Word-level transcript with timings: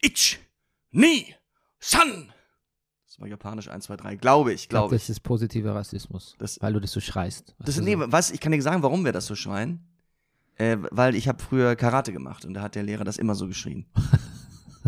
Ich, 0.00 0.38
Ni, 0.92 1.26
San. 1.78 2.32
Das 3.06 3.20
war 3.20 3.26
japanisch 3.28 3.68
1, 3.68 3.84
2, 3.84 3.96
3, 3.96 4.16
glaube 4.16 4.52
ich, 4.52 4.68
glaube 4.68 4.94
ich. 4.94 5.02
Das 5.02 5.10
ist 5.10 5.20
positiver 5.20 5.74
Rassismus, 5.74 6.36
Das- 6.38 6.60
weil 6.62 6.72
du 6.72 6.80
das 6.80 6.92
so 6.92 7.00
schreist. 7.00 7.54
Das 7.58 7.70
ist, 7.70 7.78
ist 7.78 7.84
nee, 7.84 7.94
was, 7.98 8.30
ich 8.30 8.40
kann 8.40 8.52
dir 8.52 8.62
sagen, 8.62 8.82
warum 8.82 9.04
wir 9.04 9.12
das 9.12 9.26
so 9.26 9.34
schreien. 9.34 9.80
Äh, 10.56 10.76
weil 10.90 11.14
ich 11.14 11.26
habe 11.26 11.42
früher 11.42 11.74
Karate 11.74 12.12
gemacht 12.12 12.44
und 12.44 12.52
da 12.54 12.60
hat 12.62 12.74
der 12.74 12.82
Lehrer 12.82 13.04
das 13.04 13.16
immer 13.18 13.34
so 13.34 13.46
geschrien. 13.46 13.86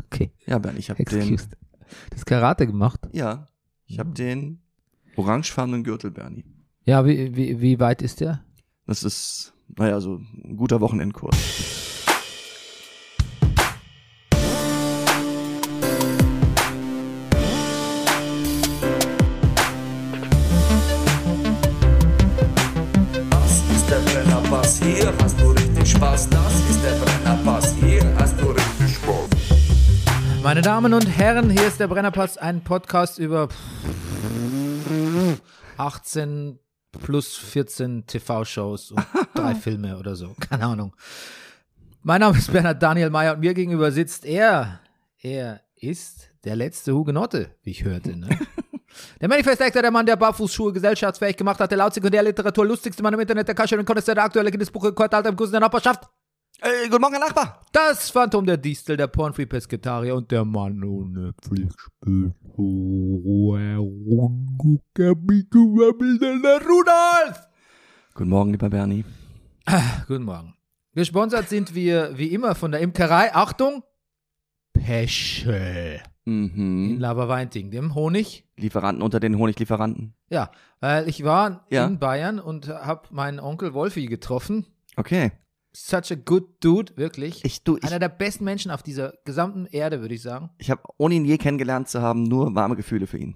Okay, 0.07 0.31
Ja, 0.47 0.59
Bernd, 0.59 0.79
ich 0.79 0.89
habe 0.89 1.05
den. 1.05 1.39
Das 2.11 2.25
Karate 2.25 2.67
gemacht. 2.67 3.01
ja, 3.13 3.47
ich 3.87 3.99
habe 3.99 4.11
den 4.13 4.63
orangefarbenen 5.17 5.85
Gürtel, 5.85 6.11
Bernie. 6.11 6.45
Ja, 6.85 7.05
wie, 7.07 7.35
wie, 7.37 7.61
wie 7.61 7.79
weit 7.79 8.01
ist 8.01 8.21
der? 8.21 8.43
Das 8.87 9.05
ist, 9.05 9.53
naja, 9.77 10.01
so 10.01 10.17
ein 10.45 10.57
guter 10.57 10.81
Wochenendkurs. 10.81 11.37
Meine 30.63 30.75
Damen 30.75 30.95
und 30.95 31.07
Herren, 31.07 31.51
hier 31.51 31.67
ist 31.67 31.81
der 31.81 31.89
Brennerpass, 31.89 32.39
ein 32.39 32.63
Podcast 32.63 33.19
über 33.19 33.49
18 35.77 36.61
plus 37.05 37.37
14 37.37 38.07
TV-Shows 38.07 38.93
und 38.93 39.05
drei 39.35 39.57
Filme 39.57 39.99
oder 39.99 40.15
so. 40.15 40.37
Keine 40.39 40.67
Ahnung. 40.67 40.95
Mein 42.05 42.21
Name 42.21 42.39
ist 42.39 42.53
Bernhard 42.53 42.81
Daniel 42.81 43.11
Mayer 43.11 43.33
und 43.33 43.41
mir 43.41 43.55
gegenüber 43.55 43.91
sitzt 43.91 44.25
er. 44.25 44.79
Er 45.21 45.63
ist 45.75 46.31
der 46.45 46.55
letzte 46.55 46.95
Hugenotte, 46.95 47.51
wie 47.65 47.71
ich 47.71 47.83
hörte. 47.83 48.17
Ne? 48.17 48.29
Der 49.21 49.29
Manifest-Actor, 49.29 49.81
der 49.81 49.91
Mann, 49.91 50.05
der 50.05 50.17
Barfußschuhe 50.17 50.71
gesellschaftsfähig 50.71 51.35
gemacht 51.35 51.59
hat, 51.59 51.71
der 51.71 51.79
laut 51.79 51.95
Sekundärliteratur 51.95 52.67
lustigste 52.67 53.03
Mann 53.03 53.15
im 53.15 53.21
Internet, 53.21 53.49
der 53.49 53.55
Kascher 53.55 53.79
und 53.79 53.87
Konnoisseur, 53.87 54.15
der 54.15 54.25
aktuelle 54.25 54.51
Guinness-Buch-Rekord, 54.51 55.15
Alter 55.15 55.31
im 55.31 55.37
Kurs 55.37 55.51
der 55.51 55.61
Nachbarschaft. 55.61 56.11
Ey, 56.65 56.89
guten 56.89 57.01
Morgen, 57.01 57.15
Herr 57.15 57.27
Nachbar. 57.27 57.61
Das 57.73 58.11
Phantom 58.11 58.47
der 58.47 58.57
Distel, 58.57 58.97
der 58.97 59.09
Pornfree 59.09 59.47
Pesketarier 59.47 60.15
und 60.15 60.31
der 60.31 60.45
Mann 60.45 60.85
ohne 60.85 61.35
Rudolf! 66.69 67.49
Guten 68.15 68.29
Morgen, 68.31 68.51
lieber 68.53 68.71
Bernie. 68.71 69.05
Guten 70.07 70.25
Morgen. 70.25 70.55
Gesponsert 70.95 71.49
sind 71.49 71.75
wir 71.75 72.17
wie 72.17 72.29
immer 72.29 72.55
von 72.55 72.71
der 72.71 72.81
Imkerei, 72.81 73.35
Achtung, 73.35 73.83
Peschel 74.73 76.01
in 76.25 76.53
Mhm. 76.95 77.01
Laberweinting, 77.01 77.73
dem 77.73 77.97
Honig. 77.97 78.47
Lieferanten 78.57 79.03
unter 79.03 79.19
den 79.19 79.37
Honiglieferanten. 79.37 80.15
Ja, 80.31 80.53
weil 80.79 81.09
ich 81.09 81.25
war 81.25 81.67
Ja. 81.71 81.85
in 81.87 81.99
Bayern 81.99 82.39
und 82.39 82.69
habe 82.69 83.09
meinen 83.11 83.41
Onkel 83.41 83.75
Wolfi 83.75 84.07
getroffen. 84.07 84.67
Okay. 84.97 85.33
Such 85.75 86.11
a 86.11 86.15
good 86.15 86.45
dude, 86.61 86.97
wirklich. 86.97 87.45
Ich, 87.45 87.65
du, 87.65 87.79
ich, 87.79 87.85
Einer 87.85 87.99
der 87.99 88.11
besten 88.11 88.45
Menschen 88.45 88.71
auf 88.71 88.83
dieser 88.83 89.15
gesamten 89.25 89.67
Erde, 89.67 90.01
würde 90.01 90.15
ich 90.15 90.23
sagen. 90.23 90.51
ich 90.59 90.71
habe, 90.71 90.83
ohne 90.99 91.15
ihn 91.15 91.25
je 91.25 91.39
kennengelernt 91.39 91.89
zu 91.89 92.03
haben, 92.03 92.25
nur 92.25 92.55
warme 92.55 92.77
Gefühle 92.77 93.07
für 93.07 93.19
ihn. 93.19 93.35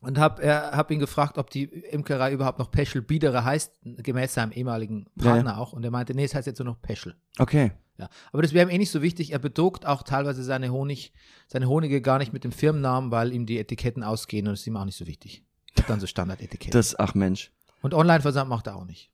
Und 0.00 0.18
hab, 0.18 0.40
er, 0.40 0.72
hab 0.72 0.90
ihn 0.90 0.98
gefragt, 0.98 1.38
ob 1.38 1.50
die 1.50 1.64
Imkerei 1.64 2.32
überhaupt 2.32 2.58
noch 2.58 2.70
Peschel 2.70 3.02
Biedere 3.02 3.44
heißt, 3.44 3.72
gemäß 3.82 4.34
seinem 4.34 4.52
ehemaligen 4.52 5.06
Partner 5.18 5.58
auch. 5.58 5.72
Und 5.72 5.84
er 5.84 5.90
meinte, 5.90 6.14
nee, 6.14 6.24
es 6.24 6.34
heißt 6.34 6.46
jetzt 6.46 6.58
nur 6.58 6.66
noch 6.66 6.80
Peschel. 6.80 7.16
Okay. 7.38 7.72
Ja. 7.98 8.08
Aber 8.30 8.42
das 8.42 8.52
wäre 8.52 8.68
ihm 8.68 8.74
eh 8.74 8.78
nicht 8.78 8.90
so 8.90 9.00
wichtig. 9.00 9.32
Er 9.32 9.38
bedruckt 9.38 9.86
auch 9.86 10.02
teilweise 10.02 10.42
seine 10.42 10.70
Honig, 10.70 11.12
seine 11.48 11.68
Honige 11.68 12.02
gar 12.02 12.18
nicht 12.18 12.32
mit 12.32 12.44
dem 12.44 12.52
Firmennamen, 12.52 13.10
weil 13.10 13.32
ihm 13.32 13.46
die 13.46 13.58
Etiketten 13.58 14.02
ausgehen 14.02 14.46
und 14.46 14.52
das 14.52 14.60
ist 14.60 14.66
ihm 14.66 14.76
auch 14.76 14.84
nicht 14.84 14.98
so 14.98 15.06
wichtig. 15.06 15.44
Dann 15.88 16.00
so 16.00 16.06
Standardetiketten. 16.06 16.72
Das, 16.72 16.98
ach 16.98 17.14
Mensch. 17.14 17.52
Und 17.82 17.94
Online-Versand 17.94 18.48
macht 18.48 18.66
er 18.66 18.76
auch 18.76 18.84
nicht. 18.84 19.12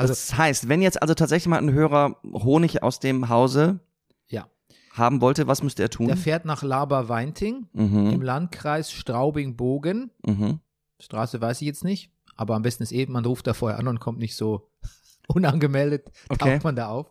Also, 0.00 0.12
das 0.12 0.36
heißt, 0.36 0.68
wenn 0.68 0.82
jetzt 0.82 1.00
also 1.02 1.14
tatsächlich 1.14 1.48
mal 1.48 1.58
ein 1.58 1.72
Hörer 1.72 2.16
Honig 2.32 2.82
aus 2.82 3.00
dem 3.00 3.28
Hause 3.28 3.80
ja. 4.28 4.46
haben 4.92 5.20
wollte, 5.20 5.46
was 5.46 5.62
müsste 5.62 5.82
er 5.82 5.90
tun? 5.90 6.06
Der 6.06 6.16
fährt 6.16 6.44
nach 6.44 6.62
Laber-Weinting 6.62 7.68
im 7.74 8.14
mhm. 8.14 8.22
Landkreis 8.22 8.90
Straubing-Bogen. 8.92 10.10
Mhm. 10.26 10.60
Straße 10.98 11.40
weiß 11.40 11.60
ich 11.62 11.66
jetzt 11.66 11.84
nicht, 11.84 12.10
aber 12.36 12.54
am 12.54 12.62
besten 12.62 12.82
ist 12.82 12.92
eben, 12.92 13.12
man 13.12 13.24
ruft 13.24 13.46
da 13.46 13.54
vorher 13.54 13.78
an 13.78 13.88
und 13.88 14.00
kommt 14.00 14.18
nicht 14.18 14.36
so 14.36 14.70
unangemeldet, 15.28 16.10
taucht 16.28 16.42
Okay. 16.42 16.60
man 16.62 16.76
da 16.76 16.88
auf. 16.88 17.10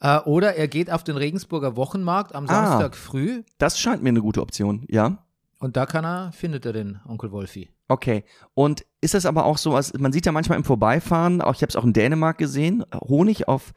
Äh, 0.00 0.18
oder 0.20 0.56
er 0.56 0.68
geht 0.68 0.90
auf 0.90 1.04
den 1.04 1.16
Regensburger 1.16 1.76
Wochenmarkt 1.76 2.34
am 2.34 2.44
Ah. 2.48 2.68
Samstag 2.70 2.96
früh 2.96 3.44
Das 3.58 3.78
scheint 3.78 4.02
mir 4.02 4.08
eine 4.08 4.20
gute 4.20 4.40
Option, 4.42 4.84
ja. 4.88 5.21
Und 5.62 5.76
da 5.76 5.86
kann 5.86 6.04
er, 6.04 6.32
findet 6.32 6.66
er 6.66 6.72
den 6.72 6.98
Onkel 7.06 7.30
Wolfi. 7.30 7.70
Okay. 7.86 8.24
Und 8.54 8.84
ist 9.00 9.14
das 9.14 9.26
aber 9.26 9.44
auch 9.44 9.58
so, 9.58 9.76
als 9.76 9.96
man 9.96 10.12
sieht 10.12 10.26
ja 10.26 10.32
manchmal 10.32 10.58
im 10.58 10.64
Vorbeifahren, 10.64 11.40
auch 11.40 11.54
ich 11.54 11.62
habe 11.62 11.70
es 11.70 11.76
auch 11.76 11.84
in 11.84 11.92
Dänemark 11.92 12.36
gesehen, 12.36 12.84
Honig 12.92 13.46
auf 13.46 13.72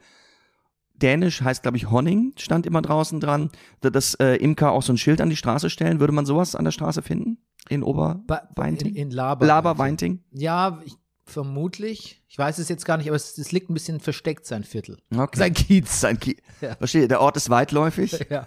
Dänisch 0.94 1.42
heißt, 1.42 1.62
glaube 1.62 1.76
ich, 1.76 1.88
Honning, 1.88 2.32
stand 2.38 2.66
immer 2.66 2.82
draußen 2.82 3.20
dran, 3.20 3.50
dass 3.82 4.14
äh, 4.14 4.34
Imker 4.36 4.72
auch 4.72 4.82
so 4.82 4.92
ein 4.94 4.98
Schild 4.98 5.20
an 5.20 5.30
die 5.30 5.36
Straße 5.36 5.70
stellen. 5.70 6.00
Würde 6.00 6.12
man 6.12 6.26
sowas 6.26 6.56
an 6.56 6.64
der 6.64 6.72
Straße 6.72 7.02
finden? 7.02 7.38
In 7.68 7.84
Oberweinting? 7.84 8.94
In, 8.94 9.08
in 9.08 9.10
Laber. 9.12 9.46
Laberweinting? 9.46 10.24
Ja, 10.32 10.80
ich, 10.84 10.96
vermutlich. 11.26 12.22
Ich 12.28 12.38
weiß 12.38 12.58
es 12.58 12.68
jetzt 12.68 12.84
gar 12.84 12.96
nicht, 12.96 13.08
aber 13.08 13.16
es, 13.16 13.36
es 13.36 13.52
liegt 13.52 13.68
ein 13.68 13.74
bisschen 13.74 14.00
versteckt, 14.00 14.46
sein 14.46 14.64
Viertel. 14.64 14.98
Okay. 15.14 15.38
Sein 15.38 15.54
Kiez. 15.54 16.00
Sein 16.00 16.18
Ki 16.18 16.36
Ja. 16.60 16.76
Verstehe, 16.76 17.08
der 17.08 17.20
Ort 17.20 17.36
ist 17.36 17.50
weitläufig. 17.50 18.26
Ja. 18.30 18.46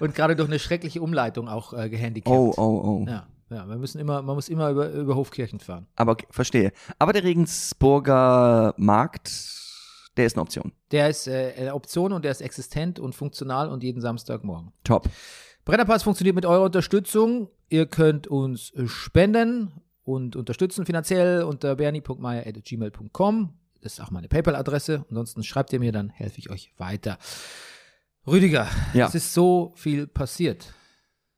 Und 0.00 0.14
gerade 0.14 0.34
durch 0.34 0.48
eine 0.48 0.58
schreckliche 0.58 1.02
Umleitung 1.02 1.48
auch 1.48 1.72
äh, 1.72 1.88
gehandicapt. 1.88 2.34
Oh, 2.34 2.54
oh, 2.56 2.62
oh. 2.62 3.06
Ja, 3.06 3.26
ja, 3.50 3.68
wir 3.68 3.76
müssen 3.76 3.98
immer, 4.00 4.22
man 4.22 4.34
muss 4.34 4.48
immer 4.48 4.70
über, 4.70 4.90
über 4.90 5.14
Hofkirchen 5.14 5.60
fahren. 5.60 5.86
Aber 5.96 6.12
okay, 6.12 6.26
verstehe. 6.30 6.72
Aber 6.98 7.12
der 7.12 7.24
Regensburger 7.24 8.74
Markt, 8.76 9.30
der 10.16 10.26
ist 10.26 10.36
eine 10.36 10.42
Option. 10.42 10.72
Der 10.90 11.10
ist 11.10 11.28
äh, 11.28 11.52
eine 11.56 11.74
Option 11.74 12.12
und 12.12 12.24
der 12.24 12.30
ist 12.30 12.40
existent 12.40 12.98
und 12.98 13.14
funktional 13.14 13.68
und 13.68 13.82
jeden 13.82 14.00
Samstagmorgen. 14.00 14.72
Top. 14.84 15.08
Brennerpass 15.64 16.02
funktioniert 16.02 16.34
mit 16.34 16.46
eurer 16.46 16.64
Unterstützung. 16.64 17.48
Ihr 17.68 17.86
könnt 17.86 18.26
uns 18.26 18.72
spenden 18.86 19.72
und 20.12 20.36
unterstützen 20.36 20.86
finanziell 20.86 21.42
unter 21.42 21.76
bernie.meier.gmail.com. 21.76 23.54
Das 23.80 23.94
ist 23.94 24.00
auch 24.00 24.10
meine 24.10 24.28
PayPal-Adresse. 24.28 25.04
Ansonsten 25.08 25.42
schreibt 25.42 25.72
ihr 25.72 25.80
mir, 25.80 25.92
dann 25.92 26.10
helfe 26.10 26.38
ich 26.38 26.50
euch 26.50 26.72
weiter. 26.76 27.18
Rüdiger, 28.26 28.66
Ja. 28.92 29.06
es 29.06 29.14
ist 29.14 29.32
so 29.32 29.72
viel 29.76 30.06
passiert. 30.06 30.74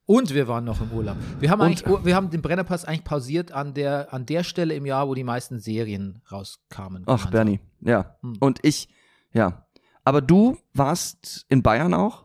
Und 0.04 0.34
wir 0.34 0.48
waren 0.48 0.64
noch 0.64 0.80
im 0.80 0.90
Urlaub. 0.90 1.16
Wir 1.38 1.50
haben, 1.50 1.60
Und- 1.60 1.66
eigentlich, 1.68 2.04
wir 2.04 2.16
haben 2.16 2.30
den 2.30 2.42
Brennerpass 2.42 2.84
eigentlich 2.84 3.04
pausiert 3.04 3.52
an 3.52 3.72
der, 3.72 4.12
an 4.12 4.26
der 4.26 4.42
Stelle 4.42 4.74
im 4.74 4.84
Jahr, 4.84 5.06
wo 5.08 5.14
die 5.14 5.22
meisten 5.24 5.60
Serien 5.60 6.20
rauskamen. 6.30 7.04
Ach. 7.06 7.30
Bernie. 7.30 7.60
Ja. 7.80 8.16
Hm. 8.22 8.36
Und 8.40 8.58
ich, 8.62 8.88
ja. 9.32 9.66
Aber 10.04 10.20
du 10.20 10.58
warst 10.74 11.46
in 11.48 11.62
Bayern 11.62 11.94
auch? 11.94 12.24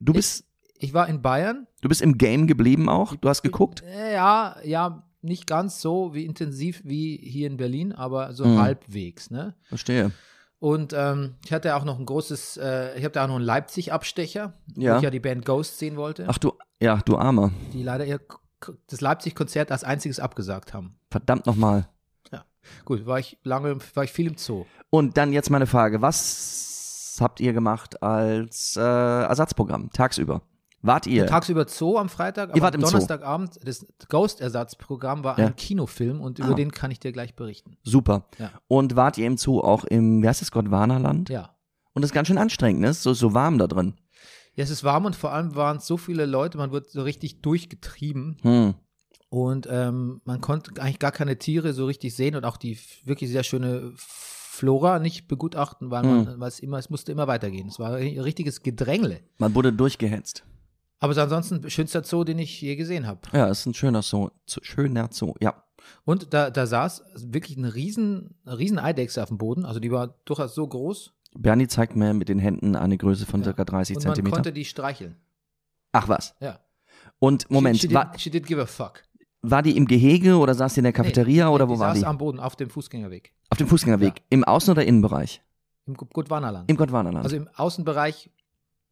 Du 0.00 0.14
bist, 0.14 0.46
Ich 0.78 0.94
war 0.94 1.06
in 1.08 1.20
Bayern. 1.20 1.66
du 1.82 1.88
bist 1.90 2.00
im 2.00 2.16
Game 2.16 2.46
geblieben 2.46 2.88
auch? 2.88 3.14
Du 3.16 3.28
hast 3.28 3.42
geguckt? 3.42 3.82
Ja, 3.86 4.56
ja, 4.64 5.06
nicht 5.20 5.46
ganz 5.46 5.80
so 5.80 6.14
wie 6.14 6.24
intensiv 6.24 6.82
wie 6.84 7.16
hier 7.16 7.46
in 7.48 7.56
Berlin, 7.56 7.92
aber 7.92 8.32
so 8.32 8.44
Mhm. 8.44 8.58
halbwegs, 8.60 9.30
ne? 9.30 9.54
Verstehe. 9.68 10.12
Und 10.60 10.92
ähm, 10.92 11.36
ich 11.44 11.52
hatte 11.52 11.76
auch 11.76 11.84
noch 11.84 11.98
ein 11.98 12.06
großes, 12.06 12.56
äh, 12.56 12.98
ich 12.98 13.04
habe 13.04 13.12
da 13.12 13.24
auch 13.24 13.28
noch 13.28 13.36
einen 13.36 13.44
Leipzig-Abstecher, 13.44 14.52
Ja. 14.76 14.94
wo 14.94 14.96
ich 14.98 15.02
ja 15.04 15.10
die 15.10 15.20
Band 15.20 15.44
Ghost 15.44 15.78
sehen 15.78 15.96
wollte, 15.96 16.24
Ach 16.28 16.38
du, 16.38 16.52
ja, 16.80 16.96
du 17.04 17.16
Armer. 17.16 17.52
die 17.72 17.82
leider 17.82 18.04
ihr 18.06 18.20
das 18.88 19.00
Leipzig-Konzert 19.00 19.70
als 19.70 19.84
einziges 19.84 20.18
abgesagt 20.18 20.74
haben. 20.74 20.98
Verdammt 21.10 21.46
nochmal. 21.46 21.88
Gut, 22.84 23.06
war 23.06 23.18
ich 23.18 23.38
lange, 23.44 23.78
war 23.94 24.04
ich 24.04 24.12
viel 24.12 24.26
im 24.26 24.36
Zoo. 24.36 24.66
Und 24.90 25.16
dann 25.16 25.32
jetzt 25.32 25.48
meine 25.48 25.66
Frage. 25.66 26.02
Was 26.02 27.16
habt 27.18 27.40
ihr 27.40 27.54
gemacht 27.54 28.02
als 28.02 28.76
äh, 28.76 28.80
Ersatzprogramm 28.82 29.88
tagsüber? 29.90 30.42
Wart 30.80 31.06
ihr? 31.08 31.26
Tagsüber 31.26 31.66
Zoo 31.68 31.98
am 31.98 32.08
Freitag, 32.08 32.50
aber 32.56 32.72
am. 32.74 32.80
Donnerstagabend, 32.80 33.58
das 33.64 33.84
Ghost-Ersatzprogramm 34.08 35.24
war 35.24 35.38
Ja. 35.38 35.46
ein 35.46 35.56
Kinofilm 35.56 36.20
und 36.20 36.38
über 36.38 36.50
Ah. 36.50 36.54
den 36.54 36.70
kann 36.70 36.90
ich 36.90 37.00
dir 37.00 37.12
gleich 37.12 37.34
berichten. 37.34 37.76
Super. 37.82 38.26
Ja. 38.38 38.50
Und 38.68 38.94
wart 38.96 39.18
ihr 39.18 39.26
im 39.26 39.36
Zoo 39.36 39.60
auch 39.60 39.84
im, 39.84 40.22
wie 40.22 40.28
heißt 40.28 40.40
das, 40.40 40.52
Gondwanaland? 40.52 41.28
Ja. 41.30 41.56
Und 41.94 42.02
das 42.02 42.10
ist 42.10 42.14
ganz 42.14 42.28
schön 42.28 42.38
anstrengend, 42.38 42.80
ne? 42.80 42.90
Ist 42.90 43.02
So, 43.02 43.12
so 43.12 43.34
warm 43.34 43.58
da 43.58 43.66
drin. 43.66 43.94
Ja, 44.54 44.64
es 44.64 44.70
ist 44.70 44.84
warm 44.84 45.04
und 45.04 45.16
vor 45.16 45.32
allem 45.32 45.54
waren 45.56 45.78
es 45.78 45.86
so 45.86 45.96
viele 45.96 46.26
Leute, 46.26 46.58
man 46.58 46.70
wird 46.70 46.90
so 46.90 47.02
richtig 47.02 47.40
durchgetrieben. 47.42 48.36
Hm. 48.42 48.74
Und 49.30 49.68
ähm, 49.70 50.20
man 50.24 50.40
konnte 50.40 50.80
eigentlich 50.80 50.98
gar 51.00 51.12
keine 51.12 51.38
Tiere 51.38 51.72
so 51.74 51.86
richtig 51.86 52.14
sehen 52.14 52.34
und 52.34 52.44
auch 52.44 52.56
die 52.56 52.78
wirklich 53.04 53.30
sehr 53.30 53.42
schöne 53.42 53.92
Flora 53.96 54.98
nicht 55.00 55.28
begutachten, 55.28 55.90
weil 55.90 56.02
man, 56.02 56.26
Hm. 56.26 56.40
weil 56.40 56.48
es 56.48 56.60
immer, 56.60 56.78
es 56.78 56.88
musste 56.90 57.12
immer 57.12 57.26
weitergehen. 57.26 57.68
Es 57.68 57.78
war 57.78 57.94
ein 57.96 58.18
richtiges 58.20 58.62
Gedrängle. 58.62 59.20
Man 59.38 59.54
wurde 59.54 59.72
durchgehetzt. 59.72 60.44
Aber 61.00 61.14
so 61.14 61.20
ansonsten 61.20 61.68
schönster 61.70 62.02
Zoo, 62.04 62.24
den 62.24 62.38
ich 62.38 62.60
je 62.60 62.74
gesehen 62.76 63.06
habe. 63.06 63.20
Ja, 63.32 63.46
ist 63.46 63.66
ein 63.66 63.74
schöner 63.74 64.02
Zoo. 64.02 64.30
Schöner 64.46 65.08
Zoo, 65.12 65.34
ja. 65.40 65.62
Und 66.04 66.34
da, 66.34 66.50
da 66.50 66.66
saß 66.66 67.04
wirklich 67.16 67.56
eine 67.56 67.74
riesen, 67.74 68.34
riesen 68.44 68.78
Eidechse 68.78 69.22
auf 69.22 69.28
dem 69.28 69.38
Boden. 69.38 69.64
Also 69.64 69.80
die 69.80 69.90
war 69.92 70.08
durchaus 70.24 70.54
so 70.54 70.66
groß. 70.66 71.12
Bernie 71.36 71.68
zeigt 71.68 71.94
mir 71.94 72.14
mit 72.14 72.28
den 72.28 72.38
Händen 72.38 72.74
eine 72.74 72.98
Größe 72.98 73.26
von 73.26 73.40
Ja. 73.40 73.44
circa 73.44 73.64
30 73.64 73.96
und 73.96 74.04
man 74.04 74.14
Zentimeter. 74.14 74.34
konnte 74.36 74.52
die 74.52 74.64
streicheln. 74.64 75.16
Ach 75.92 76.08
was. 76.08 76.34
Ja. 76.40 76.58
Und 77.20 77.50
Moment, 77.50 77.78
she, 77.78 77.88
she, 77.88 77.94
war, 77.94 78.10
did, 78.10 78.20
she 78.20 78.30
did 78.30 78.46
give 78.46 78.60
a 78.60 78.66
fuck. 78.66 79.02
war 79.42 79.62
die 79.62 79.76
im 79.76 79.86
Gehege 79.86 80.36
oder 80.36 80.54
saß 80.54 80.74
die 80.74 80.80
in 80.80 80.84
der 80.84 80.92
Cafeteria 80.92 81.46
Nee, 81.48 81.54
oder 81.54 81.64
nee, 81.66 81.70
wo 81.70 81.74
die 81.74 81.80
war 81.80 81.90
saß 81.94 81.98
die? 82.00 82.06
am 82.06 82.18
Boden 82.18 82.40
auf 82.40 82.56
dem 82.56 82.70
Fußgängerweg. 82.70 83.32
Auf 83.50 83.58
dem 83.58 83.68
Fußgängerweg. 83.68 84.14
Ja. 84.18 84.22
Im 84.30 84.44
Außen- 84.44 84.70
oder 84.72 84.84
Innenbereich? 84.84 85.42
Im 85.86 85.94
Gutwannerland. 85.94 86.68
Im 86.70 86.76
Gottwarnerland. 86.76 87.24
Also 87.24 87.36
im 87.36 87.48
Außenbereich. 87.54 88.30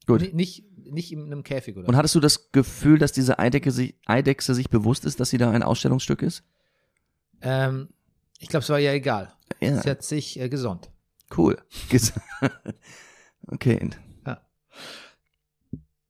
Gut. 0.07 0.21
ni- 0.23 0.33
Nicht, 0.33 0.65
nicht 0.93 1.13
in 1.13 1.25
einem 1.27 1.43
Käfig 1.43 1.77
oder 1.77 1.89
Und 1.89 1.97
hattest 1.97 2.15
du 2.15 2.21
das 2.21 2.53
Gefühl, 2.53 2.99
dass 2.99 3.13
diese 3.13 3.39
Eidecke 3.39 3.71
sich, 3.73 3.95
Eidechse 4.07 4.55
sich 4.55 4.71
bewusst 4.71 5.05
ist, 5.05 5.19
dass 5.21 5.31
sie 5.31 5.39
da 5.39 5.51
ein 5.51 5.63
Ausstellungsstück 5.63 6.23
ist? 6.23 6.45
ähm, 7.43 7.89
Ich 8.39 8.49
glaube, 8.49 8.63
es 8.63 8.69
war 8.71 8.79
ja 8.79 8.93
egal. 8.93 9.33
Ja, 9.61 9.81
Sie 9.83 9.91
hat 9.91 10.03
sich 10.03 10.39
äh, 10.41 10.49
gesonnt. 10.49 10.91
cool. 11.37 11.57
Okay. 13.49 13.91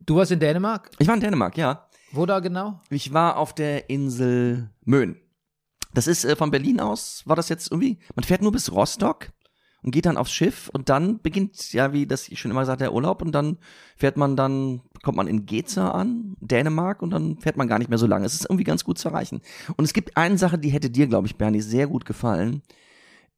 Du 0.01 0.17
warst 0.17 0.31
in 0.31 0.39
Dänemark? 0.41 0.91
Ich 0.99 1.07
war 1.09 1.15
in 1.15 1.21
Dänemark, 1.21 1.57
ja. 1.59 1.89
Wo 2.13 2.25
da 2.27 2.39
genau? 2.41 2.81
Ich 2.91 3.13
war 3.13 3.37
auf 3.37 3.55
der 3.55 3.91
Insel 3.91 4.71
Möhn. 4.85 5.17
Das 5.93 6.07
ist 6.07 6.25
äh, 6.25 6.37
von 6.37 6.51
Berlin 6.51 6.81
aus, 6.81 7.23
war 7.27 7.35
das 7.37 7.49
jetzt 7.49 7.71
irgendwie, 7.73 7.99
man 8.15 8.23
fährt 8.23 8.41
nur 8.43 8.53
bis 8.53 8.71
Rostock 8.71 9.31
und 9.87 9.93
geht 9.93 10.05
dann 10.05 10.17
aufs 10.17 10.33
Schiff 10.33 10.69
und 10.73 10.89
dann 10.89 11.21
beginnt, 11.21 11.73
ja, 11.73 11.93
wie 11.93 12.07
das 12.07 12.29
ich 12.29 12.41
schon 12.41 12.51
immer 12.51 12.61
gesagt, 12.61 12.81
der 12.81 12.93
Urlaub 12.93 13.23
und 13.23 13.31
dann 13.31 13.57
fährt 13.97 14.17
man 14.17 14.35
dann, 14.35 14.81
kommt 15.05 15.17
man 15.17 15.29
in 15.29 15.47
Geza 15.47 15.93
an, 15.93 16.37
Dänemark 16.41 17.03
und 17.03 17.11
dann 17.11 17.39
fährt 17.39 17.57
man 17.57 17.69
gar 17.69 17.79
nicht 17.79 17.89
mehr 17.89 17.99
so 17.99 18.09
lange. 18.09 18.27
Es 18.27 18.35
ist 18.35 18.47
irgendwie 18.47 18.65
ganz 18.65 18.85
gut 18.85 18.99
zu 18.99 19.09
erreichen. 19.09 19.41
Und 19.77 19.85
es 19.85 19.93
gibt 19.93 20.17
eine 20.17 20.39
Sache, 20.39 20.59
die 20.59 20.71
hätte 20.71 20.91
dir, 20.91 21.07
glaube 21.07 21.29
ich, 21.29 21.37
Bernie, 21.37 21.61
sehr 21.61 21.87
gut 21.87 22.05
gefallen. 22.05 22.63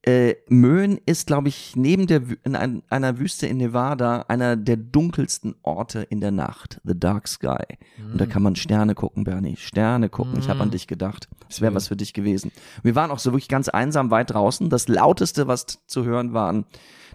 Äh, 0.03 0.37
Möhn 0.49 0.99
ist, 1.07 1.27
glaube 1.27 1.49
ich, 1.49 1.75
neben 1.75 2.07
der 2.07 2.23
in 2.45 2.55
ein, 2.55 2.83
einer 2.89 3.19
Wüste 3.19 3.49
in 3.49 3.57
Nevada 3.57 4.23
einer 4.29 4.57
der 4.57 4.77
dunkelsten 4.77 5.57
Orte 5.63 6.03
in 6.03 6.21
der 6.21 6.31
Nacht. 6.31 6.81
The 6.85 6.99
Dark 6.99 7.27
Sky. 7.27 7.65
Und 8.13 8.21
da 8.21 8.27
kann 8.27 8.43
man 8.43 8.55
Sterne 8.55 8.95
gucken, 8.95 9.25
Bernie. 9.25 9.57
Sterne 9.57 10.09
gucken. 10.09 10.39
Ich 10.39 10.49
habe 10.49 10.61
an 10.61 10.71
dich 10.71 10.87
gedacht. 10.87 11.29
Das 11.49 11.61
wäre 11.61 11.75
was 11.75 11.89
für 11.89 11.97
dich 11.97 12.15
gewesen. 12.15 12.53
Wir 12.83 12.95
waren 12.95 13.11
auch 13.11 13.19
so 13.19 13.33
wirklich 13.33 13.49
ganz 13.49 13.69
einsam 13.69 14.11
weit 14.11 14.31
draußen. 14.31 14.71
Das 14.71 14.87
lauteste, 14.87 15.49
was 15.49 15.67
zu 15.87 16.05
hören 16.05 16.33
waren, 16.33 16.65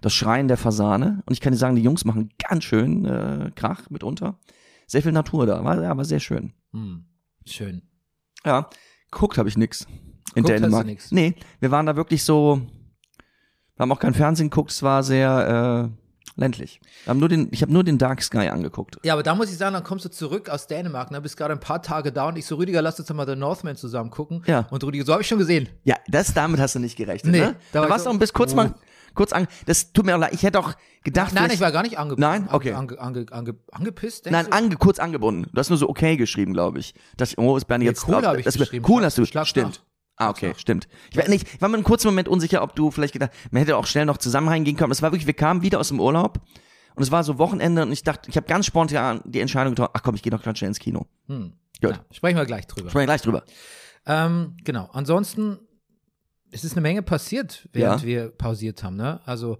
das 0.01 0.13
Schreien 0.13 0.49
der 0.49 0.57
Fasane. 0.57 1.23
Und 1.25 1.33
ich 1.33 1.39
kann 1.39 1.53
dir 1.53 1.59
sagen, 1.59 1.75
die 1.77 1.83
Jungs 1.83 2.03
machen 2.03 2.31
ganz 2.49 2.65
schön 2.65 3.05
äh, 3.05 3.51
Krach 3.55 3.89
mitunter. 3.89 4.37
Sehr 4.87 5.01
viel 5.01 5.13
Natur 5.13 5.45
da. 5.45 5.63
War, 5.63 5.81
ja, 5.81 5.95
war 5.95 6.05
sehr 6.05 6.19
schön. 6.19 6.53
Hm. 6.73 7.05
Schön. 7.45 7.83
Ja, 8.45 8.69
guckt 9.09 9.37
habe 9.37 9.47
ich 9.47 9.57
nix. 9.57 9.87
In 10.35 10.43
Guckt 10.43 10.53
hast 10.55 10.63
du 10.63 10.69
Dänemark. 10.69 10.97
Nee, 11.11 11.35
wir 11.59 11.71
waren 11.71 11.85
da 11.85 11.95
wirklich 11.95 12.23
so, 12.23 12.61
wir 13.75 13.79
haben 13.83 13.91
auch 13.91 13.99
kein 13.99 14.13
Fernsehen 14.13 14.49
geguckt, 14.49 14.71
es 14.71 14.81
war 14.83 15.03
sehr 15.03 15.91
äh, 15.93 16.39
ländlich. 16.39 16.79
Wir 17.03 17.11
haben 17.11 17.19
nur 17.19 17.29
den, 17.29 17.49
ich 17.51 17.61
habe 17.61 17.71
nur 17.71 17.83
den 17.83 17.97
Dark 17.97 18.21
Sky 18.23 18.47
angeguckt. 18.49 18.97
Ja, 19.03 19.13
aber 19.13 19.21
da 19.23 19.35
muss 19.35 19.51
ich 19.51 19.57
sagen, 19.57 19.73
dann 19.73 19.83
kommst 19.83 20.05
du 20.05 20.09
zurück 20.09 20.49
aus 20.49 20.65
Dänemark, 20.67 21.11
ne, 21.11 21.21
bist 21.21 21.37
gerade 21.37 21.53
ein 21.53 21.59
paar 21.59 21.81
Tage 21.81 22.11
da 22.11 22.27
und 22.29 22.37
ich 22.37 22.45
so, 22.45 22.55
Rüdiger, 22.55 22.81
lass 22.81 22.99
uns 22.99 23.11
mal 23.13 23.27
The 23.27 23.35
Northman 23.35 23.75
zusammen 23.75 24.09
gucken. 24.09 24.41
Ja. 24.47 24.67
Und 24.71 24.83
Rüdiger, 24.83 25.05
so 25.05 25.11
habe 25.13 25.21
ich 25.21 25.27
schon 25.27 25.37
gesehen. 25.37 25.69
Ja, 25.83 25.95
das 26.07 26.33
damit 26.33 26.59
hast 26.59 26.75
du 26.75 26.79
nicht 26.79 26.95
gerechnet, 26.97 27.31
Nee, 27.31 27.39
ne? 27.39 27.45
da 27.45 27.53
Da, 27.73 27.79
war 27.81 27.85
ich 27.85 27.91
warst 27.91 28.05
du 28.05 28.09
auch 28.09 28.17
bis 28.17 28.33
kurz 28.33 28.53
Oh. 28.53 28.55
mal 28.55 28.73
kurz 29.13 29.31
an. 29.33 29.47
Das 29.67 29.93
tut 29.93 30.05
mir 30.07 30.15
auch 30.15 30.19
leid, 30.19 30.33
ich 30.33 30.41
hätte 30.41 30.57
auch 30.59 30.73
gedacht, 31.03 31.33
Nein, 31.35 31.51
ich 31.53 31.59
war 31.59 31.71
gar 31.71 31.83
nicht 31.83 31.99
ange 31.99 32.15
Nein? 32.17 32.47
Okay. 32.51 32.73
ange, 32.73 32.99
ange, 32.99 33.25
ange, 33.29 33.55
angepisst. 33.71 34.27
Nein, 34.31 34.51
ange, 34.51 34.75
kurz 34.77 34.97
angebunden. 34.97 35.47
Du 35.53 35.59
hast 35.59 35.69
nur 35.69 35.77
so 35.77 35.87
okay 35.87 36.17
geschrieben, 36.17 36.53
glaube 36.53 36.79
ich. 36.79 36.95
Das, 37.17 37.37
oh, 37.37 37.55
ist 37.55 37.65
Bernie 37.65 37.83
Nee, 37.85 37.89
jetzt 37.91 38.07
cool 38.07 38.15
drauf. 38.15 38.23
habe 38.25 38.39
ich 38.39 38.45
das, 38.45 38.57
geschrieben. 38.57 38.85
Cool 38.89 39.03
hast 39.05 39.17
du, 39.19 39.25
Schlag 39.25 39.45
stimmt. 39.45 39.83
Ah, 40.17 40.29
okay, 40.29 40.53
stimmt. 40.57 40.87
Ich 41.11 41.17
war, 41.17 41.27
nicht, 41.27 41.47
ich 41.55 41.61
war 41.61 41.69
mir 41.69 41.75
einen 41.75 41.83
kurzen 41.83 42.07
Moment 42.07 42.27
unsicher, 42.27 42.61
ob 42.61 42.75
du 42.75 42.91
vielleicht 42.91 43.13
gedacht, 43.13 43.31
man 43.51 43.59
hätte 43.61 43.75
auch 43.77 43.87
schnell 43.87 44.05
noch 44.05 44.17
zusammen 44.17 44.47
reingehen 44.47 44.77
können. 44.77 44.91
Es 44.91 45.01
war 45.01 45.11
wirklich, 45.11 45.25
wir 45.27 45.33
kamen 45.33 45.61
wieder 45.63 45.79
aus 45.79 45.87
dem 45.87 45.99
Urlaub 45.99 46.39
und 46.95 47.01
es 47.03 47.09
war 47.11 47.23
so 47.23 47.39
Wochenende 47.39 47.81
und 47.81 47.91
ich 47.91 48.03
dachte, 48.03 48.29
ich 48.29 48.37
habe 48.37 48.45
ganz 48.47 48.65
spontan 48.67 49.21
die 49.25 49.39
Entscheidung 49.39 49.73
getroffen, 49.73 49.91
ach 49.95 50.03
komm, 50.03 50.13
ich 50.15 50.21
gehe 50.21 50.31
doch 50.31 50.43
ganz 50.43 50.59
schnell 50.59 50.67
ins 50.69 50.79
Kino. 50.79 51.07
Hm. 51.27 51.53
Gut. 51.81 51.91
Ja, 51.91 52.05
sprechen 52.11 52.37
wir 52.37 52.45
gleich 52.45 52.67
drüber. 52.67 52.89
Sprechen 52.89 53.01
wir 53.01 53.05
gleich 53.07 53.21
drüber. 53.23 53.43
Ähm, 54.05 54.55
genau. 54.63 54.89
Ansonsten, 54.93 55.57
es 56.51 56.63
ist 56.63 56.73
eine 56.73 56.81
Menge 56.81 57.01
passiert, 57.01 57.67
während 57.73 58.01
Ja. 58.01 58.07
wir 58.07 58.29
pausiert 58.29 58.83
haben. 58.83 58.95
Ne? 58.95 59.19
Also 59.25 59.57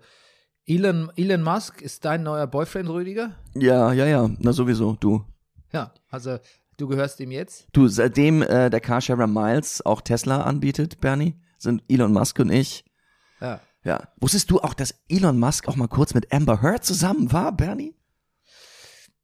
Elon, 0.66 1.12
Elon 1.16 1.42
Musk 1.42 1.82
ist 1.82 2.06
dein 2.06 2.24
neuer 2.24 2.46
Boyfriend, 2.48 2.90
Rüdiger? 2.90 3.32
Ja, 3.56 3.92
ja, 3.92 4.06
ja, 4.06 4.30
na 4.40 4.54
sowieso, 4.54 4.96
du. 5.00 5.26
Ja. 5.74 5.94
Also 6.10 6.38
du 6.78 6.88
gehörst 6.88 7.20
ihm 7.20 7.32
jetzt? 7.32 7.68
Du, 7.74 7.88
seitdem 7.88 8.42
äh, 8.42 8.70
der 8.70 8.80
Carsharer 8.82 9.28
Miles 9.28 9.86
auch 9.86 10.02
Tesla 10.02 10.42
anbietet, 10.42 11.00
Bernie, 11.00 11.36
sind 11.58 11.84
Elon 11.88 12.12
Musk 12.14 12.40
und 12.40 12.50
ich, 12.52 12.86
Ja. 13.40 13.60
ja. 13.84 14.08
Wusstest 14.20 14.50
du 14.52 14.60
auch, 14.62 14.74
dass 14.74 14.96
Elon 15.10 15.40
Musk 15.40 15.68
auch 15.68 15.76
mal 15.76 15.88
kurz 15.88 16.14
mit 16.14 16.32
Amber 16.34 16.62
Heard 16.62 16.84
zusammen 16.84 17.32
war, 17.32 17.52
Bernie? 17.56 17.96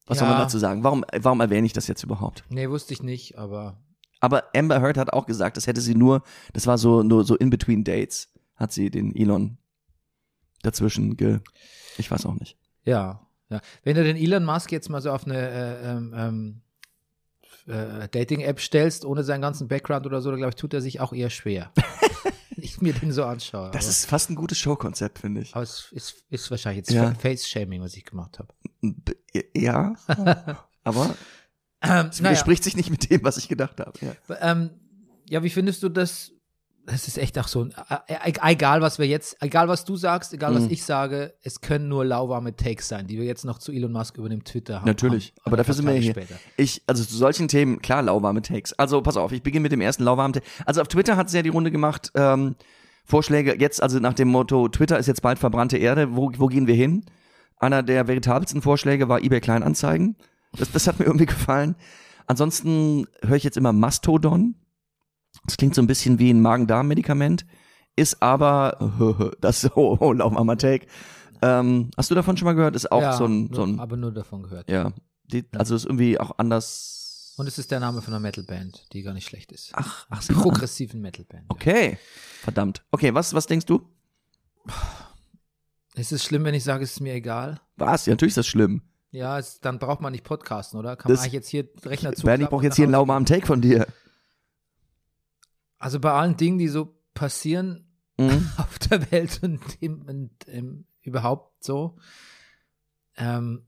Was 0.08 0.18
soll 0.20 0.28
Ja. 0.28 0.34
man 0.34 0.42
dazu 0.44 0.58
sagen? 0.58 0.84
Warum, 0.84 1.06
warum 1.20 1.40
erwähne 1.42 1.66
ich 1.68 1.74
das 1.74 1.88
jetzt 1.88 2.04
überhaupt? 2.04 2.44
Nee, 2.50 2.70
wusste 2.70 2.94
ich 2.94 3.04
nicht, 3.04 3.38
aber 3.38 3.82
Aber 4.22 4.46
Amber 4.56 4.82
Heard 4.82 4.98
hat 4.98 5.14
auch 5.14 5.26
gesagt, 5.26 5.56
das 5.58 5.68
hätte 5.68 5.82
sie 5.82 5.96
nur, 5.96 6.24
das 6.54 6.66
war 6.68 6.78
so 6.78 7.04
nur 7.04 7.24
so 7.24 7.36
in 7.38 7.50
between 7.50 7.84
Dates, 7.84 8.28
hat 8.56 8.72
sie 8.74 8.90
den 8.90 9.16
Elon 9.16 9.58
dazwischen 10.62 11.16
ge, 11.16 11.40
ich 11.98 12.10
weiß 12.12 12.26
auch 12.26 12.36
nicht. 12.36 12.58
ja. 12.84 13.26
ja. 13.50 13.62
Wenn 13.84 13.96
du 13.96 14.04
den 14.04 14.18
Elon 14.18 14.44
Musk 14.46 14.72
jetzt 14.72 14.90
mal 14.90 15.02
so 15.02 15.12
auf 15.12 15.26
eine 15.26 15.38
äh, 15.38 15.90
ähm, 15.92 16.14
ähm, 16.16 16.62
äh, 17.70 18.08
Dating-App 18.10 18.60
stellst, 18.60 19.06
ohne 19.06 19.24
seinen 19.24 19.42
ganzen 19.42 19.68
Background 19.68 20.06
oder 20.06 20.22
so, 20.22 20.30
dann 20.32 20.40
glaube 20.40 20.50
ich, 20.52 20.56
tut 20.56 20.74
er 20.74 20.82
sich 20.82 21.00
auch 21.00 21.14
eher 21.14 21.30
schwer. 21.30 21.72
ich 22.58 22.82
mir 22.82 22.94
den 22.94 23.12
so 23.12 23.24
anschaue. 23.24 23.72
Das 23.72 23.86
aber, 23.86 23.92
ist 23.92 24.06
fast 24.06 24.30
ein 24.30 24.36
gutes 24.36 24.58
Showkonzept, 24.58 25.20
finde 25.20 25.42
ich. 25.42 25.54
aber 25.56 25.64
es 25.64 25.88
ist, 25.92 26.24
ist 26.30 26.52
wahrscheinlich 26.52 26.86
jetzt 26.88 26.92
Ja. 26.92 27.14
Face-Shaming, 27.14 27.82
was 27.82 27.96
ich 27.96 28.06
gemacht 28.06 28.40
habe. 28.40 28.54
Ja, 29.56 29.96
aber 30.84 31.16
Ähm, 31.82 32.08
es 32.08 32.20
naja. 32.20 32.32
widerspricht 32.32 32.64
sich 32.64 32.76
nicht 32.76 32.90
mit 32.90 33.10
dem, 33.10 33.24
was 33.24 33.38
ich 33.38 33.48
gedacht 33.48 33.80
habe. 33.80 33.94
Ja. 34.02 34.14
Ähm, 34.42 34.72
ja, 35.30 35.44
wie 35.44 35.50
findest 35.50 35.82
du 35.84 35.90
das? 35.90 36.32
Das 36.86 37.08
ist 37.08 37.18
echt 37.20 37.38
auch 37.38 37.48
so, 37.48 37.62
ein- 37.66 37.74
äh, 38.08 38.14
äh, 38.32 38.34
egal 38.52 38.82
was 38.82 38.98
wir 38.98 39.06
jetzt, 39.06 39.38
egal 39.42 39.68
was 39.68 39.86
du 39.86 39.96
sagst, 39.96 40.34
egal 40.34 40.56
was 40.56 40.64
Mhm. 40.64 40.72
ich 40.72 40.84
sage, 40.84 41.36
es 41.44 41.62
können 41.62 41.88
nur 41.88 42.04
lauwarme 42.04 42.56
Takes 42.56 42.88
sein, 42.88 43.06
die 43.06 43.18
wir 43.20 43.26
jetzt 43.26 43.46
noch 43.46 43.60
zu 43.60 43.72
Elon 43.72 43.92
Musk 43.92 44.18
über 44.18 44.28
dem 44.28 44.44
Twitter 44.44 44.78
haben. 44.78 44.86
Natürlich, 44.88 45.34
haben, 45.38 45.42
aber 45.46 45.58
dafür 45.58 45.76
sind 45.76 45.86
wir 45.86 45.94
hier. 45.94 46.12
Später. 46.14 46.36
Ich, 46.58 46.82
also 46.88 47.04
zu 47.04 47.16
solchen 47.16 47.48
Themen, 47.48 47.80
klar, 47.82 48.02
lauwarme 48.02 48.42
Takes. 48.42 48.74
Also 48.74 49.02
pass 49.02 49.18
auf, 49.18 49.32
ich 49.32 49.44
beginne 49.44 49.64
mit 49.64 49.72
dem 49.72 49.82
ersten 49.82 50.04
lauwarmen 50.04 50.34
Take. 50.34 50.46
Also 50.66 50.82
auf 50.82 50.88
Twitter 50.88 51.16
hat 51.16 51.28
es 51.28 51.34
ja 51.34 51.44
die 51.44 51.50
Runde 51.50 51.70
gemacht, 51.70 52.12
ähm, 52.16 52.56
Vorschläge 53.06 53.56
jetzt, 53.60 53.82
also 53.84 54.00
nach 54.00 54.14
dem 54.14 54.28
Motto, 54.30 54.68
Twitter 54.70 54.98
ist 54.98 55.08
jetzt 55.08 55.22
bald 55.22 55.38
verbrannte 55.40 55.78
Erde, 55.78 56.16
wo, 56.16 56.32
wo 56.38 56.48
gehen 56.48 56.66
wir 56.68 56.76
hin? 56.76 57.06
Einer 57.58 57.84
der 57.84 58.08
veritabelsten 58.08 58.62
Vorschläge 58.62 59.10
war 59.10 59.22
eBay 59.22 59.42
Kleinanzeigen. 59.42 60.16
Das, 60.58 60.72
das 60.72 60.88
hat 60.88 60.98
mir 60.98 61.06
irgendwie 61.08 61.26
gefallen. 61.28 61.76
Ansonsten 62.28 63.06
höre 63.24 63.36
ich 63.38 63.44
jetzt 63.44 63.58
immer 63.58 63.74
Mastodon. 63.74 64.56
Das 65.46 65.58
klingt 65.58 65.76
so 65.76 65.82
ein 65.82 65.88
bisschen 65.88 66.20
wie 66.20 66.32
ein 66.32 66.42
Magen-Darm-Medikament, 66.42 67.46
ist 67.96 68.22
aber, 68.22 69.34
das 69.42 69.64
ist, 69.64 69.72
oh, 69.78 69.98
oh 70.00 70.14
lauwarmer 70.14 70.58
Take. 70.58 70.88
Ähm, 71.42 71.90
hast 71.96 72.12
du 72.12 72.16
davon 72.16 72.36
schon 72.38 72.46
mal 72.46 72.54
gehört? 72.54 72.76
Ist 72.76 72.92
auch 72.92 73.02
ja, 73.02 73.14
so 73.14 73.26
ein, 73.26 73.54
so 73.54 73.64
ein 73.64 73.80
aber 73.80 73.96
nur 73.98 74.12
davon 74.12 74.44
gehört. 74.44 74.70
ja, 74.70 74.92
die, 75.24 75.46
also 75.56 75.76
ist 75.76 75.86
irgendwie 75.86 76.20
auch 76.20 76.38
anders. 76.38 77.34
Und 77.38 77.48
es 77.48 77.58
ist 77.58 77.72
der 77.72 77.80
Name 77.80 78.02
von 78.02 78.14
einer 78.14 78.20
Metalband, 78.20 78.88
die 78.92 79.02
gar 79.04 79.14
nicht 79.14 79.26
schlecht 79.28 79.52
ist. 79.54 79.72
ach, 79.74 80.06
ach 80.10 80.22
so. 80.22 80.34
Progressiven 80.34 81.00
Metalband. 81.02 81.44
Ja. 81.44 81.50
Okay, 81.50 81.98
verdammt. 82.42 82.84
Okay, 82.92 83.14
was, 83.14 83.34
was 83.34 83.48
denkst 83.48 83.66
du? 83.66 83.82
Ist 85.96 86.12
es 86.12 86.24
schlimm, 86.24 86.44
wenn 86.44 86.54
ich 86.54 86.64
sage, 86.64 86.84
es 86.84 86.92
ist 86.92 87.00
mir 87.00 87.14
egal? 87.14 87.60
Was? 87.78 88.06
Ja, 88.06 88.14
natürlich 88.14 88.32
ist 88.32 88.38
das 88.38 88.48
schlimm. 88.48 88.82
Ja, 89.12 89.40
es, 89.40 89.60
dann 89.60 89.80
braucht 89.80 90.02
man 90.02 90.12
nicht 90.12 90.24
podcasten, 90.24 90.78
oder? 90.80 90.96
Kann 90.96 91.10
Das- 91.10 91.20
man 91.20 91.24
eigentlich 91.26 91.34
jetzt 91.34 91.48
hier 91.50 91.68
Rechner 91.86 92.14
zu? 92.14 92.26
Bernie 92.26 92.46
braucht 92.46 92.64
jetzt 92.64 92.76
hier 92.76 92.86
einen 92.86 92.92
lauwarmen 92.92 93.26
Take 93.26 93.46
von 93.48 93.62
dir. 93.62 93.88
Also 95.80 96.00
bei 96.00 96.12
allen 96.12 96.38
Dingen, 96.38 96.58
die 96.60 96.68
so 96.68 96.96
passieren, 97.14 97.86
Mhm. 98.18 98.50
auf 98.58 98.78
der 98.80 99.10
Welt 99.12 99.40
und, 99.44 99.62
im, 99.80 100.02
und 100.02 100.32
im, 100.48 100.86
überhaupt 101.02 101.64
so. 101.64 101.96
Ähm, 103.16 103.64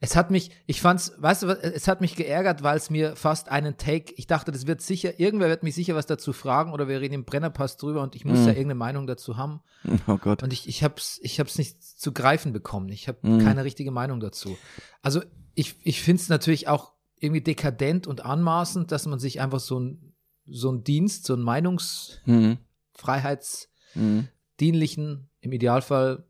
es 0.00 0.16
hat 0.16 0.30
mich, 0.30 0.50
ich 0.66 0.80
fand's, 0.80 1.12
weißt 1.18 1.42
du, 1.44 1.46
es 1.48 1.86
hat 1.88 2.00
mich 2.00 2.16
geärgert, 2.16 2.62
weil 2.62 2.76
es 2.76 2.90
mir 2.90 3.14
fast 3.16 3.48
einen 3.48 3.76
Take, 3.78 4.12
ich 4.16 4.26
dachte, 4.26 4.50
das 4.52 4.66
wird 4.66 4.80
sicher, 4.80 5.18
irgendwer 5.20 5.48
wird 5.48 5.62
mich 5.62 5.74
sicher 5.74 5.94
was 5.94 6.06
dazu 6.06 6.32
fragen 6.32 6.72
oder 6.72 6.88
wir 6.88 7.00
reden 7.00 7.14
im 7.14 7.24
Brennerpass 7.24 7.76
drüber 7.76 8.02
und 8.02 8.14
ich 8.16 8.24
muss 8.24 8.38
Mhm. 8.40 8.44
ja 8.46 8.50
irgendeine 8.50 8.74
Meinung 8.76 9.06
dazu 9.06 9.36
haben. 9.36 9.60
Oh 10.06 10.18
Gott. 10.18 10.42
Und 10.42 10.52
ich, 10.52 10.68
ich 10.68 10.82
hab's, 10.84 11.18
ich 11.22 11.38
hab's 11.40 11.56
nicht 11.58 11.82
zu 11.82 12.12
greifen 12.12 12.52
bekommen. 12.52 12.88
Ich 12.90 13.06
habe 13.08 13.18
Mhm. 13.22 13.44
keine 13.44 13.64
richtige 13.64 13.90
Meinung 13.90 14.20
dazu. 14.20 14.56
Also 15.02 15.22
ich, 15.54 15.76
ich 15.82 16.00
finde 16.02 16.22
es 16.22 16.28
natürlich 16.28 16.68
auch 16.68 16.92
irgendwie 17.18 17.42
dekadent 17.42 18.06
und 18.06 18.24
anmaßend, 18.24 18.90
dass 18.92 19.06
man 19.06 19.18
sich 19.20 19.40
einfach 19.40 19.60
so 19.60 19.78
ein, 19.80 20.11
so 20.46 20.70
ein 20.70 20.84
Dienst, 20.84 21.24
so 21.26 21.34
ein 21.34 21.42
Meinungsfreiheitsdienlichen, 21.42 23.72
Mhm. 23.94 25.12
Mhm. 25.12 25.26
im 25.40 25.52
Idealfall 25.52 26.24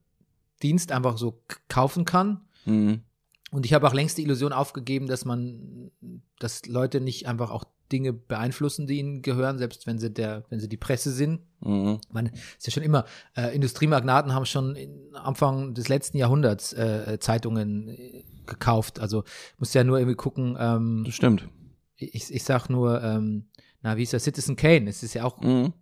Dienst 0.63 0.93
einfach 0.93 1.19
so 1.19 1.43
kaufen 1.69 2.05
kann. 2.05 2.43
Mhm. 2.65 3.03
Und 3.51 3.67
ich 3.67 3.75
habe 3.75 3.87
auch 3.87 3.93
längst 3.95 4.17
die 4.17 4.23
Illusion 4.23 4.53
aufgegeben, 4.53 5.07
dass 5.09 5.25
man, 5.25 5.91
dass 6.39 6.67
Leute 6.67 7.01
nicht 7.01 7.27
einfach 7.27 7.51
auch 7.51 7.65
Dinge 7.91 8.15
beeinflussen, 8.15 8.87
die 8.87 8.99
ihnen 8.99 9.21
gehören, 9.21 9.59
selbst 9.59 9.87
wenn 9.87 9.99
sie 9.99 10.11
der, 10.11 10.45
wenn 10.49 10.61
sie 10.61 10.69
die 10.69 10.79
Presse 10.79 11.11
sind. 11.11 11.41
Mhm. 11.61 11.99
Ich 12.07 12.13
meine, 12.15 12.31
ist 12.57 12.67
ja 12.67 12.73
schon 12.73 12.83
immer, 12.83 13.05
äh, 13.37 13.55
Industriemagnaten 13.55 14.33
haben 14.33 14.47
schon 14.47 14.79
Anfang 15.13 15.75
des 15.75 15.89
letzten 15.89 16.17
Jahrhunderts 16.17 16.73
äh, 16.73 17.19
Zeitungen 17.21 17.89
äh, 17.89 18.25
gekauft. 18.47 19.01
Also 19.01 19.25
musst 19.59 19.75
ja 19.75 19.85
nur 19.85 19.99
irgendwie 19.99 20.17
gucken, 20.17 20.57
ähm, 20.59 21.03
Das 21.05 21.15
stimmt. 21.15 21.49
ich, 21.97 22.33
ich 22.33 22.45
sag 22.45 22.71
nur, 22.71 23.03
ähm, 23.03 23.49
na, 23.83 23.97
wie 23.97 24.03
ist 24.05 24.13
das? 24.13 24.25
Citizen 24.25 24.57
Kane. 24.57 24.89
Es 24.89 25.03
ist 25.03 25.15
ja 25.15 25.25
auch, 25.25 25.41
Mhm. 25.41 25.73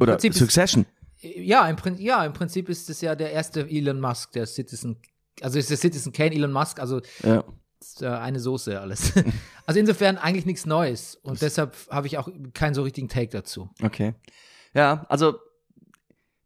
Oder 0.00 0.12
Prinzip 0.14 0.32
ist- 0.32 0.38
Succession. 0.38 0.86
ja, 1.20 1.68
im, 1.68 1.76
ja, 1.98 2.24
im 2.24 2.32
Prinzip 2.32 2.68
ist 2.68 2.88
es 2.90 3.00
ja 3.00 3.14
der 3.14 3.32
erste 3.32 3.68
Elon 3.68 4.00
Musk, 4.00 4.32
der 4.32 4.46
Citizen, 4.46 4.96
also 5.40 5.58
ist 5.58 5.70
der 5.70 5.76
Citizen 5.76 6.12
Kane 6.12 6.34
Elon 6.34 6.52
Musk, 6.52 6.80
also 6.80 7.00
Ja. 7.22 7.44
ist, 7.80 8.02
äh, 8.02 8.06
eine 8.08 8.40
Soße 8.40 8.80
alles. 8.80 9.12
also 9.66 9.78
insofern 9.78 10.18
eigentlich 10.18 10.46
nichts 10.46 10.66
Neues 10.66 11.14
und 11.16 11.40
deshalb 11.42 11.76
habe 11.90 12.06
ich 12.06 12.18
auch 12.18 12.28
keinen 12.54 12.74
so 12.74 12.82
richtigen 12.82 13.08
Take 13.08 13.28
dazu. 13.28 13.68
Okay. 13.82 14.14
Ja, 14.74 15.04
also 15.08 15.34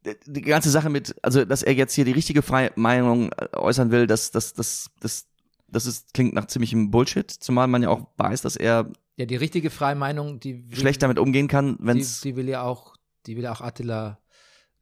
die- 0.05 0.17
die 0.27 0.43
ganze 0.43 0.71
Sache 0.71 0.91
mit, 0.91 1.15
also 1.23 1.45
dass 1.45 1.63
er 1.63 1.73
jetzt 1.75 1.95
hier 1.95 2.05
die 2.05 2.13
richtige 2.13 2.43
freie 2.43 2.73
Meinung 2.77 3.31
äh, 3.33 3.49
äußern 3.57 3.91
will, 3.91 4.07
das, 4.07 4.31
das, 4.31 4.53
das, 4.55 4.91
das, 5.01 5.27
das 5.69 5.87
ist, 5.87 6.13
klingt 6.15 6.35
nach 6.35 6.47
ziemlichem 6.47 6.91
Bullshit, 6.91 7.31
zumal 7.31 7.67
man 7.69 7.83
ja 7.83 7.89
auch 7.89 8.07
weiß, 8.19 8.43
dass 8.43 8.57
er 8.57 8.91
Ja, 9.17 9.25
die 9.27 9.37
richtige 9.37 9.71
freie 9.71 9.95
Meinung, 9.95 10.41
die 10.41 10.69
will, 10.71 10.79
schlecht 10.79 11.03
damit 11.03 11.19
umgehen 11.19 11.49
kann, 11.49 11.77
wenn 11.81 11.97
die, 11.97 12.03
es 12.03 12.21
die 12.21 12.37
will 12.37 12.49
ja 12.49 12.63
auch, 12.63 12.95
die 13.27 13.37
will 13.37 13.45
ja 13.45 13.53
auch 13.53 13.61
Attila 13.63 14.19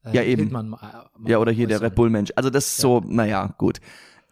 äh, 0.05 0.14
Ja, 0.14 0.23
eben. 0.23 0.43
Hildmann 0.43 0.69
ma- 0.69 1.09
ma- 1.17 1.29
Ja, 1.31 1.38
oder 1.38 1.53
hier 1.53 1.67
der 1.69 1.76
äußern. 1.76 1.87
Red 1.88 1.95
Bull-Mensch. 1.95 2.33
Also 2.37 2.50
das 2.50 2.67
ist 2.67 2.76
so, 2.79 3.00
naja, 3.07 3.55
gut. 3.59 3.81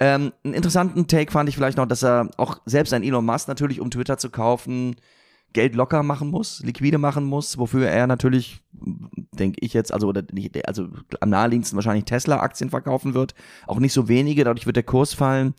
Ähm, 0.00 0.32
einen 0.42 0.54
interessanten 0.54 1.06
Take 1.06 1.30
fand 1.30 1.48
ich 1.48 1.54
vielleicht 1.54 1.76
noch, 1.78 1.86
dass 1.86 2.02
er 2.02 2.28
auch 2.36 2.60
selbst 2.66 2.92
ein 2.92 3.04
Elon 3.04 3.24
Musk 3.24 3.46
natürlich, 3.46 3.80
um 3.80 3.90
Twitter 3.90 4.18
zu 4.18 4.30
kaufen, 4.30 4.96
Geld 5.52 5.74
locker 5.76 6.02
machen 6.02 6.28
muss, 6.30 6.60
liquide 6.64 6.98
machen 6.98 7.24
muss, 7.24 7.58
wofür 7.58 7.86
er 7.86 8.06
natürlich, 8.08 8.62
denke 8.72 9.58
ich 9.60 9.74
jetzt, 9.74 9.92
also 9.92 10.08
oder 10.08 10.24
nicht, 10.32 10.66
also 10.66 10.88
am 11.20 11.28
naheliegendsten 11.28 11.76
wahrscheinlich 11.76 12.06
Tesla-Aktien 12.06 12.70
verkaufen 12.70 13.14
wird. 13.14 13.34
Auch 13.66 13.78
nicht 13.78 13.92
so 13.92 14.08
wenige, 14.08 14.42
dadurch 14.44 14.66
wird 14.66 14.76
der 14.76 14.82
Kurs 14.82 15.14
fallen. 15.14 15.54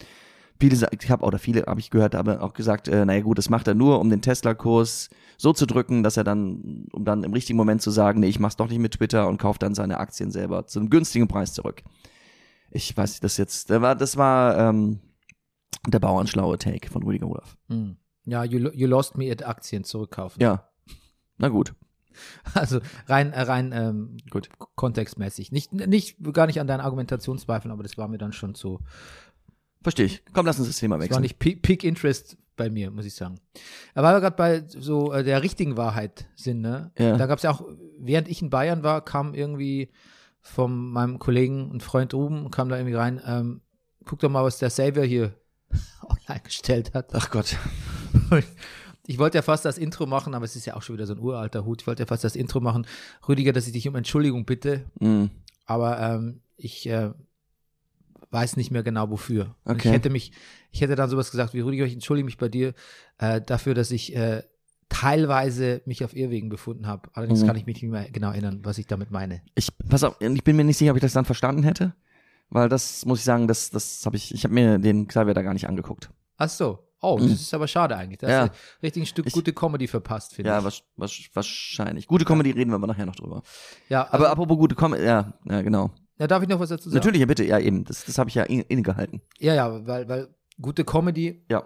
Viele, 0.63 0.87
ich 0.97 1.11
habe 1.11 1.25
oder 1.25 1.39
viele 1.39 1.63
habe 1.67 1.81
ich 1.81 1.89
gehört, 1.89 2.15
aber 2.15 2.41
auch 2.41 2.53
gesagt, 2.53 2.87
äh, 2.87 3.03
naja 3.03 3.19
gut, 3.19 3.37
das 3.37 3.49
macht 3.49 3.67
er 3.67 3.73
nur, 3.73 3.99
um 3.99 4.09
den 4.09 4.21
Tesla-Kurs 4.21 5.09
so 5.37 5.51
zu 5.51 5.65
drücken, 5.65 6.03
dass 6.03 6.15
er 6.15 6.23
dann, 6.23 6.87
um 6.93 7.03
dann 7.03 7.25
im 7.25 7.33
richtigen 7.33 7.57
Moment 7.57 7.81
zu 7.81 7.91
sagen, 7.91 8.21
nee, 8.21 8.29
ich 8.29 8.39
mach's 8.39 8.55
doch 8.55 8.69
nicht 8.69 8.79
mit 8.79 8.93
Twitter 8.93 9.27
und 9.27 9.39
kauft 9.39 9.61
dann 9.61 9.75
seine 9.75 9.97
Aktien 9.97 10.31
selber 10.31 10.65
zu 10.65 10.79
einem 10.79 10.89
günstigen 10.89 11.27
Preis 11.27 11.53
zurück. 11.53 11.83
Ich 12.71 12.95
weiß 12.95 13.09
nicht, 13.09 13.25
das 13.25 13.35
jetzt, 13.35 13.71
das 13.71 13.81
war, 13.81 13.95
das 13.95 14.15
war 14.15 14.57
ähm, 14.57 15.01
der 15.85 15.99
bauernschlaue 15.99 16.57
Take 16.57 16.89
von 16.89 17.03
Rüdiger 17.03 17.25
Rudolph. 17.25 17.57
Hm. 17.67 17.97
Ja, 18.23 18.45
you, 18.45 18.69
you 18.69 18.87
lost 18.87 19.17
me 19.17 19.29
at 19.29 19.45
Aktien 19.45 19.83
zurückkaufen. 19.83 20.41
Ja. 20.41 20.69
Na 21.39 21.49
gut. 21.49 21.73
Also 22.53 22.79
rein, 23.07 23.33
äh, 23.33 23.41
rein 23.41 23.71
ähm, 23.73 24.17
Gut. 24.29 24.47
kontextmäßig. 24.75 25.51
Nicht, 25.51 25.73
nicht, 25.73 26.17
gar 26.31 26.45
nicht 26.45 26.61
an 26.61 26.67
deinen 26.67 26.81
Argumentationszweifeln, 26.81 27.71
aber 27.71 27.83
das 27.83 27.97
war 27.97 28.07
mir 28.07 28.19
dann 28.19 28.33
schon 28.33 28.53
zu, 28.55 28.79
Verstehe 29.83 30.05
ich. 30.05 30.23
Komm, 30.33 30.45
lass 30.45 30.57
uns 30.57 30.67
das 30.69 30.77
Thema 30.77 30.95
das 30.95 31.01
war 31.03 31.09
wechseln. 31.09 31.21
nicht 31.21 31.39
Peak, 31.39 31.61
Peak 31.61 31.83
Interest 31.83 32.37
bei 32.55 32.69
mir, 32.69 32.89
muss 32.91 33.05
ich 33.05 33.13
sagen. 33.15 33.35
Aber 33.93 34.07
weil 34.07 34.15
wir 34.15 34.21
gerade 34.21 34.35
bei 34.35 34.63
so 34.67 35.11
äh, 35.11 35.23
der 35.23 35.43
richtigen 35.43 35.75
Wahrheit 35.77 36.25
sind, 36.35 36.61
ne? 36.61 36.91
Ja. 36.97 37.17
Da 37.17 37.25
gab 37.25 37.37
es 37.37 37.43
ja 37.43 37.51
auch, 37.51 37.63
während 37.99 38.27
ich 38.29 38.41
in 38.41 38.49
Bayern 38.49 38.83
war, 38.83 39.03
kam 39.03 39.33
irgendwie 39.33 39.89
von 40.41 40.89
meinem 40.91 41.19
Kollegen 41.19 41.69
und 41.71 41.83
Freund 41.83 42.13
Ruben, 42.13 42.51
kam 42.51 42.69
da 42.69 42.77
irgendwie 42.77 42.95
rein, 42.95 43.21
ähm, 43.25 43.61
guck 44.05 44.19
doch 44.19 44.29
mal, 44.29 44.43
was 44.43 44.57
der 44.59 44.69
Savior 44.69 45.05
hier 45.05 45.33
online 46.03 46.41
gestellt 46.43 46.93
hat. 46.93 47.09
Ach 47.13 47.29
Gott. 47.29 47.57
Ich 49.05 49.17
wollte 49.19 49.37
ja 49.37 49.41
fast 49.41 49.65
das 49.65 49.77
Intro 49.77 50.05
machen, 50.05 50.33
aber 50.33 50.45
es 50.45 50.55
ist 50.55 50.65
ja 50.65 50.75
auch 50.77 50.81
schon 50.81 50.95
wieder 50.95 51.05
so 51.05 51.13
ein 51.13 51.19
uralter 51.19 51.65
Hut. 51.65 51.81
Ich 51.81 51.87
wollte 51.87 52.03
ja 52.03 52.07
fast 52.07 52.23
das 52.23 52.37
Intro 52.37 52.61
machen. 52.61 52.87
Rüdiger, 53.27 53.51
dass 53.51 53.67
ich 53.67 53.73
dich 53.73 53.85
um 53.89 53.95
Entschuldigung 53.95 54.45
bitte, 54.45 54.85
Mm. 55.01 55.25
aber 55.65 55.99
ähm, 55.99 56.39
ich 56.55 56.87
äh, 56.87 57.11
weiß 58.33 58.57
nicht 58.57 58.71
mehr 58.71 58.83
genau 58.83 59.09
wofür. 59.09 59.55
Und 59.63 59.75
Okay. 59.75 59.87
Ich 59.89 59.93
hätte 59.93 60.09
mich, 60.09 60.31
ich 60.71 60.81
hätte 60.81 60.95
dann 60.95 61.09
sowas 61.09 61.31
gesagt 61.31 61.53
wie 61.53 61.59
Rüdiger, 61.61 61.85
ich 61.85 61.93
entschuldige 61.93 62.25
mich 62.25 62.37
bei 62.37 62.49
dir 62.49 62.73
äh, 63.19 63.39
dafür, 63.41 63.73
dass 63.75 63.91
ich 63.91 64.15
äh, 64.15 64.43
teilweise 64.89 65.81
mich 65.85 66.03
auf 66.03 66.15
Irrwegen 66.15 66.49
befunden 66.49 66.87
habe. 66.87 67.09
Allerdings 67.13 67.41
Mhm. 67.41 67.47
kann 67.47 67.55
ich 67.55 67.65
mich 67.65 67.81
nicht 67.81 67.91
mehr 67.91 68.09
genau 68.11 68.29
erinnern, 68.31 68.59
was 68.63 68.77
ich 68.77 68.87
damit 68.87 69.11
meine. 69.11 69.41
Ich, 69.55 69.69
pass 69.89 70.03
auf, 70.03 70.15
ich 70.19 70.43
bin 70.43 70.55
mir 70.55 70.63
nicht 70.63 70.77
sicher, 70.77 70.91
ob 70.91 70.97
ich 70.97 71.01
das 71.01 71.13
dann 71.13 71.25
verstanden 71.25 71.63
hätte. 71.63 71.93
Weil 72.49 72.69
das 72.69 73.05
muss 73.05 73.19
ich 73.19 73.25
sagen, 73.25 73.47
das, 73.47 73.71
das 73.71 74.05
habe 74.05 74.15
ich, 74.17 74.33
ich 74.33 74.43
habe 74.43 74.53
mir 74.53 74.77
den 74.77 75.07
Xavier 75.07 75.33
da 75.33 75.41
gar 75.41 75.53
nicht 75.53 75.67
angeguckt. 75.67 76.09
Ach 76.37 76.49
so. 76.49 76.79
Oh, 77.01 77.17
das 77.19 77.31
ist 77.31 77.53
aber 77.53 77.67
schade 77.67 77.97
eigentlich. 77.97 78.19
Da 78.19 78.27
Mhm. 78.27 78.31
Ja. 78.31 78.41
hast 78.41 78.51
du 78.51 78.85
richtig 78.85 79.03
ein 79.03 79.05
Stück 79.07 79.25
Ich- 79.27 79.33
gute 79.33 79.51
Comedy 79.51 79.87
verpasst, 79.87 80.35
finde 80.35 80.51
Ja, 80.51 80.59
ich. 80.59 80.63
was, 80.65 80.83
was, 80.95 81.19
wahrscheinlich. 81.33 82.07
Gute 82.07 82.23
Comedy 82.25 82.51
reden 82.51 82.71
wir 82.71 82.75
aber 82.75 82.87
nachher 82.87 83.05
noch 83.05 83.15
drüber. 83.15 83.41
Ja, 83.89 84.03
Aber 84.03 84.13
also, 84.13 84.25
apropos 84.27 84.57
gute 84.57 84.75
Comedy, 84.75 85.03
ja, 85.03 85.33
ja, 85.49 85.61
genau. 85.61 85.91
Ja, 86.19 86.27
darf 86.27 86.43
ich 86.43 86.49
noch 86.49 86.59
was 86.59 86.69
dazu 86.69 86.89
sagen? 86.89 86.95
Natürlich, 86.97 87.19
ja, 87.21 87.25
bitte, 87.25 87.43
ja, 87.43 87.59
eben. 87.59 87.83
Das, 87.85 88.05
das 88.05 88.17
habe 88.17 88.29
ich 88.29 88.35
ja 88.35 88.43
in- 88.43 88.61
innegehalten. 88.61 89.21
Ja, 89.39 89.53
ja, 89.55 89.85
weil, 89.87 90.07
weil 90.07 90.27
gute 90.61 90.83
Comedy, 90.85 91.43
Ja. 91.49 91.63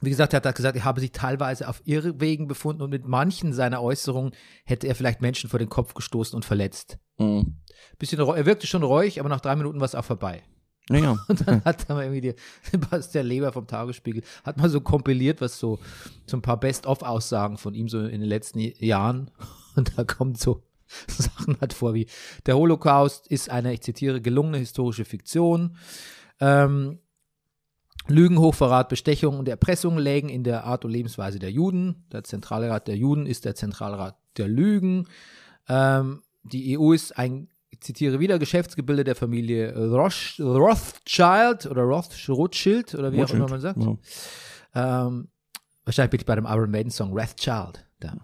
wie 0.00 0.10
gesagt, 0.10 0.32
er 0.34 0.42
hat 0.42 0.54
gesagt, 0.54 0.76
er 0.76 0.84
habe 0.84 1.00
sich 1.00 1.12
teilweise 1.12 1.68
auf 1.68 1.80
Irrwegen 1.84 2.48
befunden 2.48 2.82
und 2.82 2.90
mit 2.90 3.06
manchen 3.06 3.52
seiner 3.52 3.82
Äußerungen 3.82 4.32
hätte 4.64 4.86
er 4.88 4.94
vielleicht 4.94 5.20
Menschen 5.22 5.48
vor 5.48 5.58
den 5.58 5.68
Kopf 5.68 5.94
gestoßen 5.94 6.36
und 6.36 6.44
verletzt. 6.44 6.98
Mhm. 7.18 7.56
Bisschen, 7.98 8.18
er 8.20 8.46
wirkte 8.46 8.66
schon 8.66 8.82
reuig, 8.82 9.18
aber 9.20 9.28
nach 9.28 9.40
drei 9.40 9.56
Minuten 9.56 9.80
war 9.80 9.86
es 9.86 9.94
auch 9.94 10.04
vorbei. 10.04 10.42
Ja, 10.90 10.96
ja. 10.98 11.12
Und 11.28 11.46
dann 11.46 11.64
hat 11.64 11.88
er 11.88 11.94
mal 11.94 12.02
irgendwie 12.02 12.20
die, 12.20 12.34
Sebastian 12.70 13.24
Leber 13.26 13.52
vom 13.52 13.66
Tagesspiegel, 13.68 14.22
hat 14.44 14.56
mal 14.58 14.68
so 14.68 14.80
kompiliert, 14.80 15.40
was 15.40 15.58
so, 15.58 15.78
so 16.26 16.36
ein 16.36 16.42
paar 16.42 16.58
Best-of-Aussagen 16.58 17.56
von 17.56 17.72
ihm 17.74 17.88
so 17.88 18.00
in 18.00 18.20
den 18.20 18.28
letzten 18.28 18.58
Jahren. 18.58 19.30
Und 19.76 19.96
da 19.96 20.02
kommt 20.04 20.38
so 20.38 20.62
Sachen 21.08 21.56
halt 21.60 21.72
vor 21.72 21.94
wie, 21.94 22.06
der 22.46 22.56
Holocaust 22.56 23.26
ist 23.26 23.50
eine, 23.50 23.72
ich 23.72 23.82
zitiere, 23.82 24.20
gelungene 24.20 24.58
historische 24.58 25.04
Fiktion. 25.04 25.76
Ähm, 26.40 26.98
Lügen, 28.08 28.38
Hochverrat, 28.38 28.88
Bestechung 28.88 29.38
und 29.38 29.48
Erpressung 29.48 29.96
lägen 29.96 30.28
in 30.28 30.42
der 30.44 30.64
Art 30.64 30.84
und 30.84 30.90
Lebensweise 30.90 31.38
der 31.38 31.52
Juden. 31.52 32.04
Der 32.12 32.24
Zentralrat 32.24 32.88
der 32.88 32.96
Juden 32.96 33.26
ist 33.26 33.44
der 33.44 33.54
Zentralrat 33.54 34.16
der 34.36 34.48
Lügen. 34.48 35.06
Ähm, 35.68 36.22
die 36.42 36.76
EU 36.76 36.92
ist 36.92 37.16
ein, 37.16 37.48
ich 37.70 37.80
zitiere 37.80 38.18
wieder, 38.18 38.38
Geschäftsgebilde 38.38 39.04
der 39.04 39.14
Familie 39.14 39.72
Roth, 39.76 40.34
Rothschild 40.40 41.66
oder 41.66 41.82
Roth, 41.82 42.28
Rothschild 42.28 42.94
oder 42.94 43.12
wie 43.12 43.22
auch 43.22 43.30
immer 43.30 43.48
man 43.48 43.60
sagt. 43.60 43.82
Ja. 43.82 45.06
Ähm, 45.06 45.28
wahrscheinlich 45.84 46.10
bin 46.10 46.20
ich 46.20 46.26
bei 46.26 46.34
dem 46.34 46.46
Iron 46.46 46.70
Maiden 46.70 46.90
Song 46.90 47.12
Rothschild. 47.12 47.86
Da. 48.02 48.16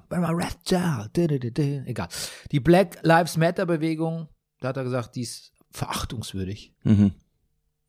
Egal. 1.86 2.08
Die 2.50 2.60
Black 2.60 2.98
Lives 3.02 3.36
Matter 3.36 3.66
Bewegung, 3.66 4.28
da 4.60 4.68
hat 4.68 4.76
er 4.76 4.84
gesagt, 4.84 5.14
die 5.16 5.22
ist 5.22 5.52
verachtungswürdig. 5.70 6.74
Mhm. 6.82 7.12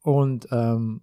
Und 0.02 0.48
ähm, 0.52 1.02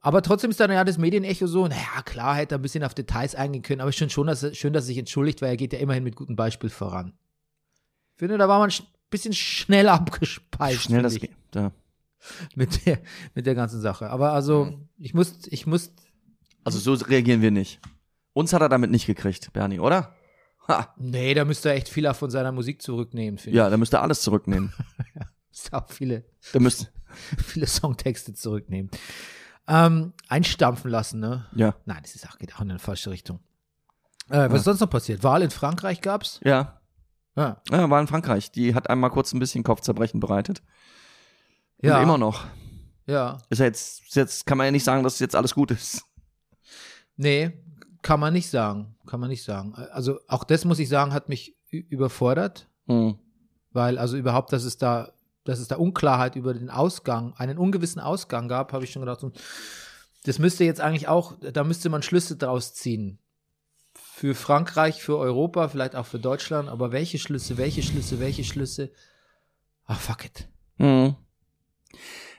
aber 0.00 0.22
trotzdem 0.22 0.50
ist 0.50 0.60
dann 0.60 0.70
ja 0.70 0.84
das 0.84 0.96
Medienecho 0.96 1.46
so, 1.46 1.66
naja, 1.66 2.02
klar, 2.04 2.36
hätte 2.36 2.54
er 2.54 2.58
ein 2.58 2.62
bisschen 2.62 2.84
auf 2.84 2.94
Details 2.94 3.34
eingehen 3.34 3.62
können, 3.62 3.80
aber 3.80 3.92
schon, 3.92 4.10
schon 4.10 4.28
dass 4.28 4.42
er, 4.42 4.54
schön, 4.54 4.72
dass 4.72 4.84
er 4.84 4.88
sich 4.88 4.98
entschuldigt, 4.98 5.42
weil 5.42 5.50
er 5.50 5.56
geht 5.56 5.72
ja 5.72 5.80
immerhin 5.80 6.04
mit 6.04 6.16
gutem 6.16 6.36
Beispiel 6.36 6.70
voran. 6.70 7.14
Ich 8.14 8.20
finde, 8.20 8.38
da 8.38 8.48
war 8.48 8.58
man 8.58 8.70
ein 8.70 8.86
bisschen 9.10 9.34
schnell 9.34 9.88
abgespeist. 9.88 10.82
Schnell 10.82 11.02
das 11.02 11.18
geht. 11.18 11.32
Da. 11.50 11.72
mit, 12.54 12.86
der, 12.86 13.00
mit 13.34 13.46
der 13.46 13.54
ganzen 13.54 13.80
Sache. 13.80 14.10
Aber 14.10 14.32
also, 14.32 14.72
ich 14.98 15.14
muss, 15.14 15.46
ich 15.46 15.66
muss, 15.66 15.92
Also 16.64 16.78
so 16.78 16.92
reagieren 17.04 17.42
wir 17.42 17.50
nicht. 17.50 17.80
Uns 18.38 18.52
hat 18.52 18.62
er 18.62 18.68
damit 18.68 18.92
nicht 18.92 19.06
gekriegt, 19.06 19.52
Bernie, 19.52 19.80
oder? 19.80 20.14
Ha. 20.68 20.94
nee, 20.96 21.34
da 21.34 21.44
müsste 21.44 21.70
er 21.70 21.74
echt 21.74 21.88
viel 21.88 22.14
von 22.14 22.30
seiner 22.30 22.52
Musik 22.52 22.80
zurücknehmen, 22.80 23.36
finde 23.36 23.58
Ja, 23.58 23.68
da 23.68 23.76
müsste 23.76 23.96
er 23.96 24.02
alles 24.02 24.22
zurücknehmen. 24.22 24.72
ich. 24.98 25.14
Muss 25.50 25.72
auch 25.72 25.90
viele, 25.90 26.24
Da 26.52 26.60
müsste, 26.60 26.86
viele 27.44 27.66
Songtexte 27.66 28.34
zurücknehmen. 28.34 28.92
Ähm, 29.66 30.12
einstampfen 30.28 30.88
lassen, 30.88 31.18
ne? 31.18 31.46
ja, 31.56 31.74
Nein, 31.84 31.98
das 32.02 32.14
ist 32.14 32.28
auch, 32.28 32.38
geht 32.38 32.54
auch 32.54 32.60
in 32.60 32.70
eine 32.70 32.78
falsche 32.78 33.10
Richtung. 33.10 33.40
Äh, 34.30 34.48
was 34.50 34.60
ist 34.60 34.64
sonst 34.66 34.80
noch 34.80 34.90
passiert? 34.90 35.24
Wahl 35.24 35.42
in 35.42 35.50
Frankreich 35.50 36.00
gab's? 36.00 36.38
ja. 36.44 36.80
Ja. 37.36 37.60
Ja, 37.70 37.90
war 37.90 38.00
in 38.00 38.06
Frankreich. 38.06 38.52
Die 38.52 38.72
hat 38.74 38.88
einmal 38.88 39.10
kurz 39.10 39.32
ein 39.32 39.40
bisschen 39.40 39.64
Kopfzerbrechen 39.64 40.20
bereitet. 40.20 40.62
Ja. 41.82 41.96
Und 41.96 42.04
immer 42.04 42.18
noch. 42.18 42.46
Ja. 43.06 43.38
Ist 43.48 43.58
ja 43.58 43.64
jetzt, 43.64 44.14
jetzt 44.14 44.46
kann 44.46 44.58
man 44.58 44.64
ja 44.66 44.70
nicht 44.70 44.84
sagen, 44.84 45.02
dass 45.02 45.18
jetzt 45.18 45.34
alles 45.34 45.54
gut 45.54 45.72
ist. 45.72 46.04
Nee, 47.16 47.52
kann 48.02 48.20
man 48.20 48.32
nicht 48.32 48.50
sagen. 48.50 48.96
Kann 49.06 49.20
man 49.20 49.30
nicht 49.30 49.42
sagen. 49.44 49.74
Also 49.92 50.20
auch 50.28 50.44
das 50.44 50.64
muss 50.64 50.78
ich 50.78 50.88
sagen, 50.88 51.12
hat 51.12 51.28
mich 51.28 51.56
überfordert, 51.70 52.68
Hm. 52.86 53.18
weil 53.72 53.98
also 53.98 54.16
überhaupt, 54.16 54.52
dass 54.52 54.64
es 54.64 54.78
da, 54.78 55.12
dass 55.44 55.58
es 55.58 55.68
da 55.68 55.76
Unklarheit 55.76 56.36
über 56.36 56.54
den 56.54 56.70
Ausgang, 56.70 57.34
einen 57.36 57.58
ungewissen 57.58 58.00
Ausgang 58.00 58.48
gab, 58.48 58.72
habe 58.72 58.84
ich 58.84 58.92
schon 58.92 59.02
gedacht, 59.02 59.24
das 60.24 60.38
müsste 60.38 60.64
jetzt 60.64 60.80
eigentlich 60.80 61.08
auch, 61.08 61.36
da 61.40 61.64
müsste 61.64 61.88
man 61.88 62.02
Schlüsse 62.02 62.36
draus 62.36 62.74
ziehen. 62.74 63.18
Für 63.94 64.34
Frankreich, 64.34 65.02
für 65.02 65.16
Europa, 65.16 65.68
vielleicht 65.68 65.94
auch 65.94 66.06
für 66.06 66.18
Deutschland, 66.18 66.68
aber 66.68 66.92
welche 66.92 67.18
Schlüsse, 67.18 67.56
welche 67.56 67.82
Schlüsse, 67.82 68.20
welche 68.20 68.44
Schlüsse? 68.44 68.90
Ach, 69.86 69.98
fuck 70.00 70.24
it. 70.24 70.48
Hm. 70.76 71.14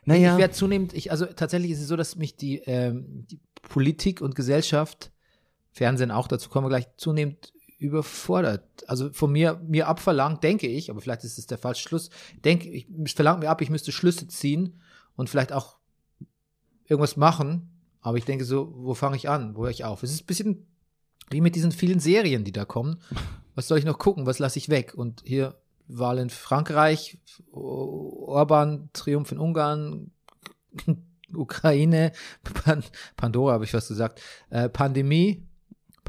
Naja. 0.05 0.33
Ich 0.33 0.39
werde 0.39 0.53
zunehmend, 0.53 0.93
ich, 0.93 1.11
also 1.11 1.25
tatsächlich 1.25 1.71
ist 1.71 1.81
es 1.81 1.87
so, 1.87 1.95
dass 1.95 2.15
mich 2.15 2.35
die, 2.35 2.59
ähm, 2.59 3.25
die 3.29 3.39
Politik 3.61 4.21
und 4.21 4.35
Gesellschaft, 4.35 5.11
Fernsehen 5.71 6.11
auch, 6.11 6.27
dazu 6.27 6.49
kommen 6.49 6.65
wir 6.65 6.69
gleich, 6.69 6.87
zunehmend 6.97 7.53
überfordert. 7.77 8.67
Also 8.87 9.11
von 9.13 9.31
mir, 9.31 9.61
mir 9.65 9.87
abverlangt, 9.87 10.43
denke 10.43 10.67
ich, 10.67 10.91
aber 10.91 11.01
vielleicht 11.01 11.23
ist 11.23 11.37
es 11.37 11.47
der 11.47 11.57
falsche 11.57 11.87
Schluss, 11.87 12.09
denke 12.43 12.69
ich, 12.69 12.87
verlangt 13.13 13.39
mir 13.39 13.49
ab, 13.49 13.61
ich 13.61 13.69
müsste 13.69 13.91
Schlüsse 13.91 14.27
ziehen 14.27 14.81
und 15.15 15.29
vielleicht 15.29 15.53
auch 15.53 15.77
irgendwas 16.85 17.17
machen, 17.17 17.69
aber 18.01 18.17
ich 18.17 18.25
denke 18.25 18.45
so, 18.45 18.73
wo 18.75 18.93
fange 18.93 19.15
ich 19.15 19.29
an? 19.29 19.55
Wo 19.55 19.63
höre 19.63 19.71
ich 19.71 19.85
auf? 19.85 20.03
Es 20.03 20.11
ist 20.11 20.23
ein 20.23 20.25
bisschen 20.25 20.67
wie 21.29 21.41
mit 21.41 21.55
diesen 21.55 21.71
vielen 21.71 21.99
Serien, 21.99 22.43
die 22.43 22.51
da 22.51 22.65
kommen. 22.65 22.99
Was 23.55 23.67
soll 23.67 23.77
ich 23.77 23.85
noch 23.85 23.99
gucken? 23.99 24.25
Was 24.25 24.39
lasse 24.39 24.57
ich 24.57 24.69
weg? 24.69 24.93
Und 24.95 25.21
hier 25.25 25.59
Wahl 25.87 26.17
in 26.19 26.29
Frankreich, 26.29 27.17
Orban, 27.51 28.89
Triumph 28.93 29.31
in 29.31 29.39
Ungarn, 29.39 30.11
Ukraine, 31.33 32.13
Pan 32.43 32.83
Pandora 33.17 33.53
habe 33.53 33.65
ich 33.65 33.73
was 33.73 33.87
gesagt, 33.89 34.21
äh, 34.49 34.69
Pandemie. 34.69 35.45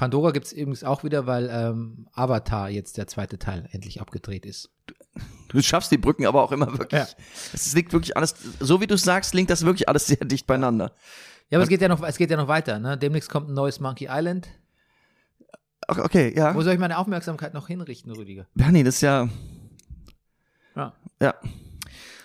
Pandora 0.00 0.30
gibt 0.30 0.47
es 0.47 0.54
übrigens 0.54 0.83
auch 0.83 1.04
wieder, 1.04 1.26
weil 1.26 1.50
ähm, 1.52 2.07
Avatar 2.14 2.71
jetzt 2.71 2.97
der 2.97 3.07
zweite 3.07 3.38
Teil 3.38 3.69
endlich 3.71 4.00
abgedreht 4.00 4.47
ist. 4.47 4.71
Du 5.49 5.61
schaffst 5.61 5.92
die 5.92 5.99
Brücken 5.99 6.25
aber 6.25 6.42
auch 6.42 6.52
immer 6.52 6.73
wirklich. 6.78 7.02
Ja. 7.02 7.07
Es 7.52 7.75
liegt 7.75 7.92
wirklich 7.92 8.16
alles, 8.16 8.35
so 8.61 8.80
wie 8.80 8.87
du 8.87 8.95
es 8.95 9.02
sagst, 9.02 9.35
liegt 9.35 9.50
das 9.50 9.62
wirklich 9.66 9.90
alles 9.90 10.07
sehr 10.07 10.16
dicht 10.25 10.47
beieinander. 10.47 10.92
Ja, 11.50 11.59
aber 11.59 11.64
es 11.64 11.69
geht 11.69 11.83
ja 11.83 11.88
noch, 11.88 12.02
es 12.02 12.16
geht 12.16 12.30
ja 12.30 12.38
noch 12.38 12.49
weiter. 12.49 12.78
Ne? 12.78 12.97
Demnächst 12.97 13.28
kommt 13.28 13.50
ein 13.50 13.52
neues 13.52 13.78
Monkey 13.78 14.09
Island. 14.11 14.49
Okay, 15.87 16.33
ja. 16.35 16.54
Wo 16.54 16.62
soll 16.62 16.73
ich 16.73 16.80
meine 16.80 16.97
Aufmerksamkeit 16.97 17.52
noch 17.52 17.66
hinrichten, 17.66 18.11
Rüdiger? 18.11 18.47
Bernie, 18.54 18.83
das 18.83 18.95
ist 18.95 19.00
ja, 19.02 19.28
Ja. 20.76 20.95
ja. 21.21 21.35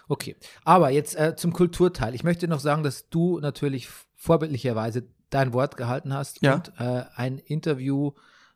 Okay, 0.07 0.37
aber 0.63 0.91
jetzt 0.91 1.19
äh, 1.19 1.35
zum 1.35 1.51
Kulturteil. 1.51 2.15
Ich 2.15 2.23
möchte 2.23 2.47
noch 2.47 2.61
sagen, 2.61 2.83
dass 2.83 3.09
du 3.09 3.41
natürlich 3.41 3.89
vorbildlicherweise 4.15 5.09
dein 5.35 5.53
Wort 5.53 5.77
gehalten 5.77 6.13
hast 6.13 6.41
Ja. 6.41 6.55
und 6.55 6.71
äh, 6.79 7.03
ein 7.15 7.37
Interview 7.37 8.11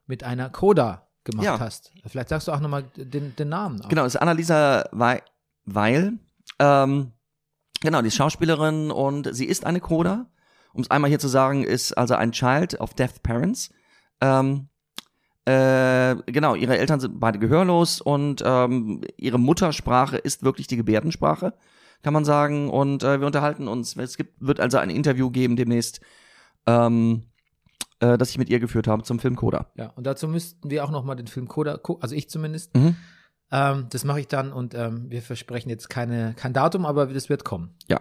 mit 0.07 0.23
einer 0.23 0.49
Coda 0.49 1.07
gemacht 1.23 1.45
Ja. 1.45 1.59
hast. 1.59 1.91
Vielleicht 2.07 2.29
sagst 2.29 2.47
du 2.47 2.51
auch 2.51 2.59
nochmal 2.59 2.83
den, 2.95 3.35
den 3.35 3.49
Namen. 3.49 3.81
Auch. 3.81 3.89
Genau, 3.89 4.03
das 4.03 4.15
ist 4.15 4.21
Annalisa 4.21 4.85
Wei- 4.91 5.21
Weil. 5.65 6.13
Ähm, 6.57 7.11
genau, 7.81 8.01
die 8.01 8.07
ist 8.07 8.15
Schauspielerin 8.15 8.91
und 8.91 9.33
sie 9.35 9.45
ist 9.45 9.65
eine 9.65 9.79
Coda. 9.81 10.27
Um 10.73 10.81
es 10.81 10.89
einmal 10.91 11.09
hier 11.09 11.19
zu 11.19 11.27
sagen, 11.27 11.63
ist 11.63 11.93
also 11.97 12.15
ein 12.15 12.31
Child 12.31 12.79
of 12.79 12.93
Deaf 12.93 13.21
Parents. 13.21 13.71
Ähm, 14.21 14.69
äh, 15.45 16.15
genau, 16.31 16.55
ihre 16.55 16.77
Eltern 16.77 16.99
sind 16.99 17.19
beide 17.19 17.39
gehörlos 17.39 18.01
und 18.01 18.43
ähm, 18.45 19.01
ihre 19.17 19.39
Muttersprache 19.39 20.17
ist 20.17 20.43
wirklich 20.43 20.67
die 20.67 20.77
Gebärdensprache, 20.77 21.53
kann 22.03 22.13
man 22.13 22.23
sagen. 22.25 22.69
Und 22.69 23.03
äh, 23.03 23.19
wir 23.19 23.25
unterhalten 23.27 23.67
uns. 23.67 23.95
Es 23.95 24.15
gibt, 24.17 24.33
wird 24.39 24.59
also 24.59 24.77
ein 24.77 24.89
Interview 24.91 25.29
geben 25.31 25.55
demnächst, 25.55 26.01
ähm, 26.69 27.23
äh, 27.99 28.17
das 28.17 28.29
ich 28.29 28.37
mit 28.37 28.49
ihr 28.49 28.59
geführt 28.59 28.87
habe 28.87 29.03
zum 29.03 29.19
Film 29.19 29.35
Coda. 29.35 29.67
Ja, 29.75 29.87
und 29.95 30.05
dazu 30.05 30.27
müssten 30.27 30.69
wir 30.69 30.83
auch 30.83 30.91
nochmal 30.91 31.15
den 31.15 31.27
Film 31.27 31.47
Coda 31.47 31.77
gucken, 31.77 32.01
also 32.03 32.15
ich 32.15 32.29
zumindest. 32.29 32.75
Mhm. 32.75 32.95
Ähm, 33.51 33.87
das 33.89 34.03
mache 34.03 34.19
ich 34.19 34.27
dann 34.27 34.53
und 34.53 34.75
ähm, 34.75 35.09
wir 35.09 35.21
versprechen 35.23 35.69
jetzt 35.69 35.89
keine, 35.89 36.33
kein 36.35 36.53
Datum, 36.53 36.85
aber 36.85 37.07
das 37.07 37.29
wird 37.29 37.43
kommen. 37.43 37.73
Ja. 37.87 37.99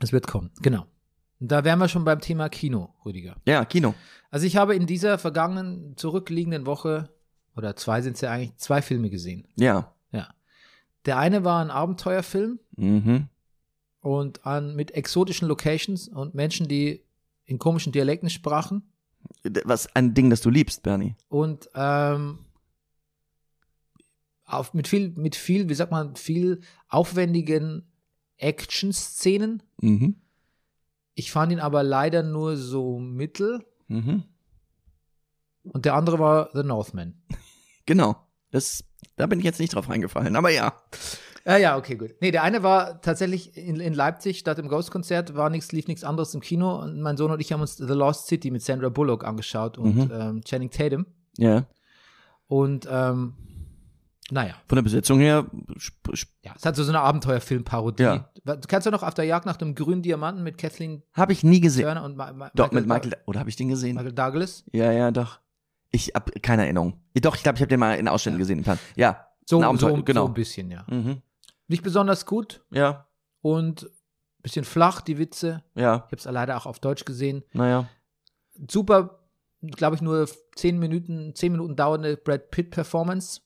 Es 0.00 0.12
wird 0.12 0.26
kommen, 0.26 0.50
genau. 0.62 0.86
Und 1.40 1.52
da 1.52 1.62
wären 1.64 1.78
wir 1.78 1.88
schon 1.88 2.04
beim 2.04 2.20
Thema 2.20 2.48
Kino, 2.48 2.94
Rüdiger. 3.04 3.36
Ja, 3.46 3.64
Kino. 3.64 3.94
Also 4.30 4.46
ich 4.46 4.56
habe 4.56 4.74
in 4.74 4.86
dieser 4.86 5.18
vergangenen, 5.18 5.96
zurückliegenden 5.96 6.64
Woche, 6.66 7.10
oder 7.54 7.76
zwei 7.76 8.00
sind 8.00 8.14
es 8.14 8.22
ja 8.22 8.30
eigentlich, 8.30 8.56
zwei 8.56 8.80
Filme 8.80 9.10
gesehen. 9.10 9.46
Ja. 9.56 9.92
Ja. 10.10 10.28
Der 11.04 11.18
eine 11.18 11.44
war 11.44 11.62
ein 11.62 11.70
Abenteuerfilm 11.70 12.58
Mhm. 12.76 13.28
und 14.00 14.46
an, 14.46 14.74
mit 14.74 14.92
exotischen 14.92 15.48
Locations 15.48 16.08
und 16.08 16.34
Menschen, 16.34 16.66
die 16.66 17.04
in 17.52 17.58
komischen 17.58 17.92
Dialekten 17.92 18.30
sprachen. 18.30 18.82
Was 19.64 19.94
ein 19.94 20.14
Ding, 20.14 20.30
das 20.30 20.40
du 20.40 20.50
liebst, 20.50 20.82
Bernie. 20.82 21.14
Und 21.28 21.68
ähm, 21.74 22.38
auf, 24.44 24.74
mit 24.74 24.88
viel, 24.88 25.10
mit 25.10 25.36
viel, 25.36 25.68
wie 25.68 25.74
sagt 25.74 25.92
man, 25.92 26.16
viel 26.16 26.60
aufwendigen 26.88 27.86
Action-Szenen. 28.38 29.62
Mhm. 29.80 30.16
Ich 31.14 31.30
fand 31.30 31.52
ihn 31.52 31.60
aber 31.60 31.82
leider 31.82 32.22
nur 32.22 32.56
so 32.56 32.98
mittel. 32.98 33.64
Mhm. 33.88 34.24
Und 35.62 35.84
der 35.84 35.94
andere 35.94 36.18
war 36.18 36.50
The 36.52 36.62
Northman. 36.62 37.14
Genau. 37.84 38.14
Das, 38.52 38.84
da 39.16 39.26
bin 39.26 39.40
ich 39.40 39.44
jetzt 39.44 39.58
nicht 39.58 39.74
drauf 39.74 39.88
reingefallen, 39.88 40.36
aber 40.36 40.50
ja. 40.50 40.80
Ja, 41.44 41.56
ja, 41.56 41.76
okay, 41.76 41.96
gut. 41.96 42.14
Nee, 42.20 42.30
der 42.30 42.42
eine 42.44 42.62
war 42.62 43.00
tatsächlich 43.00 43.56
in, 43.56 43.80
in 43.80 43.94
Leipzig 43.94 44.38
statt 44.38 44.58
im 44.58 44.68
Ghost-Konzert, 44.68 45.34
war 45.34 45.50
nichts, 45.50 45.72
lief 45.72 45.88
nichts 45.88 46.04
anderes 46.04 46.34
im 46.34 46.40
Kino. 46.40 46.80
Und 46.80 47.00
mein 47.00 47.16
Sohn 47.16 47.30
und 47.32 47.40
ich 47.40 47.52
haben 47.52 47.60
uns 47.60 47.76
The 47.76 47.84
Lost 47.94 48.28
City 48.28 48.50
mit 48.50 48.62
Sandra 48.62 48.88
Bullock 48.90 49.24
angeschaut 49.24 49.76
und 49.78 49.96
Mhm. 49.96 50.10
ähm, 50.12 50.40
Channing 50.44 50.70
Tatum. 50.70 51.06
Ja. 51.38 51.66
Und 52.46 52.86
ähm, 52.90 53.34
naja, 54.30 54.54
Von 54.68 54.76
der 54.76 54.82
Besetzung 54.82 55.18
her, 55.18 55.46
ja, 56.42 56.54
es 56.56 56.64
hat 56.64 56.76
so, 56.76 56.84
so 56.84 56.90
eine 56.90 57.00
Abenteuerfilmparodie. 57.00 58.02
Ja. 58.04 58.30
Du 58.44 58.56
kennst 58.68 58.86
ja 58.86 58.90
noch 58.92 59.02
Auf 59.02 59.14
der 59.14 59.24
Jagd 59.24 59.44
nach 59.46 59.56
dem 59.56 59.74
grünen 59.74 60.02
Diamanten 60.02 60.42
mit 60.42 60.58
Kathleen 60.58 61.02
habe 61.12 61.32
ich 61.32 61.42
nie 61.44 61.60
gesehen. 61.60 61.84
Turner 61.84 62.04
und 62.04 62.16
Ma 62.16 62.32
Ma 62.32 62.50
Doch, 62.54 62.70
mit 62.72 62.86
Michael, 62.86 63.14
oder 63.26 63.40
habe 63.40 63.50
ich 63.50 63.56
den 63.56 63.68
gesehen? 63.68 63.96
Michael 63.96 64.12
Douglas. 64.12 64.64
Ja, 64.72 64.90
ja, 64.92 65.10
doch. 65.10 65.40
Ich 65.90 66.12
hab 66.14 66.30
keine 66.42 66.62
Erinnerung. 66.64 66.94
Ja, 67.14 67.20
Doch, 67.20 67.36
ich 67.36 67.42
glaube, 67.42 67.56
ich 67.56 67.62
habe 67.62 67.68
den 67.68 67.80
mal 67.80 67.98
in 67.98 68.08
Ausschnitten 68.08 68.38
gesehen. 68.38 68.58
im 68.58 68.64
Fernsehen. 68.64 68.86
Ja. 68.96 69.26
So, 69.44 69.56
ein 69.58 69.62
so, 69.62 69.68
Abenteuer, 69.68 69.96
so 69.96 70.02
genau. 70.04 70.26
ein 70.28 70.34
bisschen, 70.34 70.70
ja. 70.70 70.86
Mhm. 70.88 71.20
Nicht 71.72 71.82
besonders 71.82 72.26
gut 72.26 72.64
Ja, 72.70 73.06
und 73.40 73.90
bisschen 74.42 74.64
flach, 74.64 75.00
die 75.00 75.18
Witze. 75.18 75.62
ja, 75.74 75.96
Ich 75.96 76.02
habe 76.02 76.16
es 76.16 76.24
leider 76.24 76.56
auch 76.56 76.66
auf 76.66 76.78
Deutsch 76.80 77.04
gesehen. 77.04 77.42
naja. 77.52 77.88
super, 78.68 79.18
glaube 79.62 79.96
ich, 79.96 80.02
nur 80.02 80.28
zehn 80.56 80.78
Minuten, 80.78 81.34
zehn 81.34 81.52
Minuten 81.52 81.76
dauernde 81.76 82.16
Brad 82.16 82.50
Pitt 82.50 82.70
Performance, 82.70 83.40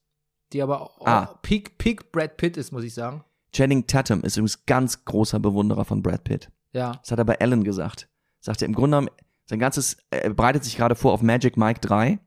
die 0.52 0.62
aber 0.62 0.80
auch 0.80 1.06
Ah. 1.06 1.38
Peak, 1.42 1.78
Peak 1.78 2.12
Brad 2.12 2.36
Pitt 2.36 2.56
ist, 2.56 2.72
muss 2.72 2.84
ich 2.84 2.94
sagen. 2.94 3.24
Channing 3.52 3.86
Tatum 3.86 4.22
ist 4.22 4.36
übrigens 4.36 4.64
ganz 4.66 5.04
großer 5.04 5.38
Bewunderer 5.38 5.84
von 5.84 6.02
Brad 6.02 6.24
Pitt. 6.24 6.50
Ja, 6.72 6.92
Das 7.02 7.10
hat 7.12 7.18
er 7.18 7.24
bei 7.24 7.34
Ellen 7.34 7.64
gesagt. 7.64 8.08
Sagt 8.40 8.62
er 8.62 8.66
im 8.66 8.74
Grunde 8.74 8.96
genommen, 8.98 9.10
sein 9.46 9.58
ganzes, 9.58 9.96
er 10.10 10.32
bereitet 10.34 10.64
sich 10.64 10.76
gerade 10.76 10.94
vor 10.94 11.12
auf 11.12 11.22
Magic 11.22 11.56
Mike 11.56 11.80
3 11.80 12.18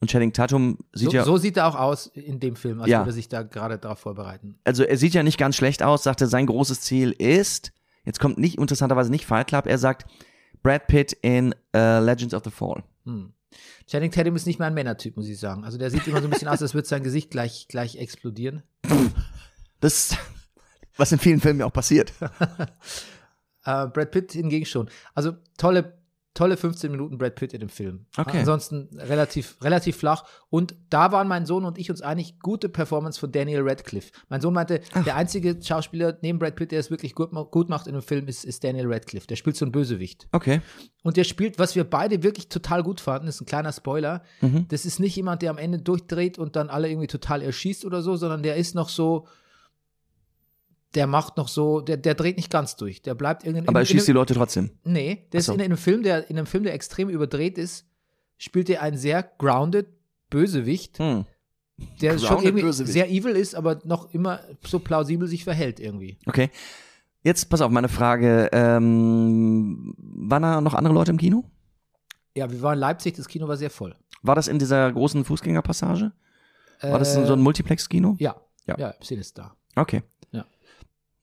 und 0.00 0.10
Channing 0.10 0.32
Tatum 0.32 0.78
sieht 0.92 1.10
so, 1.10 1.16
ja, 1.16 1.24
so 1.24 1.36
sieht 1.38 1.56
er 1.56 1.66
auch 1.68 1.74
aus 1.74 2.06
in 2.08 2.38
dem 2.40 2.56
Film, 2.56 2.80
als 2.80 2.90
Ja. 2.90 3.00
würde 3.00 3.10
er 3.10 3.14
sich 3.14 3.28
da 3.28 3.42
gerade 3.42 3.78
darauf 3.78 3.98
vorbereiten. 3.98 4.58
also 4.64 4.82
er 4.84 4.96
sieht 4.96 5.14
ja 5.14 5.22
nicht 5.22 5.38
ganz 5.38 5.56
schlecht 5.56 5.82
aus, 5.82 6.02
sagt 6.02 6.20
er, 6.20 6.26
sein 6.26 6.46
großes 6.46 6.80
Ziel 6.82 7.12
ist, 7.12 7.72
jetzt 8.04 8.20
kommt 8.20 8.38
nicht, 8.38 8.58
interessanterweise 8.58 9.10
nicht 9.10 9.26
Fight 9.26 9.46
Club, 9.48 9.66
er 9.66 9.78
sagt, 9.78 10.06
Brad 10.62 10.86
Pitt 10.88 11.12
in 11.22 11.54
äh, 11.74 12.00
Legends 12.00 12.34
of 12.34 12.42
the 12.44 12.50
Fall. 12.50 12.82
Hm. 13.04 13.32
Channing 13.86 14.10
Tatum 14.10 14.34
ist 14.36 14.46
nicht 14.46 14.58
mehr 14.58 14.68
ein 14.68 14.74
Männertyp, 14.74 15.16
muss 15.16 15.28
ich 15.28 15.38
sagen. 15.38 15.64
Also 15.64 15.78
der 15.78 15.90
sieht 15.90 16.06
immer 16.08 16.20
so 16.20 16.26
ein 16.26 16.30
bisschen 16.30 16.48
aus, 16.48 16.60
als 16.60 16.74
würde 16.74 16.88
sein 16.88 17.02
Gesicht 17.04 17.30
gleich, 17.30 17.66
gleich 17.68 17.96
explodieren. 17.96 18.62
Das, 19.80 20.16
was 20.96 21.12
in 21.12 21.18
vielen 21.18 21.38
Filmen 21.40 21.60
ja 21.60 21.66
auch 21.66 21.72
passiert. 21.72 22.12
Äh, 23.64 23.88
Brad 23.88 24.12
Pitt 24.12 24.32
hingegen 24.32 24.64
schon. 24.64 24.88
Also 25.12 25.32
tolle, 25.58 25.98
tolle 26.36 26.56
15 26.56 26.90
Minuten 26.90 27.18
Brad 27.18 27.34
Pitt 27.34 27.54
in 27.54 27.60
dem 27.60 27.68
Film. 27.68 28.06
Okay. 28.16 28.38
Ansonsten 28.38 28.88
relativ, 28.98 29.56
relativ 29.62 29.96
flach. 29.96 30.24
Und 30.50 30.76
da 30.90 31.10
waren 31.10 31.26
mein 31.26 31.46
Sohn 31.46 31.64
und 31.64 31.78
ich 31.78 31.90
uns 31.90 32.02
einig, 32.02 32.38
gute 32.40 32.68
Performance 32.68 33.18
von 33.18 33.32
Daniel 33.32 33.62
Radcliffe. 33.62 34.12
Mein 34.28 34.40
Sohn 34.40 34.54
meinte, 34.54 34.80
der 35.04 35.16
einzige 35.16 35.58
Schauspieler 35.60 36.18
neben 36.22 36.38
Brad 36.38 36.54
Pitt, 36.54 36.72
der 36.72 36.80
es 36.80 36.90
wirklich 36.90 37.14
gut, 37.14 37.30
gut 37.50 37.68
macht 37.68 37.86
in 37.86 37.94
dem 37.94 38.02
Film, 38.02 38.28
ist, 38.28 38.44
ist 38.44 38.62
Daniel 38.62 38.92
Radcliffe. 38.92 39.26
Der 39.26 39.36
spielt 39.36 39.56
so 39.56 39.64
einen 39.64 39.72
Bösewicht. 39.72 40.28
Okay. 40.32 40.60
Und 41.02 41.16
der 41.16 41.24
spielt, 41.24 41.58
was 41.58 41.74
wir 41.74 41.84
beide 41.84 42.22
wirklich 42.22 42.48
total 42.48 42.82
gut 42.82 43.00
fanden, 43.00 43.28
ist 43.28 43.40
ein 43.40 43.46
kleiner 43.46 43.72
Spoiler. 43.72 44.22
Mhm. 44.40 44.66
Das 44.68 44.84
ist 44.84 45.00
nicht 45.00 45.16
jemand, 45.16 45.42
der 45.42 45.50
am 45.50 45.58
Ende 45.58 45.78
durchdreht 45.78 46.38
und 46.38 46.54
dann 46.54 46.68
alle 46.68 46.88
irgendwie 46.88 47.06
total 47.06 47.42
erschießt 47.42 47.84
oder 47.84 48.02
so, 48.02 48.16
sondern 48.16 48.42
der 48.42 48.56
ist 48.56 48.74
noch 48.74 48.88
so, 48.88 49.26
der 50.96 51.06
macht 51.06 51.36
noch 51.36 51.46
so, 51.48 51.80
der, 51.80 51.96
der 51.96 52.14
dreht 52.14 52.36
nicht 52.36 52.50
ganz 52.50 52.74
durch. 52.74 53.02
Der 53.02 53.14
bleibt 53.14 53.44
irgendwie. 53.44 53.68
Aber 53.68 53.78
er 53.78 53.82
in- 53.82 53.86
in 53.86 53.92
schießt 53.92 54.08
die 54.08 54.12
Leute 54.12 54.34
trotzdem. 54.34 54.70
Nee, 54.82 55.28
der 55.32 55.40
so. 55.42 55.52
ist 55.52 55.58
in 55.58 55.64
einem 55.64 55.76
Film, 55.76 56.02
der 56.02 56.28
in 56.28 56.36
einem 56.36 56.46
Film, 56.46 56.64
der 56.64 56.74
extrem 56.74 57.08
überdreht 57.08 57.58
ist, 57.58 57.86
spielt 58.38 58.68
er 58.68 58.82
einen 58.82 58.96
sehr 58.96 59.22
grounded 59.22 59.86
Bösewicht, 60.30 60.98
Hm. 60.98 61.24
der 62.00 62.18
schon 62.18 62.28
Grounded 62.28 62.44
irgendwie 62.46 62.64
Bösewicht. 62.64 62.92
sehr 62.92 63.08
evil 63.10 63.36
ist, 63.36 63.54
aber 63.54 63.78
noch 63.84 64.12
immer 64.12 64.40
so 64.66 64.78
plausibel 64.80 65.28
sich 65.28 65.44
verhält 65.44 65.78
irgendwie. 65.78 66.18
Okay. 66.26 66.50
Jetzt 67.22 67.48
pass 67.50 67.60
auf, 67.60 67.70
meine 67.70 67.88
Frage. 67.88 68.48
Ähm, 68.52 69.94
waren 69.98 70.42
da 70.42 70.60
noch 70.60 70.74
andere 70.74 70.94
Leute 70.94 71.10
im 71.12 71.18
Kino? 71.18 71.44
Ja, 72.36 72.50
wir 72.50 72.60
waren 72.62 72.74
in 72.74 72.80
Leipzig, 72.80 73.14
das 73.16 73.28
Kino 73.28 73.48
war 73.48 73.56
sehr 73.56 73.70
voll. 73.70 73.94
War 74.22 74.34
das 74.34 74.48
in 74.48 74.58
dieser 74.58 74.90
großen 74.92 75.24
Fußgängerpassage? 75.24 76.12
War 76.82 76.98
das 76.98 77.14
so 77.14 77.20
ein 77.20 77.26
Äh, 77.28 77.36
Multiplex-Kino? 77.36 78.16
Ja, 78.18 78.36
Ja. 78.66 78.76
ja, 78.78 78.94
da. 79.34 79.56
Okay. 79.76 80.02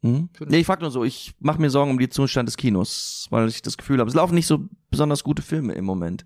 Mhm. 0.03 0.29
Nee, 0.47 0.59
ich 0.59 0.65
frage 0.67 0.81
nur 0.81 0.91
so, 0.91 1.03
ich 1.03 1.33
mache 1.39 1.59
mir 1.59 1.69
Sorgen 1.69 1.89
um 1.91 1.97
den 1.97 2.11
Zustand 2.11 2.47
des 2.47 2.57
Kinos, 2.57 3.27
weil 3.31 3.47
ich 3.47 3.61
das 3.61 3.77
Gefühl 3.77 3.99
habe, 3.99 4.09
es 4.09 4.15
laufen 4.15 4.35
nicht 4.35 4.47
so 4.47 4.65
besonders 4.91 5.23
gute 5.23 5.41
Filme 5.41 5.73
im 5.73 5.85
Moment. 5.85 6.25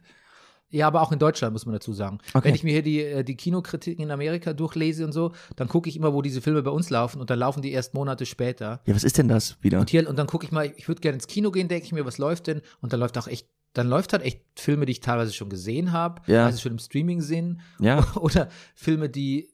Ja, 0.69 0.87
aber 0.87 1.01
auch 1.01 1.13
in 1.13 1.19
Deutschland 1.19 1.53
muss 1.53 1.65
man 1.65 1.73
dazu 1.73 1.93
sagen. 1.93 2.17
Okay. 2.33 2.49
Wenn 2.49 2.55
ich 2.55 2.63
mir 2.65 2.73
hier 2.73 2.81
die, 2.81 2.99
äh, 3.01 3.23
die 3.23 3.37
Kinokritiken 3.37 4.03
in 4.03 4.11
Amerika 4.11 4.51
durchlese 4.51 5.05
und 5.05 5.13
so, 5.13 5.31
dann 5.55 5.69
gucke 5.69 5.87
ich 5.87 5.95
immer, 5.95 6.13
wo 6.13 6.21
diese 6.21 6.41
Filme 6.41 6.61
bei 6.61 6.71
uns 6.71 6.89
laufen 6.89 7.21
und 7.21 7.29
dann 7.29 7.39
laufen 7.39 7.61
die 7.61 7.71
erst 7.71 7.93
Monate 7.93 8.25
später. 8.25 8.81
Ja, 8.85 8.93
was 8.93 9.05
ist 9.05 9.17
denn 9.17 9.29
das 9.29 9.55
wieder? 9.61 9.79
Und, 9.79 9.89
hier, 9.89 10.09
und 10.09 10.17
dann 10.19 10.27
gucke 10.27 10.45
ich 10.45 10.51
mal, 10.51 10.73
ich 10.75 10.89
würde 10.89 10.99
gerne 10.99 11.15
ins 11.15 11.27
Kino 11.27 11.51
gehen, 11.51 11.69
denke 11.69 11.85
ich 11.85 11.93
mir, 11.93 12.03
was 12.05 12.17
läuft 12.17 12.47
denn? 12.47 12.61
Und 12.81 12.91
dann 12.91 12.99
läuft 12.99 13.17
auch 13.17 13.27
echt, 13.27 13.47
dann 13.71 13.87
läuft 13.87 14.11
halt 14.11 14.23
echt 14.23 14.41
Filme, 14.55 14.85
die 14.85 14.91
ich 14.91 14.99
teilweise 14.99 15.31
schon 15.31 15.47
gesehen 15.49 15.93
habe, 15.93 16.21
Ja. 16.29 16.47
also 16.47 16.59
schon 16.59 16.73
im 16.73 16.79
Streaming 16.79 17.21
sind, 17.21 17.61
Ja. 17.79 18.05
oder 18.17 18.49
Filme, 18.75 19.07
die 19.07 19.49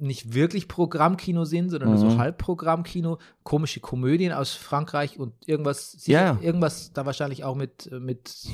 nicht 0.00 0.32
wirklich 0.34 0.68
Programmkino 0.68 1.44
sind, 1.44 1.70
sondern 1.70 1.98
so 1.98 2.06
Mhm. 2.06 2.18
Halbprogrammkino, 2.18 3.18
komische 3.42 3.80
Komödien 3.80 4.32
aus 4.32 4.52
Frankreich 4.54 5.18
und 5.18 5.32
irgendwas, 5.46 5.92
sicher, 5.92 6.20
ja. 6.20 6.38
irgendwas 6.40 6.92
da 6.92 7.04
wahrscheinlich 7.06 7.44
auch 7.44 7.54
mit, 7.56 7.90
mit 7.92 8.46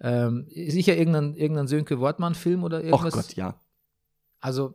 ähm, 0.00 0.46
sicher 0.50 0.96
irgendein, 0.96 1.34
irgendein 1.34 1.68
Sönke 1.68 2.00
Wortmann-Film 2.00 2.64
oder 2.64 2.82
irgendwas. 2.82 3.14
Gott, 3.14 3.34
ja. 3.36 3.54
Also, 4.40 4.74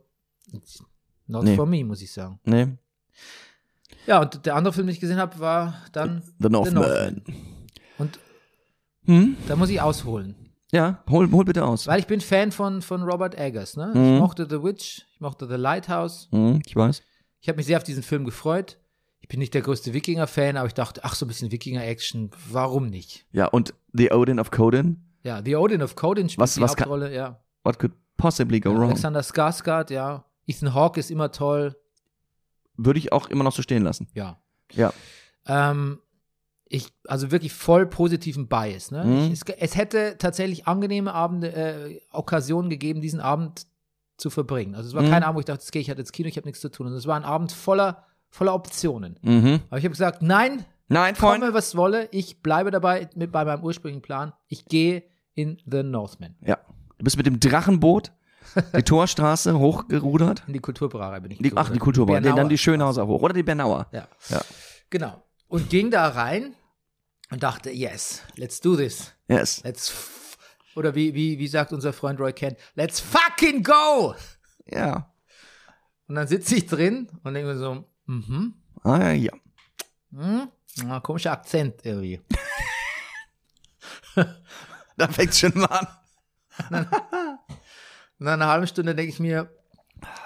not 1.26 1.44
Nee. 1.44 1.56
for 1.56 1.66
me, 1.66 1.84
muss 1.84 2.00
ich 2.00 2.10
sagen. 2.12 2.40
Nee. 2.44 2.68
Ja, 4.06 4.20
und 4.22 4.46
der 4.46 4.56
andere 4.56 4.72
Film, 4.72 4.86
den 4.86 4.94
ich 4.94 5.00
gesehen 5.00 5.18
habe, 5.18 5.38
war 5.38 5.74
dann 5.92 6.22
The 6.38 6.48
Northman. 6.48 6.82
Northman. 6.82 7.22
Und 7.98 8.18
Hm? 9.04 9.36
da 9.46 9.56
muss 9.56 9.68
ich 9.68 9.80
ausholen. 9.82 10.34
Ja, 10.72 11.02
hol, 11.08 11.30
hol 11.30 11.44
bitte 11.44 11.64
aus. 11.64 11.86
Weil 11.86 11.98
ich 12.00 12.06
bin 12.06 12.20
Fan 12.20 12.52
von, 12.52 12.82
von 12.82 13.02
Robert 13.02 13.34
Eggers. 13.38 13.76
Ne? 13.76 13.92
Mhm. 13.94 14.14
Ich 14.14 14.20
mochte 14.20 14.46
The 14.48 14.62
Witch, 14.62 15.06
ich 15.14 15.20
mochte 15.20 15.48
The 15.48 15.54
Lighthouse. 15.54 16.28
Hm, 16.30 16.60
ich 16.66 16.76
weiß. 16.76 17.02
Ich 17.40 17.48
habe 17.48 17.56
mich 17.56 17.66
sehr 17.66 17.78
auf 17.78 17.84
diesen 17.84 18.02
Film 18.02 18.24
gefreut. 18.24 18.78
Ich 19.20 19.28
bin 19.28 19.38
nicht 19.40 19.54
der 19.54 19.62
größte 19.62 19.92
Wikinger-Fan, 19.94 20.56
aber 20.56 20.66
ich 20.66 20.74
dachte, 20.74 21.02
ach, 21.04 21.14
so 21.14 21.24
ein 21.24 21.28
bisschen 21.28 21.50
Wikinger-Action, 21.52 22.30
warum 22.50 22.88
nicht? 22.88 23.26
Ja, 23.32 23.46
und 23.46 23.74
The 23.92 24.10
Odin 24.12 24.38
of 24.40 24.50
Coden. 24.50 25.04
Ja, 25.22 25.42
The 25.44 25.56
Odin 25.56 25.82
of 25.82 25.96
Coden 25.96 26.28
spielt 26.28 26.42
Was- 26.42 26.54
die 26.54 26.60
was 26.60 26.76
kann- 26.76 26.84
Hauptrolle, 26.88 27.14
ja. 27.14 27.40
What 27.64 27.78
could 27.78 27.92
possibly 28.16 28.60
go 28.60 28.70
wrong? 28.70 28.84
Alexander 28.90 29.20
Skarsgård, 29.20 29.90
ja. 29.92 30.24
Ethan 30.46 30.72
Hawke 30.74 30.98
ist 31.00 31.10
immer 31.10 31.30
toll, 31.32 31.76
Würde 32.76 32.98
ich 32.98 33.12
auch 33.12 33.28
immer 33.28 33.44
noch 33.44 33.52
so 33.52 33.62
stehen 33.62 33.82
lassen. 33.82 34.08
ja. 34.14 34.38
Ja. 34.72 34.92
Ähm, 35.46 35.98
ich, 36.70 36.88
also 37.06 37.30
wirklich 37.30 37.52
voll 37.52 37.86
positiven 37.86 38.46
Bias. 38.48 38.90
Ne? 38.90 39.04
Mhm. 39.04 39.32
Ich, 39.32 39.40
es, 39.40 39.42
es 39.58 39.76
hätte 39.76 40.16
tatsächlich 40.18 40.66
angenehme 40.66 41.12
Abende, 41.14 41.52
äh, 41.52 42.00
Okkasionen 42.12 42.70
gegeben, 42.70 43.00
diesen 43.00 43.20
Abend 43.20 43.66
zu 44.16 44.30
verbringen. 44.30 44.74
Also 44.74 44.88
es 44.88 44.94
war 44.94 45.02
Mhm. 45.02 45.10
kein 45.10 45.22
Abend, 45.22 45.36
wo 45.36 45.40
ich 45.40 45.46
dachte, 45.46 45.62
jetzt 45.62 45.72
gehe 45.72 45.80
ich 45.82 45.88
halt 45.88 45.98
ins 45.98 46.12
Kino, 46.12 46.28
ich 46.28 46.36
habe 46.36 46.46
nichts 46.46 46.60
zu 46.60 46.70
tun. 46.70 46.88
Und 46.88 46.92
es 46.94 47.06
war 47.06 47.16
ein 47.16 47.24
Abend 47.24 47.52
voller, 47.52 48.04
voller 48.30 48.54
Optionen. 48.54 49.18
Mhm. 49.22 49.60
Aber 49.70 49.78
ich 49.78 49.84
habe 49.84 49.90
gesagt, 49.92 50.22
nein, 50.22 50.64
Nein, 50.88 51.14
Freund. 51.16 51.40
komme 51.42 51.54
was 51.54 51.76
wolle, 51.76 52.08
ich 52.12 52.42
bleibe 52.42 52.70
dabei 52.70 53.08
mit 53.14 53.30
bei 53.30 53.44
meinem 53.44 53.62
ursprünglichen 53.62 54.02
Plan. 54.02 54.32
Ich 54.48 54.64
gehe 54.66 55.02
in 55.34 55.58
The 55.70 55.82
Northman. 55.82 56.34
Ja. 56.44 56.58
Du 56.98 57.04
bist 57.04 57.16
mit 57.16 57.26
dem 57.26 57.38
Drachenboot 57.40 58.10
die 58.74 58.82
Torstraße 58.82 59.58
hochgerudert. 59.58 60.42
In 60.46 60.54
die 60.54 60.58
Kulturbrauerei 60.60 61.20
bin 61.20 61.30
ich 61.32 61.38
Die, 61.38 61.52
ach, 61.54 61.70
die 61.70 61.78
Bernauer. 61.78 62.34
dann 62.36 62.48
die 62.48 62.58
Schönhauser 62.58 63.06
hoch. 63.06 63.22
Oder 63.22 63.34
die 63.34 63.42
Bernauer. 63.42 63.86
Ja. 63.92 64.08
Ja. 64.30 64.40
Genau. 64.90 65.22
Und 65.48 65.70
ging 65.70 65.90
da 65.90 66.08
rein 66.08 66.54
und 67.30 67.42
dachte, 67.42 67.70
yes, 67.70 68.22
let's 68.36 68.60
do 68.60 68.76
this. 68.76 69.12
Yes. 69.28 69.62
Let's 69.64 69.92
oder 70.76 70.94
wie, 70.94 71.14
wie, 71.14 71.38
wie 71.38 71.48
sagt 71.48 71.72
unser 71.72 71.92
Freund 71.92 72.20
Roy 72.20 72.32
Kent, 72.32 72.58
let's 72.74 73.00
fucking 73.00 73.64
go! 73.64 74.14
Ja. 74.66 75.12
Und 76.06 76.14
dann 76.14 76.28
sitze 76.28 76.54
ich 76.54 76.66
drin 76.66 77.08
und 77.24 77.34
denke 77.34 77.52
mir 77.52 77.58
so, 77.58 77.84
mhm, 78.06 78.54
Ah, 78.84 79.10
ja. 79.10 79.32
hm, 80.12 80.48
na, 80.84 81.00
komischer 81.00 81.32
Akzent 81.32 81.84
irgendwie. 81.84 82.20
Da 84.96 85.06
fängt's 85.06 85.38
schon 85.38 85.52
mal 85.54 85.66
an. 85.66 85.86
Und 88.18 88.24
nach 88.24 88.32
einer 88.32 88.48
halben 88.48 88.66
Stunde 88.66 88.96
denke 88.96 89.12
ich 89.12 89.20
mir, 89.20 89.48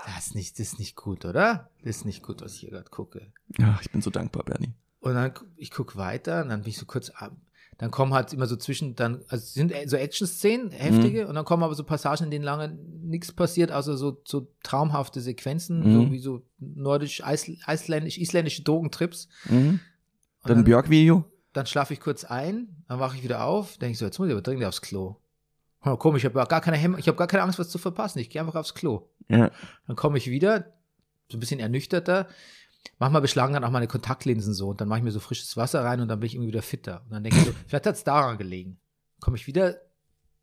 das 0.07 0.29
ist 0.29 0.35
nicht, 0.35 0.59
das 0.59 0.69
ist 0.69 0.79
nicht 0.79 0.97
gut, 0.97 1.27
oder? 1.27 1.71
Das 1.83 1.97
ist 1.97 2.05
nicht 2.07 2.23
gut, 2.23 2.41
was 2.41 2.55
ich 2.55 2.61
hier 2.61 2.71
gerade 2.71 2.89
gucke. 2.89 3.33
Ja, 3.59 3.79
ich 3.83 3.91
bin 3.91 4.01
so 4.01 4.09
dankbar, 4.09 4.45
Bernie. 4.45 4.73
Und 5.03 5.15
dann, 5.15 5.33
ich 5.57 5.71
gucke 5.71 5.97
weiter 5.97 6.43
und 6.43 6.49
dann 6.49 6.63
bin 6.63 6.71
ich 6.71 6.79
so 6.79 6.87
kurz 6.87 7.11
ab. 7.11 7.37
Dann 7.79 7.91
kommen 7.91 8.15
halt 8.15 8.33
immer 8.33 8.47
so 8.47 8.55
zwischen, 8.57 8.95
dann, 8.95 9.23
also 9.29 9.45
sind 9.45 9.73
so 9.87 9.97
Action-Szenen, 9.97 10.71
heftige, 10.71 11.27
und 11.27 11.35
dann 11.35 11.45
kommen 11.45 11.65
aber 11.65 11.75
so 11.75 11.83
Passagen, 11.83 12.25
in 12.27 12.31
denen 12.31 12.45
lange 12.45 12.69
nichts 13.03 13.33
passiert, 13.33 13.73
außer 13.73 13.97
so, 13.97 14.23
so 14.25 14.47
traumhafte 14.63 15.21
Sequenzen, 15.21 15.81
Mhm. 15.81 15.93
so 15.93 16.13
wie 16.13 16.19
so 16.21 16.43
nordisch, 16.59 17.21
isländisch, 17.67 18.19
isländische 18.19 18.63
Drogentrips. 18.63 19.29
Mhm. 19.49 19.81
Dann 20.45 20.59
ein 20.59 20.65
Björk-Video. 20.65 21.25
dann 21.53 21.67
schlafe 21.67 21.93
ich 21.95 22.01
kurz 22.01 22.25
ein, 22.25 22.85
dann 22.89 23.01
wache 23.01 23.17
ich 23.17 23.25
wieder 23.25 23.45
auf, 23.45 23.77
denke 23.79 23.93
ich 23.93 23.99
so, 23.99 24.05
jetzt 24.05 24.19
muss 24.19 24.29
ich 24.29 24.33
aber 24.33 24.43
dringend 24.43 24.65
aufs 24.65 24.81
Klo. 24.83 25.17
Oh, 25.85 25.97
komisch, 25.97 26.23
ich 26.23 26.33
habe 26.33 26.47
gar 26.47 26.61
keine 26.61 26.77
Hemm 26.77 26.97
ich 26.97 27.09
habe 27.09 27.19
gar 27.19 27.27
keine 27.27 27.43
Angst, 27.43 27.59
was 27.59 27.69
zu 27.69 27.79
verpassen. 27.79 28.21
Ich 28.21 28.31
gehe 28.31 28.41
einfach 28.41 28.55
aufs 28.55 28.73
Klo. 28.75 29.09
Ja. 29.29 29.51
Dann 29.89 29.97
komme 29.97 30.17
ich 30.19 30.31
wieder, 30.31 30.73
so 31.29 31.37
ein 31.37 31.41
bisschen 31.41 31.59
ernüchterter. 31.59 32.29
Manchmal 32.99 33.23
beschlagen 33.23 33.55
dann 33.55 33.65
auch 33.65 33.71
meine 33.71 33.89
Kontaktlinsen 33.89 34.55
so 34.55 34.69
und 34.71 34.81
dann 34.81 34.89
mache 34.89 34.99
ich 34.99 35.05
mir 35.05 35.11
so 35.11 35.21
frisches 35.21 35.57
Wasser 35.57 35.85
rein 35.85 36.01
und 36.01 36.09
dann 36.09 36.21
bin 36.21 36.27
ich 36.27 36.35
irgendwie 36.35 36.49
wieder 36.49 36.63
fitter. 36.63 37.03
Und 37.05 37.13
dann 37.13 37.25
denke 37.25 37.39
ich 37.39 37.47
so, 37.47 37.53
vielleicht 37.67 37.87
hat 37.87 37.97
es 37.97 38.05
daran 38.05 38.39
gelegen. 38.39 38.79
Komme 39.21 39.37
ich 39.37 39.47
wieder, 39.47 39.81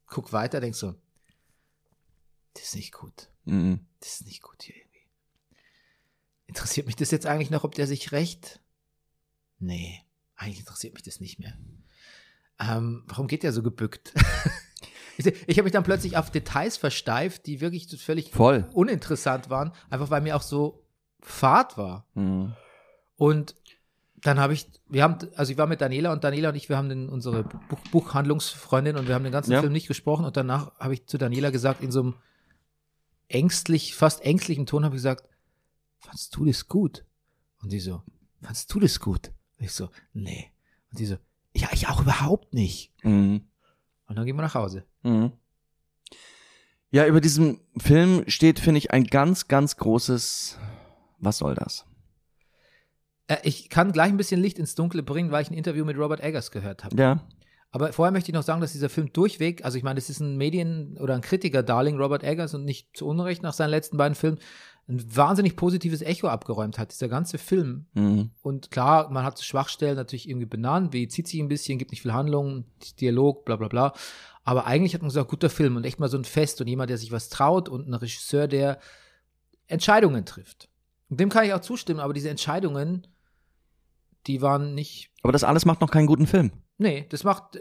guck 0.07 0.33
weiter, 0.33 0.59
denk 0.59 0.75
so, 0.75 0.95
das 2.53 2.63
ist 2.63 2.75
nicht 2.75 2.93
gut. 2.93 3.29
Mhm. 3.45 3.85
Das 3.99 4.15
ist 4.15 4.25
nicht 4.25 4.41
gut 4.41 4.63
hier 4.63 4.75
irgendwie. 4.75 5.07
Interessiert 6.47 6.87
mich 6.87 6.95
das 6.95 7.11
jetzt 7.11 7.25
eigentlich 7.25 7.49
noch, 7.49 7.63
ob 7.63 7.75
der 7.75 7.87
sich 7.87 8.11
rächt? 8.11 8.59
Nee, 9.59 10.03
eigentlich 10.35 10.59
interessiert 10.59 10.93
mich 10.93 11.03
das 11.03 11.19
nicht 11.19 11.39
mehr. 11.39 11.57
Ähm, 12.59 13.03
warum 13.07 13.27
geht 13.27 13.43
der 13.43 13.53
so 13.53 13.63
gebückt? 13.63 14.13
ich 15.17 15.25
ich 15.25 15.57
habe 15.57 15.63
mich 15.63 15.73
dann 15.73 15.83
plötzlich 15.83 16.17
auf 16.17 16.31
Details 16.31 16.77
versteift, 16.77 17.45
die 17.45 17.61
wirklich 17.61 17.87
völlig 18.01 18.31
Voll. 18.31 18.69
uninteressant 18.73 19.49
waren, 19.49 19.73
einfach 19.89 20.09
weil 20.09 20.21
mir 20.21 20.35
auch 20.35 20.41
so 20.41 20.85
Fahrt 21.21 21.77
war. 21.77 22.05
Mhm. 22.13 22.53
Und 23.15 23.55
dann 24.21 24.39
habe 24.39 24.53
ich, 24.53 24.69
wir 24.87 25.03
haben, 25.03 25.17
also 25.35 25.51
ich 25.51 25.57
war 25.57 25.67
mit 25.67 25.81
Daniela 25.81 26.11
und 26.11 26.23
Daniela 26.23 26.49
und 26.49 26.55
ich, 26.55 26.69
wir 26.69 26.77
haben 26.77 26.89
den, 26.89 27.09
unsere 27.09 27.43
Buch, 27.43 27.79
Buchhandlungsfreundin 27.91 28.97
und 28.97 29.07
wir 29.07 29.15
haben 29.15 29.23
den 29.23 29.31
ganzen 29.31 29.51
Ja. 29.51 29.61
Film 29.61 29.71
nicht 29.71 29.87
gesprochen 29.87 30.25
und 30.25 30.35
danach 30.35 30.77
habe 30.79 30.93
ich 30.93 31.05
zu 31.05 31.17
Daniela 31.17 31.49
gesagt, 31.51 31.81
in 31.81 31.91
so 31.91 32.01
einem 32.01 32.15
ängstlich, 33.27 33.95
fast 33.95 34.21
ängstlichen 34.21 34.65
Ton 34.65 34.83
habe 34.83 34.95
ich 34.95 34.99
gesagt, 34.99 35.27
fandst 35.99 36.35
du 36.35 36.45
das 36.45 36.67
gut? 36.67 37.05
Und 37.61 37.71
die 37.71 37.79
so, 37.79 38.03
fandst 38.41 38.73
du 38.73 38.79
das 38.79 38.99
gut? 38.99 39.31
Und 39.57 39.65
ich 39.65 39.71
so, 39.71 39.89
nee. 40.13 40.51
Und 40.91 40.99
die 40.99 41.05
so, 41.05 41.17
ja, 41.53 41.69
ich 41.71 41.87
auch 41.87 42.01
überhaupt 42.01 42.53
nicht. 42.53 42.91
Mhm. 43.03 43.47
Und 44.07 44.15
dann 44.15 44.25
gehen 44.25 44.35
wir 44.35 44.41
nach 44.41 44.55
Hause. 44.55 44.85
Mhm. 45.03 45.31
Ja, 46.91 47.05
über 47.05 47.21
diesem 47.21 47.59
Film 47.77 48.23
steht, 48.27 48.59
finde 48.59 48.79
ich, 48.79 48.91
ein 48.91 49.03
ganz, 49.03 49.47
ganz 49.47 49.77
großes 49.77 50.57
Was 51.19 51.37
soll 51.37 51.55
das? 51.55 51.85
Äh, 53.27 53.37
ich 53.43 53.69
kann 53.69 53.91
gleich 53.91 54.09
ein 54.09 54.17
bisschen 54.17 54.41
Licht 54.41 54.59
ins 54.59 54.75
Dunkle 54.75 55.03
bringen, 55.03 55.31
weil 55.31 55.43
ich 55.43 55.51
ein 55.51 55.57
Interview 55.57 55.85
mit 55.85 55.97
Robert 55.97 56.21
Eggers 56.21 56.51
gehört 56.51 56.83
habe. 56.83 56.95
Ja. 56.97 57.21
Aber 57.71 57.93
vorher 57.93 58.11
möchte 58.11 58.31
ich 58.31 58.33
noch 58.33 58.43
sagen, 58.43 58.61
dass 58.61 58.71
dieser 58.71 58.89
Film 58.89 59.13
durchweg, 59.13 59.63
also 59.63 59.77
ich 59.77 59.83
meine, 59.83 59.99
das 59.99 60.09
ist 60.09 60.19
ein 60.19 60.37
Medien- 60.37 60.97
oder 60.97 61.13
ein 61.13 61.21
Kritiker-Darling, 61.21 61.97
Robert 61.97 62.23
Eggers, 62.23 62.55
und 62.55 62.65
nicht 62.65 62.97
zu 62.97 63.05
Unrecht 63.05 63.43
nach 63.43 63.53
seinen 63.53 63.69
letzten 63.69 63.97
beiden 63.97 64.15
Filmen, 64.15 64.39
ein 64.87 65.15
wahnsinnig 65.15 65.55
positives 65.55 66.01
Echo 66.01 66.27
abgeräumt 66.27 66.79
hat, 66.79 66.91
dieser 66.91 67.09
ganze 67.09 67.37
Film. 67.37 67.85
Mhm. 67.93 68.31
Und 68.41 68.71
klar, 68.71 69.11
man 69.11 69.23
hat 69.23 69.39
Schwachstellen 69.39 69.95
natürlich 69.95 70.27
irgendwie 70.27 70.47
benannt, 70.47 70.93
wie 70.93 71.07
zieht 71.07 71.27
sich 71.27 71.39
ein 71.39 71.47
bisschen, 71.47 71.77
gibt 71.77 71.91
nicht 71.91 72.01
viel 72.01 72.13
Handlung, 72.13 72.65
Dialog, 72.99 73.45
bla 73.45 73.55
bla 73.55 73.67
bla. 73.67 73.93
Aber 74.43 74.65
eigentlich 74.65 74.95
hat 74.95 75.01
man 75.01 75.09
gesagt, 75.09 75.29
guter 75.29 75.51
Film 75.51 75.75
und 75.75 75.85
echt 75.85 75.99
mal 75.99 76.09
so 76.09 76.17
ein 76.17 76.25
Fest 76.25 76.59
und 76.59 76.67
jemand, 76.67 76.89
der 76.89 76.97
sich 76.97 77.11
was 77.11 77.29
traut 77.29 77.69
und 77.69 77.87
ein 77.87 77.93
Regisseur, 77.93 78.47
der 78.47 78.79
Entscheidungen 79.67 80.25
trifft. 80.25 80.68
Dem 81.09 81.29
kann 81.29 81.45
ich 81.45 81.53
auch 81.53 81.61
zustimmen, 81.61 81.99
aber 81.99 82.13
diese 82.13 82.29
Entscheidungen, 82.29 83.07
die 84.27 84.41
waren 84.41 84.75
nicht 84.75 85.09
Aber 85.23 85.31
das 85.31 85.43
alles 85.43 85.65
macht 85.65 85.81
noch 85.81 85.91
keinen 85.91 86.07
guten 86.07 86.27
Film. 86.27 86.51
Nee, 86.81 87.07
das 87.09 87.23
macht. 87.25 87.59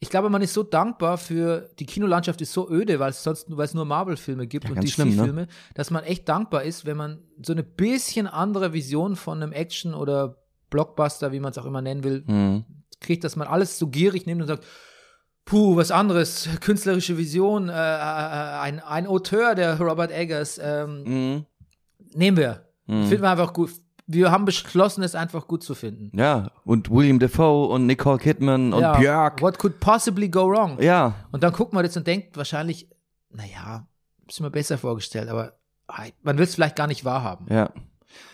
Ich 0.00 0.10
glaube, 0.10 0.30
man 0.30 0.42
ist 0.42 0.52
so 0.52 0.64
dankbar 0.64 1.16
für 1.16 1.70
die 1.78 1.86
Kinolandschaft 1.86 2.40
ist 2.40 2.52
so 2.52 2.68
öde, 2.68 2.98
weil 2.98 3.10
es 3.10 3.22
sonst 3.22 3.46
weil 3.56 3.64
es 3.66 3.74
nur 3.74 3.84
Marvel-Filme 3.84 4.46
gibt 4.48 4.64
Ja, 4.64 4.70
und 4.74 4.88
schlimm, 4.90 5.10
ne? 5.10 5.14
DC-Filme, 5.16 5.46
dass 5.74 5.90
man 5.92 6.02
echt 6.02 6.28
dankbar 6.28 6.64
ist, 6.64 6.84
wenn 6.84 6.96
man 6.96 7.22
so 7.40 7.52
eine 7.52 7.62
bisschen 7.62 8.26
andere 8.26 8.72
Vision 8.72 9.14
von 9.14 9.40
einem 9.42 9.52
Action 9.52 9.94
oder 9.94 10.38
Blockbuster, 10.70 11.30
wie 11.30 11.38
man 11.40 11.52
es 11.52 11.58
auch 11.58 11.66
immer 11.66 11.82
nennen 11.82 12.02
will, 12.02 12.24
Mhm. 12.26 12.64
kriegt, 13.00 13.22
dass 13.22 13.36
man 13.36 13.46
alles 13.46 13.78
so 13.78 13.86
gierig 13.88 14.26
nimmt 14.26 14.40
und 14.42 14.48
sagt, 14.48 14.64
puh, 15.44 15.76
was 15.76 15.90
anderes, 15.92 16.48
künstlerische 16.60 17.16
Vision, 17.16 17.68
äh, 17.68 17.72
äh, 17.72 17.76
ein, 17.76 18.80
ein 18.80 19.06
Auteur, 19.06 19.54
der 19.54 19.78
Robert 19.80 20.10
Eggers, 20.10 20.58
ähm, 20.62 21.04
Mhm. 21.04 21.46
nehmen 22.12 22.36
wir. 22.36 22.64
Mhm. 22.88 23.06
Finden 23.06 23.22
wir 23.22 23.30
einfach 23.30 23.52
gut. 23.52 23.70
Wir 24.06 24.30
haben 24.30 24.46
beschlossen, 24.46 25.02
es 25.02 25.14
einfach 25.14 25.46
gut 25.46 25.62
zu 25.62 25.74
finden. 25.74 26.10
Ja, 26.18 26.50
und 26.64 26.90
William 26.90 27.18
Defoe 27.18 27.68
und 27.68 27.86
Nicole 27.86 28.18
Kidman 28.18 28.72
und 28.72 28.80
ja, 28.80 28.98
Björk. 28.98 29.42
What 29.42 29.58
could 29.58 29.78
possibly 29.80 30.28
go 30.28 30.48
wrong? 30.50 30.80
Ja, 30.80 31.14
Und 31.30 31.42
dann 31.42 31.52
guckt 31.52 31.74
man 31.74 31.84
das 31.84 31.96
und 31.96 32.06
denkt 32.06 32.36
wahrscheinlich, 32.36 32.88
naja, 33.30 33.86
ist 34.26 34.40
mir 34.40 34.50
besser 34.50 34.78
vorgestellt, 34.78 35.28
aber 35.28 35.58
ah, 35.88 36.04
man 36.22 36.38
will 36.38 36.44
es 36.44 36.54
vielleicht 36.54 36.76
gar 36.76 36.86
nicht 36.86 37.04
wahrhaben. 37.04 37.46
ja. 37.50 37.70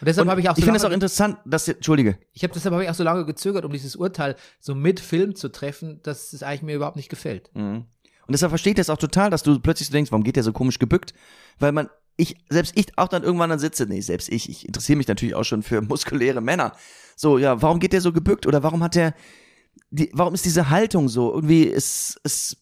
Und 0.00 0.06
deshalb 0.06 0.28
habe 0.28 0.40
ich 0.40 0.48
auch 0.48 0.54
so 0.54 0.60
ich 0.60 0.64
finde 0.64 0.78
es 0.78 0.84
auch 0.84 0.92
interessant, 0.92 1.36
dass, 1.44 1.66
Entschuldige, 1.66 2.16
ich 2.32 2.44
habe 2.44 2.54
deshalb 2.54 2.72
habe 2.72 2.84
ich 2.84 2.90
auch 2.90 2.94
so 2.94 3.02
lange 3.02 3.26
gezögert, 3.26 3.64
um 3.64 3.72
dieses 3.72 3.96
Urteil 3.96 4.36
so 4.60 4.74
mit 4.74 5.00
Film 5.00 5.34
zu 5.34 5.50
treffen, 5.50 6.00
dass 6.04 6.32
es 6.32 6.44
eigentlich 6.44 6.62
mir 6.62 6.76
überhaupt 6.76 6.96
nicht 6.96 7.08
gefällt. 7.08 7.50
Mhm. 7.54 7.84
Und 8.26 8.32
deshalb 8.32 8.50
verstehe 8.50 8.70
ich 8.70 8.76
das 8.76 8.88
auch 8.88 8.96
total, 8.96 9.30
dass 9.30 9.42
du 9.42 9.58
plötzlich 9.58 9.88
so 9.88 9.92
denkst, 9.92 10.12
warum 10.12 10.22
geht 10.22 10.36
der 10.36 10.44
so 10.44 10.52
komisch 10.52 10.78
gebückt? 10.78 11.12
Weil 11.58 11.72
man, 11.72 11.88
ich, 12.16 12.36
selbst 12.48 12.72
ich 12.76 12.96
auch 12.96 13.08
dann 13.08 13.22
irgendwann 13.22 13.50
dann 13.50 13.58
sitze, 13.58 13.86
nee, 13.86 14.00
selbst 14.00 14.28
ich, 14.28 14.48
ich 14.48 14.66
interessiere 14.66 14.96
mich 14.96 15.08
natürlich 15.08 15.34
auch 15.34 15.44
schon 15.44 15.62
für 15.62 15.80
muskuläre 15.82 16.40
Männer. 16.40 16.72
So, 17.16 17.38
ja, 17.38 17.60
warum 17.62 17.80
geht 17.80 17.92
der 17.92 18.00
so 18.00 18.12
gebückt? 18.12 18.46
Oder 18.46 18.62
warum 18.62 18.82
hat 18.82 18.94
der, 18.94 19.14
die, 19.90 20.10
warum 20.12 20.34
ist 20.34 20.44
diese 20.44 20.70
Haltung 20.70 21.08
so? 21.08 21.32
Irgendwie 21.32 21.64
ist, 21.64 22.20
ist, 22.24 22.56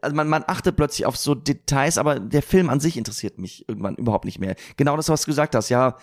also 0.00 0.14
man, 0.14 0.28
man 0.28 0.44
achtet 0.46 0.76
plötzlich 0.76 1.06
auf 1.06 1.16
so 1.16 1.34
Details, 1.34 1.98
aber 1.98 2.20
der 2.20 2.42
Film 2.42 2.70
an 2.70 2.80
sich 2.80 2.96
interessiert 2.96 3.38
mich 3.38 3.68
irgendwann 3.68 3.96
überhaupt 3.96 4.24
nicht 4.24 4.38
mehr. 4.38 4.56
Genau 4.76 4.96
das, 4.96 5.08
was 5.08 5.22
du 5.22 5.26
gesagt 5.26 5.54
hast, 5.54 5.68
ja. 5.68 5.96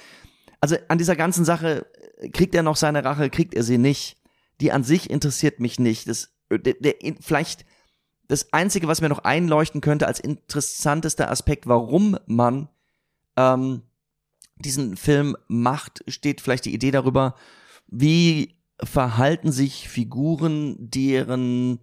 Also 0.61 0.77
an 0.87 0.97
dieser 0.97 1.15
ganzen 1.15 1.45
Sache, 1.45 1.85
kriegt 2.33 2.55
er 2.55 2.63
noch 2.63 2.75
seine 2.75 3.03
Rache, 3.03 3.29
kriegt 3.29 3.53
er 3.53 3.63
sie 3.63 3.77
nicht. 3.77 4.17
Die 4.61 4.71
an 4.71 4.83
sich 4.83 5.09
interessiert 5.09 5.59
mich 5.59 5.79
nicht. 5.79 6.07
Das, 6.07 6.29
der, 6.49 6.75
der, 6.75 6.95
vielleicht 7.19 7.65
das 8.27 8.51
Einzige, 8.53 8.87
was 8.87 9.01
mir 9.01 9.09
noch 9.09 9.19
einleuchten 9.19 9.81
könnte 9.81 10.07
als 10.07 10.19
interessantester 10.19 11.29
Aspekt, 11.29 11.67
warum 11.67 12.17
man 12.25 12.69
ähm, 13.37 13.81
diesen 14.57 14.97
Film 14.97 15.35
macht, 15.47 16.03
steht 16.07 16.41
vielleicht 16.41 16.65
die 16.65 16.73
Idee 16.73 16.91
darüber, 16.91 17.35
wie 17.87 18.55
verhalten 18.81 19.51
sich 19.51 19.87
Figuren, 19.89 20.75
deren 20.79 21.79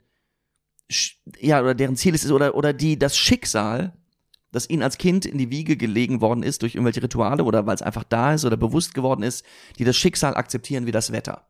ja 1.39 1.61
oder 1.61 1.75
deren 1.75 1.97
Ziel 1.97 2.15
es 2.15 2.25
ist 2.25 2.33
oder 2.33 2.55
oder 2.55 2.73
die 2.73 2.99
das 2.99 3.17
Schicksal, 3.17 3.97
das 4.51 4.69
ihnen 4.69 4.83
als 4.83 4.99
Kind 4.99 5.25
in 5.25 5.39
die 5.39 5.51
Wiege 5.51 5.77
gelegen 5.77 6.21
worden 6.21 6.43
ist 6.43 6.63
durch 6.63 6.75
irgendwelche 6.75 7.03
Rituale 7.03 7.45
oder 7.45 7.67
weil 7.67 7.75
es 7.75 7.83
einfach 7.83 8.05
da 8.05 8.35
ist 8.35 8.45
oder 8.45 8.59
bewusst 8.59 8.93
geworden 8.93 9.23
ist, 9.23 9.45
die 9.79 9.85
das 9.85 9.97
Schicksal 9.97 10.35
akzeptieren 10.35 10.87
wie 10.87 10.93
das 10.93 11.13
Wetter 11.13 11.47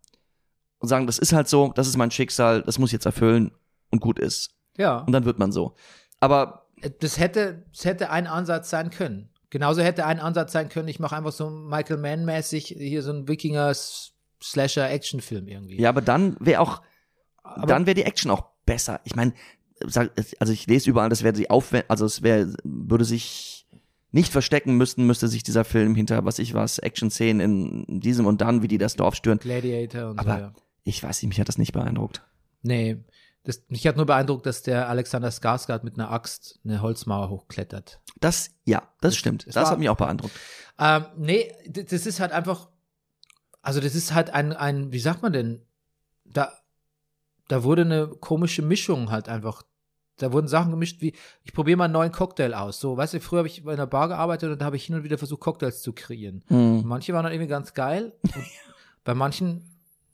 und 0.83 0.89
sagen, 0.89 1.07
das 1.07 1.19
ist 1.19 1.33
halt 1.33 1.49
so, 1.49 1.73
das 1.73 1.87
ist 1.87 1.97
mein 1.97 2.11
Schicksal, 2.11 2.63
das 2.63 2.79
muss 2.79 2.89
ich 2.91 2.95
jetzt 2.95 3.07
erfüllen 3.07 3.53
und 3.91 4.01
gut 4.01 4.19
ist. 4.19 4.51
Ja. 4.77 4.99
Und 4.99 5.13
dann 5.13 5.25
wird 5.25 5.39
man 5.39 5.53
so. 5.53 5.77
Aber 6.19 6.67
das 6.99 7.19
hätte, 7.21 7.65
das 7.73 7.85
hätte 7.85 8.11
ein 8.11 8.27
Ansatz 8.27 8.69
sein 8.69 8.91
können. 8.91 9.31
Genauso 9.53 9.83
hätte 9.83 10.07
ein 10.07 10.19
Ansatz 10.19 10.53
sein 10.53 10.71
können, 10.71 10.89
ich 10.89 10.99
mache 10.99 11.15
einfach 11.15 11.33
so 11.33 11.51
Michael 11.51 11.99
Mann-mäßig 11.99 12.69
hier 12.79 13.03
so 13.03 13.13
ein 13.13 13.29
Wikinger-Slasher-Action-Film 13.29 15.47
irgendwie. 15.47 15.79
Ja, 15.79 15.91
aber 15.91 16.01
dann 16.01 16.39
wäre 16.41 16.63
auch, 16.63 16.81
Aber- 17.43 17.67
dann 17.67 17.85
wäre 17.85 17.95
die 17.95 18.05
Action 18.05 18.31
auch 18.31 18.47
besser. 18.65 19.01
Ich 19.05 19.15
meine, 19.15 19.35
also 19.83 20.53
ich 20.53 20.67
lese 20.67 20.89
überall, 20.89 21.11
das 21.11 21.23
wäre 21.23 21.37
sie 21.37 21.51
aufwend, 21.51 21.85
also 21.89 22.07
es 22.07 22.23
wäre, 22.23 22.55
würde 22.65 23.05
sich 23.05 23.67
nicht 24.11 24.33
verstecken 24.33 24.77
müssten, 24.79 25.07
müsste 25.07 25.29
sich 25.29 25.43
dieser 25.43 25.65
Film 25.65 25.95
hinter, 25.95 26.25
was 26.25 26.39
ich 26.39 26.55
was, 26.55 26.79
Action-Szenen 26.79 27.85
in 27.87 28.01
diesem 28.01 28.25
und 28.27 28.41
dann, 28.41 28.63
wie 28.63 28.69
die 28.69 28.79
das 28.79 28.97
Dorf 28.97 29.17
stören. 29.17 29.39
Gladiator 29.39 30.09
und 30.11 30.19
Aber- 30.19 30.35
so, 30.35 30.39
ja. 30.41 30.53
Ich 30.85 31.03
weiß 31.03 31.21
nicht, 31.23 31.29
mich 31.29 31.41
hat 31.41 31.49
das 31.49 31.59
nicht 31.59 31.73
beeindruckt. 31.73 32.23
Nee. 32.63 32.97
Das, 33.45 33.63
mich 33.69 33.87
hat 33.87 33.97
nur 33.97 34.07
beeindruckt, 34.07 34.47
dass 34.47 34.63
der 34.63 34.89
Alexander 34.89 35.29
Skarsgård 35.31 35.83
mit 35.83 35.95
einer 35.99 36.11
Axt 36.13 36.61
eine 36.65 36.81
Holzmauer 36.81 37.29
hochklettert. 37.29 38.01
Das, 38.21 38.51
ja, 38.65 38.83
das 39.01 39.17
stimmt. 39.17 39.47
Das 39.49 39.57
war- 39.57 39.71
hat 39.71 39.79
mich 39.81 39.89
auch 39.89 39.97
beeindruckt. 39.97 40.35
Ähm, 40.79 41.07
nee, 41.17 41.53
das 41.69 42.07
ist 42.07 42.21
halt 42.21 42.31
einfach, 42.33 42.69
also 43.61 43.81
das 43.81 43.95
ist 43.97 44.15
halt 44.15 44.31
ein, 44.31 44.53
ein, 44.53 44.93
wie 44.93 45.01
sagt 45.01 45.23
man 45.23 45.33
denn, 45.33 45.63
da, 46.25 46.53
da 47.49 47.65
wurde 47.65 47.83
eine 47.83 48.07
komische 48.09 48.63
Mischung 48.63 49.11
halt 49.11 49.29
einfach. 49.29 49.65
Da 50.19 50.33
wurden 50.33 50.47
Sachen 50.47 50.71
gemischt 50.71 51.01
wie, 51.01 51.15
ich 51.43 51.53
probiere 51.53 51.79
mal 51.79 51.85
einen 51.85 51.95
neuen 51.95 52.13
Cocktail 52.13 52.55
aus. 52.55 52.79
So, 52.79 52.97
weißt 52.97 53.15
du, 53.15 53.21
früher 53.21 53.39
habe 53.39 53.49
ich 53.49 53.65
bei 53.65 53.73
einer 53.73 53.87
Bar 53.89 54.07
gearbeitet 54.09 54.53
und 54.53 54.61
da 54.61 54.67
habe 54.67 54.77
ich 54.77 54.85
hin 54.85 54.95
und 54.95 55.03
wieder 55.05 55.19
versucht, 55.19 55.41
Cocktails 55.41 55.83
zu 55.83 55.93
kreieren. 55.93 56.45
Hm. 56.47 56.83
Manche 56.87 57.13
waren 57.13 57.25
dann 57.25 57.33
irgendwie 57.33 57.49
ganz 57.51 57.75
geil. 57.75 58.13
Bei 59.05 59.15
manchen, 59.15 59.69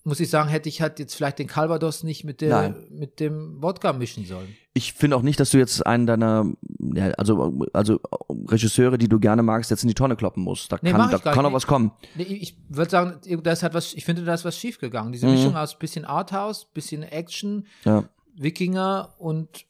muss 0.08 0.18
ich 0.20 0.30
sagen, 0.30 0.48
hätte 0.48 0.68
ich 0.68 0.80
halt 0.82 0.98
jetzt 0.98 1.14
vielleicht 1.14 1.38
den 1.38 1.46
Calvados 1.46 2.02
nicht 2.02 2.24
mit, 2.24 2.40
der, 2.40 2.48
Nein. 2.48 2.74
mit 2.90 3.20
dem 3.20 3.62
Wodka 3.62 3.92
mischen 3.92 4.24
sollen. 4.24 4.56
Ich 4.74 4.92
finde 4.94 5.16
auch 5.16 5.22
nicht, 5.22 5.38
dass 5.38 5.50
du 5.50 5.58
jetzt 5.58 5.86
einen 5.86 6.06
deiner, 6.06 6.46
ja, 6.94 7.10
also, 7.12 7.66
also 7.72 8.00
Regisseure, 8.48 8.98
die 8.98 9.08
du 9.08 9.18
gerne 9.20 9.42
magst, 9.42 9.70
jetzt 9.70 9.82
in 9.82 9.88
die 9.88 9.94
Tonne 9.94 10.16
kloppen 10.16 10.42
musst. 10.42 10.72
Da 10.72 10.78
Nee, 10.82 10.90
kann, 10.92 11.10
da 11.10 11.18
kann 11.18 11.46
auch 11.46 11.52
was 11.52 11.66
kommen. 11.66 11.92
Nee, 12.14 12.24
ich 12.24 12.56
würde 12.68 12.90
sagen, 12.90 13.14
da 13.42 13.52
ist 13.52 13.62
halt 13.62 13.74
was, 13.74 13.94
ich 13.94 14.04
finde, 14.04 14.24
da 14.24 14.34
ist 14.34 14.44
was 14.44 14.56
schiefgegangen. 14.56 15.12
Diese 15.12 15.26
Mhm. 15.26 15.32
Mischung 15.34 15.56
aus 15.56 15.78
bisschen 15.78 16.04
Arthouse, 16.04 16.64
bisschen 16.72 17.02
Action, 17.02 17.66
Ja. 17.84 18.04
Wikinger 18.36 19.14
und 19.18 19.64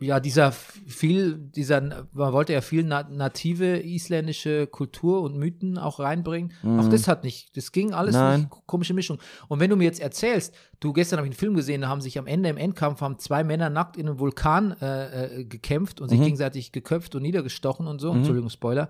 ja, 0.00 0.20
dieser 0.20 0.52
viel, 0.52 1.34
dieser, 1.34 1.80
man 2.12 2.32
wollte 2.32 2.52
ja 2.52 2.60
viel 2.60 2.84
na 2.84 3.02
native 3.02 3.78
isländische 3.84 4.66
Kultur 4.68 5.22
und 5.22 5.36
Mythen 5.36 5.76
auch 5.76 5.98
reinbringen. 5.98 6.52
Auch 6.78 6.88
das 6.88 7.08
hat 7.08 7.24
nicht, 7.24 7.56
das 7.56 7.72
ging 7.72 7.92
alles 7.94 8.14
Mhm. 8.14 8.20
Nein. 8.20 8.40
nicht, 8.42 8.50
komische 8.66 8.94
Mischung. 8.94 9.18
Und 9.48 9.58
wenn 9.60 9.70
du 9.70 9.76
mir 9.76 9.84
jetzt 9.84 10.00
erzählst, 10.00 10.54
du 10.80 10.92
gestern 10.92 11.18
habe 11.18 11.26
ich 11.26 11.32
einen 11.32 11.38
Film 11.38 11.54
gesehen, 11.54 11.80
da 11.80 11.88
haben 11.88 12.00
sich 12.00 12.16
am 12.18 12.26
Ende 12.28 12.48
im 12.48 12.56
Endkampf 12.56 13.00
haben 13.00 13.18
zwei 13.18 13.42
Männer 13.42 13.70
nackt 13.70 13.96
in 13.96 14.06
einem 14.08 14.18
Vulkan 14.20 14.76
äh, 14.80 15.40
äh, 15.40 15.44
gekämpft 15.44 15.98
Mhm. 15.98 16.04
und 16.04 16.08
sich 16.10 16.20
gegenseitig 16.20 16.70
geköpft 16.72 17.14
und 17.16 17.22
niedergestochen 17.22 17.86
und 17.88 18.00
so. 18.00 18.12
Entschuldigung, 18.12 18.50
Spoiler. 18.50 18.88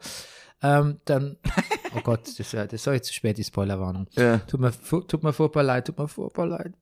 Ähm, 0.61 0.99
dann, 1.07 1.37
oh 1.97 2.01
Gott, 2.03 2.23
das 2.27 2.39
ist 2.41 2.53
ja, 2.53 2.65
das 2.65 2.75
ist 2.75 2.87
doch 2.87 2.93
jetzt 2.93 3.07
zu 3.07 3.15
spät, 3.15 3.39
die 3.39 3.45
Spoilerwarnung. 3.45 4.09
Ja. 4.13 4.39
Tut 4.39 4.61
mir, 4.61 4.73
tut 5.07 5.23
mir 5.23 5.33
furchtbar 5.33 5.63
leid, 5.63 5.87
tut 5.87 5.97
mir 5.99 6.09
furchtbar 6.09 6.47
leid. 6.47 6.75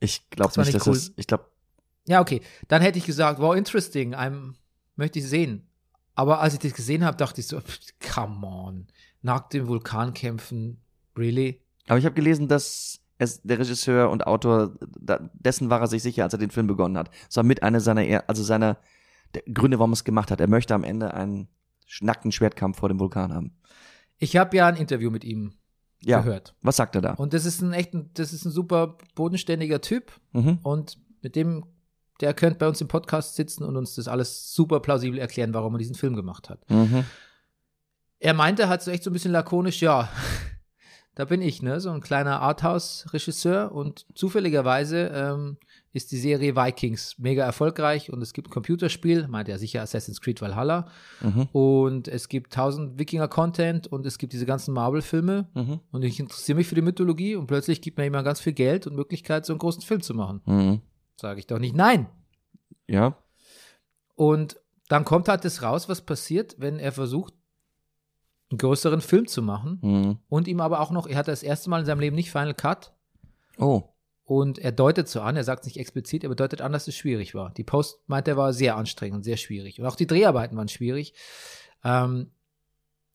Ich 0.00 0.30
glaube 0.30 0.50
Das 0.50 0.56
war 0.56 0.64
nicht, 0.64 0.74
nicht 0.74 0.80
dass 0.80 0.86
cool. 0.86 0.94
das, 0.94 1.12
ich 1.16 1.26
glaube, 1.26 1.44
Ja, 2.08 2.20
okay. 2.20 2.40
Dann 2.68 2.82
hätte 2.82 2.98
ich 2.98 3.04
gesagt, 3.06 3.38
wow, 3.40 3.54
interesting, 3.54 4.14
I'm, 4.14 4.54
möchte 4.96 5.18
ich 5.20 5.28
sehen. 5.28 5.68
Aber 6.14 6.40
als 6.40 6.54
ich 6.54 6.58
das 6.60 6.72
gesehen 6.74 7.04
habe, 7.04 7.16
dachte 7.16 7.40
ich 7.40 7.46
so, 7.46 7.60
come 8.14 8.46
on. 8.46 8.86
Nackt 9.22 9.54
im 9.54 9.66
Vulkan 9.68 10.14
kämpfen, 10.14 10.80
really? 11.16 11.60
aber 11.86 11.98
ich 11.98 12.04
habe 12.04 12.14
gelesen, 12.14 12.48
dass 12.48 13.00
es, 13.18 13.40
der 13.42 13.58
Regisseur 13.58 14.10
und 14.10 14.26
Autor, 14.26 14.74
da, 15.00 15.30
dessen 15.34 15.70
war 15.70 15.80
er 15.80 15.86
sich 15.86 16.02
sicher, 16.02 16.22
als 16.24 16.32
er 16.34 16.38
den 16.38 16.50
Film 16.50 16.66
begonnen 16.66 16.96
hat. 16.98 17.10
Das 17.26 17.36
war 17.36 17.44
mit 17.44 17.62
einer 17.62 17.80
seiner, 17.80 18.02
er- 18.04 18.28
also 18.28 18.42
seiner 18.44 18.78
Gründe, 19.52 19.78
warum 19.78 19.90
er 19.92 19.94
es 19.94 20.04
gemacht 20.04 20.30
hat. 20.30 20.40
Er 20.40 20.48
möchte 20.48 20.74
am 20.74 20.84
Ende 20.84 21.14
einen 21.14 21.48
nackten 22.00 22.30
Schwertkampf 22.32 22.78
vor 22.78 22.88
dem 22.88 23.00
Vulkan 23.00 23.32
haben. 23.34 23.56
Ich 24.18 24.36
habe 24.36 24.56
ja 24.56 24.66
ein 24.68 24.76
Interview 24.76 25.10
mit 25.10 25.24
ihm 25.24 25.52
Ja. 26.02 26.20
gehört. 26.20 26.54
Was 26.62 26.76
sagt 26.76 26.94
er 26.94 27.00
da? 27.02 27.14
Und 27.14 27.32
das 27.34 27.44
ist 27.44 27.60
ein 27.60 27.72
echt, 27.72 27.92
das 28.14 28.32
ist 28.32 28.44
ein 28.44 28.52
super 28.52 28.98
bodenständiger 29.14 29.80
Typ. 29.80 30.12
Mhm. 30.32 30.58
Und 30.62 30.98
mit 31.22 31.34
dem, 31.36 31.64
der 32.20 32.34
könnte 32.34 32.58
bei 32.58 32.68
uns 32.68 32.80
im 32.80 32.88
Podcast 32.88 33.36
sitzen 33.36 33.64
und 33.64 33.76
uns 33.76 33.94
das 33.94 34.08
alles 34.08 34.52
super 34.54 34.80
plausibel 34.80 35.18
erklären, 35.18 35.54
warum 35.54 35.74
er 35.74 35.78
diesen 35.78 35.94
Film 35.94 36.16
gemacht 36.16 36.50
hat. 36.50 36.68
Mhm. 36.70 37.04
Er 38.20 38.34
meinte 38.34 38.68
halt 38.68 38.82
so 38.82 38.90
echt 38.90 39.04
so 39.04 39.10
ein 39.10 39.12
bisschen 39.12 39.32
lakonisch, 39.32 39.80
ja, 39.80 40.08
da 41.14 41.24
bin 41.24 41.42
ich, 41.42 41.62
ne, 41.62 41.80
so 41.80 41.90
ein 41.90 42.00
kleiner 42.00 42.40
Arthouse-Regisseur 42.42 43.72
und 43.72 44.06
zufälligerweise 44.14 45.10
ähm, 45.14 45.56
ist 45.92 46.12
die 46.12 46.16
Serie 46.18 46.54
Vikings 46.54 47.16
mega 47.18 47.44
erfolgreich 47.44 48.12
und 48.12 48.20
es 48.22 48.32
gibt 48.32 48.48
ein 48.48 48.52
Computerspiel, 48.52 49.26
meint 49.28 49.48
er 49.48 49.58
sicher 49.58 49.82
Assassin's 49.82 50.20
Creed 50.20 50.40
Valhalla 50.40 50.88
Mhm. 51.20 51.48
und 51.52 52.08
es 52.08 52.28
gibt 52.28 52.52
tausend 52.52 52.98
Wikinger-Content 52.98 53.86
und 53.88 54.06
es 54.06 54.18
gibt 54.18 54.32
diese 54.32 54.46
ganzen 54.46 54.74
Marvel-Filme 54.74 55.48
Mhm. 55.54 55.80
und 55.92 56.02
ich 56.04 56.20
interessiere 56.20 56.56
mich 56.56 56.66
für 56.68 56.74
die 56.74 56.82
Mythologie 56.82 57.36
und 57.36 57.46
plötzlich 57.46 57.80
gibt 57.80 57.98
mir 57.98 58.04
jemand 58.04 58.24
ganz 58.24 58.40
viel 58.40 58.52
Geld 58.52 58.86
und 58.86 58.94
Möglichkeit, 58.96 59.46
so 59.46 59.52
einen 59.52 59.58
großen 59.60 59.82
Film 59.82 60.00
zu 60.02 60.14
machen. 60.14 60.40
Mhm. 60.46 60.80
Sage 61.20 61.40
ich 61.40 61.46
doch 61.46 61.58
nicht 61.58 61.74
nein. 61.74 62.06
Ja. 62.86 63.16
Und 64.14 64.60
dann 64.88 65.04
kommt 65.04 65.28
halt 65.28 65.44
das 65.44 65.62
raus, 65.62 65.88
was 65.88 66.00
passiert, 66.02 66.56
wenn 66.58 66.78
er 66.78 66.92
versucht, 66.92 67.34
einen 68.50 68.58
größeren 68.58 69.00
Film 69.02 69.26
zu 69.26 69.42
machen 69.42 69.78
Mhm. 69.82 70.18
und 70.28 70.48
ihm 70.48 70.60
aber 70.60 70.80
auch 70.80 70.90
noch, 70.90 71.06
er 71.06 71.16
hat 71.18 71.28
das 71.28 71.42
erste 71.42 71.68
Mal 71.68 71.80
in 71.80 71.86
seinem 71.86 72.00
Leben 72.00 72.16
nicht 72.16 72.30
Final 72.30 72.54
Cut 72.54 72.94
Oh. 73.58 73.82
und 74.24 74.58
er 74.58 74.72
deutet 74.72 75.08
so 75.08 75.20
an, 75.20 75.36
er 75.36 75.44
sagt 75.44 75.60
es 75.62 75.66
nicht 75.66 75.78
explizit, 75.78 76.22
er 76.22 76.30
bedeutet 76.30 76.62
an, 76.62 76.72
dass 76.72 76.88
es 76.88 76.96
schwierig 76.96 77.34
war. 77.34 77.52
Die 77.54 77.64
Post 77.64 78.00
meint, 78.08 78.26
er 78.26 78.38
war 78.38 78.52
sehr 78.54 78.76
anstrengend 78.76 79.24
sehr 79.24 79.36
schwierig 79.36 79.78
und 79.80 79.86
auch 79.86 79.96
die 79.96 80.06
Dreharbeiten 80.06 80.56
waren 80.56 80.68
schwierig. 80.68 81.12
Ähm, 81.84 82.30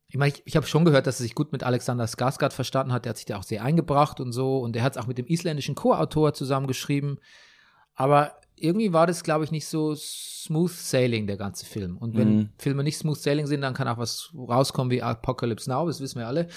ich 0.07 0.17
meine, 0.17 0.33
ich, 0.35 0.43
ich 0.45 0.55
habe 0.55 0.67
schon 0.67 0.85
gehört, 0.85 1.07
dass 1.07 1.19
er 1.19 1.23
sich 1.23 1.33
gut 1.33 1.51
mit 1.51 1.63
Alexander 1.63 2.05
Skarsgård 2.05 2.51
verstanden 2.53 2.93
hat, 2.93 3.05
der 3.05 3.11
hat 3.11 3.17
sich 3.17 3.25
da 3.25 3.37
auch 3.39 3.43
sehr 3.43 3.63
eingebracht 3.63 4.19
und 4.19 4.31
so 4.33 4.59
und 4.59 4.75
er 4.75 4.83
hat 4.83 4.95
es 4.95 5.01
auch 5.01 5.07
mit 5.07 5.17
dem 5.17 5.25
isländischen 5.25 5.73
Co-Autor 5.73 6.35
zusammengeschrieben, 6.35 7.19
aber 7.95 8.33
irgendwie 8.55 8.93
war 8.93 9.07
das, 9.07 9.23
glaube 9.23 9.43
ich, 9.43 9.51
nicht 9.51 9.67
so 9.67 9.93
smooth 9.95 10.71
sailing, 10.71 11.27
der 11.27 11.37
ganze 11.37 11.65
Film. 11.65 11.97
Und 11.97 12.15
wenn 12.15 12.35
Mhm. 12.37 12.49
Filme 12.57 12.83
nicht 12.83 12.97
smooth 12.97 13.17
sailing 13.17 13.47
sind, 13.47 13.61
dann 13.61 13.73
kann 13.73 13.87
auch 13.87 13.97
was 13.97 14.31
rauskommen 14.35 14.91
wie 14.91 15.01
Apocalypse 15.01 15.69
Now, 15.69 15.85
das 15.87 15.99
wissen 15.99 16.19
wir 16.19 16.27
alle. 16.27 16.47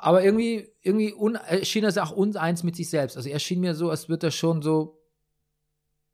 Aber 0.00 0.22
irgendwie, 0.24 0.68
irgendwie 0.82 1.14
un, 1.14 1.38
schien 1.62 1.84
er 1.84 2.02
auch 2.02 2.10
uneins 2.12 2.62
mit 2.62 2.76
sich 2.76 2.90
selbst. 2.90 3.16
Also 3.16 3.28
er 3.28 3.38
schien 3.38 3.60
mir 3.60 3.74
so, 3.74 3.90
als 3.90 4.08
würde 4.08 4.28
er 4.28 4.30
schon 4.32 4.60
so, 4.62 4.98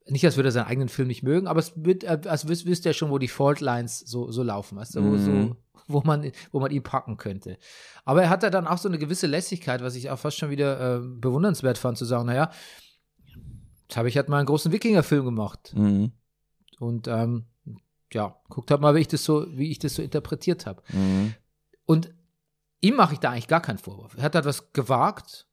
nicht 0.06 0.24
als 0.24 0.36
würde 0.36 0.48
er 0.48 0.52
seinen 0.52 0.66
eigenen 0.68 0.88
Film 0.88 1.08
nicht 1.08 1.22
mögen, 1.22 1.46
aber 1.48 1.60
es 1.60 1.72
wird, 1.76 2.06
als 2.06 2.48
wüs 2.48 2.64
wüsste 2.64 2.90
er 2.90 2.92
schon, 2.94 3.10
wo 3.10 3.18
die 3.18 3.28
Fault 3.28 3.60
Lines 3.60 3.98
so, 4.00 4.30
so 4.30 4.42
laufen, 4.42 4.78
weißt 4.78 4.96
du, 4.96 5.02
wo, 5.04 5.10
Mhm. 5.10 5.18
so, 5.18 5.56
wo 5.86 6.00
man, 6.02 6.30
wo 6.50 6.60
man 6.60 6.70
ihn 6.70 6.82
packen 6.82 7.16
könnte. 7.18 7.58
Aber 8.04 8.22
er 8.22 8.30
hat 8.30 8.42
da 8.42 8.50
dann 8.50 8.66
auch 8.66 8.78
so 8.78 8.88
eine 8.88 8.98
gewisse 8.98 9.26
Lässigkeit, 9.26 9.82
was 9.82 9.96
ich 9.96 10.08
auch 10.10 10.18
fast 10.18 10.38
schon 10.38 10.50
wieder 10.50 10.96
äh, 10.96 11.00
bewundernswert 11.00 11.76
fand, 11.78 11.98
zu 11.98 12.04
sagen, 12.04 12.26
naja, 12.26 12.50
habe 13.96 14.08
ich 14.08 14.16
halt 14.16 14.28
mal 14.28 14.38
einen 14.38 14.46
großen 14.46 14.72
Wikinger-Film 14.72 15.24
gemacht. 15.24 15.72
Mhm. 15.74 16.12
Und 16.78 17.08
ähm, 17.08 17.44
ja, 18.12 18.36
guckt 18.48 18.70
halt 18.70 18.80
mal, 18.80 18.94
wie 18.94 19.00
ich 19.00 19.08
das 19.08 19.24
so, 19.24 19.46
wie 19.56 19.70
ich 19.70 19.78
das 19.78 19.94
so 19.94 20.02
interpretiert 20.02 20.66
habe. 20.66 20.82
Mhm. 20.92 21.34
Und 21.84 22.12
ihm 22.80 22.96
mache 22.96 23.14
ich 23.14 23.20
da 23.20 23.30
eigentlich 23.30 23.48
gar 23.48 23.62
keinen 23.62 23.78
Vorwurf. 23.78 24.14
Er 24.16 24.22
hat 24.22 24.34
halt 24.34 24.44
was 24.44 24.72
gewagt, 24.72 25.48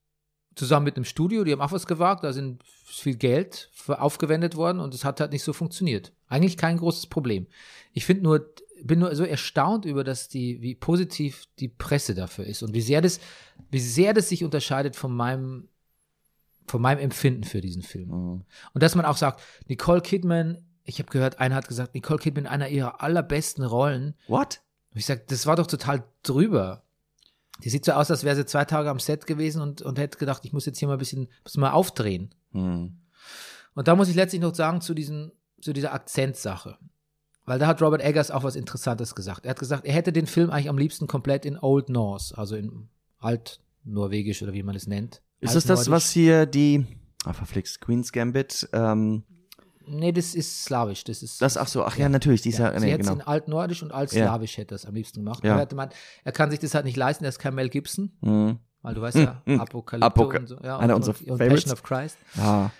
zusammen 0.55 0.85
mit 0.85 0.95
einem 0.95 1.05
Studio, 1.05 1.43
die 1.43 1.51
haben 1.51 1.61
auch 1.61 1.71
was 1.71 1.87
gewagt, 1.87 2.23
da 2.23 2.33
sind 2.33 2.63
viel 2.63 3.15
Geld 3.15 3.71
aufgewendet 3.87 4.55
worden 4.55 4.79
und 4.79 4.93
es 4.93 5.03
hat 5.03 5.19
halt 5.19 5.31
nicht 5.31 5.43
so 5.43 5.53
funktioniert. 5.53 6.13
Eigentlich 6.27 6.57
kein 6.57 6.77
großes 6.77 7.07
Problem. 7.07 7.47
Ich 7.91 8.05
finde 8.05 8.23
nur, 8.23 8.53
bin 8.81 8.99
nur 8.99 9.13
so 9.15 9.23
erstaunt 9.23 9.85
über 9.85 10.03
das, 10.03 10.29
die, 10.29 10.61
wie 10.61 10.75
positiv 10.75 11.45
die 11.59 11.67
Presse 11.67 12.15
dafür 12.15 12.45
ist 12.45 12.63
und 12.63 12.73
wie 12.73 12.81
sehr 12.81 13.01
das, 13.01 13.19
wie 13.69 13.79
sehr 13.79 14.13
das 14.13 14.29
sich 14.29 14.43
unterscheidet 14.43 14.95
von 14.95 15.13
meinem 15.13 15.67
von 16.65 16.81
meinem 16.81 16.99
Empfinden 16.99 17.43
für 17.43 17.61
diesen 17.61 17.81
Film. 17.81 18.09
Mhm. 18.09 18.45
Und 18.73 18.83
dass 18.83 18.95
man 18.95 19.05
auch 19.05 19.17
sagt, 19.17 19.41
Nicole 19.67 20.01
Kidman, 20.01 20.57
ich 20.83 20.99
habe 20.99 21.11
gehört, 21.11 21.39
einer 21.39 21.55
hat 21.55 21.67
gesagt, 21.67 21.93
Nicole 21.93 22.19
Kidman 22.19 22.45
in 22.45 22.49
einer 22.49 22.69
ihrer 22.69 23.01
allerbesten 23.01 23.63
Rollen. 23.63 24.15
What? 24.27 24.61
Und 24.91 24.99
ich 24.99 25.05
sag, 25.05 25.27
das 25.27 25.45
war 25.45 25.55
doch 25.55 25.67
total 25.67 26.03
drüber. 26.23 26.83
Die 27.63 27.69
sieht 27.69 27.85
so 27.85 27.93
aus, 27.93 28.11
als 28.11 28.23
wäre 28.23 28.35
sie 28.35 28.45
zwei 28.45 28.65
Tage 28.65 28.89
am 28.89 28.99
Set 28.99 29.27
gewesen 29.27 29.61
und, 29.61 29.81
und 29.81 29.97
hätte 29.97 30.17
gedacht, 30.17 30.43
ich 30.43 30.53
muss 30.53 30.65
jetzt 30.65 30.79
hier 30.79 30.87
mal 30.87 30.95
ein 30.95 30.99
bisschen, 30.99 31.29
muss 31.43 31.57
mal 31.57 31.71
aufdrehen. 31.71 32.33
Mhm. 32.51 32.97
Und 33.75 33.87
da 33.87 33.95
muss 33.95 34.09
ich 34.09 34.15
letztlich 34.15 34.41
noch 34.41 34.55
sagen 34.55 34.81
zu 34.81 34.93
diesen, 34.93 35.31
zu 35.61 35.73
dieser 35.73 35.93
Akzentsache. 35.93 36.77
Weil 37.45 37.59
da 37.59 37.67
hat 37.67 37.81
Robert 37.81 38.01
Eggers 38.01 38.31
auch 38.31 38.43
was 38.43 38.55
Interessantes 38.55 39.15
gesagt. 39.15 39.45
Er 39.45 39.51
hat 39.51 39.59
gesagt, 39.59 39.85
er 39.85 39.93
hätte 39.93 40.11
den 40.11 40.25
Film 40.25 40.49
eigentlich 40.49 40.69
am 40.69 40.77
liebsten 40.77 41.07
komplett 41.07 41.45
in 41.45 41.57
Old 41.57 41.89
Norse, 41.89 42.37
also 42.37 42.55
in 42.55 42.89
Altnorwegisch 43.19 44.41
oder 44.41 44.53
wie 44.53 44.63
man 44.63 44.75
es 44.75 44.87
nennt. 44.87 45.21
Ist 45.39 45.55
es 45.55 45.65
das, 45.65 45.89
was 45.89 46.09
hier 46.09 46.45
die, 46.45 46.85
ah, 47.25 47.33
verflixt, 47.33 47.81
Queen's 47.81 48.11
Gambit, 48.11 48.67
ähm, 48.73 49.23
Nee, 49.87 50.11
das 50.11 50.33
ist 50.33 50.63
slawisch. 50.63 51.03
Das 51.03 51.21
ist. 51.21 51.39
das, 51.43 51.57
ach 51.57 51.67
so, 51.67 51.83
ach 51.83 51.95
ja, 51.95 52.09
natürlich, 52.09 52.41
die 52.41 52.49
ist 52.49 52.57
ja, 52.57 52.73
ja, 52.73 52.79
nee, 52.79 52.89
hätte 52.89 53.03
genau. 53.03 53.13
in 53.13 53.21
Altnordisch 53.21 53.83
und 53.83 53.91
Altslawisch 53.91 54.57
hätte 54.57 54.73
er 54.73 54.77
es 54.77 54.85
am 54.87 54.95
liebsten 54.95 55.19
gemacht. 55.19 55.43
Ja. 55.43 55.53
Er, 55.53 55.59
hätte 55.59 55.75
man, 55.75 55.89
er 56.23 56.31
kann 56.31 56.49
sich 56.49 56.59
das 56.59 56.73
halt 56.73 56.85
nicht 56.85 56.97
leisten, 56.97 57.23
er 57.23 57.29
ist 57.29 57.37
kein 57.37 57.53
Mel 57.53 57.69
Gibson, 57.69 58.11
Mhm. 58.21 58.57
weil 58.81 58.95
du 58.95 59.01
weißt 59.01 59.17
ja, 59.17 59.41
mm. 59.45 59.59
Apokalypto 59.59 60.07
Apoka- 60.07 60.39
und 60.39 60.47
so. 60.47 60.57
Ja, 60.63 60.79
einer 60.79 60.95
unserer 60.95 61.15
und, 61.27 61.29
und. 61.33 61.37
Passion 61.37 61.71
of 61.71 61.83
Christ. 61.83 62.17
Ja. 62.35 62.71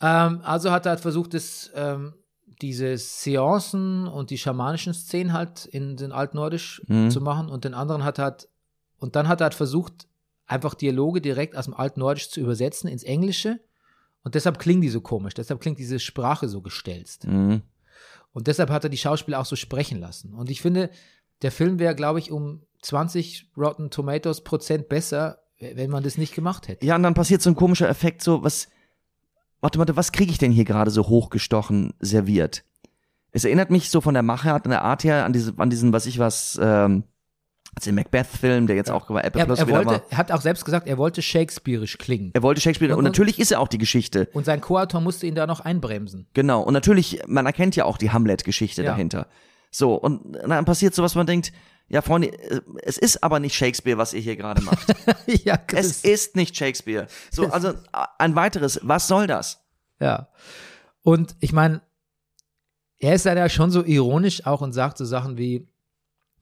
Ähm, 0.00 0.40
also 0.42 0.70
hat 0.72 0.86
er 0.86 0.90
halt 0.92 1.00
versucht, 1.00 1.34
das, 1.34 1.70
ähm, 1.74 2.14
diese 2.62 2.96
Seancen 2.96 4.06
und 4.08 4.30
die 4.30 4.38
schamanischen 4.38 4.94
Szenen 4.94 5.34
halt 5.34 5.66
in 5.66 5.96
den 5.98 6.12
Altnordisch 6.12 6.82
Mhm. 6.88 7.10
zu 7.10 7.20
machen 7.20 7.50
und 7.50 7.64
den 7.64 7.74
anderen 7.74 8.04
hat 8.04 8.18
er 8.18 8.24
halt, 8.24 8.48
und 8.96 9.16
dann 9.16 9.28
hat 9.28 9.42
er 9.42 9.44
halt 9.44 9.54
versucht, 9.54 10.08
einfach 10.50 10.74
Dialoge 10.74 11.20
direkt 11.20 11.56
aus 11.56 11.66
dem 11.66 11.74
Altnordisch 11.74 12.30
zu 12.30 12.40
übersetzen 12.40 12.88
ins 12.88 13.02
Englische 13.02 13.60
und 14.22 14.34
deshalb 14.34 14.58
klingen 14.58 14.82
die 14.82 14.88
so 14.88 15.00
komisch, 15.00 15.34
deshalb 15.34 15.60
klingt 15.60 15.78
diese 15.78 15.98
Sprache 15.98 16.48
so 16.48 16.60
gestelzt. 16.60 17.26
Mhm. 17.26 17.62
Und 18.32 18.46
deshalb 18.46 18.70
hat 18.70 18.84
er 18.84 18.90
die 18.90 18.98
Schauspieler 18.98 19.40
auch 19.40 19.46
so 19.46 19.56
sprechen 19.56 19.98
lassen. 19.98 20.34
Und 20.34 20.50
ich 20.50 20.60
finde, 20.60 20.90
der 21.42 21.50
Film 21.50 21.78
wäre, 21.78 21.94
glaube 21.94 22.18
ich, 22.18 22.30
um 22.30 22.62
20 22.82 23.50
Rotten 23.56 23.90
Tomatoes 23.90 24.42
Prozent 24.42 24.88
besser, 24.88 25.42
wenn 25.58 25.90
man 25.90 26.02
das 26.02 26.16
nicht 26.16 26.34
gemacht 26.34 26.68
hätte. 26.68 26.86
Ja, 26.86 26.96
und 26.96 27.02
dann 27.02 27.14
passiert 27.14 27.42
so 27.42 27.50
ein 27.50 27.56
komischer 27.56 27.88
Effekt, 27.88 28.22
so, 28.22 28.42
was, 28.42 28.68
warte, 29.60 29.78
warte, 29.78 29.96
was 29.96 30.12
kriege 30.12 30.30
ich 30.30 30.38
denn 30.38 30.52
hier 30.52 30.64
gerade 30.64 30.90
so 30.90 31.08
hochgestochen 31.08 31.94
serviert? 32.00 32.64
Es 33.32 33.44
erinnert 33.44 33.70
mich 33.70 33.90
so 33.90 34.00
von 34.00 34.14
der 34.14 34.22
Machart, 34.22 34.64
an 34.64 34.70
der 34.70 34.82
Art 34.82 35.04
her, 35.04 35.24
an, 35.24 35.32
diese, 35.32 35.54
an 35.56 35.70
diesen, 35.70 35.92
was 35.92 36.06
ich 36.06 36.18
was, 36.18 36.58
ähm, 36.62 37.04
den 37.86 37.94
Macbeth-Film, 37.94 38.66
der 38.66 38.76
jetzt 38.76 38.90
auch 38.90 39.06
bei 39.06 39.22
Apple 39.22 39.40
Er, 39.40 39.46
Plus 39.46 39.58
er, 39.58 39.68
wollte, 39.68 39.86
war. 39.86 40.02
er 40.10 40.18
hat 40.18 40.32
auch 40.32 40.40
selbst 40.40 40.64
gesagt, 40.64 40.86
er 40.86 40.98
wollte 40.98 41.22
shakespearisch 41.22 41.98
klingen. 41.98 42.30
Er 42.34 42.42
wollte 42.42 42.60
Shakespeare, 42.60 42.92
und, 42.92 42.98
Und- 42.98 43.04
natürlich 43.04 43.38
ist 43.38 43.52
er 43.52 43.60
auch 43.60 43.68
die 43.68 43.78
Geschichte. 43.78 44.28
Und 44.32 44.44
sein 44.44 44.60
Co-Autor 44.60 45.00
musste 45.00 45.26
ihn 45.26 45.34
da 45.34 45.46
noch 45.46 45.60
einbremsen. 45.60 46.26
Genau. 46.34 46.62
Und 46.62 46.74
natürlich, 46.74 47.22
man 47.26 47.46
erkennt 47.46 47.76
ja 47.76 47.84
auch 47.84 47.96
die 47.96 48.10
Hamlet-Geschichte 48.10 48.82
Ja. 48.82 48.90
dahinter. 48.90 49.26
So, 49.70 49.94
und 49.94 50.32
dann 50.46 50.64
passiert 50.64 50.94
so, 50.94 51.02
was 51.02 51.14
man 51.14 51.26
denkt, 51.26 51.52
ja, 51.88 52.02
Freunde, 52.02 52.28
äh, 52.28 52.60
es 52.82 52.98
ist 52.98 53.22
aber 53.22 53.40
nicht 53.40 53.54
Shakespeare, 53.54 53.96
was 53.98 54.12
ihr 54.14 54.20
hier 54.20 54.36
gerade 54.36 54.62
macht. 54.62 54.92
ja, 55.26 55.58
es 55.74 56.02
ist 56.04 56.36
nicht 56.36 56.56
Shakespeare. 56.56 57.06
So, 57.30 57.46
also 57.50 57.74
ein 58.18 58.34
weiteres, 58.36 58.80
was 58.82 59.06
soll 59.08 59.26
das? 59.26 59.60
ja. 60.00 60.28
Und 61.02 61.34
ich 61.40 61.52
meine, 61.52 61.80
er 62.98 63.14
ist 63.14 63.24
dann 63.24 63.38
ja 63.38 63.48
schon 63.48 63.70
so 63.70 63.82
ironisch 63.84 64.44
auch 64.46 64.60
und 64.60 64.72
sagt 64.74 64.98
so 64.98 65.04
Sachen 65.06 65.38
wie, 65.38 65.66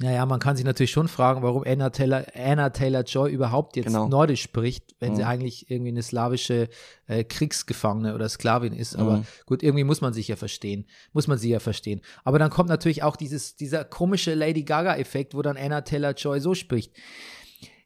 naja, 0.00 0.24
man 0.26 0.38
kann 0.38 0.54
sich 0.56 0.64
natürlich 0.64 0.92
schon 0.92 1.08
fragen, 1.08 1.42
warum 1.42 1.64
Anna 1.66 1.90
Taylor, 1.90 2.24
Anna 2.34 2.70
Taylor 2.70 3.02
Joy 3.02 3.32
überhaupt 3.32 3.74
jetzt 3.76 3.86
Genau. 3.86 4.06
Nordisch 4.08 4.42
spricht, 4.42 4.94
wenn 5.00 5.16
sie 5.16 5.22
Mhm. 5.22 5.28
eigentlich 5.28 5.70
irgendwie 5.70 5.90
eine 5.90 6.02
slawische 6.02 6.68
äh, 7.08 7.24
Kriegsgefangene 7.24 8.14
oder 8.14 8.28
Sklavin 8.28 8.72
ist. 8.74 8.94
Aber 8.96 9.18
Mhm. 9.18 9.24
gut, 9.46 9.62
irgendwie 9.64 9.82
muss 9.84 10.00
man 10.00 10.12
sich 10.12 10.28
ja 10.28 10.36
verstehen. 10.36 10.86
Muss 11.12 11.26
man 11.26 11.36
sie 11.38 11.50
ja 11.50 11.58
verstehen. 11.58 12.00
Aber 12.22 12.38
dann 12.38 12.50
kommt 12.50 12.68
natürlich 12.68 13.02
auch 13.02 13.16
dieses, 13.16 13.56
dieser 13.56 13.84
komische 13.84 14.34
Lady 14.34 14.62
Gaga-Effekt, 14.62 15.34
wo 15.34 15.42
dann 15.42 15.56
Anna 15.56 15.80
Taylor 15.80 16.12
Joy 16.14 16.40
so 16.40 16.54
spricht. 16.54 16.92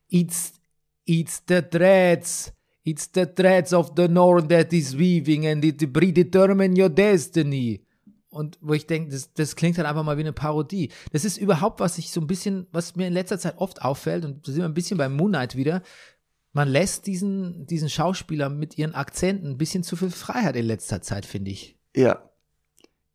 It's, 0.09 0.53
it's 1.05 1.43
the 1.49 1.63
threads. 1.63 2.53
It's 2.85 3.09
the 3.15 3.27
threads 3.27 3.73
of 3.73 3.93
the 3.97 4.09
Norn 4.09 4.49
that 4.49 4.73
is 4.73 4.99
weaving 4.99 5.47
and 5.47 5.65
it 5.65 5.93
predetermine 5.93 6.75
your 6.79 6.89
destiny. 6.91 7.87
Und 8.33 8.59
wo 8.63 8.73
ich 8.73 8.87
denke, 8.87 9.11
das, 9.11 9.35
das 9.35 9.57
klingt 9.57 9.77
halt 9.77 9.87
einfach 9.87 10.05
mal 10.05 10.17
wie 10.17 10.23
eine 10.23 10.33
Parodie. 10.33 10.91
Das 11.13 11.27
ist 11.27 11.37
überhaupt, 11.37 11.81
was 11.81 11.99
ich 11.99 12.11
so 12.11 12.21
ein 12.21 12.27
bisschen, 12.27 12.67
was 12.73 12.97
mir 12.97 13.07
in 13.07 13.13
letzter 13.13 13.39
Zeit 13.39 13.59
oft 13.59 13.83
auffällt, 13.83 14.25
und 14.25 14.49
da 14.49 14.53
sind 14.53 14.63
wir 14.63 14.69
ein 14.69 14.75
bisschen 14.75 14.97
beim 14.97 15.15
Moon 15.15 15.33
Knight 15.33 15.55
wieder, 15.55 15.83
man 16.55 16.69
lässt 16.69 17.07
diesen, 17.07 17.67
diesen 17.67 17.91
Schauspielern 17.91 18.59
mit 18.59 18.79
ihren 18.79 18.95
Akzenten 18.95 19.51
ein 19.51 19.59
bisschen 19.59 19.83
zu 19.83 19.97
viel 19.97 20.11
Freiheit 20.11 20.57
in 20.57 20.65
letzter 20.65 21.03
Zeit, 21.03 21.27
finde 21.27 21.51
ich. 21.51 21.79
Ja. 21.95 22.31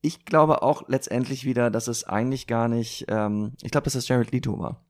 Ich 0.02 0.24
glaube 0.24 0.62
auch 0.62 0.88
letztendlich 0.88 1.46
wieder, 1.46 1.72
dass 1.72 1.88
es 1.88 2.04
eigentlich 2.04 2.46
gar 2.46 2.68
nicht, 2.68 3.06
ähm, 3.08 3.54
ich 3.64 3.72
glaube, 3.72 3.86
dass 3.86 3.94
das 3.94 4.08
Jared 4.08 4.32
Leto 4.32 4.60
war. 4.60 4.86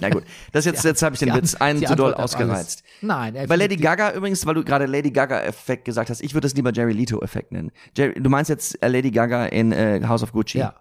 Na 0.00 0.08
gut, 0.08 0.24
das 0.52 0.64
jetzt, 0.64 0.84
jetzt 0.84 1.02
habe 1.02 1.14
ich 1.14 1.20
den 1.20 1.34
Witz 1.34 1.54
einen 1.54 1.84
zu 1.84 1.96
doll 1.96 2.14
ausgereizt. 2.14 2.82
Nein, 3.00 3.34
Bei 3.48 3.56
Lady 3.56 3.76
Gaga 3.76 4.12
übrigens, 4.12 4.44
weil 4.46 4.54
du 4.54 4.64
gerade 4.64 4.86
Lady 4.86 5.10
Gaga-Effekt 5.10 5.84
gesagt 5.84 6.10
hast, 6.10 6.20
ich 6.20 6.34
würde 6.34 6.46
das 6.46 6.54
lieber 6.54 6.72
Jerry 6.72 6.92
Leto-Effekt 6.92 7.52
nennen. 7.52 7.72
Jerry, 7.96 8.20
du 8.20 8.30
meinst 8.30 8.48
jetzt 8.48 8.80
äh, 8.82 8.88
Lady 8.88 9.10
Gaga 9.10 9.46
in 9.46 9.72
äh, 9.72 10.00
House 10.06 10.22
of 10.22 10.32
Gucci? 10.32 10.58
Ja. 10.58 10.74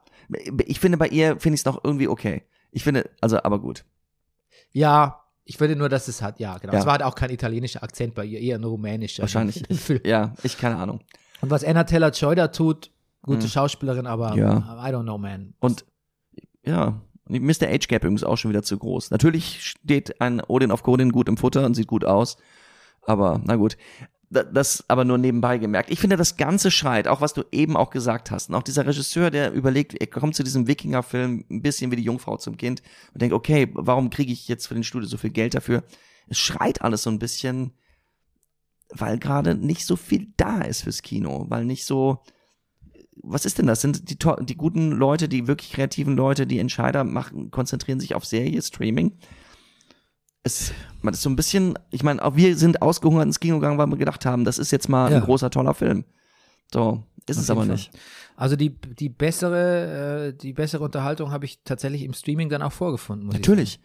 Ich 0.65 0.79
finde, 0.79 0.97
bei 0.97 1.07
ihr 1.07 1.39
finde 1.39 1.55
ich 1.55 1.61
es 1.61 1.65
noch 1.65 1.83
irgendwie 1.83 2.07
okay. 2.07 2.43
Ich 2.71 2.83
finde, 2.83 3.09
also, 3.19 3.41
aber 3.41 3.59
gut. 3.59 3.83
Ja, 4.71 5.23
ich 5.45 5.57
finde 5.57 5.75
nur, 5.75 5.89
dass 5.89 6.07
es 6.07 6.21
hat, 6.21 6.39
ja, 6.39 6.59
genau. 6.59 6.73
Ja. 6.73 6.79
Es 6.79 6.85
war 6.85 6.93
halt 6.93 7.03
auch 7.03 7.15
kein 7.15 7.31
italienischer 7.31 7.81
Akzent 7.81 8.13
bei 8.13 8.23
ihr, 8.23 8.39
eher 8.39 8.57
ein 8.57 8.63
rumänischer. 8.63 9.23
Wahrscheinlich. 9.23 9.63
Ja, 10.05 10.35
ich 10.43 10.57
keine 10.59 10.77
Ahnung. 10.77 10.99
Und 11.41 11.49
was 11.49 11.63
Anna 11.63 11.85
Taylor 11.85 12.11
Joy 12.11 12.35
da 12.35 12.49
tut, 12.49 12.91
gute 13.23 13.47
Schauspielerin, 13.47 14.05
aber. 14.05 14.35
Ja. 14.35 14.57
I 14.87 14.93
don't 14.93 15.03
know, 15.03 15.17
man. 15.17 15.55
Und 15.59 15.85
ja, 16.63 17.01
Mr. 17.29 17.67
Age 17.69 17.87
Gap 17.87 18.03
übrigens 18.03 18.23
auch 18.23 18.37
schon 18.37 18.49
wieder 18.49 18.63
zu 18.63 18.77
groß. 18.77 19.11
Natürlich 19.11 19.63
steht 19.63 20.19
ein 20.19 20.41
Odin 20.41 20.71
auf 20.71 20.83
Godin 20.83 21.11
gut 21.11 21.29
im 21.29 21.37
Futter 21.37 21.65
und 21.65 21.75
sieht 21.75 21.87
gut 21.87 22.03
aus. 22.05 22.37
Aber 23.03 23.41
na 23.45 23.55
gut. 23.55 23.77
Da- 24.31 24.43
Das 24.43 24.83
aber 24.87 25.05
nur 25.05 25.17
nebenbei 25.17 25.57
gemerkt. 25.57 25.89
Ich 25.89 25.99
finde, 25.99 26.15
das 26.17 26.37
Ganze 26.37 26.69
schreit, 26.69 27.07
auch 27.07 27.21
was 27.21 27.33
du 27.33 27.43
eben 27.51 27.75
auch 27.77 27.89
gesagt 27.89 28.29
hast. 28.29 28.49
Und 28.49 28.55
auch 28.55 28.63
dieser 28.63 28.85
Regisseur, 28.85 29.31
der 29.31 29.51
überlegt, 29.53 29.95
er 29.99 30.05
kommt 30.07 30.35
zu 30.35 30.43
diesem 30.43 30.67
Wikinger-Film 30.67 31.45
ein 31.49 31.61
bisschen 31.61 31.89
wie 31.91 31.95
die 31.95 32.03
Jungfrau 32.03 32.37
zum 32.37 32.55
Kind 32.57 32.81
und 33.13 33.21
denkt, 33.21 33.33
okay, 33.33 33.69
warum 33.73 34.09
kriege 34.11 34.31
ich 34.31 34.47
jetzt 34.47 34.67
für 34.67 34.75
den 34.75 34.83
Studio 34.83 35.07
so 35.07 35.17
viel 35.17 35.31
Geld 35.31 35.53
dafür? 35.55 35.83
Es 36.27 36.37
schreit 36.37 36.81
alles 36.83 37.01
so 37.03 37.09
ein 37.09 37.17
bisschen, 37.17 37.73
weil 38.91 39.17
gerade 39.19 39.55
nicht 39.55 39.85
so 39.85 39.95
viel 39.95 40.27
da 40.37 40.61
ist 40.61 40.83
fürs 40.83 41.01
Kino, 41.01 41.45
weil 41.49 41.65
nicht 41.65 41.85
so, 41.85 42.19
was 43.23 43.45
ist 43.45 43.57
denn 43.57 43.67
das? 43.67 43.81
Sind 43.81 44.09
die, 44.09 44.17
die 44.41 44.55
guten 44.57 44.91
Leute, 44.91 45.27
die 45.29 45.47
wirklich 45.47 45.71
kreativen 45.71 46.15
Leute, 46.15 46.47
die 46.47 46.59
Entscheider 46.59 47.03
machen, 47.03 47.51
konzentrieren 47.51 47.99
sich 47.99 48.15
auf 48.15 48.25
Serie, 48.25 48.61
Streaming? 48.61 49.17
Es, 50.43 50.71
man 51.01 51.13
ist 51.13 51.21
so 51.21 51.29
ein 51.29 51.35
bisschen, 51.35 51.77
ich 51.91 52.03
meine, 52.03 52.23
auch 52.23 52.35
wir 52.35 52.55
sind 52.55 52.81
ausgehungert 52.81 53.25
ins 53.25 53.39
Kino 53.39 53.55
gegangen, 53.59 53.77
weil 53.77 53.87
wir 53.87 53.97
gedacht 53.97 54.25
haben, 54.25 54.45
das 54.45 54.57
ist 54.57 54.71
jetzt 54.71 54.87
mal 54.89 55.11
Ja. 55.11 55.17
ein 55.17 55.23
großer, 55.23 55.49
toller 55.49 55.73
Film. 55.73 56.05
So, 56.73 57.03
ist 57.27 57.37
Auf 57.37 57.43
es 57.43 57.49
aber 57.49 57.61
jeden 57.63 57.73
nicht. 57.73 57.91
Fall. 57.91 57.99
Also 58.37 58.55
die, 58.55 58.69
die 58.69 59.09
bessere, 59.09 60.29
äh, 60.29 60.33
die 60.33 60.53
bessere 60.53 60.83
Unterhaltung 60.85 61.31
habe 61.31 61.43
ich 61.45 61.61
tatsächlich 61.65 62.03
im 62.03 62.13
Streaming 62.13 62.47
dann 62.49 62.61
auch 62.61 62.71
vorgefunden. 62.71 63.27
Natürlich. 63.27 63.79